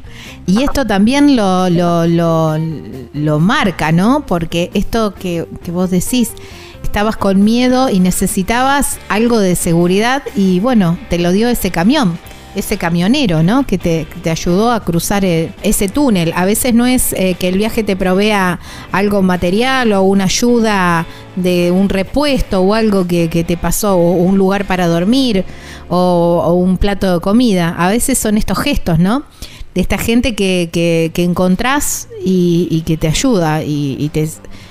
Y 0.46 0.62
esto 0.62 0.86
también 0.86 1.36
lo, 1.36 1.68
lo, 1.68 2.06
lo, 2.06 2.54
lo 3.12 3.40
marca, 3.40 3.90
¿no? 3.92 4.24
Porque 4.26 4.70
esto 4.74 5.12
que, 5.14 5.46
que 5.64 5.70
vos 5.72 5.90
decís, 5.90 6.30
estabas 6.82 7.16
con 7.16 7.42
miedo 7.42 7.90
y 7.90 7.98
necesitabas 8.00 8.98
algo 9.08 9.38
de 9.40 9.56
seguridad 9.56 10.22
y 10.36 10.60
bueno, 10.60 10.96
te 11.10 11.18
lo 11.18 11.32
dio 11.32 11.48
ese 11.48 11.70
camión, 11.70 12.16
ese 12.56 12.78
camionero, 12.78 13.42
¿no? 13.42 13.66
Que 13.66 13.78
te, 13.78 14.06
te 14.22 14.30
ayudó 14.30 14.72
a 14.72 14.82
cruzar 14.82 15.24
eh, 15.24 15.52
ese 15.62 15.88
túnel. 15.88 16.32
A 16.34 16.44
veces 16.44 16.74
no 16.74 16.86
es 16.86 17.12
eh, 17.12 17.36
que 17.38 17.48
el 17.48 17.58
viaje 17.58 17.84
te 17.84 17.94
provea 17.96 18.58
algo 18.92 19.22
material 19.22 19.92
o 19.92 20.02
una 20.02 20.24
ayuda 20.24 21.06
de 21.36 21.70
un 21.70 21.88
repuesto 21.88 22.62
o 22.62 22.74
algo 22.74 23.06
que, 23.06 23.28
te 23.28 23.56
pasó, 23.56 23.96
o 23.96 24.12
un 24.12 24.38
lugar 24.38 24.66
para 24.66 24.88
dormir 24.88 25.44
o, 25.88 26.42
o 26.44 26.54
un 26.54 26.78
plato 26.78 27.12
de 27.12 27.20
comida. 27.20 27.74
A 27.78 27.90
veces 27.90 28.18
son 28.18 28.38
estos 28.38 28.58
gestos, 28.58 28.98
¿no? 28.98 29.22
De 29.74 29.82
esta 29.82 29.98
gente 29.98 30.34
que, 30.34 30.70
que, 30.72 31.10
que 31.12 31.22
encontrás 31.22 32.08
y, 32.24 32.66
y 32.70 32.80
que 32.80 32.96
te 32.96 33.08
ayuda 33.08 33.62
y, 33.62 33.96
y 34.00 34.08
te, 34.08 34.26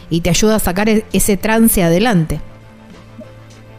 y 0.09 0.21
te 0.21 0.31
ayuda 0.31 0.55
a 0.55 0.59
sacar 0.59 0.89
e- 0.89 1.05
ese 1.13 1.37
trance 1.37 1.83
adelante. 1.83 2.41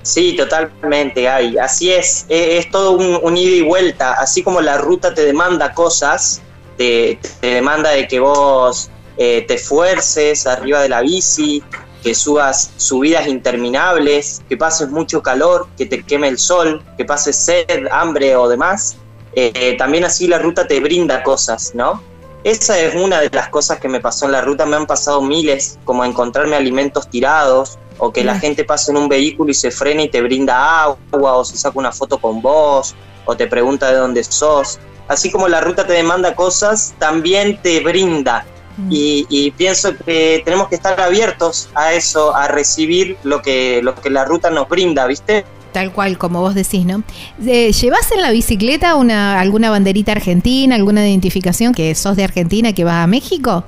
Sí, 0.06 0.36
totalmente, 0.36 1.22
Gaby. 1.22 1.58
Así 1.58 1.90
es, 1.90 2.26
e, 2.28 2.58
es, 2.58 2.70
todo 2.70 2.92
un, 2.92 3.36
ida 3.36 3.56
y 3.56 3.62
vuelta. 3.62 4.12
Así 4.12 4.40
como 4.40 4.60
la 4.60 4.78
ruta 4.78 5.12
te 5.12 5.24
demanda 5.24 5.74
cosas, 5.74 6.40
te, 6.76 7.18
te 7.40 7.46
demanda 7.48 7.90
de 7.90 8.06
que 8.06 8.20
vos 8.20 8.88
eh, 9.16 9.44
te 9.48 9.54
esfuerces 9.54 10.46
arriba 10.46 10.80
de 10.80 10.90
la 10.90 11.00
bici, 11.00 11.60
que 12.04 12.14
subas 12.14 12.70
subidas 12.76 13.26
interminables, 13.26 14.42
que 14.48 14.56
pases 14.56 14.90
mucho 14.90 15.22
calor, 15.22 15.66
que 15.76 15.86
te 15.86 16.04
queme 16.04 16.28
el 16.28 16.38
sol, 16.38 16.84
que 16.96 17.04
pases 17.04 17.36
sed, 17.36 17.88
hambre 17.90 18.36
o 18.36 18.48
demás. 18.48 18.96
Eh, 19.32 19.74
también 19.76 20.04
así 20.04 20.28
la 20.28 20.38
ruta 20.38 20.68
te 20.68 20.78
brinda 20.78 21.24
cosas, 21.24 21.74
¿no? 21.74 22.00
Esa 22.44 22.78
es 22.78 22.94
una 22.94 23.18
de 23.22 23.30
las 23.30 23.48
cosas 23.48 23.80
que 23.80 23.88
me 23.88 23.98
pasó 23.98 24.26
en 24.26 24.32
la 24.32 24.40
ruta, 24.40 24.66
me 24.66 24.76
han 24.76 24.86
pasado 24.86 25.20
miles, 25.20 25.80
como 25.84 26.04
encontrarme 26.04 26.54
alimentos 26.54 27.10
tirados, 27.10 27.76
o 27.98 28.12
que 28.12 28.24
la 28.24 28.38
gente 28.38 28.64
pase 28.64 28.90
en 28.90 28.98
un 28.98 29.08
vehículo 29.08 29.50
y 29.50 29.54
se 29.54 29.70
frena 29.70 30.02
y 30.02 30.08
te 30.08 30.20
brinda 30.20 30.82
agua, 30.82 31.36
o 31.36 31.44
se 31.44 31.56
saca 31.56 31.78
una 31.78 31.92
foto 31.92 32.18
con 32.18 32.42
vos, 32.42 32.94
o 33.24 33.36
te 33.36 33.46
pregunta 33.46 33.90
de 33.90 33.96
dónde 33.96 34.24
sos. 34.24 34.78
Así 35.08 35.30
como 35.30 35.48
la 35.48 35.60
ruta 35.60 35.86
te 35.86 35.92
demanda 35.92 36.34
cosas, 36.34 36.94
también 36.98 37.60
te 37.62 37.80
brinda. 37.80 38.44
Y, 38.90 39.26
y, 39.30 39.52
pienso 39.52 39.96
que 39.96 40.42
tenemos 40.44 40.68
que 40.68 40.74
estar 40.74 41.00
abiertos 41.00 41.70
a 41.74 41.94
eso, 41.94 42.36
a 42.36 42.46
recibir 42.46 43.16
lo 43.22 43.40
que, 43.40 43.80
lo 43.82 43.94
que 43.94 44.10
la 44.10 44.26
ruta 44.26 44.50
nos 44.50 44.68
brinda, 44.68 45.06
¿viste? 45.06 45.46
Tal 45.72 45.92
cual, 45.92 46.18
como 46.18 46.42
vos 46.42 46.54
decís, 46.54 46.84
¿no? 46.84 47.02
Eh, 47.46 47.72
¿Llevas 47.72 48.12
en 48.12 48.20
la 48.20 48.30
bicicleta 48.32 48.94
una, 48.96 49.40
alguna 49.40 49.70
banderita 49.70 50.12
argentina, 50.12 50.74
alguna 50.74 51.08
identificación 51.08 51.72
que 51.72 51.94
sos 51.94 52.16
de 52.16 52.24
Argentina 52.24 52.74
que 52.74 52.84
vas 52.84 53.04
a 53.04 53.06
México? 53.06 53.64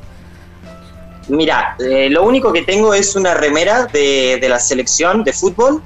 Mira, 1.28 1.76
eh, 1.78 2.08
lo 2.10 2.24
único 2.24 2.52
que 2.52 2.62
tengo 2.62 2.94
es 2.94 3.14
una 3.16 3.34
remera 3.34 3.86
de, 3.86 4.38
de 4.40 4.48
la 4.48 4.58
selección 4.58 5.24
de 5.24 5.32
fútbol. 5.32 5.82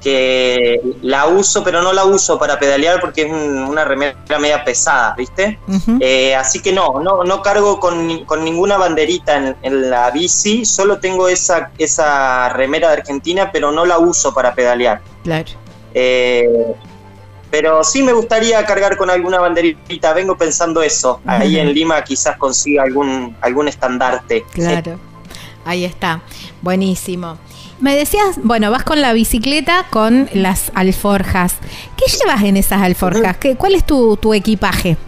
Que 0.00 0.80
la 1.02 1.26
uso, 1.26 1.62
pero 1.62 1.82
no 1.82 1.92
la 1.92 2.06
uso 2.06 2.38
para 2.38 2.58
pedalear 2.58 3.02
porque 3.02 3.20
es 3.20 3.30
una 3.30 3.84
remera 3.84 4.16
media 4.38 4.64
pesada, 4.64 5.14
¿viste? 5.14 5.58
Eh, 6.00 6.34
así 6.34 6.62
que 6.62 6.72
no, 6.72 7.00
no, 7.00 7.22
no 7.22 7.42
cargo 7.42 7.78
con, 7.78 8.24
con 8.24 8.42
ninguna 8.42 8.78
banderita 8.78 9.36
en, 9.36 9.56
en, 9.60 9.90
la 9.90 10.10
bici, 10.10 10.64
solo 10.64 11.00
tengo 11.00 11.28
esa, 11.28 11.70
esa 11.76 12.48
remera 12.48 12.88
de 12.88 12.94
Argentina, 12.94 13.50
pero 13.52 13.72
no 13.72 13.84
la 13.84 13.98
uso 13.98 14.32
para 14.32 14.54
pedalear. 14.54 15.02
Claro. 15.22 15.50
Eh, 15.92 16.48
pero 17.50 17.82
sí 17.84 18.02
me 18.02 18.12
gustaría 18.12 18.64
cargar 18.64 18.96
con 18.96 19.10
alguna 19.10 19.40
banderita, 19.40 20.12
vengo 20.12 20.36
pensando 20.36 20.82
eso. 20.82 21.20
Ahí 21.26 21.58
en 21.58 21.72
Lima 21.72 22.02
quizás 22.02 22.36
consiga 22.36 22.82
algún, 22.84 23.36
algún 23.40 23.68
estandarte. 23.68 24.44
Claro, 24.52 24.98
ahí 25.64 25.84
está, 25.84 26.22
buenísimo. 26.62 27.38
Me 27.80 27.96
decías, 27.96 28.38
bueno, 28.42 28.70
vas 28.70 28.84
con 28.84 29.00
la 29.00 29.12
bicicleta 29.14 29.86
con 29.90 30.28
las 30.34 30.70
alforjas. 30.74 31.54
¿Qué 31.96 32.04
llevas 32.18 32.42
en 32.42 32.58
esas 32.58 32.82
alforjas? 32.82 33.38
¿Qué, 33.38 33.56
¿Cuál 33.56 33.74
es 33.74 33.84
tu, 33.84 34.16
tu 34.18 34.34
equipaje? 34.34 34.98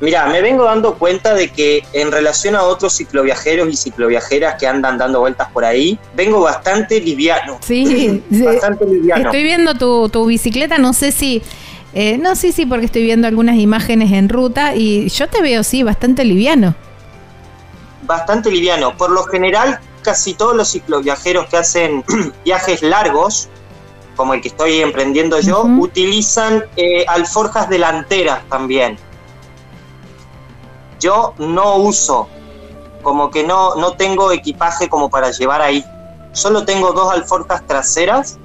Mira, 0.00 0.26
me 0.26 0.40
vengo 0.40 0.64
dando 0.64 0.94
cuenta 0.94 1.34
de 1.34 1.48
que 1.50 1.82
en 1.92 2.12
relación 2.12 2.54
a 2.54 2.62
otros 2.62 2.96
cicloviajeros 2.96 3.68
y 3.68 3.76
cicloviajeras 3.76 4.54
que 4.58 4.66
andan 4.66 4.96
dando 4.96 5.20
vueltas 5.20 5.48
por 5.50 5.64
ahí, 5.64 5.98
vengo 6.14 6.40
bastante 6.40 7.00
liviano. 7.00 7.58
Sí, 7.60 8.22
bastante 8.30 8.86
liviano. 8.86 9.24
Estoy 9.24 9.42
viendo 9.42 9.74
tu, 9.74 10.08
tu 10.08 10.26
bicicleta, 10.26 10.78
no 10.78 10.92
sé 10.92 11.12
si... 11.12 11.42
Eh, 11.94 12.18
no, 12.18 12.36
sí, 12.36 12.52
sí, 12.52 12.66
porque 12.66 12.84
estoy 12.84 13.02
viendo 13.02 13.26
algunas 13.26 13.56
imágenes 13.56 14.12
en 14.12 14.28
ruta 14.28 14.76
y 14.76 15.08
yo 15.08 15.26
te 15.26 15.42
veo, 15.42 15.64
sí, 15.64 15.82
bastante 15.82 16.22
liviano. 16.22 16.74
Bastante 18.02 18.50
liviano. 18.50 18.96
Por 18.96 19.10
lo 19.10 19.24
general, 19.24 19.80
casi 20.02 20.34
todos 20.34 20.54
los 20.54 20.70
cicloviajeros 20.70 21.46
que 21.46 21.56
hacen 21.56 22.04
viajes 22.44 22.82
largos, 22.82 23.48
como 24.16 24.34
el 24.34 24.42
que 24.42 24.48
estoy 24.48 24.80
emprendiendo 24.80 25.40
yo, 25.40 25.62
utilizan 25.62 26.64
eh, 26.76 27.04
alforjas 27.08 27.68
delanteras 27.68 28.40
también. 28.48 28.96
Yo 30.98 31.34
no 31.38 31.76
uso, 31.76 32.28
como 33.02 33.30
que 33.30 33.44
no, 33.44 33.74
no 33.76 33.92
tengo 33.92 34.32
equipaje 34.32 34.88
como 34.88 35.10
para 35.10 35.30
llevar 35.30 35.62
ahí. 35.62 35.84
Solo 36.32 36.64
tengo 36.64 36.92
dos 36.92 37.12
alforjas 37.12 37.66
traseras, 37.66 38.38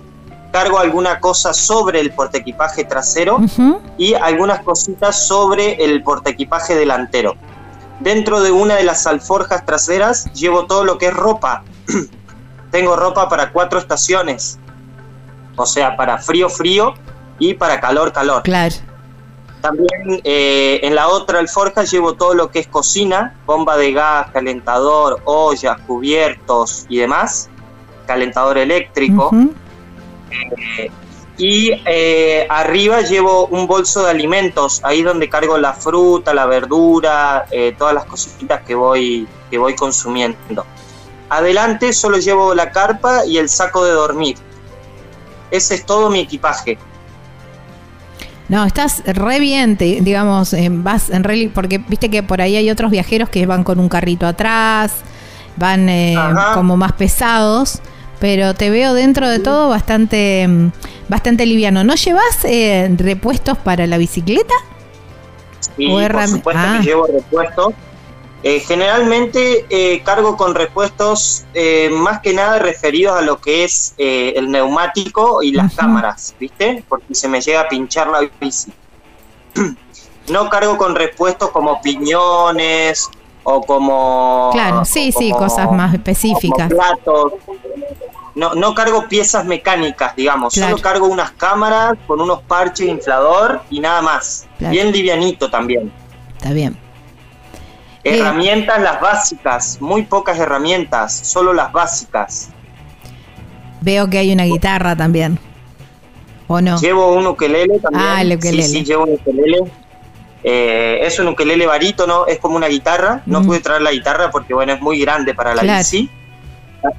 cargo 0.52 0.80
alguna 0.80 1.20
cosa 1.20 1.54
sobre 1.54 2.00
el 2.00 2.14
portaequipaje 2.14 2.86
trasero 2.86 3.40
y 3.98 4.14
algunas 4.14 4.62
cositas 4.62 5.28
sobre 5.28 5.84
el 5.84 6.04
portaequipaje 6.04 6.76
delantero. 6.76 7.36
Dentro 8.00 8.42
de 8.42 8.52
una 8.52 8.76
de 8.76 8.84
las 8.84 9.08
alforjas 9.08 9.66
traseras 9.66 10.32
llevo 10.34 10.66
todo 10.66 10.84
lo 10.84 10.98
que 10.98 11.08
es 11.08 11.14
ropa. 11.14 11.64
Tengo 12.72 12.96
ropa 12.96 13.30
para 13.30 13.52
cuatro 13.52 13.80
estaciones. 13.80 14.60
O 15.56 15.66
sea, 15.66 15.96
para 15.96 16.18
frío, 16.18 16.50
frío 16.50 16.94
y 17.40 17.54
para 17.54 17.80
calor, 17.80 18.12
calor. 18.12 18.44
Claro. 18.44 18.76
También 19.64 20.20
eh, 20.26 20.82
en 20.84 20.94
la 20.94 21.08
otra 21.08 21.40
alforja 21.40 21.86
llevo 21.86 22.16
todo 22.16 22.34
lo 22.34 22.52
que 22.52 22.60
es 22.60 22.68
cocina, 22.68 23.40
bomba 23.46 23.78
de 23.78 23.94
gas, 23.94 24.30
calentador, 24.32 25.22
ollas, 25.24 25.80
cubiertos 25.88 26.86
y 26.90 26.98
demás. 26.98 27.50
Calentador 28.06 28.58
eléctrico. 28.58 29.32
Eh, 30.30 30.92
y 31.38 31.72
eh, 31.86 32.46
arriba 32.50 33.04
llevo 33.04 33.46
un 33.46 33.66
bolso 33.66 34.04
de 34.04 34.12
alimentos, 34.12 34.82
ahí 34.84 35.02
donde 35.02 35.30
cargo 35.30 35.58
la 35.58 35.72
fruta, 35.72 36.34
la 36.34 36.46
verdura, 36.46 37.46
todas 37.78 37.94
las 37.94 38.04
cositas 38.04 38.64
que 38.64 38.76
voy, 38.76 39.26
que 39.50 39.58
voy 39.58 39.78
consumiendo. 39.78 40.66
Adelante 41.30 41.94
solo 41.94 42.18
llevo 42.18 42.54
la 42.54 42.70
carpa 42.72 43.26
y 43.26 43.38
el 43.38 43.48
saco 43.48 43.86
de 43.86 43.92
dormir. 43.92 44.36
Ese 45.52 45.76
es 45.76 45.86
todo 45.86 46.10
mi 46.10 46.20
equipaje. 46.20 46.78
No, 48.54 48.66
estás 48.66 49.02
re 49.04 49.40
bien, 49.40 49.78
te, 49.78 50.00
digamos, 50.02 50.54
eh, 50.54 50.70
vas 50.72 51.10
en 51.10 51.24
rally, 51.24 51.48
porque 51.48 51.80
viste 51.80 52.10
que 52.10 52.22
por 52.22 52.40
ahí 52.40 52.56
hay 52.56 52.70
otros 52.70 52.92
viajeros 52.92 53.30
que 53.30 53.48
van 53.48 53.64
con 53.64 53.80
un 53.80 53.90
carrito 53.90 54.28
atrás, 54.28 54.94
van 55.58 55.90
eh, 55.90 56.16
como 56.54 56.78
más 56.78 56.94
pesados 56.94 57.82
pero 58.20 58.54
te 58.54 58.70
veo 58.70 58.94
dentro 58.94 59.28
de 59.28 59.40
todo 59.40 59.68
bastante, 59.68 60.48
bastante 61.10 61.46
liviano. 61.46 61.84
¿No 61.84 61.96
llevas 61.96 62.46
eh, 62.46 62.90
repuestos 62.98 63.58
para 63.58 63.86
la 63.86 63.98
bicicleta? 63.98 64.54
Sí, 65.76 65.90
por 65.90 66.28
supuesto 66.30 66.62
ah. 66.64 66.78
que 66.80 66.86
llevo 66.88 67.08
repuestos. 67.08 67.74
Eh, 68.46 68.60
generalmente 68.60 69.66
eh, 69.70 70.02
cargo 70.04 70.36
con 70.36 70.54
repuestos 70.54 71.46
eh, 71.54 71.90
más 71.90 72.20
que 72.20 72.34
nada 72.34 72.60
referidos 72.60 73.18
a 73.18 73.22
lo 73.22 73.40
que 73.40 73.64
es 73.64 73.94
el 73.98 74.52
neumático 74.52 75.42
y 75.42 75.54
las 75.54 75.72
uh 75.72 75.76
-huh. 75.76 75.80
cámaras, 75.80 76.36
¿viste? 76.38 76.84
Porque 76.90 77.16
se 77.16 77.30
me 77.30 77.40
llega 77.40 77.62
a 77.62 77.70
pinchar 77.70 78.08
la 78.08 78.30
bici. 78.42 78.74
no 80.28 80.50
cargo 80.50 80.78
con 80.78 80.94
repuestos 80.94 81.52
como 81.52 81.82
piñones 81.82 83.10
o 83.44 83.62
como... 83.62 84.50
Claro, 84.52 84.84
sí, 84.84 85.14
sí, 85.14 85.32
cosas 85.32 85.72
más 85.72 85.94
específicas. 85.94 86.70
Platos. 86.70 87.34
No, 88.36 88.56
no 88.56 88.74
cargo 88.74 89.08
piezas 89.08 89.46
mecánicas, 89.46 90.18
digamos, 90.18 90.54
claro. 90.54 90.72
solo 90.72 90.84
cargo 90.84 91.08
unas 91.08 91.32
cámaras 91.32 91.94
con 92.08 92.20
unos 92.20 92.42
parches 92.42 92.90
inflador 92.90 93.62
y 93.70 93.80
nada 93.80 94.02
más. 94.02 94.48
Claro. 94.58 94.72
Bien 94.72 94.92
livianito 94.92 95.50
también. 95.50 95.94
Está 96.36 96.52
bien. 96.52 96.83
Herramientas, 98.04 98.82
las 98.82 99.00
básicas, 99.00 99.78
muy 99.80 100.04
pocas 100.04 100.38
herramientas, 100.38 101.14
solo 101.14 101.54
las 101.54 101.72
básicas. 101.72 102.50
Veo 103.82 104.10
que 104.10 104.18
hay 104.18 104.34
una 104.34 104.44
guitarra 104.44 104.96
también. 104.96 105.40
¿O 106.48 106.60
no? 106.62 106.80
Llevo 106.80 107.14
un 107.14 107.28
ukelele 107.28 107.80
también. 107.80 108.06
Ah, 108.06 108.22
el 108.22 108.36
ukelele. 108.36 108.64
Sí, 108.64 108.80
sí, 108.80 108.84
llevo 108.84 109.04
un 109.04 109.14
ukelele. 109.14 109.60
Eh, 110.44 111.00
es 111.02 111.18
un 111.20 111.30
ukelele 111.30 111.66
barítono, 111.66 112.26
es 112.28 112.40
como 112.40 112.58
una 112.58 112.68
guitarra. 112.68 113.22
No 113.26 113.42
mm. 113.42 113.46
pude 113.46 113.60
traer 113.62 113.82
la 113.82 113.92
guitarra 113.92 114.32
porque, 114.32 114.54
bueno, 114.54 114.74
es 114.74 114.82
muy 114.82 115.00
grande 115.00 115.34
para 115.34 115.56
la 115.56 115.62
claro. 115.62 115.80
bici. 115.80 116.10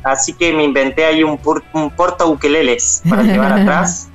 Así 0.03 0.33
que 0.33 0.53
me 0.53 0.65
inventé 0.65 1.05
ahí 1.05 1.23
un, 1.23 1.39
un 1.75 1.91
porta 1.91 2.25
ukeleles 2.25 3.03
para 3.09 3.23
llevar 3.25 3.53
atrás. 3.53 4.09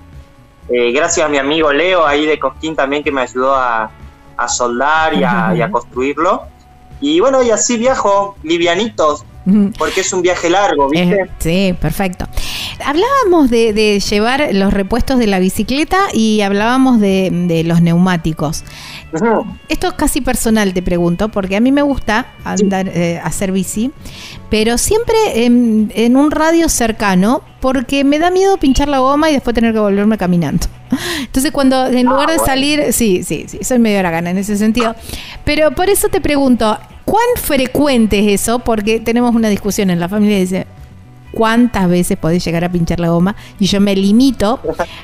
Eh, 0.70 0.92
gracias 0.92 1.26
a 1.26 1.30
mi 1.30 1.38
amigo 1.38 1.74
Leo 1.74 2.06
ahí 2.06 2.28
de 2.28 2.38
Cosquín 2.38 2.76
también 2.76 3.04
que 3.04 3.12
me 3.12 3.22
ayudó 3.22 3.56
a, 3.56 3.90
a 4.38 4.48
soldar 4.48 5.16
y 5.16 5.24
a, 5.24 5.54
y 5.56 5.62
a, 5.62 5.72
construirlo. 5.72 6.44
Y 7.02 7.20
bueno, 7.20 7.42
y 7.44 7.52
así 7.52 7.78
viajo 7.78 8.36
livianitos, 8.44 9.24
porque 9.78 10.02
es 10.02 10.14
un 10.14 10.22
viaje 10.22 10.50
largo, 10.50 10.90
¿viste? 10.90 11.22
Eh, 11.22 11.30
sí, 11.40 11.76
perfecto. 11.80 12.28
Hablábamos 12.84 13.50
de, 13.50 13.74
de, 13.74 14.00
llevar 14.00 14.50
los 14.54 14.74
repuestos 14.74 15.18
de 15.18 15.28
la 15.28 15.40
bicicleta 15.40 16.08
y 16.14 16.42
hablábamos 16.42 17.00
de, 17.00 17.30
de 17.32 17.64
los 17.64 17.82
neumáticos. 17.82 18.64
Esto 19.68 19.88
es 19.88 19.94
casi 19.94 20.22
personal, 20.22 20.74
te 20.74 20.82
pregunto, 20.82 21.30
porque 21.30 21.56
a 21.56 21.60
mí 21.60 21.72
me 21.72 21.82
gusta 21.82 22.28
andar, 22.44 22.86
sí. 22.86 22.92
eh, 22.96 23.22
hacer 23.24 23.52
bici, 23.52 23.92
pero 24.50 24.78
siempre 24.78 25.16
en, 25.46 25.92
en, 25.96 26.16
un 26.16 26.32
radio 26.32 26.70
cercano, 26.70 27.42
porque 27.60 28.04
me 28.04 28.20
da 28.20 28.30
miedo 28.30 28.58
pinchar 28.58 28.88
la 28.88 29.00
goma 29.00 29.30
y 29.30 29.34
después 29.34 29.54
tener 29.54 29.74
que 29.74 29.80
volverme 29.80 30.18
caminando. 30.18 30.68
Entonces, 31.20 31.52
cuando 31.52 31.88
en 31.88 32.06
lugar 32.06 32.30
ah, 32.30 32.34
de 32.34 32.40
salir, 32.40 32.94
sí, 32.94 33.24
sí, 33.24 33.46
sí, 33.48 33.60
soy 33.64 33.80
medio 33.80 34.02
la 34.04 34.12
gana 34.12 34.30
en 34.30 34.38
ese 34.38 34.58
sentido. 34.58 34.96
Pero 35.44 35.72
por 35.72 35.90
eso 35.90 36.10
te 36.10 36.22
pregunto, 36.22 36.78
¿cuán 37.06 37.28
frecuente 37.36 38.20
es 38.20 38.42
eso? 38.42 38.60
Porque 38.60 39.00
tenemos 39.00 39.34
una 39.34 39.50
discusión 39.50 39.90
en 39.90 40.00
la 40.00 40.08
familia 40.08 40.38
y 40.38 40.42
dice, 40.42 40.68
cuántas 41.32 41.90
veces 41.90 42.18
podés 42.18 42.44
llegar 42.44 42.64
a 42.64 42.72
pinchar 42.72 43.00
la 43.00 43.10
goma 43.10 43.36
y 43.60 43.68
yo 43.68 43.80
me 43.80 43.96
limito 43.96 44.60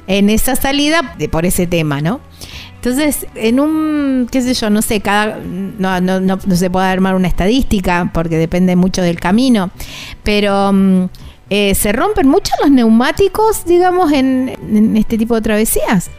en 0.07 0.30
esa 0.30 0.56
salida 0.56 1.15
por 1.32 1.45
ese 1.45 1.68
tema, 1.68 2.02
¿no? 2.02 2.19
Entonces, 2.86 3.26
en 3.34 3.60
un, 3.60 4.30
qué 4.32 4.44
sé 4.44 4.53
yo, 4.53 4.70
no 4.70 4.84
sé, 4.84 5.02
cada, 5.02 5.40
no, 5.40 5.99
no, 6.02 6.20
no, 6.20 6.40
se 6.56 6.70
puede 6.70 6.86
armar 6.86 7.16
una 7.16 7.28
estadística 7.28 8.12
porque 8.14 8.38
depende 8.38 8.76
mucho 8.76 9.02
del 9.02 9.20
camino, 9.20 9.72
pero 10.22 10.72
mm, 10.72 11.06
eh, 11.49 11.74
se 11.74 11.91
rompen 11.94 12.28
mucho 12.28 12.53
los 12.62 12.70
neumáticos, 12.70 13.66
digamos, 13.66 14.12
en 14.12 14.95
este 14.95 15.18
tipo 15.18 15.34
de 15.34 15.41
travesías. 15.41 16.12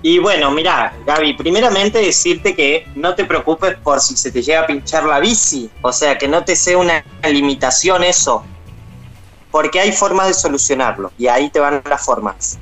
Y 0.00 0.18
bueno, 0.18 0.50
mira, 0.50 0.94
Gaby, 1.04 1.34
primeramente 1.34 1.98
decirte 1.98 2.54
que 2.54 2.86
no 2.94 3.14
te 3.14 3.26
preocupes 3.26 3.76
por 3.76 4.00
si 4.00 4.16
se 4.16 4.32
te 4.32 4.40
llega 4.40 4.60
a 4.60 4.66
pinchar 4.66 5.04
la 5.04 5.20
bici, 5.20 5.68
o 5.82 5.92
sea, 5.92 6.16
que 6.16 6.26
no 6.26 6.42
te 6.42 6.56
sea 6.56 6.78
una 6.78 7.04
limitación 7.30 8.02
eso, 8.02 8.42
porque 9.50 9.78
hay 9.78 9.92
formas 9.92 10.28
de 10.28 10.32
solucionarlo 10.32 11.12
y 11.18 11.26
ahí 11.26 11.50
te 11.50 11.60
van 11.60 11.82
las 11.86 12.02
formas. 12.02 12.58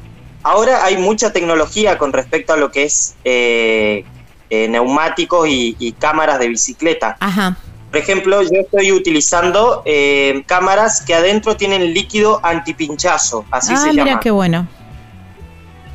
Ahora 0.47 0.85
hay 0.85 0.97
mucha 0.97 1.32
tecnología 1.32 1.98
con 1.98 2.12
respecto 2.12 2.52
a 2.52 2.56
lo 2.56 2.70
que 2.70 2.85
es 2.85 3.16
eh, 3.24 4.05
eh, 4.48 4.68
neumáticos 4.68 5.48
y, 5.48 5.74
y 5.81 5.90
cámaras 5.90 6.39
de 6.39 6.47
bicicleta. 6.47 7.16
Ajá. 7.18 7.56
Por 7.90 7.98
ejemplo, 7.98 8.43
yo 8.43 8.60
estoy 8.60 8.93
utilizando 8.93 9.82
eh, 9.85 10.44
cámaras 10.47 11.01
que 11.01 11.16
adentro 11.16 11.56
tienen 11.56 11.93
líquido 11.93 12.39
antipinchazo, 12.44 13.44
así 13.51 13.73
ah, 13.74 13.77
se 13.77 13.90
mira 13.90 14.05
llama. 14.05 14.20
qué 14.20 14.31
bueno. 14.31 14.68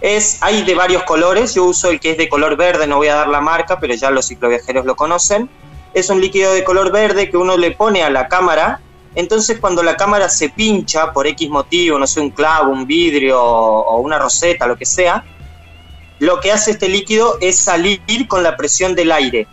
Es, 0.02 0.40
hay 0.42 0.64
de 0.64 0.76
varios 0.76 1.04
colores, 1.04 1.56
yo 1.56 1.64
uso 1.64 1.90
el 1.90 2.02
que 2.02 2.12
es 2.12 2.18
de 2.18 2.28
color 2.28 2.58
verde, 2.58 2.88
no 2.88 2.98
voy 2.98 3.08
a 3.08 3.16
dar 3.16 3.30
la 3.30 3.40
marca, 3.40 3.80
pero 3.80 3.94
ya 3.94 4.12
los 4.12 4.28
cicloviajeros 4.28 4.86
lo 4.86 4.98
conocen. 4.98 5.50
Es 5.94 6.10
un 6.10 6.20
líquido 6.20 6.54
de 6.54 6.66
color 6.66 6.92
verde 6.92 7.30
que 7.30 7.38
uno 7.38 7.56
le 7.56 7.72
pone 7.72 8.04
a 8.04 8.10
la 8.10 8.28
cámara, 8.28 8.82
entonces 9.16 9.60
cuando 9.60 9.84
la 9.84 9.98
cámara 9.98 10.30
se 10.30 10.50
pincha 10.50 11.12
por 11.12 11.28
X 11.28 11.50
motivo, 11.50 12.00
no 12.00 12.08
sé, 12.08 12.22
un 12.22 12.30
clavo, 12.30 12.72
un 12.72 12.86
vidrio 12.86 13.42
o 13.42 14.00
una 14.00 14.18
roseta, 14.18 14.68
lo 14.68 14.78
que 14.78 14.86
sea, 14.86 15.24
lo 16.20 16.40
que 16.40 16.52
hace 16.52 16.72
este 16.72 16.88
líquido 16.88 17.38
es 17.42 17.58
salir 17.58 18.00
con 18.28 18.44
la 18.44 18.56
presión 18.56 18.94
del 18.94 19.12
aire. 19.12 19.48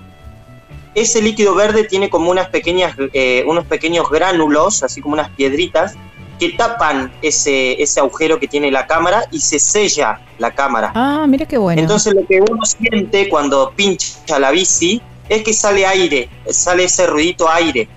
Ese 0.94 1.22
líquido 1.22 1.54
verde 1.54 1.84
tiene 1.84 2.10
como 2.10 2.30
unas 2.30 2.48
pequeñas, 2.48 2.94
eh, 3.14 3.42
unos 3.46 3.64
pequeños 3.64 4.10
gránulos, 4.10 4.82
así 4.82 5.00
como 5.00 5.14
unas 5.14 5.30
piedritas, 5.30 5.94
que 6.38 6.50
tapan 6.50 7.10
ese, 7.22 7.82
ese 7.82 8.00
agujero 8.00 8.38
que 8.38 8.48
tiene 8.48 8.70
la 8.70 8.86
cámara 8.86 9.24
y 9.30 9.40
se 9.40 9.58
sella 9.58 10.20
la 10.38 10.54
cámara. 10.54 10.92
Ah, 10.94 11.26
mira 11.26 11.46
qué 11.46 11.58
bueno. 11.58 11.80
Entonces 11.80 12.14
lo 12.14 12.26
que 12.26 12.40
uno 12.40 12.64
siente 12.64 13.28
cuando 13.28 13.72
pincha 13.74 14.38
la 14.38 14.50
bici 14.50 15.00
es 15.28 15.42
que 15.42 15.52
sale 15.52 15.86
aire, 15.86 16.28
sale 16.50 16.84
ese 16.84 17.06
ruidito 17.06 17.50
aire. 17.50 17.88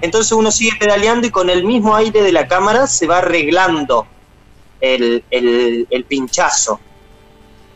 Entonces 0.00 0.32
uno 0.32 0.50
sigue 0.50 0.72
pedaleando 0.78 1.26
y 1.26 1.30
con 1.30 1.48
el 1.50 1.64
mismo 1.64 1.94
aire 1.96 2.22
de 2.22 2.32
la 2.32 2.46
cámara 2.46 2.86
se 2.86 3.06
va 3.06 3.18
arreglando 3.18 4.06
el, 4.80 5.24
el- 5.30 5.86
el 5.90 6.04
pinchazo. 6.04 6.80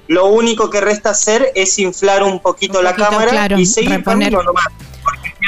Lo 0.08 0.26
único 0.26 0.68
que 0.68 0.80
resta 0.80 1.10
hacer 1.10 1.50
es 1.54 1.78
inflar 1.78 2.22
un 2.22 2.40
poquito 2.40 2.78
Un 2.78 2.84
la 2.84 2.94
cámara 2.94 3.30
claro, 3.30 3.58
y 3.58 3.64
seguir 3.66 3.90
reponer. 3.92 4.32
nomás, 4.32 4.66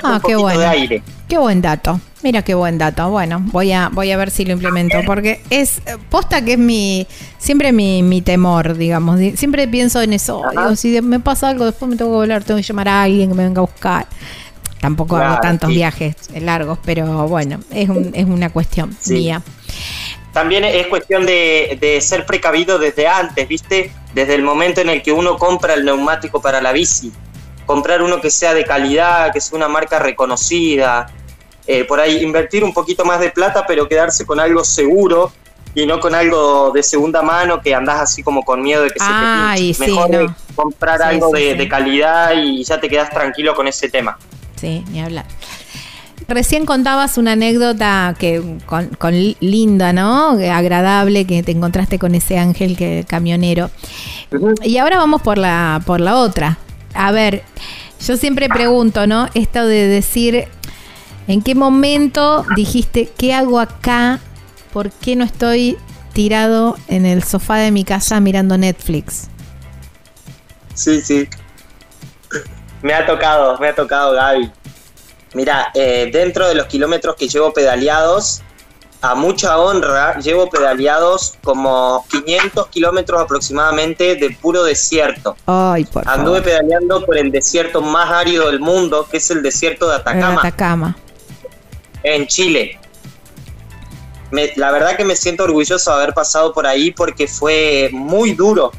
Ah, 0.02 0.20
qué 0.24 0.34
bueno. 0.36 0.60
de 0.60 0.66
aire. 0.66 1.02
Qué 1.28 1.38
buen 1.38 1.62
dato. 1.62 2.01
Mira 2.22 2.42
qué 2.42 2.55
buen 2.55 2.78
dato. 2.78 3.10
Bueno, 3.10 3.40
voy 3.52 3.72
a, 3.72 3.88
voy 3.90 4.10
a 4.10 4.16
ver 4.16 4.30
si 4.30 4.44
lo 4.44 4.52
implemento. 4.52 4.98
Porque 5.06 5.40
es 5.51 5.80
posta 6.10 6.44
que 6.44 6.55
es 6.55 6.59
mi. 6.59 7.06
Siempre 7.38 7.72
mi, 7.72 8.02
mi 8.02 8.20
temor, 8.20 8.76
digamos. 8.76 9.18
Di- 9.18 9.36
Siempre 9.36 9.66
pienso 9.68 10.02
en 10.02 10.12
eso. 10.12 10.42
Digo, 10.51 10.76
si 10.76 11.01
me 11.01 11.20
pasa 11.20 11.48
algo, 11.48 11.64
después 11.64 11.90
me 11.90 11.96
tengo 11.96 12.10
que 12.10 12.16
volar, 12.16 12.42
tengo 12.44 12.59
que 12.59 12.62
llamar 12.66 12.88
a 12.88 13.02
alguien 13.05 13.28
que 13.30 13.34
me 13.34 13.44
venga 13.44 13.60
a 13.60 13.64
buscar. 13.66 14.06
Tampoco 14.85 15.16
hago 15.16 15.40
tantos 15.40 15.70
sí. 15.70 15.77
viajes 15.77 16.15
largos, 16.40 16.78
pero 16.85 17.27
bueno, 17.28 17.61
es, 17.70 17.89
un- 17.89 18.11
es 18.15 18.24
una 18.27 18.51
cuestión 18.51 18.94
Sí. 19.01 19.15
mía. 19.15 19.43
También 20.32 20.65
es 20.65 20.86
cuestión 20.89 21.24
de, 21.27 21.78
de 21.81 22.01
ser 22.01 22.27
precavido 22.27 22.78
desde 22.78 23.06
antes, 23.06 23.47
¿viste? 23.48 23.93
Desde 24.15 24.35
el 24.35 24.43
momento 24.43 24.81
en 24.81 24.89
el 24.89 25.01
que 25.02 25.12
uno 25.12 25.39
compra 25.39 25.74
el 25.74 25.85
neumático 25.85 26.40
para 26.43 26.61
la 26.61 26.73
bici. 26.73 27.12
Comprar 27.66 28.02
uno 28.02 28.20
que 28.20 28.31
sea 28.31 28.52
de 28.52 28.65
calidad, 28.65 29.32
que 29.32 29.40
sea 29.40 29.56
una 29.56 29.69
marca 29.69 29.98
reconocida. 30.01 31.06
Eh, 31.66 31.85
por 31.85 31.98
ahí 32.01 32.19
invertir 32.23 32.62
un 32.65 32.74
poquito 32.74 33.05
más 33.05 33.20
de 33.20 33.31
plata, 33.31 33.65
pero 33.66 33.89
quedarse 33.89 34.27
con 34.27 34.39
algo 34.39 34.65
seguro 34.65 35.32
y 35.74 35.86
no 35.86 35.98
con 35.98 36.15
algo 36.15 36.70
de 36.73 36.82
segunda 36.82 37.23
mano 37.23 37.61
que 37.62 37.74
andás 37.74 38.01
así 38.01 38.23
como 38.23 38.43
con 38.44 38.61
miedo 38.61 38.82
de 38.82 38.90
que 38.90 38.98
Ay, 39.01 39.73
se 39.73 39.81
te 39.81 39.86
pinche. 39.86 40.02
Mejor 40.11 40.28
no. 40.28 40.36
comprar 40.55 40.98
Sí, 40.98 41.05
algo 41.06 41.31
sí, 41.35 41.43
de, 41.43 41.55
de 41.55 41.69
calidad 41.69 42.32
y 42.36 42.62
ya 42.65 42.78
te 42.81 42.89
quedas 42.89 43.09
tranquilo 43.11 43.55
con 43.55 43.66
ese 43.66 43.89
tema. 43.89 44.19
Sí, 44.65 44.82
ni 44.91 45.03
hablar. 45.03 45.27
Recién 46.27 46.65
contabas 46.65 47.19
una 47.19 47.32
anécdota 47.32 48.16
que 48.19 48.43
con, 48.65 48.86
con 48.89 49.12
linda, 49.41 49.93
¿no? 49.93 50.31
Agradable, 50.31 51.27
que 51.27 51.43
te 51.43 51.53
encontraste 51.53 51.99
con 51.99 52.15
ese 52.15 52.39
ángel 52.39 52.78
que 52.78 53.05
camionero. 53.07 53.70
Y 54.62 54.78
ahora 54.78 54.97
vamos 54.97 55.20
por 55.20 55.36
la, 55.36 55.82
por 55.85 56.01
la 56.01 56.16
otra. 56.16 56.57
A 56.95 57.12
ver, 57.12 57.43
yo 58.07 58.16
siempre 58.16 58.49
pregunto, 58.49 59.07
¿no? 59.07 59.28
Esto 59.35 59.66
de 59.66 59.86
decir, 59.86 60.47
¿en 61.28 61.43
qué 61.43 61.55
momento 61.55 62.47
dijiste, 62.57 63.11
¿qué 63.19 63.35
hago 63.35 63.61
acá? 63.61 64.19
¿Por 64.73 64.91
qué 64.93 65.16
no 65.16 65.24
estoy 65.24 65.77
tirado 66.15 66.78
en 66.89 67.05
el 67.05 67.23
sofá 67.23 67.59
de 67.59 67.70
mi 67.70 67.85
casa 67.85 68.19
mirando 68.20 68.57
Netflix? 68.57 69.28
Sí, 70.73 71.03
sí. 71.03 71.28
Me 72.85 72.93
ha 72.93 73.06
tocado, 73.06 73.56
me 73.59 73.69
ha 73.69 73.74
tocado, 73.74 74.12
Gaby. 74.12 74.51
Mira, 75.32 75.70
eh, 75.74 76.11
dentro 76.12 76.47
de 76.47 76.55
los 76.55 76.66
kilómetros 76.66 77.16
que 77.16 77.27
llevo 77.28 77.51
pedaleados, 77.52 78.43
a 79.01 79.15
mucha 79.15 79.59
honra, 79.59 80.19
llevo 80.19 80.51
pedaleados 80.51 81.35
como 81.43 82.05
500 82.11 82.66
kilómetros 82.69 83.23
aproximadamente 83.23 84.16
de 84.16 84.31
puro 84.40 84.62
desierto. 84.65 85.35
Ay, 85.47 85.85
por 85.86 86.06
Anduve 86.06 86.40
favor. 86.40 86.43
pedaleando 86.43 87.05
por 87.06 87.16
el 87.16 87.32
desierto 87.32 87.81
más 87.81 88.11
árido 88.11 88.48
del 88.51 88.61
mundo, 88.61 89.09
que 89.11 89.16
es 89.16 89.31
el 89.31 89.43
desierto 89.43 89.89
de 89.89 89.97
Atacama, 89.97 90.40
Atacama. 90.40 90.97
en 92.02 92.27
Chile. 92.27 92.78
Me- 94.31 94.52
la 94.56 94.70
verdad 94.73 94.94
que 94.97 95.05
me 95.05 95.16
siento 95.16 95.44
orgulloso 95.44 95.90
de 95.90 95.97
haber 96.02 96.12
pasado 96.12 96.52
por 96.52 96.66
ahí 96.66 96.90
porque 96.90 97.27
fue 97.28 97.89
muy 97.93 98.32
duro. 98.35 98.73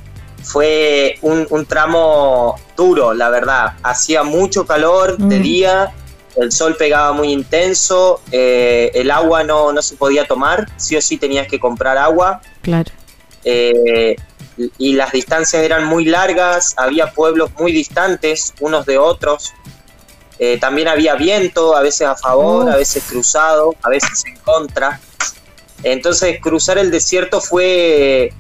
Fue 0.46 1.18
un, 1.22 1.48
un 1.50 1.66
tramo 1.66 2.56
duro, 2.78 3.14
la 3.14 3.30
verdad. 3.30 3.74
Hacía 3.84 4.24
mucho 4.24 4.66
calor 4.66 5.18
de 5.18 5.40
Mm. 5.40 5.42
día, 5.42 5.94
el 6.38 6.52
sol 6.52 6.76
pegaba 6.78 7.14
muy 7.14 7.32
intenso, 7.32 8.22
eh, 8.32 8.92
el 8.94 9.10
agua 9.12 9.44
no, 9.44 9.72
no 9.74 9.82
se 9.82 9.96
podía 9.96 10.26
tomar, 10.28 10.68
sí 10.78 10.96
o 10.96 11.02
sí 11.02 11.18
tenías 11.18 11.48
que 11.48 11.60
comprar 11.60 11.98
agua. 11.98 12.42
Claro. 12.62 12.92
eh, 13.44 14.16
y 14.78 14.94
las 14.94 15.12
distancias 15.12 15.62
eran 15.64 15.84
muy 15.86 16.06
largas, 16.06 16.74
había 16.78 17.12
pueblos 17.12 17.52
muy 17.60 17.72
distantes 17.74 18.54
unos 18.62 18.86
de 18.86 18.98
otros. 18.98 19.52
Eh, 20.40 20.58
también 20.60 20.88
había 20.88 21.16
viento, 21.16 21.76
a 21.76 21.82
veces 21.82 22.08
a 22.08 22.16
favor, 22.16 22.70
a 22.70 22.78
veces 22.78 23.04
cruzado, 23.10 23.76
a 23.84 23.90
veces 23.90 24.24
en 24.26 24.38
contra. 24.38 25.00
Entonces 25.84 26.40
cruzar 26.42 26.78
el 26.78 26.90
desierto 26.90 27.42
fue, 27.42 28.32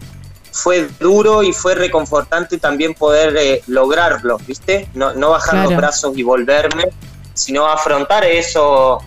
fue 0.56 0.88
duro 1.02 1.44
y 1.44 1.52
fue 1.52 1.76
reconfortante 1.76 2.58
también 2.58 2.94
poder 2.94 3.36
eh, 3.38 3.62
lograrlo, 3.68 4.38
¿viste? 4.48 4.88
No, 4.94 5.14
no 5.14 5.32
bajar 5.32 5.52
Claro. 5.56 5.70
los 5.72 5.78
brazos 5.78 6.18
y 6.18 6.24
volverme, 6.24 6.86
sino 7.34 7.66
afrontar 7.68 8.24
eso, 8.24 9.00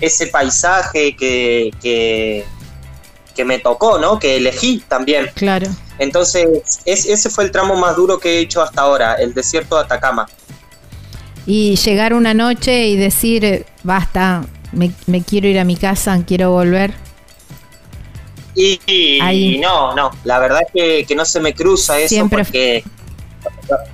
ese 0.00 0.28
paisaje 0.28 1.14
que, 1.14 1.70
que, 1.82 2.46
que 3.36 3.44
me 3.44 3.58
tocó, 3.58 3.98
¿no? 3.98 4.18
Que 4.18 4.38
elegí 4.38 4.82
también. 4.88 5.30
Claro. 5.34 5.66
Entonces, 5.98 6.46
es- 6.86 7.04
ese 7.06 7.28
fue 7.28 7.44
el 7.44 7.50
tramo 7.50 7.76
más 7.76 7.94
duro 7.94 8.18
que 8.18 8.38
he 8.38 8.40
hecho 8.40 8.62
hasta 8.62 8.80
ahora, 8.80 9.14
el 9.16 9.34
desierto 9.34 9.76
de 9.76 9.82
Atacama. 9.82 10.26
Y 11.44 11.76
llegar 11.76 12.14
una 12.14 12.32
noche 12.32 12.86
y 12.88 12.96
decir, 12.96 13.44
eh, 13.44 13.66
basta, 13.82 14.44
me, 14.72 14.92
me 15.06 15.22
quiero 15.22 15.48
ir 15.48 15.58
a 15.58 15.64
mi 15.64 15.76
casa, 15.76 16.18
quiero 16.26 16.50
volver. 16.52 16.94
Y, 18.60 19.58
no, 19.62 19.94
no, 19.94 20.10
la 20.24 20.38
verdad 20.40 20.62
es 20.66 20.72
que, 20.74 21.06
que 21.06 21.14
no 21.14 21.24
se 21.24 21.38
me 21.38 21.54
cruza 21.54 21.98
eso 21.98 22.08
Siempre- 22.08 22.42
porque, 22.44 22.84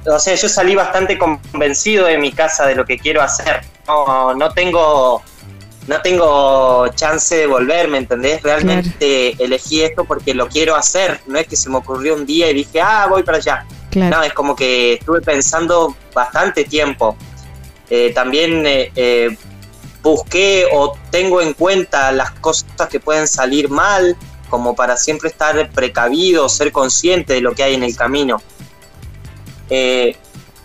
o 0.07 0.19
sea, 0.19 0.35
yo 0.35 0.49
salí 0.49 0.75
bastante 0.75 1.19
convencido 1.19 2.07
de 2.07 2.17
mi 2.17 2.33
casa 2.33 2.67
de 2.67 2.75
lo 2.75 2.85
que 2.87 2.99
quiero 2.99 3.21
hacer. 3.21 3.61
No, 3.87 4.35
no 4.35 4.51
tengo, 4.53 5.23
no 5.87 6.01
tengo 6.01 6.89
chance 6.95 7.37
de 7.37 7.47
volver, 7.47 7.89
¿me 7.89 7.99
entendés? 7.99 8.43
Realmente 8.43 9.37
elegí 9.43 9.83
esto 9.83 10.05
porque 10.05 10.33
lo 10.33 10.49
quiero 10.49 10.75
hacer. 10.77 11.21
No 11.27 11.39
es 11.39 11.47
que 11.47 11.57
se 11.57 11.69
me 11.69 11.77
ocurrió 11.77 12.15
un 12.15 12.25
día 12.25 12.51
y 12.51 12.55
dije, 12.55 12.81
ah, 12.81 13.07
voy 13.09 13.23
para 13.23 13.39
allá. 13.39 13.67
Claro. 13.91 14.17
No, 14.17 14.23
es 14.23 14.33
como 14.33 14.57
que 14.57 14.95
estuve 14.95 15.21
pensando 15.21 15.95
bastante 16.15 16.65
tiempo. 16.65 17.17
Eh, 17.91 18.13
también 18.15 18.67
eh, 18.67 18.91
eh, 18.97 19.37
busqué 20.03 20.67
o 20.73 20.97
tengo 21.11 21.43
en 21.43 21.53
cuenta 21.53 22.11
las 22.13 22.31
cosas 22.33 22.89
que 22.91 22.99
pueden 22.99 23.29
salir 23.29 23.69
mal, 23.69 24.17
como 24.49 24.75
para 24.75 24.97
siempre 24.97 25.29
estar 25.29 25.71
precavido, 25.71 26.49
ser 26.49 26.73
consciente 26.73 27.35
de 27.35 27.41
lo 27.41 27.55
que 27.55 27.63
hay 27.63 27.75
en 27.75 27.83
el 27.83 27.97
camino. 27.97 28.41
Eh, 29.71 30.17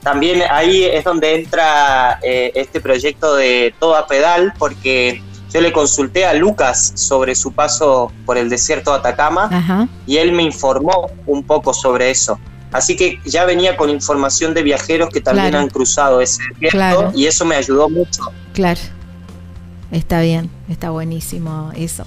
también 0.03 0.43
ahí 0.49 0.83
es 0.83 1.03
donde 1.03 1.35
entra 1.35 2.19
eh, 2.23 2.51
este 2.55 2.79
proyecto 2.79 3.35
de 3.35 3.73
Todo 3.79 3.95
a 3.97 4.07
Pedal, 4.07 4.53
porque 4.57 5.21
yo 5.53 5.61
le 5.61 5.71
consulté 5.71 6.25
a 6.25 6.33
Lucas 6.33 6.91
sobre 6.95 7.35
su 7.35 7.51
paso 7.51 8.11
por 8.25 8.37
el 8.37 8.49
desierto 8.49 8.91
de 8.91 8.97
Atacama 8.99 9.49
Ajá. 9.51 9.87
y 10.05 10.17
él 10.17 10.31
me 10.31 10.43
informó 10.43 11.09
un 11.25 11.43
poco 11.43 11.73
sobre 11.73 12.11
eso. 12.11 12.39
Así 12.71 12.95
que 12.95 13.19
ya 13.25 13.45
venía 13.45 13.75
con 13.75 13.89
información 13.89 14.53
de 14.53 14.61
viajeros 14.61 15.09
que 15.09 15.21
también 15.21 15.49
Claro. 15.49 15.63
han 15.63 15.69
cruzado 15.71 16.21
ese 16.21 16.43
desierto 16.53 16.69
Claro. 16.77 17.11
y 17.15 17.25
eso 17.25 17.43
me 17.45 17.55
ayudó 17.55 17.89
mucho. 17.89 18.21
Claro. 18.53 18.79
Está 19.91 20.21
bien, 20.21 20.51
está 20.69 20.91
buenísimo 20.91 21.71
eso. 21.75 22.05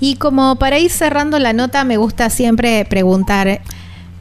Y 0.00 0.16
como 0.16 0.56
para 0.56 0.78
ir 0.78 0.90
cerrando 0.90 1.38
la 1.38 1.52
nota, 1.52 1.84
me 1.84 1.98
gusta 1.98 2.30
siempre 2.30 2.86
preguntar, 2.86 3.60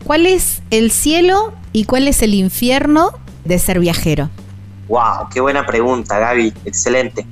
¿cuál 0.03 0.25
es 0.25 0.61
el 0.71 0.91
cielo 0.91 1.53
y 1.71 1.85
cuál 1.85 2.07
es 2.07 2.21
el 2.21 2.33
infierno 2.33 3.11
de 3.45 3.57
ser 3.59 3.79
viajero? 3.79 4.29
Wow, 4.89 5.29
qué 5.33 5.39
buena 5.39 5.65
pregunta, 5.65 6.19
Gaby. 6.19 6.53
Excelente. 6.65 7.25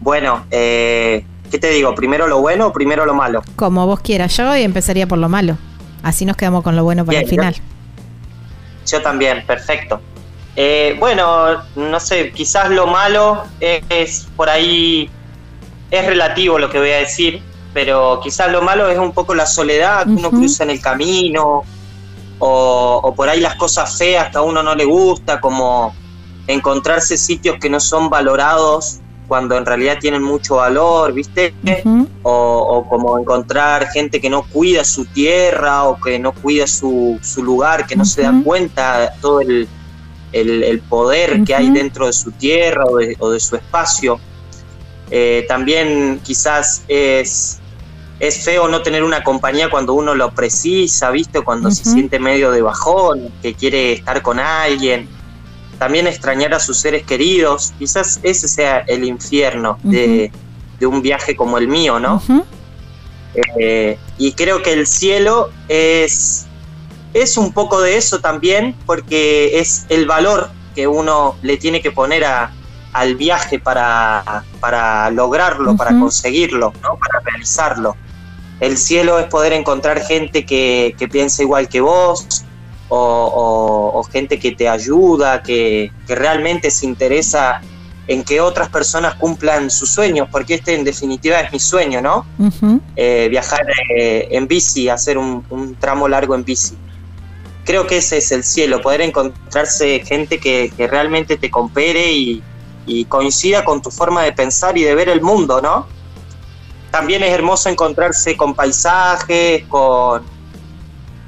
Bueno, 0.00 0.44
eh, 0.50 1.24
¿qué 1.50 1.58
te 1.58 1.70
digo? 1.70 1.94
¿Primero 1.94 2.26
lo 2.26 2.40
bueno 2.40 2.66
o 2.66 2.72
primero 2.72 3.06
lo 3.06 3.14
malo? 3.14 3.42
Como 3.56 3.86
vos 3.86 4.00
quieras, 4.00 4.36
yo 4.36 4.52
empezaría 4.54 5.06
por 5.06 5.18
lo 5.18 5.28
malo. 5.28 5.56
Así 6.02 6.24
nos 6.24 6.36
quedamos 6.36 6.62
con 6.62 6.76
lo 6.76 6.84
bueno 6.84 7.04
para 7.06 7.20
Bien, 7.20 7.24
el 7.24 7.30
final. 7.30 7.56
Yo 8.86 9.00
también, 9.00 9.44
perfecto. 9.46 10.00
Eh, 10.56 10.96
bueno, 10.98 11.62
no 11.76 12.00
sé, 12.00 12.32
quizás 12.32 12.70
lo 12.70 12.86
malo 12.86 13.44
es, 13.60 13.82
es 13.88 14.28
por 14.36 14.48
ahí, 14.48 15.08
es 15.90 16.06
relativo 16.06 16.58
lo 16.58 16.70
que 16.70 16.78
voy 16.78 16.90
a 16.90 16.98
decir, 16.98 17.42
pero 17.72 18.20
quizás 18.22 18.50
lo 18.50 18.62
malo 18.62 18.88
es 18.88 18.98
un 18.98 19.12
poco 19.12 19.34
la 19.34 19.46
soledad 19.46 20.04
que 20.04 20.10
uno 20.12 20.30
cruza 20.30 20.64
en 20.64 20.70
el 20.70 20.80
camino, 20.80 21.62
o, 22.38 23.00
o 23.02 23.14
por 23.14 23.28
ahí 23.28 23.40
las 23.40 23.54
cosas 23.56 23.96
feas 23.98 24.30
que 24.30 24.38
a 24.38 24.42
uno 24.42 24.62
no 24.62 24.74
le 24.74 24.84
gusta, 24.84 25.40
como 25.40 25.94
encontrarse 26.46 27.16
sitios 27.16 27.56
que 27.60 27.68
no 27.70 27.78
son 27.80 28.08
valorados 28.10 28.98
cuando 29.28 29.56
en 29.56 29.64
realidad 29.64 29.98
tienen 30.00 30.22
mucho 30.22 30.56
valor, 30.56 31.12
¿viste? 31.12 31.54
O, 32.22 32.30
o 32.32 32.88
como 32.88 33.16
encontrar 33.18 33.88
gente 33.88 34.20
que 34.20 34.28
no 34.28 34.42
cuida 34.42 34.82
su 34.84 35.04
tierra 35.04 35.84
o 35.84 36.00
que 36.00 36.18
no 36.18 36.32
cuida 36.32 36.66
su, 36.66 37.18
su 37.22 37.44
lugar, 37.44 37.86
que 37.86 37.94
no 37.94 38.04
se 38.04 38.22
da 38.22 38.32
cuenta 38.42 38.98
de 39.00 39.08
todo 39.20 39.40
el, 39.40 39.68
el- 40.32 40.64
el 40.64 40.80
poder 40.80 41.44
que 41.44 41.54
hay 41.54 41.66
dentro 41.70 42.06
de 42.06 42.12
su 42.12 42.32
tierra 42.32 42.84
o 42.90 42.96
de, 42.96 43.16
o 43.20 43.30
de 43.30 43.38
su 43.38 43.54
espacio. 43.54 44.18
Eh, 45.10 45.44
también 45.48 46.20
quizás 46.22 46.82
es, 46.88 47.58
es 48.20 48.44
feo 48.44 48.68
no 48.68 48.82
tener 48.82 49.02
una 49.02 49.24
compañía 49.24 49.70
cuando 49.70 49.94
uno 49.94 50.14
lo 50.14 50.30
precisa, 50.32 51.10
¿viste? 51.10 51.40
Cuando 51.42 51.70
se 51.70 51.84
siente 51.92 52.18
medio 52.18 52.50
de 52.50 52.62
bajón, 52.62 53.32
que 53.42 53.54
quiere 53.54 53.92
estar 53.92 54.22
con 54.22 54.38
alguien. 54.38 55.08
También 55.78 56.06
extrañar 56.06 56.52
a 56.54 56.60
sus 56.60 56.78
seres 56.78 57.04
queridos. 57.04 57.72
Quizás 57.78 58.20
ese 58.22 58.46
sea 58.48 58.80
el 58.86 59.02
infierno 59.04 59.78
de, 59.82 60.30
de 60.78 60.86
un 60.86 61.00
viaje 61.02 61.34
como 61.34 61.56
el 61.58 61.66
mío, 61.68 61.98
¿no? 61.98 62.20
Eh, 63.58 63.96
y 64.18 64.32
creo 64.32 64.62
que 64.62 64.72
el 64.72 64.86
cielo 64.86 65.50
es, 65.68 66.46
es 67.14 67.36
un 67.36 67.52
poco 67.52 67.80
de 67.80 67.96
eso 67.96 68.20
también, 68.20 68.74
porque 68.86 69.58
es 69.60 69.86
el 69.88 70.06
valor 70.06 70.50
que 70.74 70.86
uno 70.86 71.36
le 71.42 71.56
tiene 71.56 71.80
que 71.80 71.90
poner 71.92 72.24
a- 72.24 72.52
al 72.92 73.14
viaje 73.16 73.58
para, 73.58 74.44
para 74.60 75.10
lograrlo, 75.10 75.76
para 75.76 75.90
conseguirlo, 76.00 76.72
¿no? 76.82 76.96
para 76.96 77.20
realizarlo. 77.24 77.96
El 78.58 78.76
cielo 78.76 79.18
es 79.18 79.26
poder 79.26 79.52
encontrar 79.52 80.00
gente 80.02 80.44
que, 80.44 80.94
que 80.98 81.08
piensa 81.08 81.42
igual 81.42 81.68
que 81.68 81.80
vos, 81.80 82.44
o, 82.88 82.96
o- 82.98 83.98
o 83.98 84.02
gente 84.04 84.38
que 84.38 84.52
te 84.52 84.68
ayuda, 84.68 85.42
que, 85.42 85.92
que 86.06 86.14
realmente 86.14 86.70
se 86.70 86.86
interesa 86.86 87.60
en 88.08 88.24
que 88.24 88.40
otras 88.40 88.68
personas 88.68 89.14
cumplan 89.14 89.70
sus 89.70 89.88
sueños, 89.90 90.26
porque 90.32 90.54
este 90.54 90.74
en 90.74 90.82
definitiva 90.82 91.38
es 91.40 91.52
mi 91.52 91.60
sueño, 91.60 92.02
¿no? 92.02 92.26
Eh, 92.96 93.28
viajar 93.30 93.60
eh, 93.96 94.26
en 94.32 94.48
bici, 94.48 94.88
hacer 94.88 95.16
un, 95.16 95.44
un 95.50 95.76
tramo 95.76 96.08
largo 96.08 96.34
en 96.34 96.44
bici. 96.44 96.76
Creo 97.64 97.86
que 97.86 97.98
ese 97.98 98.18
es 98.18 98.32
el 98.32 98.42
cielo, 98.42 98.80
poder 98.82 99.02
encontrarse 99.02 100.00
gente 100.04 100.38
que, 100.38 100.72
que 100.76 100.88
realmente 100.88 101.36
te 101.36 101.50
compere 101.52 102.10
y, 102.12 102.42
y 102.90 103.04
coincida 103.04 103.64
con 103.64 103.80
tu 103.80 103.90
forma 103.90 104.22
de 104.24 104.32
pensar 104.32 104.76
y 104.76 104.82
de 104.82 104.94
ver 104.96 105.08
el 105.08 105.22
mundo, 105.22 105.62
¿no? 105.62 105.86
También 106.90 107.22
es 107.22 107.30
hermoso 107.30 107.68
encontrarse 107.68 108.36
con 108.36 108.54
paisajes, 108.54 109.64
con, 109.68 110.22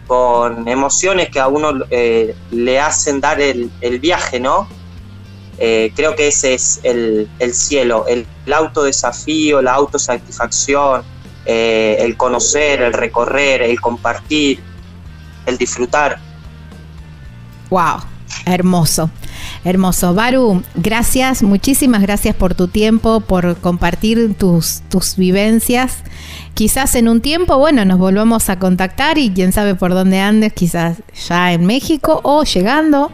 con 0.09 0.67
emociones 0.67 1.31
que 1.31 1.39
a 1.39 1.47
uno 1.47 1.85
eh, 1.91 2.35
le 2.51 2.81
hacen 2.81 3.21
dar 3.21 3.41
el, 3.41 3.71
viaje, 4.01 4.41
¿no? 4.41 4.67
Eh, 5.59 5.93
creo 5.95 6.17
que 6.17 6.29
ese 6.29 6.55
es 6.55 6.81
el, 6.83 7.31
el 7.39 7.55
cielo, 7.55 8.07
el, 8.09 8.27
el 8.45 8.53
autodesafío, 8.53 9.63
la 9.63 9.75
autosatisfacción, 9.75 11.05
eh, 11.47 11.99
el 12.01 12.17
conocer, 12.17 12.83
el 12.83 12.93
recorrer, 12.93 13.63
el 13.63 13.81
compartir, 13.81 14.61
el 15.47 15.59
disfrutar. 15.59 16.19
Wow, 17.71 18.01
hermoso, 18.47 19.11
hermoso. 19.65 20.15
Baru, 20.15 20.63
gracias, 20.75 21.43
muchísimas 21.43 22.03
gracias 22.03 22.35
por 22.35 22.55
tu 22.55 22.69
tiempo, 22.69 23.21
por 23.21 23.57
compartir 23.59 24.35
tus, 24.35 24.83
tus 24.89 25.17
vivencias. 25.17 25.99
Quizás 26.55 26.95
en 26.95 27.09
un 27.09 27.21
tiempo, 27.21 27.59
bueno, 27.59 27.85
nos 27.85 27.99
volvamos 27.99 28.49
a 28.51 28.59
contactar 28.59 29.19
y 29.19 29.31
quién 29.31 29.53
sabe 29.53 29.75
por 29.75 29.95
dónde 29.95 30.21
andes, 30.21 30.53
quizás 30.53 30.99
ya 31.29 31.53
en 31.53 31.67
México 31.67 32.21
o 32.25 32.45
llegando. 32.45 33.11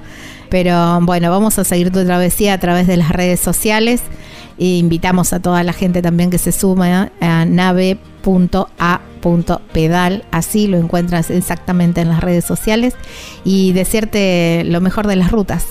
Pero 0.49 1.01
bueno, 1.03 1.31
vamos 1.31 1.59
a 1.59 1.65
seguir 1.65 1.91
tu 1.93 2.05
travesía 2.05 2.55
a 2.55 2.59
través 2.59 2.87
de 2.87 2.97
las 2.97 3.11
redes 3.11 3.41
sociales. 3.41 4.01
E 4.59 4.77
invitamos 4.77 5.33
a 5.33 5.41
toda 5.41 5.63
la 5.63 5.73
gente 5.73 6.03
también 6.03 6.31
que 6.31 6.39
se 6.39 6.53
suma 6.53 7.13
a 7.21 7.45
nave.a.pedal. 7.45 8.25
Así 10.31 10.67
lo 10.67 10.79
encuentras 10.79 11.31
exactamente 11.31 12.01
en 12.01 12.09
las 12.09 12.21
redes 12.21 12.45
sociales. 12.45 12.95
Y 13.45 13.73
desearte 13.73 14.65
lo 14.65 14.81
mejor 14.81 15.07
de 15.07 15.17
las 15.17 15.31
rutas. 15.31 15.67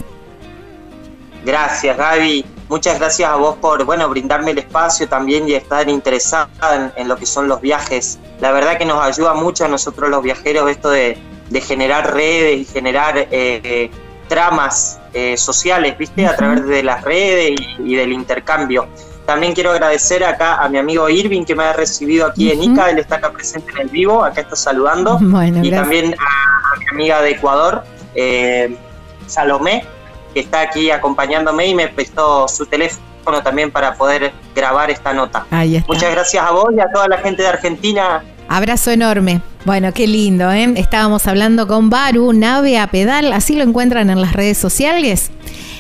Gracias, 1.46 1.98
Gaby. 1.98 2.46
Muchas 2.70 3.00
gracias 3.00 3.30
a 3.30 3.36
vos 3.36 3.56
por 3.58 3.86
bueno 3.86 4.10
brindarme 4.10 4.52
el 4.52 4.58
espacio 4.58 5.08
también 5.08 5.48
y 5.48 5.54
estar 5.54 5.88
interesada 5.88 6.50
en, 6.74 6.92
en 6.98 7.08
lo 7.08 7.16
que 7.16 7.26
son 7.26 7.48
los 7.48 7.62
viajes. 7.62 8.20
La 8.42 8.52
verdad 8.52 8.78
que 8.78 8.86
nos 8.86 9.02
ayuda 9.02 9.34
mucho 9.34 9.64
a 9.66 9.68
nosotros 9.70 10.10
los 10.10 10.22
viajeros 10.22 10.70
esto 10.70 10.90
de, 10.90 11.18
de 11.50 11.62
generar 11.62 12.14
redes 12.14 12.60
y 12.60 12.66
generar 12.66 13.18
eh, 13.18 13.28
eh, 13.32 13.92
tramas 14.28 15.00
eh, 15.14 15.38
sociales, 15.38 15.98
¿viste? 15.98 16.26
A 16.28 16.36
través 16.36 16.66
de 16.66 16.84
las 16.84 17.04
redes 17.04 17.52
y, 17.80 17.94
y 17.94 17.96
del 17.96 18.12
intercambio. 18.12 18.88
También 19.26 19.54
quiero 19.54 19.72
agradecer 19.72 20.24
acá 20.24 20.56
a 20.56 20.70
mi 20.70 20.78
amigo 20.78 21.10
Irving 21.10 21.44
que 21.44 21.56
me 21.56 21.64
ha 21.64 21.74
recibido 21.74 22.28
aquí 22.28 22.52
en. 22.52 22.64
ICA, 22.64 22.92
él 22.92 23.00
está 23.00 23.16
acá 23.16 23.32
presente 23.32 23.72
en 23.74 23.80
el 23.80 23.90
vivo, 23.90 24.24
acá 24.24 24.42
está 24.42 24.56
saludando. 24.56 25.18
Bueno, 25.20 25.60
y 25.64 25.70
gracias. 25.70 25.82
también 25.82 26.16
a, 26.20 26.74
a 26.74 26.80
mi 26.80 26.88
amiga 26.92 27.22
de 27.22 27.32
Ecuador, 27.32 27.84
eh, 28.16 28.78
Salomé, 29.26 29.86
que 30.34 30.42
está 30.42 30.62
aquí 30.62 30.92
acompañándome 30.92 31.68
y 31.68 31.76
me 31.76 31.88
prestó 31.88 32.48
su 32.48 32.66
teléfono 32.66 33.08
también 33.44 33.72
para 33.72 33.96
poder 33.96 34.32
grabar 34.56 34.90
esta 34.90 35.14
nota. 35.14 35.46
Ahí 35.52 35.76
está. 35.76 35.94
Muchas 35.94 36.12
gracias 36.12 36.44
a 36.44 36.52
vos 36.52 36.70
y 36.76 36.80
a 36.80 36.90
toda 36.92 37.08
la 37.08 37.18
gente 37.18 37.42
de 37.42 37.50
Argentina. 37.50 38.24
Abrazo 38.50 38.92
enorme. 38.92 39.42
Bueno, 39.66 39.92
qué 39.94 40.08
lindo, 40.08 40.50
¿eh? 40.52 40.72
Estábamos 40.78 41.28
hablando 41.28 41.68
con 41.68 41.90
Baru, 41.90 42.32
nave 42.32 42.80
a 42.80 42.88
pedal, 42.88 43.34
así 43.34 43.56
lo 43.56 43.64
encuentran 43.64 44.10
en 44.10 44.22
las 44.22 44.32
redes 44.32 44.58
sociales. 44.58 45.30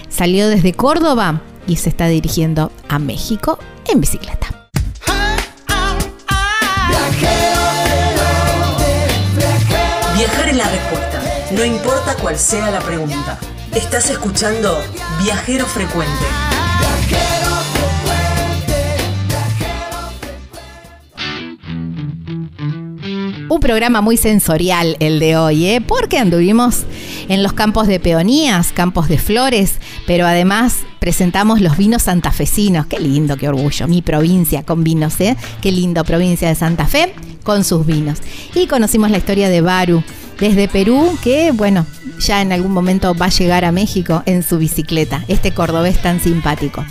Salió 0.10 0.49
desde 0.49 0.74
Córdoba 0.74 1.41
y 1.68 1.78
se 1.78 1.90
está 1.90 2.07
dirigiendo 2.07 2.72
a 2.90 2.99
México 2.99 3.60
en 3.90 4.02
bicicleta. 4.02 4.48
Viajar 10.18 10.49
es 10.49 10.57
la 10.57 10.69
respuesta, 10.69 11.22
no 11.52 11.64
importa 11.64 12.15
cuál 12.15 12.38
sea 12.38 12.72
la 12.72 12.80
pregunta. 12.80 13.38
Estás 13.78 14.10
escuchando 14.10 14.76
Viajero 15.22 15.68
Frecuente. 15.68 16.12
Un 23.48 23.60
programa 23.60 24.02
muy 24.02 24.18
sensorial 24.18 24.98
el 24.99 25.20
de 25.20 25.38
hoy, 25.38 25.68
¿eh? 25.68 25.82
porque 25.82 26.18
anduvimos 26.18 26.86
en 27.30 27.44
los 27.44 27.54
campos 27.54 27.86
de 27.86 27.99
peonías, 27.99 28.72
campos 28.72 29.10
de 29.10 29.20
flores, 29.20 29.76
pero 30.08 30.26
además 30.26 30.78
presentamos 30.98 31.62
los 31.62 31.78
vinos 31.78 32.02
santafesinos. 32.02 32.88
Qué 32.88 32.99
lindo, 32.99 33.38
qué 33.38 33.48
orgullo. 33.48 33.88
Mi 33.88 34.02
provincia 34.02 34.64
con 34.64 34.84
vinos, 34.84 35.22
¿eh? 35.22 35.38
Qué 35.62 35.72
lindo, 35.72 36.04
provincia 36.04 36.48
de 36.48 36.56
Santa 36.56 36.88
Fe 36.88 37.14
con 37.44 37.64
sus 37.64 37.86
vinos. 37.86 38.18
Y 38.56 38.66
conocimos 38.66 39.12
la 39.12 39.20
historia 39.20 39.49
de 39.49 39.62
Baru 39.62 40.02
desde 40.40 40.68
Perú, 40.68 41.16
que 41.24 41.52
bueno, 41.52 41.86
ya 42.19 42.41
en 42.41 42.52
algún 42.52 42.72
momento 42.72 43.15
va 43.15 43.27
a 43.27 43.30
llegar 43.30 43.65
a 43.65 43.72
México 43.72 44.23
en 44.26 44.44
su 44.44 44.57
bicicleta. 44.57 45.23
Este 45.27 45.53
cordobés 45.53 46.02
tan 46.02 46.19
simpático. 46.19 46.85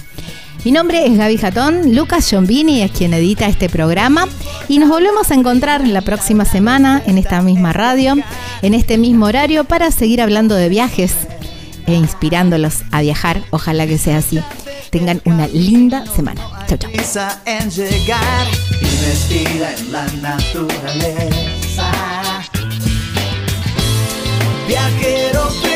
Mi 0.65 0.73
nombre 0.73 1.07
es 1.07 1.17
Gaby 1.17 1.39
Jatón, 1.39 1.95
Lucas 1.95 2.29
Giombini 2.29 2.83
es 2.83 2.91
quien 2.91 3.15
edita 3.15 3.47
este 3.47 3.69
programa 3.69 4.27
y 4.69 4.81
nos 4.81 4.89
volvemos 4.89 5.31
a 5.31 5.35
encontrar 5.35 5.87
la 5.87 6.01
próxima 6.01 6.45
semana 6.45 7.01
en 7.07 7.19
esta 7.19 7.41
misma 7.41 7.73
radio, 7.73 8.17
en 8.63 8.75
este 8.75 8.99
mismo 8.99 9.27
horario 9.27 9.63
para 9.63 9.93
seguir 9.93 10.21
hablando 10.21 10.57
de 10.57 10.69
viajes 10.69 11.15
e 11.87 11.95
inspirándolos 11.95 12.83
a 12.91 13.01
viajar. 13.01 13.43
Ojalá 13.51 13.87
que 13.87 13.97
sea 13.97 14.19
así. 14.19 14.41
Tengan 14.91 15.23
una 15.25 15.47
linda 15.47 16.05
semana. 16.07 16.41
Chau, 16.67 16.79
chau. 16.79 16.91
En 17.47 17.71
la 19.93 20.07
naturaleza. 20.21 22.16
Viajero 24.67 25.76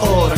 Ahora. 0.00 0.35